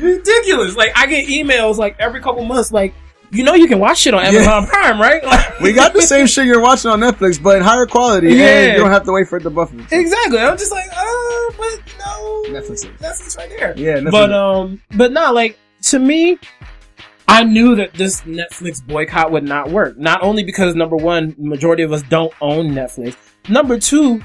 ridiculous. 0.00 0.76
Like 0.76 0.92
I 0.96 1.06
get 1.06 1.26
emails 1.26 1.76
like 1.76 1.96
every 1.98 2.20
couple 2.20 2.44
months, 2.44 2.72
like 2.72 2.94
you 3.30 3.44
know 3.44 3.54
you 3.54 3.66
can 3.68 3.78
watch 3.78 3.98
shit 3.98 4.14
on 4.14 4.24
Amazon 4.24 4.66
Prime, 4.66 5.00
right? 5.00 5.22
Like, 5.24 5.60
We 5.60 5.72
got 5.72 5.92
the 5.92 6.02
same 6.02 6.26
shit 6.26 6.46
you're 6.46 6.60
watching 6.60 6.90
on 6.90 7.00
Netflix, 7.00 7.42
but 7.42 7.56
in 7.56 7.62
higher 7.62 7.86
quality, 7.86 8.28
Yeah. 8.34 8.46
and 8.46 8.72
you 8.72 8.78
don't 8.78 8.90
have 8.90 9.04
to 9.04 9.12
wait 9.12 9.28
for 9.28 9.36
it 9.38 9.42
to 9.42 9.50
buffer. 9.50 9.76
exactly. 9.90 10.38
I'm 10.38 10.56
just 10.56 10.72
like, 10.72 10.86
uh, 10.86 11.52
but 11.58 11.80
no, 11.98 12.42
Netflix 12.48 12.70
is. 12.72 12.84
Netflix 12.86 13.36
right 13.38 13.48
there. 13.50 13.74
Yeah, 13.76 13.98
Netflix 13.98 14.10
but 14.12 14.32
um, 14.32 14.82
but 14.96 15.12
no, 15.12 15.32
like 15.32 15.58
to 15.82 15.98
me. 15.98 16.38
I 17.30 17.44
knew 17.44 17.76
that 17.76 17.92
this 17.92 18.22
Netflix 18.22 18.82
boycott 18.84 19.30
would 19.32 19.44
not 19.44 19.70
work. 19.70 19.98
Not 19.98 20.22
only 20.22 20.44
because 20.44 20.74
number 20.74 20.96
one, 20.96 21.34
majority 21.36 21.82
of 21.82 21.92
us 21.92 22.00
don't 22.04 22.32
own 22.40 22.70
Netflix. 22.70 23.16
Number 23.50 23.78
two, 23.78 24.22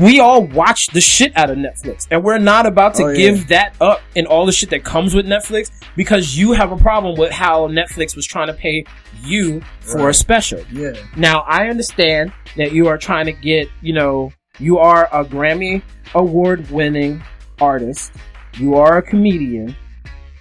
we 0.00 0.20
all 0.20 0.44
watch 0.46 0.86
the 0.88 1.00
shit 1.00 1.36
out 1.36 1.50
of 1.50 1.58
Netflix 1.58 2.06
and 2.10 2.24
we're 2.24 2.38
not 2.38 2.64
about 2.66 2.94
to 2.94 3.04
Oh, 3.04 3.08
yeah. 3.08 3.16
give 3.16 3.48
that 3.48 3.74
up 3.80 4.00
and 4.14 4.26
all 4.26 4.46
the 4.46 4.52
shit 4.52 4.70
that 4.70 4.84
comes 4.84 5.14
with 5.14 5.26
Netflix 5.26 5.70
because 5.96 6.38
you 6.38 6.52
have 6.52 6.72
a 6.72 6.76
problem 6.76 7.16
with 7.18 7.30
how 7.30 7.68
Netflix 7.68 8.16
was 8.16 8.24
trying 8.26 8.46
to 8.46 8.54
pay 8.54 8.84
you 9.22 9.60
for 9.80 10.08
a 10.08 10.14
special. 10.14 10.60
Yeah, 10.72 10.92
Now, 11.16 11.40
I 11.40 11.68
understand 11.68 12.32
that 12.56 12.72
you 12.72 12.86
are 12.88 12.96
trying 12.98 13.26
to 13.26 13.32
get, 13.32 13.68
you 13.82 13.92
know, 13.92 14.32
you 14.58 14.78
are 14.78 15.08
a 15.12 15.24
Grammy 15.24 15.82
award 16.14 16.70
winning 16.70 17.22
artist. 17.60 18.12
You 18.54 18.76
are 18.76 18.96
a 18.98 19.02
comedian. 19.02 19.76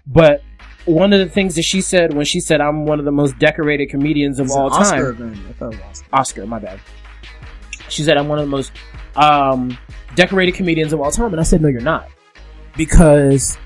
But 0.07 0.41
one 0.86 1.11
of 1.13 1.19
the 1.19 1.27
things 1.27 1.55
that 1.55 1.63
she 1.63 1.81
said 1.81 2.13
when 2.13 2.25
she 2.25 2.39
said, 2.39 2.61
I'm 2.61 2.86
one 2.86 2.99
of 2.99 3.05
the 3.05 3.11
most 3.11 3.38
decorated 3.39 3.89
comedians 3.89 4.39
of 4.39 4.45
It's 4.45 4.55
all 4.55 4.69
time. 4.69 5.03
event. 5.05 5.38
I 5.49 5.53
thought 5.53 5.73
it 5.73 5.79
was 5.79 6.03
Oscar. 6.13 6.41
Oscar, 6.41 6.45
my 6.45 6.59
bad. 6.59 6.79
She 7.89 8.03
said, 8.03 8.17
I'm 8.17 8.27
one 8.27 8.39
of 8.39 8.45
the 8.45 8.51
most 8.51 8.71
um, 9.16 9.78
decorated 10.16 10.53
comedians 10.55 10.93
of 10.93 11.01
all 11.01 11.11
time. 11.11 11.32
And 11.32 11.39
I 11.39 11.43
said, 11.43 11.61
no, 11.61 11.68
you're 11.68 11.82
not. 11.82 12.09
Because 12.78 13.57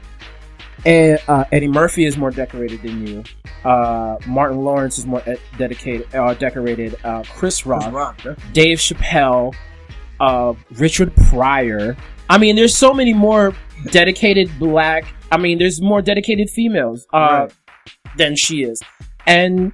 Ed, 0.86 1.22
uh, 1.28 1.46
Eddie 1.52 1.68
Murphy 1.68 2.06
is 2.06 2.18
more 2.18 2.32
decorated 2.32 2.82
than 2.82 3.06
you. 3.08 3.24
Uh, 3.64 4.18
Martin 4.28 4.60
Lawrence 4.60 4.98
is 4.98 5.06
more 5.06 5.22
ed- 5.26 5.40
dedicated, 5.58 6.14
uh, 6.16 6.34
decorated. 6.36 6.96
Uh, 7.04 7.24
Chris 7.36 7.66
Rock, 7.66 7.84
Chris 7.84 7.94
Rock. 7.94 8.38
Dave 8.54 8.78
Chappelle, 8.78 9.54
uh, 10.20 10.54
Richard 10.72 11.14
Pryor. 11.16 11.98
I 12.30 12.38
mean, 12.38 12.56
there's 12.56 12.76
so 12.76 12.94
many 12.94 13.14
more 13.14 13.54
dedicated 13.92 14.52
black. 14.60 15.06
I 15.32 15.38
mean, 15.38 15.58
there's 15.58 15.82
more 15.82 16.02
dedicated 16.02 16.50
females 16.50 17.06
uh, 17.14 17.18
Right. 17.18 17.54
than 18.18 18.36
she 18.36 18.64
is, 18.64 18.82
and 19.26 19.74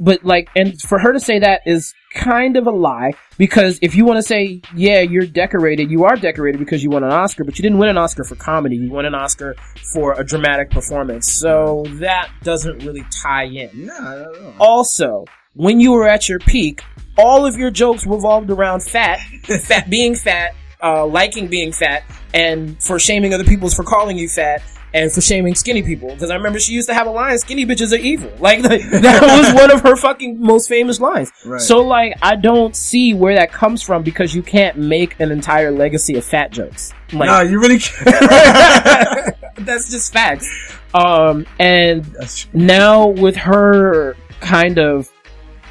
but 0.00 0.24
like, 0.24 0.48
and 0.56 0.80
for 0.80 0.98
her 0.98 1.12
to 1.12 1.20
say 1.20 1.38
that 1.38 1.62
is 1.66 1.94
kind 2.14 2.56
of 2.56 2.66
a 2.66 2.70
lie 2.70 3.12
because 3.38 3.78
if 3.82 3.94
you 3.94 4.04
want 4.04 4.18
to 4.18 4.22
say, 4.22 4.60
yeah, 4.74 5.00
you're 5.00 5.26
decorated, 5.26 5.90
you 5.90 6.04
are 6.04 6.16
decorated 6.16 6.58
because 6.58 6.82
you 6.82 6.90
won 6.90 7.04
an 7.04 7.10
Oscar, 7.10 7.44
but 7.44 7.58
you 7.58 7.62
didn't 7.62 7.78
win 7.78 7.88
an 7.88 7.98
Oscar 7.98 8.24
for 8.24 8.36
comedy. 8.36 8.76
You 8.76 8.90
won 8.90 9.04
an 9.04 9.14
Oscar 9.14 9.54
for 9.92 10.12
a 10.18 10.24
dramatic 10.24 10.70
performance, 10.70 11.32
so 11.32 11.84
that 11.94 12.30
doesn't 12.42 12.84
really 12.84 13.04
tie 13.22 13.44
in. 13.44 13.86
Nah, 13.86 13.94
I 13.94 14.14
don't 14.16 14.42
know. 14.42 14.54
Also, 14.58 15.24
when 15.54 15.80
you 15.80 15.92
were 15.92 16.08
at 16.08 16.28
your 16.28 16.38
peak, 16.38 16.82
all 17.16 17.46
of 17.46 17.56
your 17.56 17.70
jokes 17.70 18.06
revolved 18.06 18.50
around 18.50 18.82
fat, 18.82 19.18
fat 19.62 19.88
being 19.88 20.14
fat, 20.14 20.54
uh, 20.82 21.06
liking 21.06 21.48
being 21.48 21.72
fat, 21.72 22.04
and 22.32 22.80
for 22.82 22.98
shaming 22.98 23.32
other 23.32 23.44
people 23.44 23.68
for 23.68 23.84
calling 23.84 24.18
you 24.18 24.28
fat, 24.28 24.62
and 24.94 25.10
for 25.12 25.20
shaming 25.20 25.56
skinny 25.56 25.82
people. 25.82 26.08
Because 26.10 26.30
I 26.30 26.36
remember 26.36 26.60
she 26.60 26.72
used 26.72 26.88
to 26.88 26.94
have 26.94 27.06
a 27.06 27.10
line, 27.10 27.36
"Skinny 27.38 27.66
bitches 27.66 27.92
are 27.92 28.00
evil." 28.00 28.30
Like 28.44 28.62
that 28.62 29.22
was 29.22 29.54
one 29.54 29.70
of 29.70 29.80
her 29.80 29.96
fucking 29.96 30.38
most 30.38 30.68
famous 30.68 31.00
lines. 31.00 31.32
Right. 31.46 31.60
So 31.60 31.78
like, 31.78 32.14
I 32.20 32.36
don't 32.36 32.76
see 32.76 33.14
where 33.14 33.34
that 33.36 33.50
comes 33.52 33.82
from 33.82 34.02
because 34.02 34.34
you 34.34 34.42
can't 34.42 34.76
make 34.76 35.18
an 35.18 35.32
entire 35.32 35.70
legacy 35.70 36.16
of 36.16 36.24
fat 36.24 36.50
jokes. 36.50 36.92
Like 37.12 37.28
nah, 37.28 37.40
you 37.40 37.58
really 37.58 37.78
can't. 37.78 39.36
that's 39.56 39.90
just 39.90 40.12
facts. 40.12 40.46
Um, 40.92 41.46
and 41.58 42.06
now 42.52 43.08
with 43.08 43.34
her 43.36 44.14
kind 44.40 44.78
of 44.78 45.10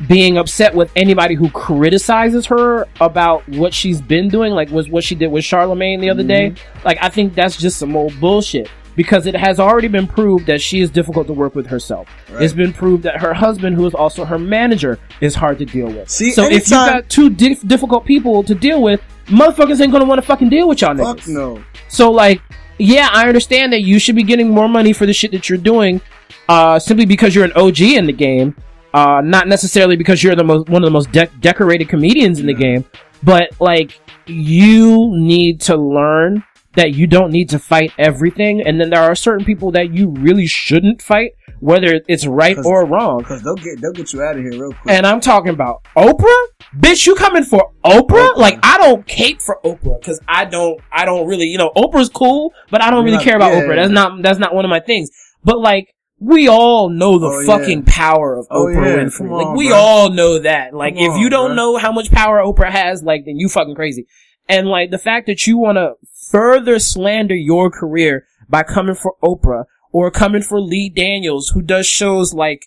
being 0.07 0.39
upset 0.39 0.73
with 0.73 0.91
anybody 0.95 1.35
who 1.35 1.51
criticizes 1.51 2.47
her 2.47 2.87
about 2.99 3.47
what 3.49 3.71
she's 3.71 4.01
been 4.01 4.29
doing, 4.29 4.51
like 4.51 4.71
was 4.71 4.89
what 4.89 5.03
she 5.03 5.13
did 5.13 5.27
with 5.27 5.45
Charlemagne 5.45 6.01
the 6.01 6.09
other 6.09 6.23
day. 6.23 6.55
Like 6.83 6.97
I 7.01 7.09
think 7.09 7.35
that's 7.35 7.55
just 7.55 7.77
some 7.77 7.95
old 7.95 8.19
bullshit 8.19 8.67
because 8.95 9.25
it 9.25 9.35
has 9.35 9.59
already 9.59 9.87
been 9.87 10.07
proved 10.07 10.45
that 10.47 10.61
she 10.61 10.81
is 10.81 10.89
difficult 10.89 11.27
to 11.27 11.33
work 11.33 11.55
with 11.55 11.67
herself. 11.67 12.07
Right. 12.29 12.43
It's 12.43 12.53
been 12.53 12.73
proved 12.73 13.03
that 13.03 13.21
her 13.21 13.33
husband, 13.33 13.75
who 13.75 13.85
is 13.85 13.93
also 13.93 14.25
her 14.25 14.39
manager, 14.39 14.99
is 15.21 15.35
hard 15.35 15.59
to 15.59 15.65
deal 15.65 15.87
with. 15.87 16.09
See, 16.09 16.31
so 16.31 16.43
if 16.43 16.67
you 16.67 16.75
got 16.75 17.09
two 17.09 17.29
dif- 17.29 17.67
difficult 17.67 18.05
people 18.05 18.43
to 18.43 18.55
deal 18.55 18.81
with, 18.81 19.01
motherfuckers 19.25 19.81
ain't 19.81 19.91
gonna 19.91 20.05
want 20.05 20.19
to 20.19 20.27
fucking 20.27 20.49
deal 20.49 20.67
with 20.67 20.81
y'all 20.81 20.93
niggas. 20.93 21.19
Fuck 21.19 21.27
no. 21.27 21.63
So 21.87 22.11
like, 22.11 22.41
yeah, 22.77 23.09
I 23.11 23.27
understand 23.27 23.73
that 23.73 23.81
you 23.81 23.99
should 23.99 24.15
be 24.15 24.23
getting 24.23 24.49
more 24.49 24.67
money 24.67 24.93
for 24.93 25.05
the 25.05 25.13
shit 25.13 25.31
that 25.31 25.49
you're 25.49 25.57
doing, 25.57 26.01
uh, 26.49 26.79
simply 26.79 27.05
because 27.05 27.35
you're 27.35 27.45
an 27.45 27.53
OG 27.53 27.81
in 27.81 28.05
the 28.05 28.13
game, 28.13 28.55
uh, 28.93 29.21
not 29.23 29.47
necessarily 29.47 29.95
because 29.95 30.23
you're 30.23 30.35
the 30.35 30.43
most 30.43 30.69
one 30.69 30.83
of 30.83 30.87
the 30.87 30.91
most 30.91 31.11
de- 31.11 31.29
decorated 31.39 31.89
comedians 31.89 32.39
in 32.39 32.45
the 32.45 32.53
game. 32.53 32.85
But 33.23 33.51
like, 33.59 33.99
you 34.25 35.11
need 35.13 35.61
to 35.61 35.77
learn 35.77 36.43
that 36.75 36.93
you 36.95 37.05
don't 37.07 37.31
need 37.31 37.49
to 37.49 37.59
fight 37.59 37.91
everything, 37.97 38.61
and 38.65 38.79
then 38.81 38.89
there 38.89 39.01
are 39.03 39.15
certain 39.15 39.45
people 39.45 39.71
that 39.71 39.93
you 39.93 40.09
really 40.09 40.47
shouldn't 40.47 41.01
fight, 41.01 41.31
whether 41.59 42.01
it's 42.07 42.25
right 42.25 42.57
or 42.65 42.85
wrong. 42.85 43.23
Cause 43.23 43.41
they'll 43.43 43.55
get 43.55 43.79
they'll 43.81 43.91
get 43.91 44.11
you 44.13 44.21
out 44.23 44.35
of 44.37 44.41
here 44.41 44.51
real 44.51 44.71
quick. 44.73 44.93
And 44.95 45.05
I'm 45.05 45.19
talking 45.21 45.51
about 45.53 45.83
Oprah? 45.95 46.45
Bitch, 46.77 47.05
you 47.05 47.13
coming 47.15 47.43
for 47.43 47.71
Oprah? 47.85 48.35
Like, 48.37 48.57
I 48.63 48.77
don't 48.79 49.05
cape 49.05 49.41
for 49.41 49.59
Oprah, 49.63 50.01
cause 50.03 50.19
I 50.27 50.45
don't, 50.45 50.79
I 50.91 51.05
don't 51.05 51.27
really, 51.27 51.45
you 51.45 51.57
know, 51.59 51.71
Oprah's 51.75 52.09
cool, 52.09 52.51
but 52.71 52.81
I 52.81 52.89
don't 52.89 52.99
You're 52.99 53.05
really 53.05 53.17
not- 53.17 53.23
care 53.23 53.35
about 53.35 53.51
yeah, 53.53 53.61
Oprah. 53.61 53.69
yeah. 53.75 53.81
That's 53.83 53.91
not, 53.91 54.21
that's 54.23 54.39
not 54.39 54.55
one 54.55 54.65
of 54.65 54.69
my 54.69 54.79
things. 54.79 55.09
But 55.43 55.59
like, 55.59 55.93
we 56.19 56.47
all 56.47 56.89
know 56.89 57.19
the 57.19 57.27
Oh, 57.27 57.39
yeah. 57.41 57.45
fucking 57.57 57.83
power 57.83 58.35
of 58.37 58.47
Oh, 58.49 58.65
Oprah 58.65 58.75
yeah. 58.97 59.03
Winfrey. 59.03 59.29
Like, 59.29 59.55
we 59.57 59.67
bro. 59.67 59.77
all 59.77 60.09
know 60.09 60.39
that. 60.39 60.73
Like, 60.73 60.95
Come 60.95 61.03
if 61.03 61.17
you 61.19 61.25
on, 61.25 61.31
don't 61.31 61.47
bro. 61.49 61.55
know 61.55 61.77
how 61.77 61.91
much 61.91 62.11
power 62.11 62.39
Oprah 62.41 62.71
has, 62.71 63.03
like, 63.03 63.25
then 63.25 63.37
you 63.37 63.49
fucking 63.49 63.75
crazy. 63.75 64.07
And 64.49 64.67
like, 64.67 64.89
the 64.89 64.97
fact 64.97 65.27
that 65.27 65.45
you 65.45 65.57
wanna 65.57 65.91
further 66.33 66.79
slander 66.79 67.35
your 67.35 67.69
career 67.69 68.25
by 68.49 68.63
coming 68.63 68.95
for 68.95 69.15
Oprah, 69.23 69.65
or 69.91 70.09
coming 70.09 70.41
for 70.41 70.59
Lee 70.59 70.89
Daniels, 70.89 71.49
who 71.49 71.61
does 71.61 71.85
shows 71.85 72.33
like, 72.33 72.65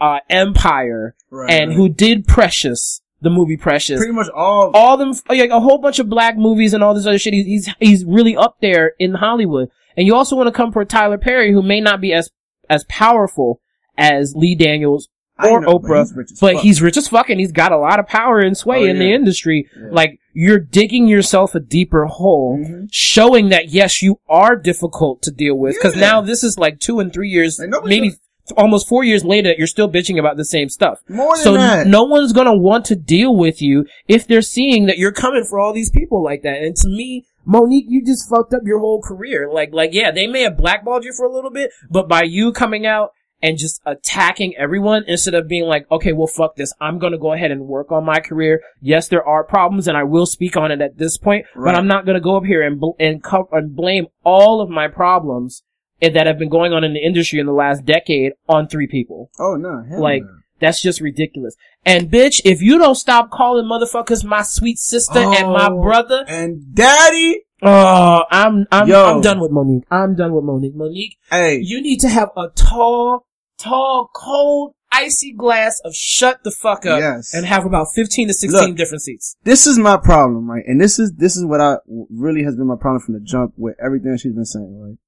uh, 0.00 0.20
Empire, 0.30 1.16
Right, 1.28 1.50
and 1.50 1.70
right. 1.70 1.76
who 1.76 1.88
did 1.88 2.26
Precious, 2.28 3.02
the 3.20 3.30
movie 3.30 3.56
Precious. 3.56 3.98
pretty 3.98 4.12
much 4.12 4.28
all. 4.28 4.70
all 4.74 4.96
them, 4.96 5.12
like 5.28 5.50
a 5.50 5.60
whole 5.60 5.78
bunch 5.78 5.98
of 5.98 6.08
black 6.08 6.36
movies 6.36 6.72
and 6.72 6.82
all 6.82 6.94
this 6.94 7.06
other 7.06 7.18
shit. 7.18 7.34
He's, 7.34 7.68
he's, 7.80 8.04
really 8.04 8.36
up 8.36 8.58
there 8.60 8.92
in 9.00 9.14
Hollywood. 9.14 9.70
And 9.96 10.06
you 10.06 10.14
also 10.14 10.36
want 10.36 10.46
to 10.46 10.52
come 10.52 10.72
for 10.72 10.84
Tyler 10.84 11.18
Perry, 11.18 11.52
who 11.52 11.62
may 11.62 11.80
not 11.80 12.00
be 12.00 12.12
as, 12.12 12.30
as 12.70 12.84
powerful 12.88 13.60
as 13.98 14.34
Lee 14.36 14.54
Daniels 14.54 15.08
or 15.42 15.60
know, 15.60 15.78
but 15.78 15.88
Oprah, 15.88 15.98
he's 16.00 16.14
rich 16.14 16.32
as 16.32 16.40
but 16.40 16.52
fuck. 16.54 16.62
he's 16.62 16.82
rich 16.82 16.96
as 16.96 17.08
fuck 17.08 17.30
and 17.30 17.40
he's 17.40 17.52
got 17.52 17.72
a 17.72 17.78
lot 17.78 17.98
of 17.98 18.06
power 18.06 18.38
and 18.40 18.56
sway 18.56 18.82
Oh, 18.82 18.86
in 18.86 18.98
the 18.98 19.12
industry. 19.12 19.68
Yeah. 19.76 19.88
Like, 19.90 20.18
you're 20.34 20.58
digging 20.58 21.06
yourself 21.08 21.54
a 21.54 21.60
deeper 21.60 22.06
hole, 22.06 22.58
Mhm. 22.58 22.88
showing 22.90 23.48
that 23.50 23.68
yes, 23.70 24.02
you 24.02 24.18
are 24.28 24.56
difficult 24.56 25.22
to 25.22 25.30
deal 25.30 25.54
with. 25.56 25.78
Cause 25.80 25.94
Yeah. 25.94 26.00
now 26.00 26.20
this 26.22 26.42
is 26.44 26.58
like 26.58 26.80
two 26.80 27.00
and 27.00 27.12
three 27.12 27.28
years, 27.28 27.58
Like, 27.58 27.84
maybe 27.84 28.12
almost 28.56 28.88
four 28.88 29.04
years 29.04 29.24
later, 29.24 29.48
that 29.50 29.58
you're 29.58 29.66
still 29.66 29.88
bitching 29.90 30.18
about 30.18 30.36
the 30.36 30.44
same 30.44 30.68
stuff. 30.68 30.98
More 31.08 31.34
than 31.36 31.44
So 31.44 31.52
that. 31.54 31.86
no 31.86 32.02
one's 32.04 32.32
gonna 32.32 32.56
want 32.56 32.84
to 32.86 32.96
deal 32.96 33.34
with 33.36 33.60
you 33.62 33.86
if 34.08 34.26
they're 34.26 34.42
seeing 34.42 34.86
that 34.86 34.98
you're 34.98 35.12
coming 35.12 35.44
for 35.44 35.58
all 35.60 35.72
these 35.72 35.90
people 35.90 36.22
like 36.22 36.42
that. 36.42 36.62
And 36.62 36.74
to 36.76 36.88
me, 36.88 37.24
Mo'Nique, 37.46 37.86
you 37.88 38.04
just 38.04 38.28
fucked 38.28 38.54
up 38.54 38.62
your 38.64 38.78
whole 38.78 39.00
career. 39.02 39.50
Like, 39.52 39.70
like, 39.72 39.90
yeah, 39.92 40.10
they 40.12 40.26
may 40.28 40.42
have 40.42 40.56
blackballed 40.56 41.04
you 41.04 41.12
for 41.12 41.26
a 41.26 41.32
little 41.32 41.50
bit, 41.50 41.70
but 41.90 42.08
by 42.08 42.22
you 42.22 42.52
coming 42.52 42.86
out 42.86 43.10
and 43.42 43.58
just 43.58 43.80
attacking 43.84 44.54
everyone 44.56 45.04
instead 45.08 45.34
of 45.34 45.48
being 45.48 45.64
like, 45.64 45.90
okay, 45.90 46.12
well, 46.12 46.26
fuck 46.28 46.56
this. 46.56 46.72
I'm 46.80 46.98
gonna 46.98 47.18
go 47.18 47.32
ahead 47.32 47.50
and 47.50 47.66
work 47.66 47.90
on 47.92 48.04
my 48.04 48.20
career. 48.20 48.62
Yes, 48.80 49.08
there 49.08 49.26
are 49.26 49.42
problems 49.44 49.88
and 49.88 49.96
I 49.96 50.04
will 50.04 50.26
speak 50.26 50.56
on 50.56 50.70
it 50.70 50.80
at 50.80 50.96
this 50.98 51.18
point, 51.18 51.46
Right. 51.54 51.72
but 51.72 51.78
I'm 51.78 51.86
not 51.88 52.06
gonna 52.06 52.20
go 52.20 52.36
up 52.36 52.44
here 52.44 52.62
and, 52.62 52.78
bl- 52.80 52.90
and, 53.00 53.22
co- 53.22 53.48
and 53.52 53.74
blame 53.74 54.06
all 54.24 54.60
of 54.60 54.70
my 54.70 54.86
problems 54.88 55.62
that 56.00 56.26
have 56.26 56.38
been 56.38 56.48
going 56.48 56.72
on 56.72 56.82
in 56.84 56.94
the 56.94 57.00
industry 57.04 57.38
in 57.38 57.46
the 57.46 57.52
last 57.52 57.84
decade 57.84 58.32
on 58.48 58.66
three 58.68 58.86
people. 58.86 59.30
Oh 59.38 59.54
no, 59.56 59.84
Like, 59.98 60.22
no. 60.22 60.28
that's 60.60 60.80
just 60.82 61.00
ridiculous. 61.00 61.54
And 61.84 62.08
bitch, 62.10 62.40
if 62.44 62.60
you 62.62 62.78
don't 62.78 62.94
stop 62.96 63.30
calling 63.30 63.66
motherfuckers 63.66 64.24
my 64.24 64.42
sweet 64.42 64.78
sister 64.78 65.18
and 65.18 65.52
my 65.52 65.68
Oh, 65.70 65.82
brother, 65.82 66.24
and 66.28 66.74
daddy. 66.74 67.42
oh, 67.62 68.22
I'm, 68.30 68.66
I'm. 68.72 68.92
I'm 68.92 69.20
done 69.20 69.38
with 69.40 69.50
Mo'Nique. 69.52 69.84
I'm 69.90 70.14
done 70.16 70.32
with 70.32 70.44
Mo'Nique. 70.44 70.74
Mo'Nique, 70.74 71.16
Hey, 71.30 71.60
you 71.62 71.80
need 71.80 72.00
to 72.00 72.08
have 72.08 72.30
a 72.36 72.48
tall, 72.54 73.26
tall, 73.58 74.10
cold, 74.14 74.74
icy 74.92 75.32
glass 75.32 75.80
of 75.84 75.94
shut 75.94 76.44
the 76.44 76.50
fuck 76.50 76.84
up 76.84 77.00
Yes. 77.00 77.32
and 77.34 77.46
have 77.46 77.64
about 77.64 77.86
15 77.94 78.28
to 78.28 78.34
16 78.34 78.68
Look. 78.68 78.76
different 78.76 79.02
seats. 79.02 79.36
this 79.44 79.66
is 79.66 79.78
my 79.78 79.96
problem, 79.96 80.50
right? 80.50 80.64
And 80.66 80.80
this 80.80 80.98
is 80.98 81.12
this 81.14 81.36
is 81.36 81.44
what 81.44 81.60
I 81.60 81.76
really 82.10 82.42
has 82.44 82.56
been 82.56 82.66
my 82.66 82.76
problem 82.76 83.00
from 83.00 83.14
the 83.14 83.20
jump 83.20 83.54
with 83.56 83.74
everything 83.82 84.16
she's 84.18 84.34
been 84.34 84.44
saying, 84.44 84.78
right? 84.80 84.98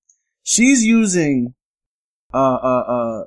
She's 0.42 0.84
using, 0.84 1.55
uh, 2.32 2.36
uh, 2.62 2.84
uh, 2.86 3.24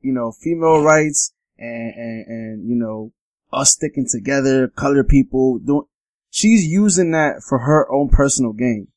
you 0.00 0.12
know, 0.12 0.32
female 0.32 0.82
rights 0.82 1.32
and 1.58 1.94
and 1.94 2.26
and 2.26 2.68
you 2.68 2.74
know 2.76 3.12
us 3.52 3.70
sticking 3.72 4.06
together, 4.10 4.68
colored 4.68 5.08
people 5.08 5.58
doing. 5.58 5.84
She's 6.30 6.66
using 6.66 7.12
that 7.12 7.42
for 7.42 7.60
her 7.60 7.90
own 7.90 8.10
personal 8.10 8.52
gain. 8.52 8.88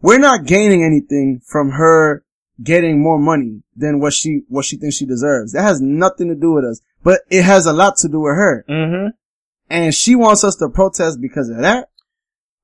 We're 0.00 0.18
not 0.18 0.46
gaining 0.46 0.84
anything 0.84 1.40
from 1.44 1.70
her 1.70 2.22
getting 2.62 3.00
more 3.00 3.18
money 3.18 3.62
than 3.76 4.00
what 4.00 4.12
she 4.12 4.42
what 4.48 4.64
she 4.64 4.76
thinks 4.76 4.96
she 4.96 5.06
deserves. 5.06 5.52
That 5.52 5.62
has 5.62 5.80
nothing 5.80 6.28
to 6.28 6.34
do 6.34 6.52
with 6.52 6.64
us, 6.64 6.80
but 7.02 7.20
it 7.30 7.42
has 7.44 7.66
a 7.66 7.72
lot 7.72 7.96
to 7.98 8.08
do 8.08 8.20
with 8.20 8.34
her 8.34 8.64
Mm-hmm. 8.68 9.08
and 9.70 9.94
she 9.94 10.14
wants 10.16 10.44
us 10.44 10.56
to 10.56 10.68
protest 10.68 11.20
because 11.20 11.48
of 11.48 11.58
that. 11.58 11.88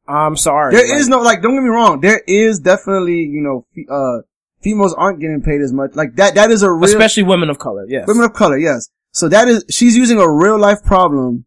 I'm 0.06 0.36
sorry. 0.36 0.74
There 0.74 0.98
is 0.98 1.08
no, 1.08 1.22
like, 1.22 1.40
don't 1.40 1.54
get 1.54 1.62
me 1.62 1.70
wrong, 1.70 2.00
there 2.00 2.20
is 2.26 2.58
definitely, 2.60 3.20
you 3.22 3.40
know, 3.40 3.66
uh, 3.88 4.22
females 4.60 4.92
aren't 4.94 5.20
getting 5.20 5.40
paid 5.42 5.62
as 5.62 5.72
much. 5.72 5.94
Like, 5.94 6.16
that, 6.16 6.34
that 6.34 6.50
is 6.50 6.62
a 6.62 6.70
real, 6.70 6.84
especially 6.84 7.22
women 7.22 7.48
of 7.48 7.58
color. 7.58 7.86
Yes. 7.88 8.06
women 8.06 8.24
of 8.24 8.34
color, 8.34 8.58
yes. 8.58 8.90
So 9.12 9.28
that 9.28 9.48
is, 9.48 9.64
she's 9.70 9.96
using 9.96 10.18
a 10.18 10.30
real 10.30 10.58
life 10.58 10.82
problem 10.84 11.46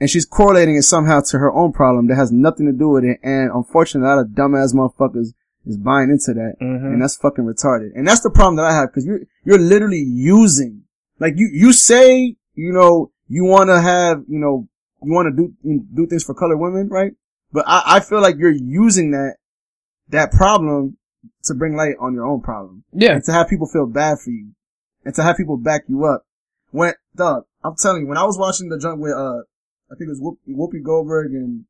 and 0.00 0.10
she's 0.10 0.26
correlating 0.26 0.74
it 0.76 0.82
somehow 0.82 1.20
to 1.20 1.38
her 1.38 1.52
own 1.52 1.72
problem 1.72 2.08
that 2.08 2.16
has 2.16 2.32
nothing 2.32 2.66
to 2.66 2.72
do 2.72 2.88
with 2.88 3.04
it. 3.04 3.18
And 3.22 3.50
unfortunately, 3.50 4.10
a 4.10 4.16
lot 4.16 4.20
of 4.22 4.28
dumbass 4.32 4.74
motherfuckers 4.74 5.28
is 5.66 5.76
buying 5.76 6.10
into 6.10 6.34
that. 6.34 6.56
Mhm. 6.60 6.92
And 6.92 7.02
that's 7.02 7.16
fucking 7.16 7.44
retarded. 7.44 7.92
And 7.94 8.06
that's 8.06 8.20
the 8.20 8.30
problem 8.30 8.56
that 8.56 8.64
I 8.66 8.74
have 8.74 8.90
because 8.90 9.06
you're, 9.06 9.20
you're 9.44 9.58
literally 9.58 10.02
using, 10.02 10.82
like 11.18 11.34
you, 11.36 11.48
you 11.52 11.72
say, 11.72 12.36
you 12.54 12.72
know, 12.72 13.10
you 13.28 13.44
want 13.44 13.70
to 13.70 13.80
have, 13.80 14.24
you 14.28 14.38
know, 14.38 14.68
you 15.02 15.12
want 15.12 15.34
to 15.34 15.52
do, 15.64 15.84
do 15.94 16.06
things 16.06 16.24
for 16.24 16.34
colored 16.34 16.58
women, 16.58 16.88
right? 16.88 17.12
But 17.52 17.64
I, 17.66 17.96
I 17.96 18.00
feel 18.00 18.20
like 18.20 18.36
you're 18.38 18.50
using 18.50 19.10
that, 19.12 19.36
that 20.08 20.32
problem 20.32 20.96
to 21.44 21.54
bring 21.54 21.76
light 21.76 21.94
on 22.00 22.12
your 22.14 22.26
own 22.26 22.40
problem 22.42 22.84
yeah. 22.92 23.12
and 23.12 23.24
to 23.24 23.32
have 23.32 23.48
people 23.48 23.66
feel 23.66 23.86
bad 23.86 24.18
for 24.18 24.30
you 24.30 24.50
and 25.04 25.14
to 25.14 25.22
have 25.22 25.36
people 25.36 25.56
back 25.56 25.82
you 25.88 26.04
up. 26.04 26.26
When, 26.70 26.92
dog, 27.16 27.44
I'm 27.62 27.76
telling 27.76 28.02
you, 28.02 28.08
when 28.08 28.18
I 28.18 28.24
was 28.24 28.36
watching 28.36 28.68
the 28.68 28.78
junk 28.78 29.00
with, 29.00 29.12
uh, 29.12 29.40
I 29.90 29.94
think 29.96 30.08
it 30.08 30.18
was 30.18 30.20
Whoop, 30.20 30.38
Whoopi 30.48 30.82
Goldberg 30.82 31.32
and 31.32 31.64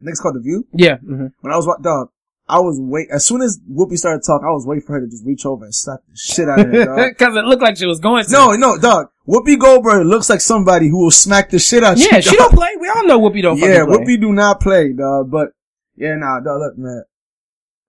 I 0.00 0.04
think 0.04 0.12
it's 0.12 0.20
called 0.20 0.36
The 0.36 0.40
View. 0.40 0.66
Yeah. 0.74 0.96
hmm 0.96 1.26
When 1.40 1.52
I 1.52 1.56
was, 1.56 1.66
wa- 1.66 1.76
dog, 1.76 2.08
I 2.52 2.58
was 2.58 2.78
wait, 2.78 3.08
as 3.10 3.24
soon 3.24 3.40
as 3.40 3.58
Whoopi 3.60 3.96
started 3.96 4.22
talking, 4.26 4.46
I 4.46 4.50
was 4.50 4.66
waiting 4.66 4.84
for 4.84 4.92
her 4.92 5.00
to 5.00 5.06
just 5.08 5.24
reach 5.24 5.46
over 5.46 5.64
and 5.64 5.74
slap 5.74 6.00
the 6.06 6.14
shit 6.14 6.50
out 6.50 6.60
of 6.60 6.66
her, 6.66 6.84
dog. 6.84 6.98
Because 7.18 7.34
it 7.34 7.46
looked 7.46 7.62
like 7.62 7.78
she 7.78 7.86
was 7.86 7.98
going 7.98 8.26
to. 8.26 8.30
No, 8.30 8.52
no, 8.52 8.76
dog. 8.76 9.06
Whoopi 9.26 9.58
Goldberg 9.58 10.06
looks 10.06 10.28
like 10.28 10.42
somebody 10.42 10.88
who 10.88 11.02
will 11.02 11.10
smack 11.10 11.48
the 11.48 11.58
shit 11.58 11.82
out 11.82 11.94
of 11.94 11.98
you. 12.00 12.08
Yeah, 12.12 12.20
she 12.20 12.36
don't 12.36 12.52
play. 12.52 12.68
We 12.78 12.90
all 12.90 13.06
know 13.06 13.18
Whoopi 13.18 13.40
don't 13.40 13.56
Yeah, 13.56 13.86
play. 13.86 13.96
Whoopi 13.96 14.20
do 14.20 14.34
not 14.34 14.60
play, 14.60 14.92
dog. 14.92 15.30
But 15.30 15.52
yeah, 15.96 16.14
nah, 16.16 16.40
dog. 16.40 16.60
Look, 16.60 16.76
man. 16.76 17.04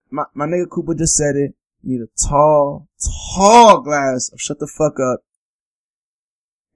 My 0.10 0.24
my 0.34 0.46
nigga 0.46 0.70
Cooper 0.70 0.94
just 0.96 1.18
said 1.18 1.36
it. 1.36 1.56
You 1.82 2.00
need 2.00 2.02
a 2.02 2.28
tall, 2.30 2.88
tall 3.36 3.82
glass 3.82 4.30
of 4.32 4.40
shut 4.40 4.60
the 4.60 4.68
fuck 4.68 4.98
up 4.98 5.20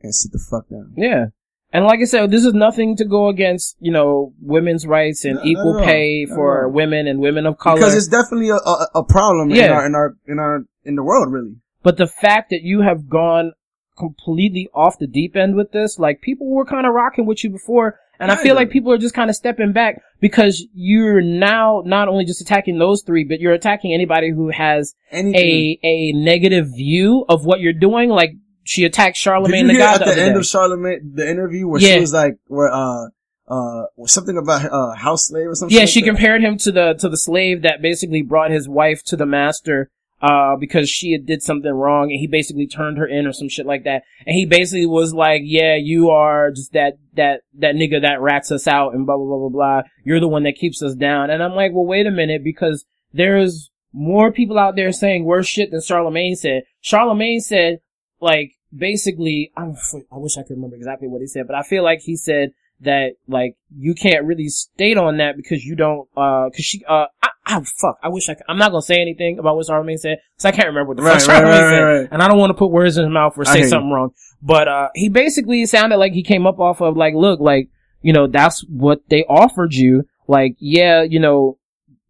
and 0.01 0.13
sit 0.13 0.33
the 0.33 0.39
fuck 0.39 0.67
down. 0.67 0.93
Yeah. 0.97 1.27
And 1.73 1.83
like 1.85 1.99
I 1.99 2.05
said, 2.05 2.31
this 2.31 2.45
is 2.45 2.53
nothing 2.53 2.95
to 2.97 3.05
go 3.05 3.27
against, 3.27 3.75
you 3.79 3.91
know, 3.91 4.33
women's 4.41 4.85
rights 4.87 5.25
and 5.25 5.35
No, 5.35 5.43
equal 5.43 5.75
at 5.77 5.81
all. 5.81 5.85
pay 5.85 6.25
for 6.25 6.69
women 6.69 7.07
and 7.07 7.19
women 7.19 7.45
of 7.45 7.57
color. 7.57 7.75
Because 7.77 7.95
it's 7.95 8.07
definitely 8.07 8.49
a 8.49 8.55
a, 8.55 8.87
a 8.95 9.03
problem 9.03 9.49
in 9.51 9.57
Yeah. 9.57 9.71
our 9.73 9.85
in 9.85 9.93
our 9.95 10.15
in 10.27 10.39
our 10.39 10.61
in 10.85 10.95
the 10.95 11.03
world, 11.03 11.31
really. 11.31 11.55
but 11.83 11.97
the 11.97 12.07
fact 12.07 12.49
that 12.51 12.61
you 12.63 12.81
have 12.81 13.09
gone 13.09 13.51
completely 13.97 14.69
off 14.73 14.97
the 14.99 15.07
deep 15.07 15.35
end 15.35 15.55
with 15.55 15.71
this, 15.71 15.97
like 15.99 16.21
people 16.21 16.47
were 16.49 16.65
kind 16.65 16.85
of 16.87 16.93
rocking 16.93 17.25
with 17.25 17.43
you 17.43 17.49
before, 17.49 17.99
and 18.19 18.31
I 18.31 18.35
feel 18.35 18.55
like 18.55 18.69
people 18.69 18.91
are 18.93 18.97
just 18.97 19.13
kind 19.13 19.29
of 19.29 19.35
stepping 19.35 19.73
back 19.73 20.01
because 20.21 20.65
you're 20.73 21.21
now 21.21 21.81
not 21.85 22.07
only 22.07 22.23
just 22.25 22.39
attacking 22.41 22.79
those 22.79 23.03
three, 23.03 23.23
but 23.23 23.39
you're 23.39 23.53
attacking 23.53 23.93
anybody 23.93 24.31
who 24.31 24.49
has 24.49 24.95
Anything. 25.11 25.35
a 25.43 25.79
a 25.83 26.11
negative 26.13 26.67
view 26.75 27.25
of 27.27 27.43
what 27.45 27.59
you're 27.59 27.73
doing. 27.73 28.09
Like 28.09 28.31
she 28.67 28.83
attacked 28.85 29.15
Did 29.15 29.21
Charlemagne 29.21 29.67
you 29.67 29.73
the 29.73 29.79
God 29.79 30.01
at 30.01 30.07
the, 30.07 30.15
the 30.15 30.21
end 30.21 30.33
day. 30.35 30.39
of 30.39 30.45
Charlemagne 30.45 31.11
the 31.15 31.29
interview 31.29 31.67
where 31.67 31.81
Yeah. 31.81 31.95
she 31.95 31.99
was 32.01 32.13
like, 32.13 32.35
where 32.47 32.71
uh 32.71 33.07
uh 33.47 33.83
something 34.05 34.37
about 34.37 34.65
uh 34.71 34.93
house 34.95 35.27
slave 35.27 35.47
or 35.47 35.55
something? 35.55 35.77
Yeah, 35.77 35.85
she 35.85 36.01
compared 36.01 36.41
him 36.43 36.57
to 36.59 36.71
the 36.71 36.93
to 36.99 37.09
the 37.09 37.17
slave 37.17 37.61
that 37.63 37.81
basically 37.81 38.21
brought 38.21 38.51
his 38.51 38.67
wife 38.67 39.03
to 39.05 39.15
the 39.15 39.25
master 39.25 39.89
uh 40.21 40.55
because 40.59 40.89
she 40.89 41.11
had 41.11 41.25
did 41.27 41.43
something 41.43 41.71
wrong 41.71 42.09
and 42.11 42.19
he 42.19 42.25
basically 42.27 42.65
turned 42.67 42.97
her 42.97 43.05
in 43.05 43.27
or 43.27 43.31
some 43.33 43.47
shit 43.49 43.65
like 43.67 43.83
that. 43.83 44.01
And 44.25 44.35
he 44.35 44.45
basically 44.45 44.87
was 44.87 45.13
like, 45.13 45.43
"Yeah, 45.45 45.75
you 45.79 46.09
are 46.09 46.49
just 46.51 46.73
that 46.73 46.97
that 47.13 47.41
that 47.59 47.75
nigga 47.75 48.01
that 48.01 48.19
rats 48.19 48.51
us 48.51 48.67
out 48.67 48.93
and 48.95 49.05
blah 49.05 49.15
blah 49.15 49.25
blah 49.27 49.37
blah 49.37 49.49
blah. 49.49 49.81
You're 50.03 50.19
the 50.19 50.27
one 50.27 50.43
that 50.43 50.55
keeps 50.57 50.81
us 50.81 50.95
down." 50.95 51.29
And 51.29 51.41
I'm 51.43 51.53
like, 51.53 51.71
"Well, 51.71 51.85
wait 51.85 52.07
a 52.07 52.11
minute 52.11 52.43
because 52.43 52.83
there's 53.13 53.69
more 53.93 54.31
people 54.31 54.57
out 54.59 54.75
there 54.75 54.91
saying 54.91 55.23
worse 55.23 55.47
shit 55.47 55.71
than 55.71 55.81
Charlemagne 55.81 56.35
said. 56.35 56.63
Charlemagne 56.81 57.39
said 57.39 57.77
like 58.19 58.51
basically 58.75 59.51
I'm, 59.55 59.75
I 60.11 60.17
wish 60.17 60.37
I 60.37 60.43
could 60.43 60.55
remember 60.55 60.75
exactly 60.75 61.07
what 61.07 61.21
he 61.21 61.27
said, 61.27 61.47
but 61.47 61.55
I 61.55 61.63
feel 61.63 61.83
like 61.83 61.99
he 62.01 62.15
said 62.15 62.51
that 62.81 63.13
like 63.27 63.55
you 63.75 63.95
can't 63.95 64.23
really 64.25 64.49
state 64.49 64.97
on 64.97 65.17
that 65.17 65.35
because 65.35 65.65
you 65.65 65.75
don't 65.75 66.07
uh 66.15 66.45
cause 66.55 66.59
she 66.63 66.85
uh 66.87 67.05
I, 67.23 67.29
I 67.43 67.61
fuck 67.81 67.97
I 68.03 68.09
wish 68.09 68.29
I 68.29 68.35
could, 68.35 68.43
I'm 68.47 68.59
not 68.59 68.69
gonna 68.69 68.83
say 68.83 69.01
anything 69.01 69.39
about 69.39 69.55
what 69.55 69.65
Charlemagne 69.65 69.97
said 69.97 70.17
because 70.35 70.45
I 70.45 70.51
can't 70.51 70.67
remember 70.67 70.89
what 70.89 70.97
the 70.97 71.03
Right, 71.03 71.19
fuck 71.19 71.29
right, 71.29 71.43
right, 71.43 71.57
said 71.57 71.79
right, 71.81 71.99
right. 72.01 72.09
and 72.11 72.21
I 72.21 72.27
don't 72.27 72.37
want 72.37 72.51
to 72.51 72.53
put 72.53 72.67
words 72.69 72.97
in 72.97 73.05
his 73.05 73.11
mouth 73.11 73.33
or 73.35 73.45
say 73.45 73.63
something 73.63 73.89
wrong. 73.89 74.11
But 74.43 74.67
uh 74.67 74.89
he 74.93 75.09
basically 75.09 75.65
sounded 75.65 75.97
like 75.97 76.13
he 76.13 76.21
came 76.21 76.45
up 76.45 76.59
off 76.59 76.79
of 76.81 76.95
like 76.95 77.15
look 77.15 77.39
like 77.39 77.69
you 78.03 78.13
know 78.13 78.27
that's 78.27 78.63
what 78.69 79.01
they 79.09 79.23
offered 79.23 79.73
you. 79.73 80.03
Like 80.27 80.55
yeah 80.59 81.01
you 81.01 81.19
know 81.19 81.57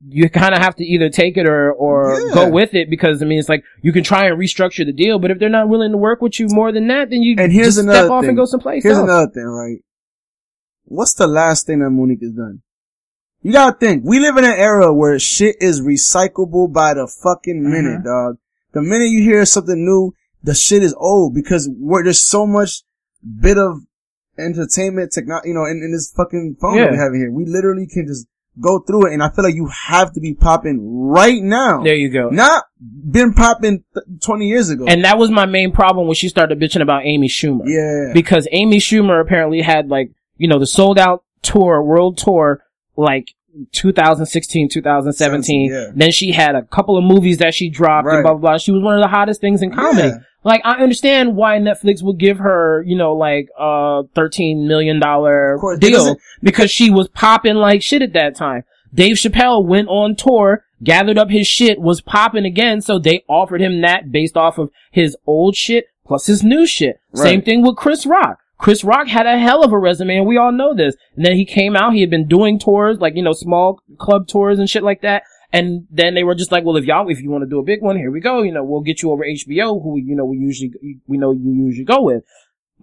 you 0.07 0.29
kind 0.29 0.53
of 0.53 0.61
have 0.61 0.75
to 0.75 0.83
either 0.83 1.09
take 1.09 1.37
it 1.37 1.47
or 1.47 1.71
or 1.71 2.19
Yeah. 2.27 2.33
go 2.33 2.49
with 2.49 2.73
it 2.75 2.89
because 2.89 3.21
I 3.21 3.25
mean 3.25 3.39
it's 3.39 3.49
like 3.49 3.63
you 3.81 3.91
can 3.91 4.03
try 4.03 4.27
and 4.27 4.37
restructure 4.39 4.85
the 4.85 4.93
deal 4.93 5.17
but 5.17 5.31
if 5.31 5.39
they're 5.39 5.49
not 5.49 5.69
willing 5.69 5.91
to 5.91 5.97
work 5.97 6.21
with 6.21 6.39
you 6.39 6.47
more 6.49 6.71
than 6.71 6.87
that 6.89 7.09
then 7.09 7.23
you 7.23 7.35
And 7.39 7.51
here's 7.51 7.69
just 7.75 7.79
another 7.79 7.99
step 7.99 8.11
off 8.11 8.21
thing. 8.21 8.29
and 8.29 8.37
go 8.37 8.45
someplace 8.45 8.83
Here's 8.83 8.97
else. 8.97 9.09
another 9.09 9.31
thing, 9.31 9.43
right? 9.45 9.77
What's 10.85 11.15
the 11.15 11.27
last 11.27 11.65
thing 11.65 11.79
that 11.79 11.89
Mo'Nique 11.89 12.21
has 12.21 12.31
done? 12.31 12.61
You 13.41 13.51
gotta 13.53 13.75
think. 13.77 14.03
We 14.05 14.19
live 14.19 14.37
in 14.37 14.43
an 14.45 14.53
era 14.57 14.93
where 14.93 15.17
shit 15.19 15.55
is 15.59 15.81
recyclable 15.81 16.71
by 16.71 16.93
the 16.93 17.07
fucking 17.07 17.61
Mm-hmm. 17.61 17.71
minute, 17.71 18.03
dog. 18.03 18.37
The 18.73 18.81
minute 18.81 19.09
you 19.09 19.23
hear 19.23 19.45
something 19.45 19.83
new, 19.83 20.13
the 20.43 20.53
shit 20.53 20.83
is 20.83 20.93
old 20.97 21.33
because 21.33 21.69
we're, 21.75 22.03
there's 22.03 22.19
so 22.19 22.45
much 22.45 22.83
bit 23.41 23.57
of 23.57 23.79
entertainment 24.37 25.11
technology, 25.11 25.49
you 25.49 25.55
know, 25.55 25.65
in, 25.65 25.81
in 25.83 25.91
this 25.91 26.11
fucking 26.15 26.57
phone 26.61 26.77
that 26.77 26.91
we 26.91 26.97
have 26.97 27.13
here. 27.13 27.31
We 27.31 27.45
literally 27.45 27.87
can 27.87 28.05
just 28.07 28.27
go 28.59 28.79
through 28.79 29.07
it 29.07 29.13
and 29.13 29.21
I 29.23 29.29
feel 29.29 29.43
like 29.45 29.55
you 29.55 29.67
have 29.87 30.11
to 30.13 30.19
be 30.19 30.33
popping 30.33 30.79
right 30.81 31.41
now. 31.41 31.83
There 31.83 31.95
you 31.95 32.09
go. 32.09 32.29
Not 32.29 32.63
been 32.79 33.33
popping 33.33 33.83
th- 33.93 34.21
20 34.23 34.47
years 34.47 34.69
ago. 34.69 34.85
And 34.87 35.03
that 35.05 35.17
was 35.17 35.29
my 35.31 35.45
main 35.45 35.71
problem 35.71 36.07
when 36.07 36.15
she 36.15 36.29
started 36.29 36.59
bitching 36.59 36.81
about 36.81 37.05
Amy 37.05 37.27
Schumer. 37.29 37.61
yeah. 37.65 38.13
Because 38.13 38.47
Amy 38.51 38.77
Schumer 38.79 39.21
apparently 39.21 39.61
had 39.61 39.89
like, 39.89 40.11
you 40.37 40.47
know, 40.47 40.59
the 40.59 40.67
sold 40.67 40.97
out 40.99 41.23
tour, 41.41 41.83
world 41.83 42.17
tour, 42.17 42.61
like 42.95 43.27
2016, 43.73 44.69
2017. 44.69 45.71
Yeah. 45.71 45.85
Then 45.95 46.11
she 46.11 46.31
had 46.31 46.55
a 46.55 46.63
couple 46.63 46.97
of 46.97 47.03
movies 47.03 47.37
that 47.39 47.53
she 47.53 47.69
dropped 47.69 48.05
Right. 48.05 48.15
and 48.17 48.23
blah, 48.23 48.33
blah, 48.33 48.41
blah. 48.51 48.57
She 48.57 48.71
was 48.71 48.81
one 48.83 48.95
of 48.95 49.01
the 49.01 49.07
hottest 49.07 49.41
things 49.41 49.61
in 49.61 49.71
comedy. 49.71 50.09
Yeah. 50.09 50.17
Like, 50.43 50.61
I 50.63 50.81
understand 50.81 51.35
why 51.35 51.57
Netflix 51.57 52.01
would 52.03 52.19
give 52.19 52.37
her, 52.37 52.83
you 52.87 52.95
know, 52.95 53.13
like, 53.13 53.49
a 53.57 54.03
$13 54.15 54.65
million 54.67 55.01
course, 55.01 55.79
deal 55.79 56.15
because 56.41 56.71
she 56.71 56.89
was 56.89 57.07
popping 57.09 57.55
like 57.55 57.81
shit 57.81 58.01
at 58.01 58.13
that 58.13 58.35
time. 58.35 58.63
Dave 58.93 59.17
Chappelle 59.17 59.65
went 59.65 59.89
on 59.89 60.15
tour 60.15 60.63
gathered 60.83 61.17
up 61.17 61.29
his 61.29 61.47
shit, 61.47 61.79
was 61.79 62.01
popping 62.01 62.45
again, 62.45 62.81
so 62.81 62.99
they 62.99 63.23
offered 63.27 63.61
him 63.61 63.81
that 63.81 64.11
based 64.11 64.37
off 64.37 64.57
of 64.57 64.69
his 64.91 65.17
old 65.25 65.55
shit 65.55 65.87
plus 66.05 66.27
his 66.27 66.43
new 66.43 66.65
shit. 66.65 67.01
Same 67.13 67.41
thing 67.41 67.63
with 67.63 67.75
Chris 67.75 68.05
Rock. 68.05 68.39
Chris 68.57 68.83
Rock 68.83 69.07
had 69.07 69.27
a 69.27 69.37
hell 69.37 69.63
of 69.63 69.71
a 69.71 69.77
resume 69.77 70.17
and 70.17 70.25
we 70.25 70.37
all 70.37 70.51
know 70.51 70.73
this. 70.73 70.95
And 71.15 71.25
then 71.25 71.35
he 71.35 71.45
came 71.45 71.75
out, 71.75 71.93
he 71.93 72.01
had 72.01 72.09
been 72.09 72.27
doing 72.27 72.57
tours, 72.57 72.99
like, 72.99 73.15
you 73.15 73.21
know, 73.21 73.33
small 73.33 73.81
club 73.99 74.27
tours 74.27 74.57
and 74.57 74.69
shit 74.69 74.83
like 74.83 75.01
that. 75.01 75.23
And 75.53 75.87
then 75.89 76.13
they 76.13 76.23
were 76.23 76.35
just 76.35 76.51
like, 76.51 76.65
well, 76.65 76.75
if 76.75 76.85
y'all, 76.85 77.09
if 77.09 77.21
you 77.21 77.29
want 77.29 77.43
to 77.43 77.49
do 77.49 77.59
a 77.59 77.63
big 77.63 77.81
one, 77.81 77.95
here 77.95 78.11
we 78.11 78.19
go. 78.19 78.41
You 78.43 78.51
know, 78.51 78.63
we'll 78.63 78.81
get 78.81 79.01
you 79.01 79.11
over 79.11 79.23
HBO, 79.23 79.81
who, 79.81 79.97
you 79.97 80.15
know, 80.15 80.25
we 80.25 80.37
usually, 80.37 80.71
we 81.07 81.17
know 81.17 81.31
you 81.31 81.51
usually 81.53 81.85
go 81.85 82.01
with. 82.01 82.23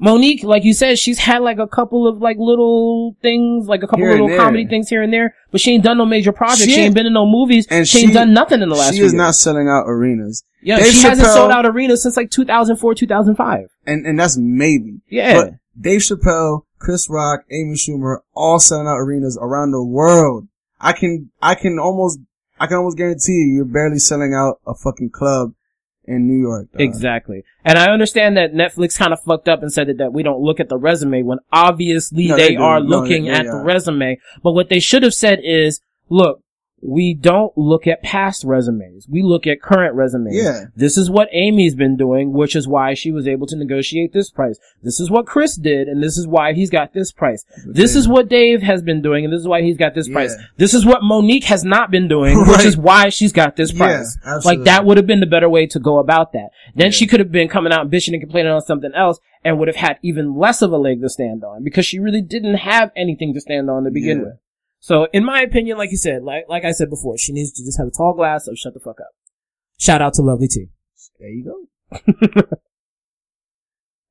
Mo'Nique, 0.00 0.42
like 0.42 0.64
you 0.64 0.74
said, 0.74 0.98
she's 0.98 1.18
had 1.18 1.38
like 1.42 1.58
a 1.58 1.68
couple 1.68 2.08
of 2.08 2.18
like 2.18 2.36
little 2.38 3.16
things, 3.22 3.68
like 3.68 3.82
a 3.84 3.86
couple 3.86 4.04
little 4.08 4.26
there. 4.26 4.38
comedy 4.38 4.66
things 4.66 4.88
here 4.88 5.02
and 5.02 5.12
there, 5.12 5.36
but 5.52 5.60
she 5.60 5.72
ain't 5.72 5.84
done 5.84 5.98
no 5.98 6.04
major 6.04 6.32
projects. 6.32 6.64
She, 6.64 6.72
She 6.72 6.80
ain't 6.80 6.94
been 6.94 7.06
in 7.06 7.12
no 7.12 7.26
movies. 7.26 7.68
and 7.70 7.86
she, 7.86 8.04
ain't 8.04 8.12
done 8.12 8.32
nothing 8.32 8.60
in 8.60 8.68
the 8.68 8.74
last 8.74 8.94
she 8.94 8.96
is 9.00 9.12
years. 9.12 9.14
not 9.14 9.36
selling 9.36 9.68
out 9.68 9.84
arenas. 9.86 10.42
yeah, 10.62 10.80
Dave 10.80 10.92
she 10.92 11.02
hasn't 11.02 11.28
sold 11.28 11.52
out 11.52 11.64
arenas 11.64 12.02
since 12.02 12.16
like 12.16 12.30
2004, 12.30 12.94
2005. 12.94 13.68
And, 13.86 14.04
and 14.04 14.18
that's 14.18 14.36
maybe. 14.36 15.00
Yeah. 15.08 15.34
But 15.34 15.50
Dave 15.80 16.00
Chappelle, 16.00 16.62
Chris 16.80 17.08
Rock, 17.08 17.44
Amy 17.52 17.74
Schumer, 17.76 18.18
all 18.34 18.58
selling 18.58 18.88
out 18.88 18.98
arenas 18.98 19.38
around 19.40 19.70
the 19.70 19.84
world. 19.84 20.48
I 20.80 20.92
can, 20.92 21.30
I 21.40 21.54
can 21.54 21.78
almost, 21.78 22.18
I 22.64 22.66
can 22.66 22.76
almost 22.78 22.96
guarantee 22.96 23.32
you, 23.32 23.56
you're 23.56 23.64
barely 23.66 23.98
selling 23.98 24.32
out 24.34 24.58
a 24.66 24.74
fucking 24.74 25.10
club 25.10 25.52
in 26.06 26.26
New 26.26 26.38
York. 26.40 26.70
dog. 26.72 26.80
Exactly. 26.80 27.44
And 27.64 27.78
I 27.78 27.90
understand 27.90 28.36
that 28.36 28.52
Netflix 28.52 28.96
kind 28.98 29.12
of 29.12 29.22
fucked 29.22 29.48
up 29.48 29.62
and 29.62 29.72
said 29.72 29.88
that, 29.88 29.98
that 29.98 30.12
we 30.12 30.22
don't 30.22 30.40
look 30.40 30.60
at 30.60 30.68
the 30.68 30.76
resume 30.76 31.22
when 31.22 31.38
obviously 31.52 32.28
No, 32.28 32.36
they, 32.36 32.50
they 32.50 32.56
are 32.56 32.80
No, 32.80 32.86
looking 33.00 33.24
they- 33.24 33.30
at 33.30 33.44
they 33.44 33.50
the 33.50 33.62
resume. 33.64 34.18
But 34.42 34.52
what 34.52 34.68
they 34.68 34.80
should 34.80 35.02
have 35.02 35.14
said 35.14 35.40
is, 35.42 35.80
look, 36.10 36.40
we 36.86 37.14
don't 37.14 37.56
look 37.56 37.86
at 37.86 38.02
past 38.02 38.44
resumes. 38.44 39.06
We 39.08 39.22
look 39.22 39.46
at 39.46 39.62
current 39.62 39.94
resumes. 39.94 40.36
Yeah. 40.36 40.66
This 40.76 40.98
is 40.98 41.08
what 41.10 41.28
Amy's 41.32 41.74
been 41.74 41.96
doing, 41.96 42.32
which 42.34 42.54
is 42.54 42.68
why 42.68 42.92
she 42.92 43.10
was 43.10 43.26
able 43.26 43.46
to 43.46 43.56
negotiate 43.56 44.12
this 44.12 44.30
price. 44.30 44.58
This 44.82 45.00
is 45.00 45.10
what 45.10 45.24
Chris 45.24 45.56
did, 45.56 45.88
and 45.88 46.02
this 46.02 46.18
is 46.18 46.26
why 46.26 46.52
he's 46.52 46.68
got 46.68 46.92
this 46.92 47.10
price. 47.10 47.44
This 47.66 47.94
is 47.96 48.06
what 48.06 48.28
Dave 48.28 48.60
has 48.60 48.82
been 48.82 49.00
doing, 49.00 49.24
and 49.24 49.32
this 49.32 49.40
is 49.40 49.48
why 49.48 49.62
he's 49.62 49.78
got 49.78 49.94
this 49.94 50.08
price. 50.10 50.36
This 50.58 50.74
is 50.74 50.84
what 50.84 51.00
Mo'Nique 51.02 51.44
has 51.44 51.64
not 51.64 51.90
been 51.90 52.06
doing, 52.06 52.38
which 52.46 52.64
is 52.66 52.76
why 52.76 53.08
she's 53.08 53.32
got 53.32 53.56
this 53.56 53.72
Yeah, 53.72 54.02
price. 54.24 54.44
like 54.44 54.64
that 54.64 54.84
would 54.84 54.98
have 54.98 55.06
been 55.06 55.20
the 55.20 55.26
better 55.26 55.48
way 55.48 55.66
to 55.68 55.78
go 55.80 55.98
about 55.98 56.32
that. 56.34 56.50
Then 56.74 56.86
Yeah. 56.88 56.90
she 56.90 57.06
could 57.06 57.20
have 57.20 57.32
been 57.32 57.48
coming 57.48 57.72
out 57.72 57.80
and 57.82 57.90
bitching 57.90 58.12
and 58.12 58.20
complaining 58.20 58.52
on 58.52 58.60
something 58.60 58.92
else 58.94 59.18
and 59.42 59.58
would 59.58 59.68
have 59.68 59.76
had 59.76 59.98
even 60.02 60.36
less 60.36 60.60
of 60.60 60.70
a 60.72 60.76
leg 60.78 61.00
to 61.00 61.08
stand 61.08 61.44
on 61.44 61.64
because 61.64 61.86
she 61.86 61.98
really 61.98 62.22
didn't 62.22 62.56
have 62.56 62.90
anything 62.94 63.32
to 63.34 63.40
stand 63.40 63.70
on 63.70 63.84
to 63.84 63.90
begin 63.90 64.18
Yeah. 64.18 64.24
with. 64.24 64.34
So 64.84 65.08
in 65.14 65.24
my 65.24 65.40
opinion, 65.40 65.78
like 65.78 65.90
you 65.92 65.96
said, 65.96 66.24
like, 66.24 66.44
like 66.46 66.66
I 66.66 66.72
said 66.72 66.90
before, 66.90 67.16
she 67.16 67.32
needs 67.32 67.52
to 67.52 67.64
just 67.64 67.78
have 67.78 67.86
a 67.86 67.90
tall 67.90 68.12
glass 68.12 68.46
of 68.46 68.58
shut 68.58 68.74
the 68.74 68.80
fuck 68.80 69.00
up. 69.00 69.12
Shout 69.78 70.02
out 70.02 70.12
to 70.14 70.22
Lovely 70.22 70.46
T. 70.46 70.66
There 71.18 71.30
you 71.30 71.66
go. 71.90 72.42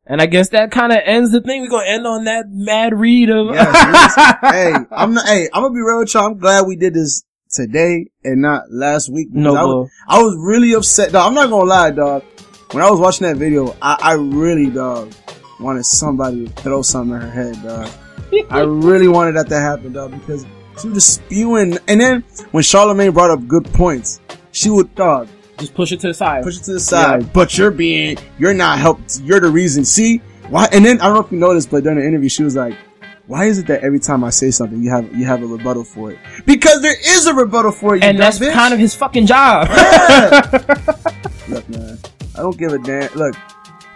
And 0.05 0.21
I 0.21 0.25
guess 0.25 0.49
that 0.49 0.69
kind 0.69 0.91
of 0.91 0.97
ends 1.05 1.31
the 1.31 1.39
thing. 1.39 1.61
We're 1.61 1.69
going 1.69 1.85
to 1.85 1.91
end 1.91 2.05
on 2.05 2.25
that 2.25 2.47
mad 2.49 2.93
read 2.93 3.29
of, 3.29 3.53
Yes, 3.53 4.15
hey, 4.41 4.73
I'm 4.91 5.13
not, 5.13 5.25
hey, 5.25 5.47
I'm 5.53 5.63
gonna 5.63 5.73
be 5.73 5.79
real 5.79 5.99
with 5.99 6.13
y'all. 6.13 6.25
I'm 6.25 6.37
glad 6.37 6.67
we 6.67 6.75
did 6.75 6.93
this 6.93 7.23
today 7.49 8.07
and 8.21 8.41
not 8.41 8.63
last 8.69 9.09
week. 9.09 9.29
No, 9.31 9.55
I, 9.55 9.63
was, 9.63 9.91
I 10.09 10.21
was 10.21 10.35
really 10.37 10.73
upset. 10.73 11.13
Dog. 11.13 11.25
I'm 11.25 11.33
not 11.33 11.49
gonna 11.49 11.69
lie, 11.69 11.91
dog. 11.91 12.23
When 12.71 12.83
I 12.83 12.91
was 12.91 12.99
watching 12.99 13.27
that 13.27 13.37
video, 13.37 13.77
I, 13.81 13.97
I 14.01 14.13
really, 14.15 14.69
dog, 14.69 15.13
wanted 15.61 15.85
somebody 15.85 16.47
to 16.47 16.51
throw 16.63 16.81
something 16.81 17.15
at 17.15 17.23
her 17.23 17.31
head, 17.31 17.63
dog. 17.63 17.89
I 18.49 18.59
really 18.59 19.07
wanted 19.07 19.37
that 19.37 19.47
to 19.47 19.59
happen, 19.59 19.93
dog, 19.93 20.11
because 20.11 20.45
she 20.79 20.87
was 20.89 20.95
just 20.95 21.15
spewing. 21.15 21.77
And 21.87 22.01
then 22.01 22.23
when 22.51 22.63
Charlemagne 22.63 23.11
brought 23.11 23.31
up 23.31 23.47
good 23.47 23.65
points, 23.73 24.19
she 24.51 24.69
would, 24.69 24.93
dog, 24.95 25.27
just 25.57 25.73
push 25.73 25.91
it 25.91 25.99
to 26.01 26.07
the 26.07 26.13
side. 26.13 26.43
push 26.43 26.57
it 26.57 26.63
to 26.63 26.73
the 26.73 26.79
side. 26.79 27.31
But 27.33 27.57
you're 27.57 27.71
being, 27.71 28.17
you're 28.39 28.53
not 28.53 28.79
helped. 28.79 29.19
You're 29.21 29.39
the 29.39 29.49
reason. 29.49 29.85
See 29.85 30.21
why? 30.49 30.67
And 30.71 30.85
then 30.85 30.99
I 31.01 31.05
don't 31.05 31.15
know 31.15 31.21
if 31.21 31.31
you 31.31 31.39
noticed, 31.39 31.71
but 31.71 31.83
during 31.83 31.99
the 31.99 32.05
interview, 32.05 32.29
she 32.29 32.43
was 32.43 32.55
like, 32.55 32.75
"Why 33.27 33.45
is 33.45 33.59
it 33.59 33.67
that 33.67 33.83
every 33.83 33.99
time 33.99 34.23
I 34.23 34.29
say 34.29 34.51
something, 34.51 34.83
you 34.83 34.89
have 34.91 35.15
you 35.15 35.25
have 35.25 35.41
a 35.41 35.47
rebuttal 35.47 35.83
for 35.83 36.11
it? 36.11 36.19
Because 36.45 36.81
there 36.81 36.95
is 36.99 37.25
a 37.27 37.33
rebuttal 37.33 37.71
for 37.71 37.95
it. 37.95 38.03
You 38.03 38.09
and 38.09 38.17
dumb 38.17 38.25
that's 38.25 38.39
bitch. 38.39 38.53
kind 38.53 38.73
of 38.73 38.79
his 38.79 38.93
fucking 38.93 39.25
job. 39.25 39.67
Look, 41.47 41.69
man, 41.69 41.97
I 42.35 42.39
don't 42.39 42.57
give 42.57 42.73
a 42.73 42.79
damn. 42.79 43.11
Look, 43.13 43.35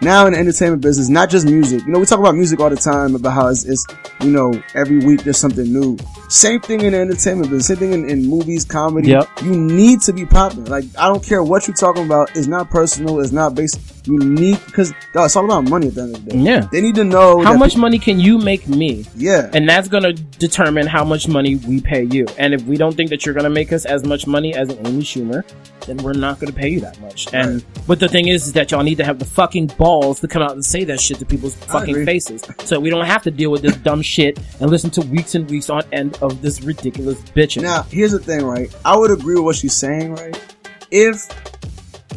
now 0.01 0.27
in 0.27 0.33
the 0.33 0.39
entertainment 0.39 0.81
business, 0.81 1.09
not 1.09 1.29
just 1.29 1.45
music. 1.45 1.81
You 1.85 1.91
know, 1.91 1.99
we 1.99 2.05
talk 2.05 2.19
about 2.19 2.35
music 2.35 2.59
all 2.59 2.69
the 2.69 2.75
time 2.75 3.15
about 3.15 3.31
how 3.31 3.47
it's, 3.47 3.65
it's 3.65 3.85
you 4.21 4.31
know, 4.31 4.61
every 4.75 4.99
week 4.99 5.23
there's 5.23 5.37
something 5.37 5.71
new. 5.71 5.97
Same 6.29 6.59
thing 6.59 6.81
in 6.81 6.93
the 6.93 6.99
entertainment 6.99 7.49
business. 7.49 7.67
Same 7.67 7.77
thing 7.77 7.93
in, 7.93 8.09
in 8.09 8.27
movies, 8.27 8.65
comedy. 8.65 9.09
Yep. 9.09 9.27
You 9.43 9.55
need 9.55 10.01
to 10.01 10.13
be 10.13 10.25
popping. 10.25 10.65
Like, 10.65 10.85
I 10.97 11.07
don't 11.07 11.23
care 11.23 11.43
what 11.43 11.67
you're 11.67 11.75
talking 11.75 12.05
about. 12.05 12.35
It's 12.35 12.47
not 12.47 12.69
personal. 12.69 13.19
It's 13.19 13.31
not 13.31 13.55
based. 13.55 13.96
You 14.07 14.17
need, 14.19 14.57
because 14.65 14.91
uh, 15.15 15.25
it's 15.25 15.35
all 15.35 15.45
about 15.45 15.69
money 15.69 15.87
at 15.87 15.95
the 15.95 16.01
end 16.03 16.15
of 16.15 16.25
the 16.25 16.31
day. 16.31 16.37
yeah. 16.37 16.67
They 16.71 16.81
need 16.81 16.95
to 16.95 17.03
know 17.03 17.43
How 17.43 17.55
much 17.57 17.73
pe- 17.75 17.79
money 17.81 17.99
can 17.99 18.19
you 18.19 18.37
make 18.37 18.67
me? 18.67 19.05
yeah. 19.15 19.49
And 19.53 19.67
that's 19.67 19.87
gonna 19.87 20.13
determine 20.13 20.87
how 20.87 21.03
much 21.03 21.27
money 21.27 21.57
we 21.57 21.81
pay 21.81 22.03
you. 22.03 22.25
And 22.37 22.53
if 22.53 22.63
we 22.63 22.77
don't 22.77 22.95
think 22.95 23.09
that 23.09 23.25
you're 23.25 23.35
gonna 23.35 23.49
make 23.49 23.73
us 23.73 23.85
as 23.85 24.03
much 24.05 24.25
money 24.27 24.55
as 24.55 24.69
an 24.69 24.87
Amy 24.87 25.03
Schumer, 25.03 25.43
then 25.85 25.97
we're 25.97 26.13
not 26.13 26.39
gonna 26.39 26.51
pay 26.53 26.69
you 26.69 26.79
that 26.81 26.99
much. 27.01 27.27
And 27.33 27.63
but 27.85 27.99
the 27.99 28.07
thing 28.07 28.27
is, 28.27 28.47
is 28.47 28.53
that 28.53 28.71
y'all 28.71 28.83
need 28.83 28.97
to 28.97 29.05
have 29.05 29.19
the 29.19 29.25
fucking 29.25 29.67
balls 29.77 30.19
to 30.21 30.27
come 30.27 30.41
out 30.41 30.51
and 30.51 30.63
say 30.65 30.83
that 30.85 30.99
shit 30.99 31.19
to 31.19 31.25
people's 31.25 31.55
fucking 31.55 32.05
faces, 32.05 32.43
so 32.65 32.79
we 32.79 32.89
don't 32.89 33.05
have 33.05 33.23
to 33.23 33.31
deal 33.31 33.51
with 33.51 33.61
this 33.61 33.75
dumb 33.87 34.01
shit 34.01 34.39
and 34.59 34.69
listen 34.69 34.89
to 34.91 35.01
weeks 35.07 35.35
and 35.35 35.49
weeks 35.49 35.69
on 35.69 35.83
end 35.91 36.17
of 36.21 36.41
this 36.41 36.61
ridiculous 36.61 37.19
bitching. 37.35 37.61
Now, 37.61 37.83
here's 37.83 38.11
the 38.11 38.19
thing, 38.19 38.45
right? 38.45 38.73
I 38.85 38.95
would 38.97 39.11
agree 39.11 39.35
with 39.35 39.43
what 39.43 39.55
she's 39.57 39.75
saying, 39.75 40.13
right? 40.15 40.55
If 40.91 41.27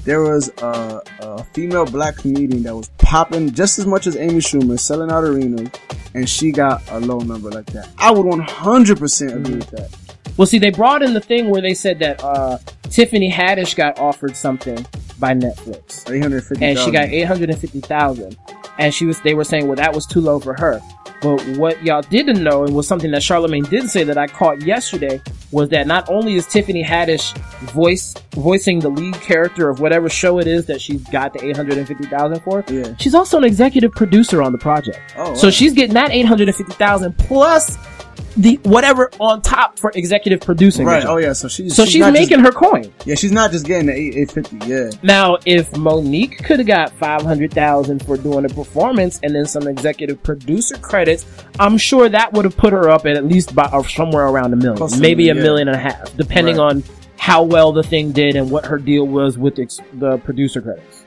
there 0.05 0.23
was 0.23 0.51
a, 0.59 1.03
a 1.21 1.45
female 1.45 1.85
black 1.85 2.17
comedian 2.17 2.63
that 2.63 2.75
was 2.75 2.89
popping 2.99 3.53
just 3.53 3.79
as 3.79 3.87
much 3.87 4.07
as 4.07 4.17
Amy 4.17 4.41
Schumer, 4.41 4.79
selling 4.79 5.11
out 5.11 5.25
arenas, 5.25 5.69
and 6.15 6.29
she 6.29 6.53
got 6.53 6.83
a 6.91 7.01
low 7.01 7.19
number 7.19 7.51
like 7.51 7.67
that, 7.67 7.89
I 7.99 8.11
would 8.11 8.27
100% 8.27 9.37
agree 9.37 9.57
with 9.57 9.71
that. 9.71 9.95
Well, 10.37 10.47
see, 10.47 10.59
they 10.59 10.71
brought 10.71 11.03
in 11.03 11.13
the 11.13 11.21
thing 11.21 11.51
where 11.51 11.61
they 11.61 11.75
said 11.75 11.99
that 11.99 12.23
uh, 12.25 12.59
Tiffany 12.85 13.31
Haddish 13.31 13.77
got 13.77 13.99
offered 13.99 14.37
something 14.37 14.87
by 15.19 15.35
Netflix. 15.35 16.11
850 16.11 16.65
and 16.65 16.79
she 16.79 16.91
got 16.91 17.09
850,000 17.09 18.37
and 18.79 18.95
she 18.95 19.05
was 19.05 19.21
they 19.21 19.35
were 19.35 19.45
saying 19.45 19.67
well 19.67 19.77
that 19.77 19.95
was 19.95 20.07
too 20.07 20.21
low 20.21 20.41
for 20.41 20.55
her 20.55 20.81
but 21.21 21.41
what 21.59 21.83
y'all 21.85 22.03
didn't 22.03 22.43
know 22.43 22.65
and 22.65 22.75
was 22.75 22.87
something 22.89 23.11
that 23.11 23.23
Charlemagne 23.23 23.65
did 23.65 23.91
say 23.91 24.05
that 24.05 24.17
I 24.19 24.27
caught 24.27 24.63
yesterday 24.63 25.21
was 25.53 25.69
that 25.71 25.87
not 25.87 26.09
only 26.09 26.35
is 26.37 26.47
Tiffany 26.47 26.83
Haddish 26.85 27.37
voice 27.73 28.15
voicing 28.33 28.79
the 28.79 28.89
lead 28.89 29.15
character 29.15 29.69
of 29.69 29.81
whatever 29.81 30.09
show 30.09 30.39
it 30.39 30.47
is 30.47 30.67
that 30.67 30.81
she's 30.81 31.03
got 31.09 31.33
the 31.33 31.45
850,000 31.45 32.41
for 32.41 32.65
Yeah. 32.69 32.95
she's 32.99 33.15
also 33.15 33.37
an 33.39 33.45
executive 33.45 33.93
producer 33.93 34.43
on 34.43 34.53
the 34.53 34.59
project 34.59 34.99
Oh, 35.17 35.35
so 35.35 35.51
she's 35.51 35.73
getting 35.75 35.95
that 35.95 36.11
850,000 36.13 37.19
plus 37.19 37.77
the 38.37 38.57
whatever 38.65 39.11
on 39.19 39.43
top 39.43 39.79
for 39.79 39.91
executive 39.95 40.41
producing 40.41 40.87
Right. 40.87 41.05
Oh 41.05 41.17
yeah. 41.17 41.33
So 41.33 41.49
she's 41.49 41.75
so 41.75 41.85
she's, 41.85 42.01
not 42.01 42.13
making 42.13 42.39
Just, 42.43 42.55
her 42.55 42.59
coin 42.59 42.93
yeah, 43.05 43.15
she's 43.15 43.33
not 43.33 43.51
just 43.51 43.67
getting 43.67 43.87
the 43.87 43.93
8, 43.95 44.15
850. 44.31 44.67
Yeah. 44.69 44.91
now, 45.03 45.39
if 45.47 45.71
Mo'Nique 45.73 46.45
could 46.45 46.59
have 46.61 46.67
got 46.67 46.91
five 46.93 47.23
hundred 47.23 47.53
thousand 47.53 48.05
for 48.05 48.17
doing 48.17 48.45
a 48.45 48.49
performance 48.49 49.21
and 49.23 49.35
then 49.35 49.47
some 49.47 49.67
executive 49.69 50.23
producer 50.23 50.77
credits, 50.79 51.27
I'm 51.59 51.77
sure 51.79 52.09
that 52.09 52.33
would 52.33 52.45
have 52.45 52.57
put 52.57 52.73
her 52.73 52.89
up 52.91 53.07
at 53.07 53.17
at 53.17 53.25
least 53.25 53.55
by, 53.55 53.69
or 53.73 53.85
somewhere 53.89 54.27
around 54.27 54.53
a 54.53 54.57
million, 54.57 54.83
a 54.83 54.97
maybe 54.99 55.29
a 55.29 55.35
million, 55.35 55.45
million 55.45 55.69
and 55.69 55.77
a 55.77 55.81
half, 55.81 56.17
depending 56.17 56.57
Right. 56.57 56.71
on 56.77 56.85
how 57.19 57.43
well 57.43 57.73
the 57.73 57.83
thing 57.83 58.13
did 58.13 58.35
and 58.37 58.51
what 58.51 58.65
her 58.67 58.79
deal 58.79 59.07
was 59.07 59.37
with 59.37 59.59
ex- 59.59 59.79
the 59.95 60.17
producer 60.19 60.63
credits. 60.63 61.05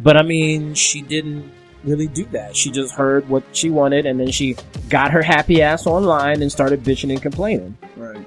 But 0.00 0.16
I 0.16 0.22
mean, 0.22 0.74
she 0.74 1.00
didn't 1.02 1.50
really 1.84 2.06
do 2.06 2.24
that. 2.26 2.56
She 2.56 2.70
just 2.70 2.94
heard 2.94 3.28
what 3.28 3.44
she 3.52 3.70
wanted 3.70 4.06
and 4.06 4.18
then 4.18 4.30
she 4.30 4.56
got 4.88 5.10
her 5.10 5.22
happy 5.22 5.62
ass 5.62 5.86
online 5.86 6.42
and 6.42 6.50
started 6.50 6.82
bitching 6.82 7.10
and 7.10 7.20
complaining. 7.20 7.76
Right. 7.96 8.26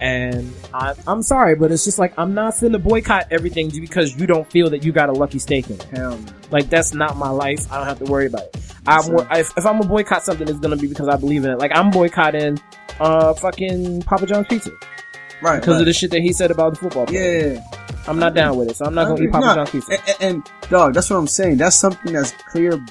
And 0.00 0.52
I, 0.74 0.94
I'm 1.06 1.22
sorry, 1.22 1.54
but 1.54 1.70
it's 1.70 1.84
just 1.84 1.98
like 1.98 2.12
I'm 2.18 2.34
not 2.34 2.54
finna 2.54 2.82
boycott 2.82 3.28
everything 3.30 3.70
just 3.70 3.80
because 3.80 4.16
you 4.16 4.26
don't 4.26 4.50
feel 4.50 4.70
that 4.70 4.84
you 4.84 4.90
got 4.90 5.08
a 5.08 5.12
lucky 5.12 5.38
stake 5.38 5.70
in 5.70 5.76
it. 5.76 5.82
Hell 5.84 6.18
no. 6.18 6.32
Like 6.50 6.68
that's 6.68 6.92
not 6.92 7.16
my 7.16 7.30
life. 7.30 7.70
I 7.70 7.78
don't 7.78 7.86
have 7.86 7.98
to 8.00 8.06
worry 8.06 8.26
about 8.26 8.42
it. 8.42 8.56
I'm, 8.84 9.14
if, 9.30 9.56
if 9.56 9.64
I'm 9.64 9.78
gonna 9.78 9.88
boycott 9.88 10.24
something, 10.24 10.48
it's 10.48 10.58
gonna 10.58 10.76
be 10.76 10.88
because 10.88 11.08
I 11.08 11.16
believe 11.16 11.44
in 11.44 11.50
it. 11.52 11.58
Like 11.58 11.70
I'm 11.72 11.90
boycotting, 11.90 12.58
uh, 12.98 13.32
fucking 13.34 14.02
Papa 14.02 14.26
John's 14.26 14.48
pizza 14.48 14.72
Right. 15.42 15.60
because 15.60 15.74
right. 15.74 15.80
of 15.80 15.86
the 15.86 15.92
shit 15.92 16.10
that 16.12 16.20
he 16.20 16.32
said 16.32 16.50
about 16.50 16.74
the 16.74 16.78
football. 16.78 17.06
Player. 17.06 17.54
Yeah. 17.54 17.78
I'm 18.06 18.18
not 18.18 18.34
down 18.34 18.56
with 18.56 18.70
it, 18.70 18.76
so 18.76 18.84
I'm 18.84 18.94
not 18.94 19.08
gonna 19.08 19.22
eat 19.22 19.30
Papa 19.30 19.54
John's 19.54 19.70
pizza. 19.70 19.92
And, 19.92 20.02
and, 20.08 20.16
and, 20.20 20.50
dog, 20.70 20.94
that's 20.94 21.08
what 21.08 21.16
I'm 21.16 21.26
saying. 21.26 21.58
That's 21.58 21.76
something 21.76 22.12
that's 22.12 22.32
clear. 22.32 22.84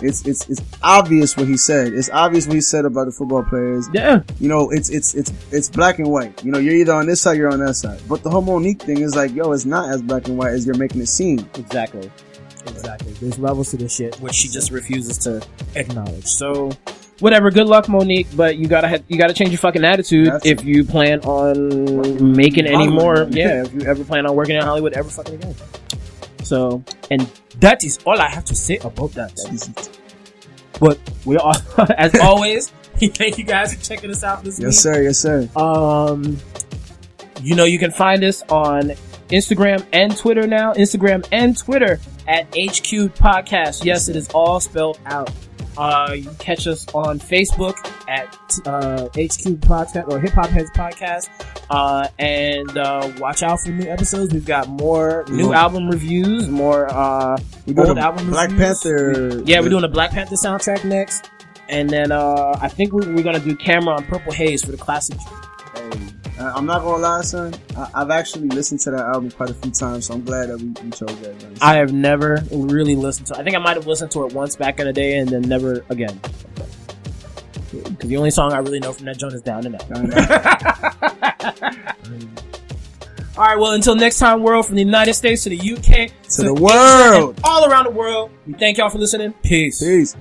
It's 0.00 0.26
it's 0.26 0.48
it's 0.48 0.62
obvious 0.82 1.36
what 1.36 1.48
he 1.48 1.56
said. 1.56 1.92
It's 1.92 2.10
obvious 2.10 2.46
what 2.46 2.54
he 2.54 2.60
said 2.60 2.84
about 2.84 3.06
the 3.06 3.12
football 3.12 3.42
players. 3.42 3.88
Yeah, 3.92 4.22
You 4.38 4.48
know, 4.48 4.70
it's 4.70 4.90
it's 4.90 5.14
it's 5.14 5.32
it's 5.50 5.68
black 5.68 5.98
and 5.98 6.08
white. 6.08 6.44
You 6.44 6.52
know, 6.52 6.58
you're 6.58 6.74
either 6.74 6.92
on 6.92 7.06
this 7.06 7.20
side, 7.20 7.36
you're 7.36 7.50
on 7.50 7.60
that 7.60 7.74
side. 7.74 8.00
But 8.08 8.22
the 8.22 8.30
whole 8.30 8.42
Mo'Nique 8.42 8.80
thing 8.80 8.98
is 9.00 9.16
like, 9.16 9.34
yo, 9.34 9.50
it's 9.52 9.64
not 9.64 9.88
as 9.88 10.02
black 10.02 10.28
and 10.28 10.38
white 10.38 10.52
as 10.52 10.66
you're 10.66 10.76
making 10.76 11.00
it 11.00 11.08
seem. 11.08 11.40
exactly, 11.56 12.10
exactly. 12.66 13.12
There's 13.14 13.38
levels 13.38 13.70
to 13.70 13.76
this 13.76 13.94
shit 13.94 14.14
which 14.20 14.34
she 14.34 14.48
just 14.48 14.70
refuses 14.70 15.18
to 15.18 15.44
acknowledge. 15.74 16.26
So 16.26 16.70
whatever. 17.20 17.50
Good 17.50 17.66
luck, 17.66 17.86
Mo'Nique. 17.86 18.28
But 18.36 18.56
you 18.56 18.66
gotta 18.68 18.88
ha- 18.88 19.04
you 19.08 19.18
gotta 19.18 19.34
change 19.34 19.50
your 19.50 19.58
fucking 19.58 19.84
attitude 19.84 20.26
That's- 20.26 20.46
if 20.46 20.64
you 20.64 20.84
plan 20.84 21.20
on 21.20 22.36
making 22.36 22.66
any 22.66 22.76
Hollywood, 22.86 23.02
more. 23.02 23.28
Yeah, 23.30 23.64
if 23.64 23.74
you 23.74 23.82
ever 23.82 24.04
plan 24.04 24.26
on 24.26 24.34
working 24.36 24.56
in 24.56 24.62
Hollywood 24.62 24.92
ever 24.94 25.08
fucking 25.08 25.34
again. 25.34 25.54
So, 26.42 26.82
and 27.10 27.28
that 27.60 27.84
is 27.84 27.98
all 28.06 28.18
I 28.20 28.28
have 28.30 28.44
to 28.46 28.54
say 28.54 28.78
about 28.78 29.12
that. 29.12 29.88
But 30.80 30.98
we 31.24 31.36
are, 31.36 31.54
as 31.98 32.18
always, 32.20 32.68
thank 32.96 33.36
you 33.38 33.44
guys 33.44 33.74
for 33.74 33.82
checking 33.84 34.10
us 34.10 34.22
out 34.24 34.44
this 34.44 34.58
week. 34.58 34.66
Yes, 34.66 34.78
sir. 34.78 35.02
Yes, 35.02 35.18
sir. 35.18 35.48
Um, 35.56 36.38
you 37.42 37.54
know, 37.54 37.64
you 37.64 37.78
can 37.78 37.90
find 37.90 38.22
us 38.24 38.42
on 38.48 38.92
Instagram 39.28 39.84
and 39.92 40.16
Twitter 40.16 40.46
now. 40.46 40.72
Instagram 40.74 41.26
and 41.32 41.56
Twitter 41.56 42.00
at 42.28 42.44
HQ 42.48 43.14
Podcast. 43.16 43.84
Yes, 43.84 44.08
it 44.08 44.14
is 44.16 44.28
all 44.28 44.60
spelled 44.60 45.00
out. 45.06 45.30
Uh, 45.76 46.12
you 46.16 46.24
can 46.24 46.34
catch 46.36 46.66
us 46.66 46.86
on 46.92 47.20
Facebook 47.20 47.76
at 48.08 48.26
uh, 48.66 49.04
HQ 49.06 49.60
Podcast 49.60 50.08
or 50.08 50.18
Hip 50.18 50.32
Hop 50.32 50.48
Heads 50.48 50.70
Podcast. 50.72 51.28
Uh, 51.70 52.08
and 52.18 52.76
uh, 52.76 53.12
watch 53.18 53.42
out 53.42 53.60
for 53.60 53.70
new 53.70 53.88
episodes. 53.88 54.32
We've 54.34 54.44
got 54.44 54.68
more 54.68 55.24
new 55.28 55.50
Yeah. 55.52 55.60
album 55.62 55.88
reviews, 55.88 56.48
more 56.48 56.88
uh, 56.92 57.38
old 57.76 57.98
album 57.98 58.30
Black 58.30 58.50
reviews. 58.50 58.80
Panther. 58.82 59.42
Yeah, 59.44 59.60
we're 59.60 59.68
doing 59.68 59.84
a 59.84 59.88
Black 59.88 60.10
Panther 60.10 60.34
soundtrack 60.34 60.84
next. 60.84 61.30
And 61.68 61.88
then 61.90 62.10
uh, 62.10 62.58
I 62.60 62.68
think 62.68 62.92
we're, 62.92 63.14
we're 63.14 63.22
gonna 63.22 63.38
do 63.38 63.54
Cam'ron 63.54 64.06
Purple 64.08 64.32
Haze 64.32 64.64
for 64.64 64.72
the 64.72 64.78
classic 64.78 65.18
Hey, 65.74 65.90
I- 66.40 66.52
I'm 66.54 66.66
not 66.66 66.82
gonna 66.82 67.02
lie, 67.02 67.22
son. 67.22 67.54
I- 67.76 67.88
I've 67.94 68.10
actually 68.10 68.48
listened 68.48 68.80
to 68.80 68.90
that 68.92 69.00
album 69.00 69.30
quite 69.30 69.50
a 69.50 69.54
few 69.54 69.70
times, 69.70 70.06
so 70.06 70.14
I'm 70.14 70.24
glad 70.24 70.48
that 70.50 70.58
we, 70.58 70.66
we 70.84 70.90
chose 70.90 71.16
that. 71.20 71.42
Man. 71.42 71.56
I 71.60 71.74
have 71.76 71.92
never 71.92 72.42
really 72.52 72.96
listened 72.96 73.26
to. 73.28 73.38
I 73.38 73.42
think 73.42 73.56
I 73.56 73.58
might 73.58 73.76
have 73.76 73.86
listened 73.86 74.10
to 74.12 74.24
it 74.26 74.32
once 74.32 74.56
back 74.56 74.78
in 74.80 74.86
the 74.86 74.92
day, 74.92 75.18
and 75.18 75.28
then 75.28 75.42
never 75.42 75.84
again. 75.88 76.18
Because 77.72 78.08
the 78.08 78.16
only 78.16 78.30
song 78.30 78.52
I 78.52 78.58
really 78.58 78.80
know 78.80 78.92
from 78.92 79.06
that 79.06 79.18
joint 79.18 79.34
is 79.34 79.42
"Down 79.42 79.66
and 79.66 79.74
Out." 79.74 79.90
All 83.36 83.44
right, 83.44 83.58
well, 83.58 83.72
until 83.72 83.94
next 83.94 84.18
time, 84.18 84.42
world, 84.42 84.66
from 84.66 84.74
the 84.74 84.82
United 84.82 85.14
States 85.14 85.44
to 85.44 85.50
the 85.50 85.56
UK 85.58 86.10
to 86.30 86.42
the 86.42 86.54
world. 86.54 87.38
all 87.44 87.70
around 87.70 87.84
the 87.84 87.90
world. 87.90 88.30
We 88.48 88.54
thank 88.54 88.78
y'all 88.78 88.88
for 88.88 88.98
listening. 88.98 89.32
Peace. 89.44 89.78
Peace. 89.80 90.16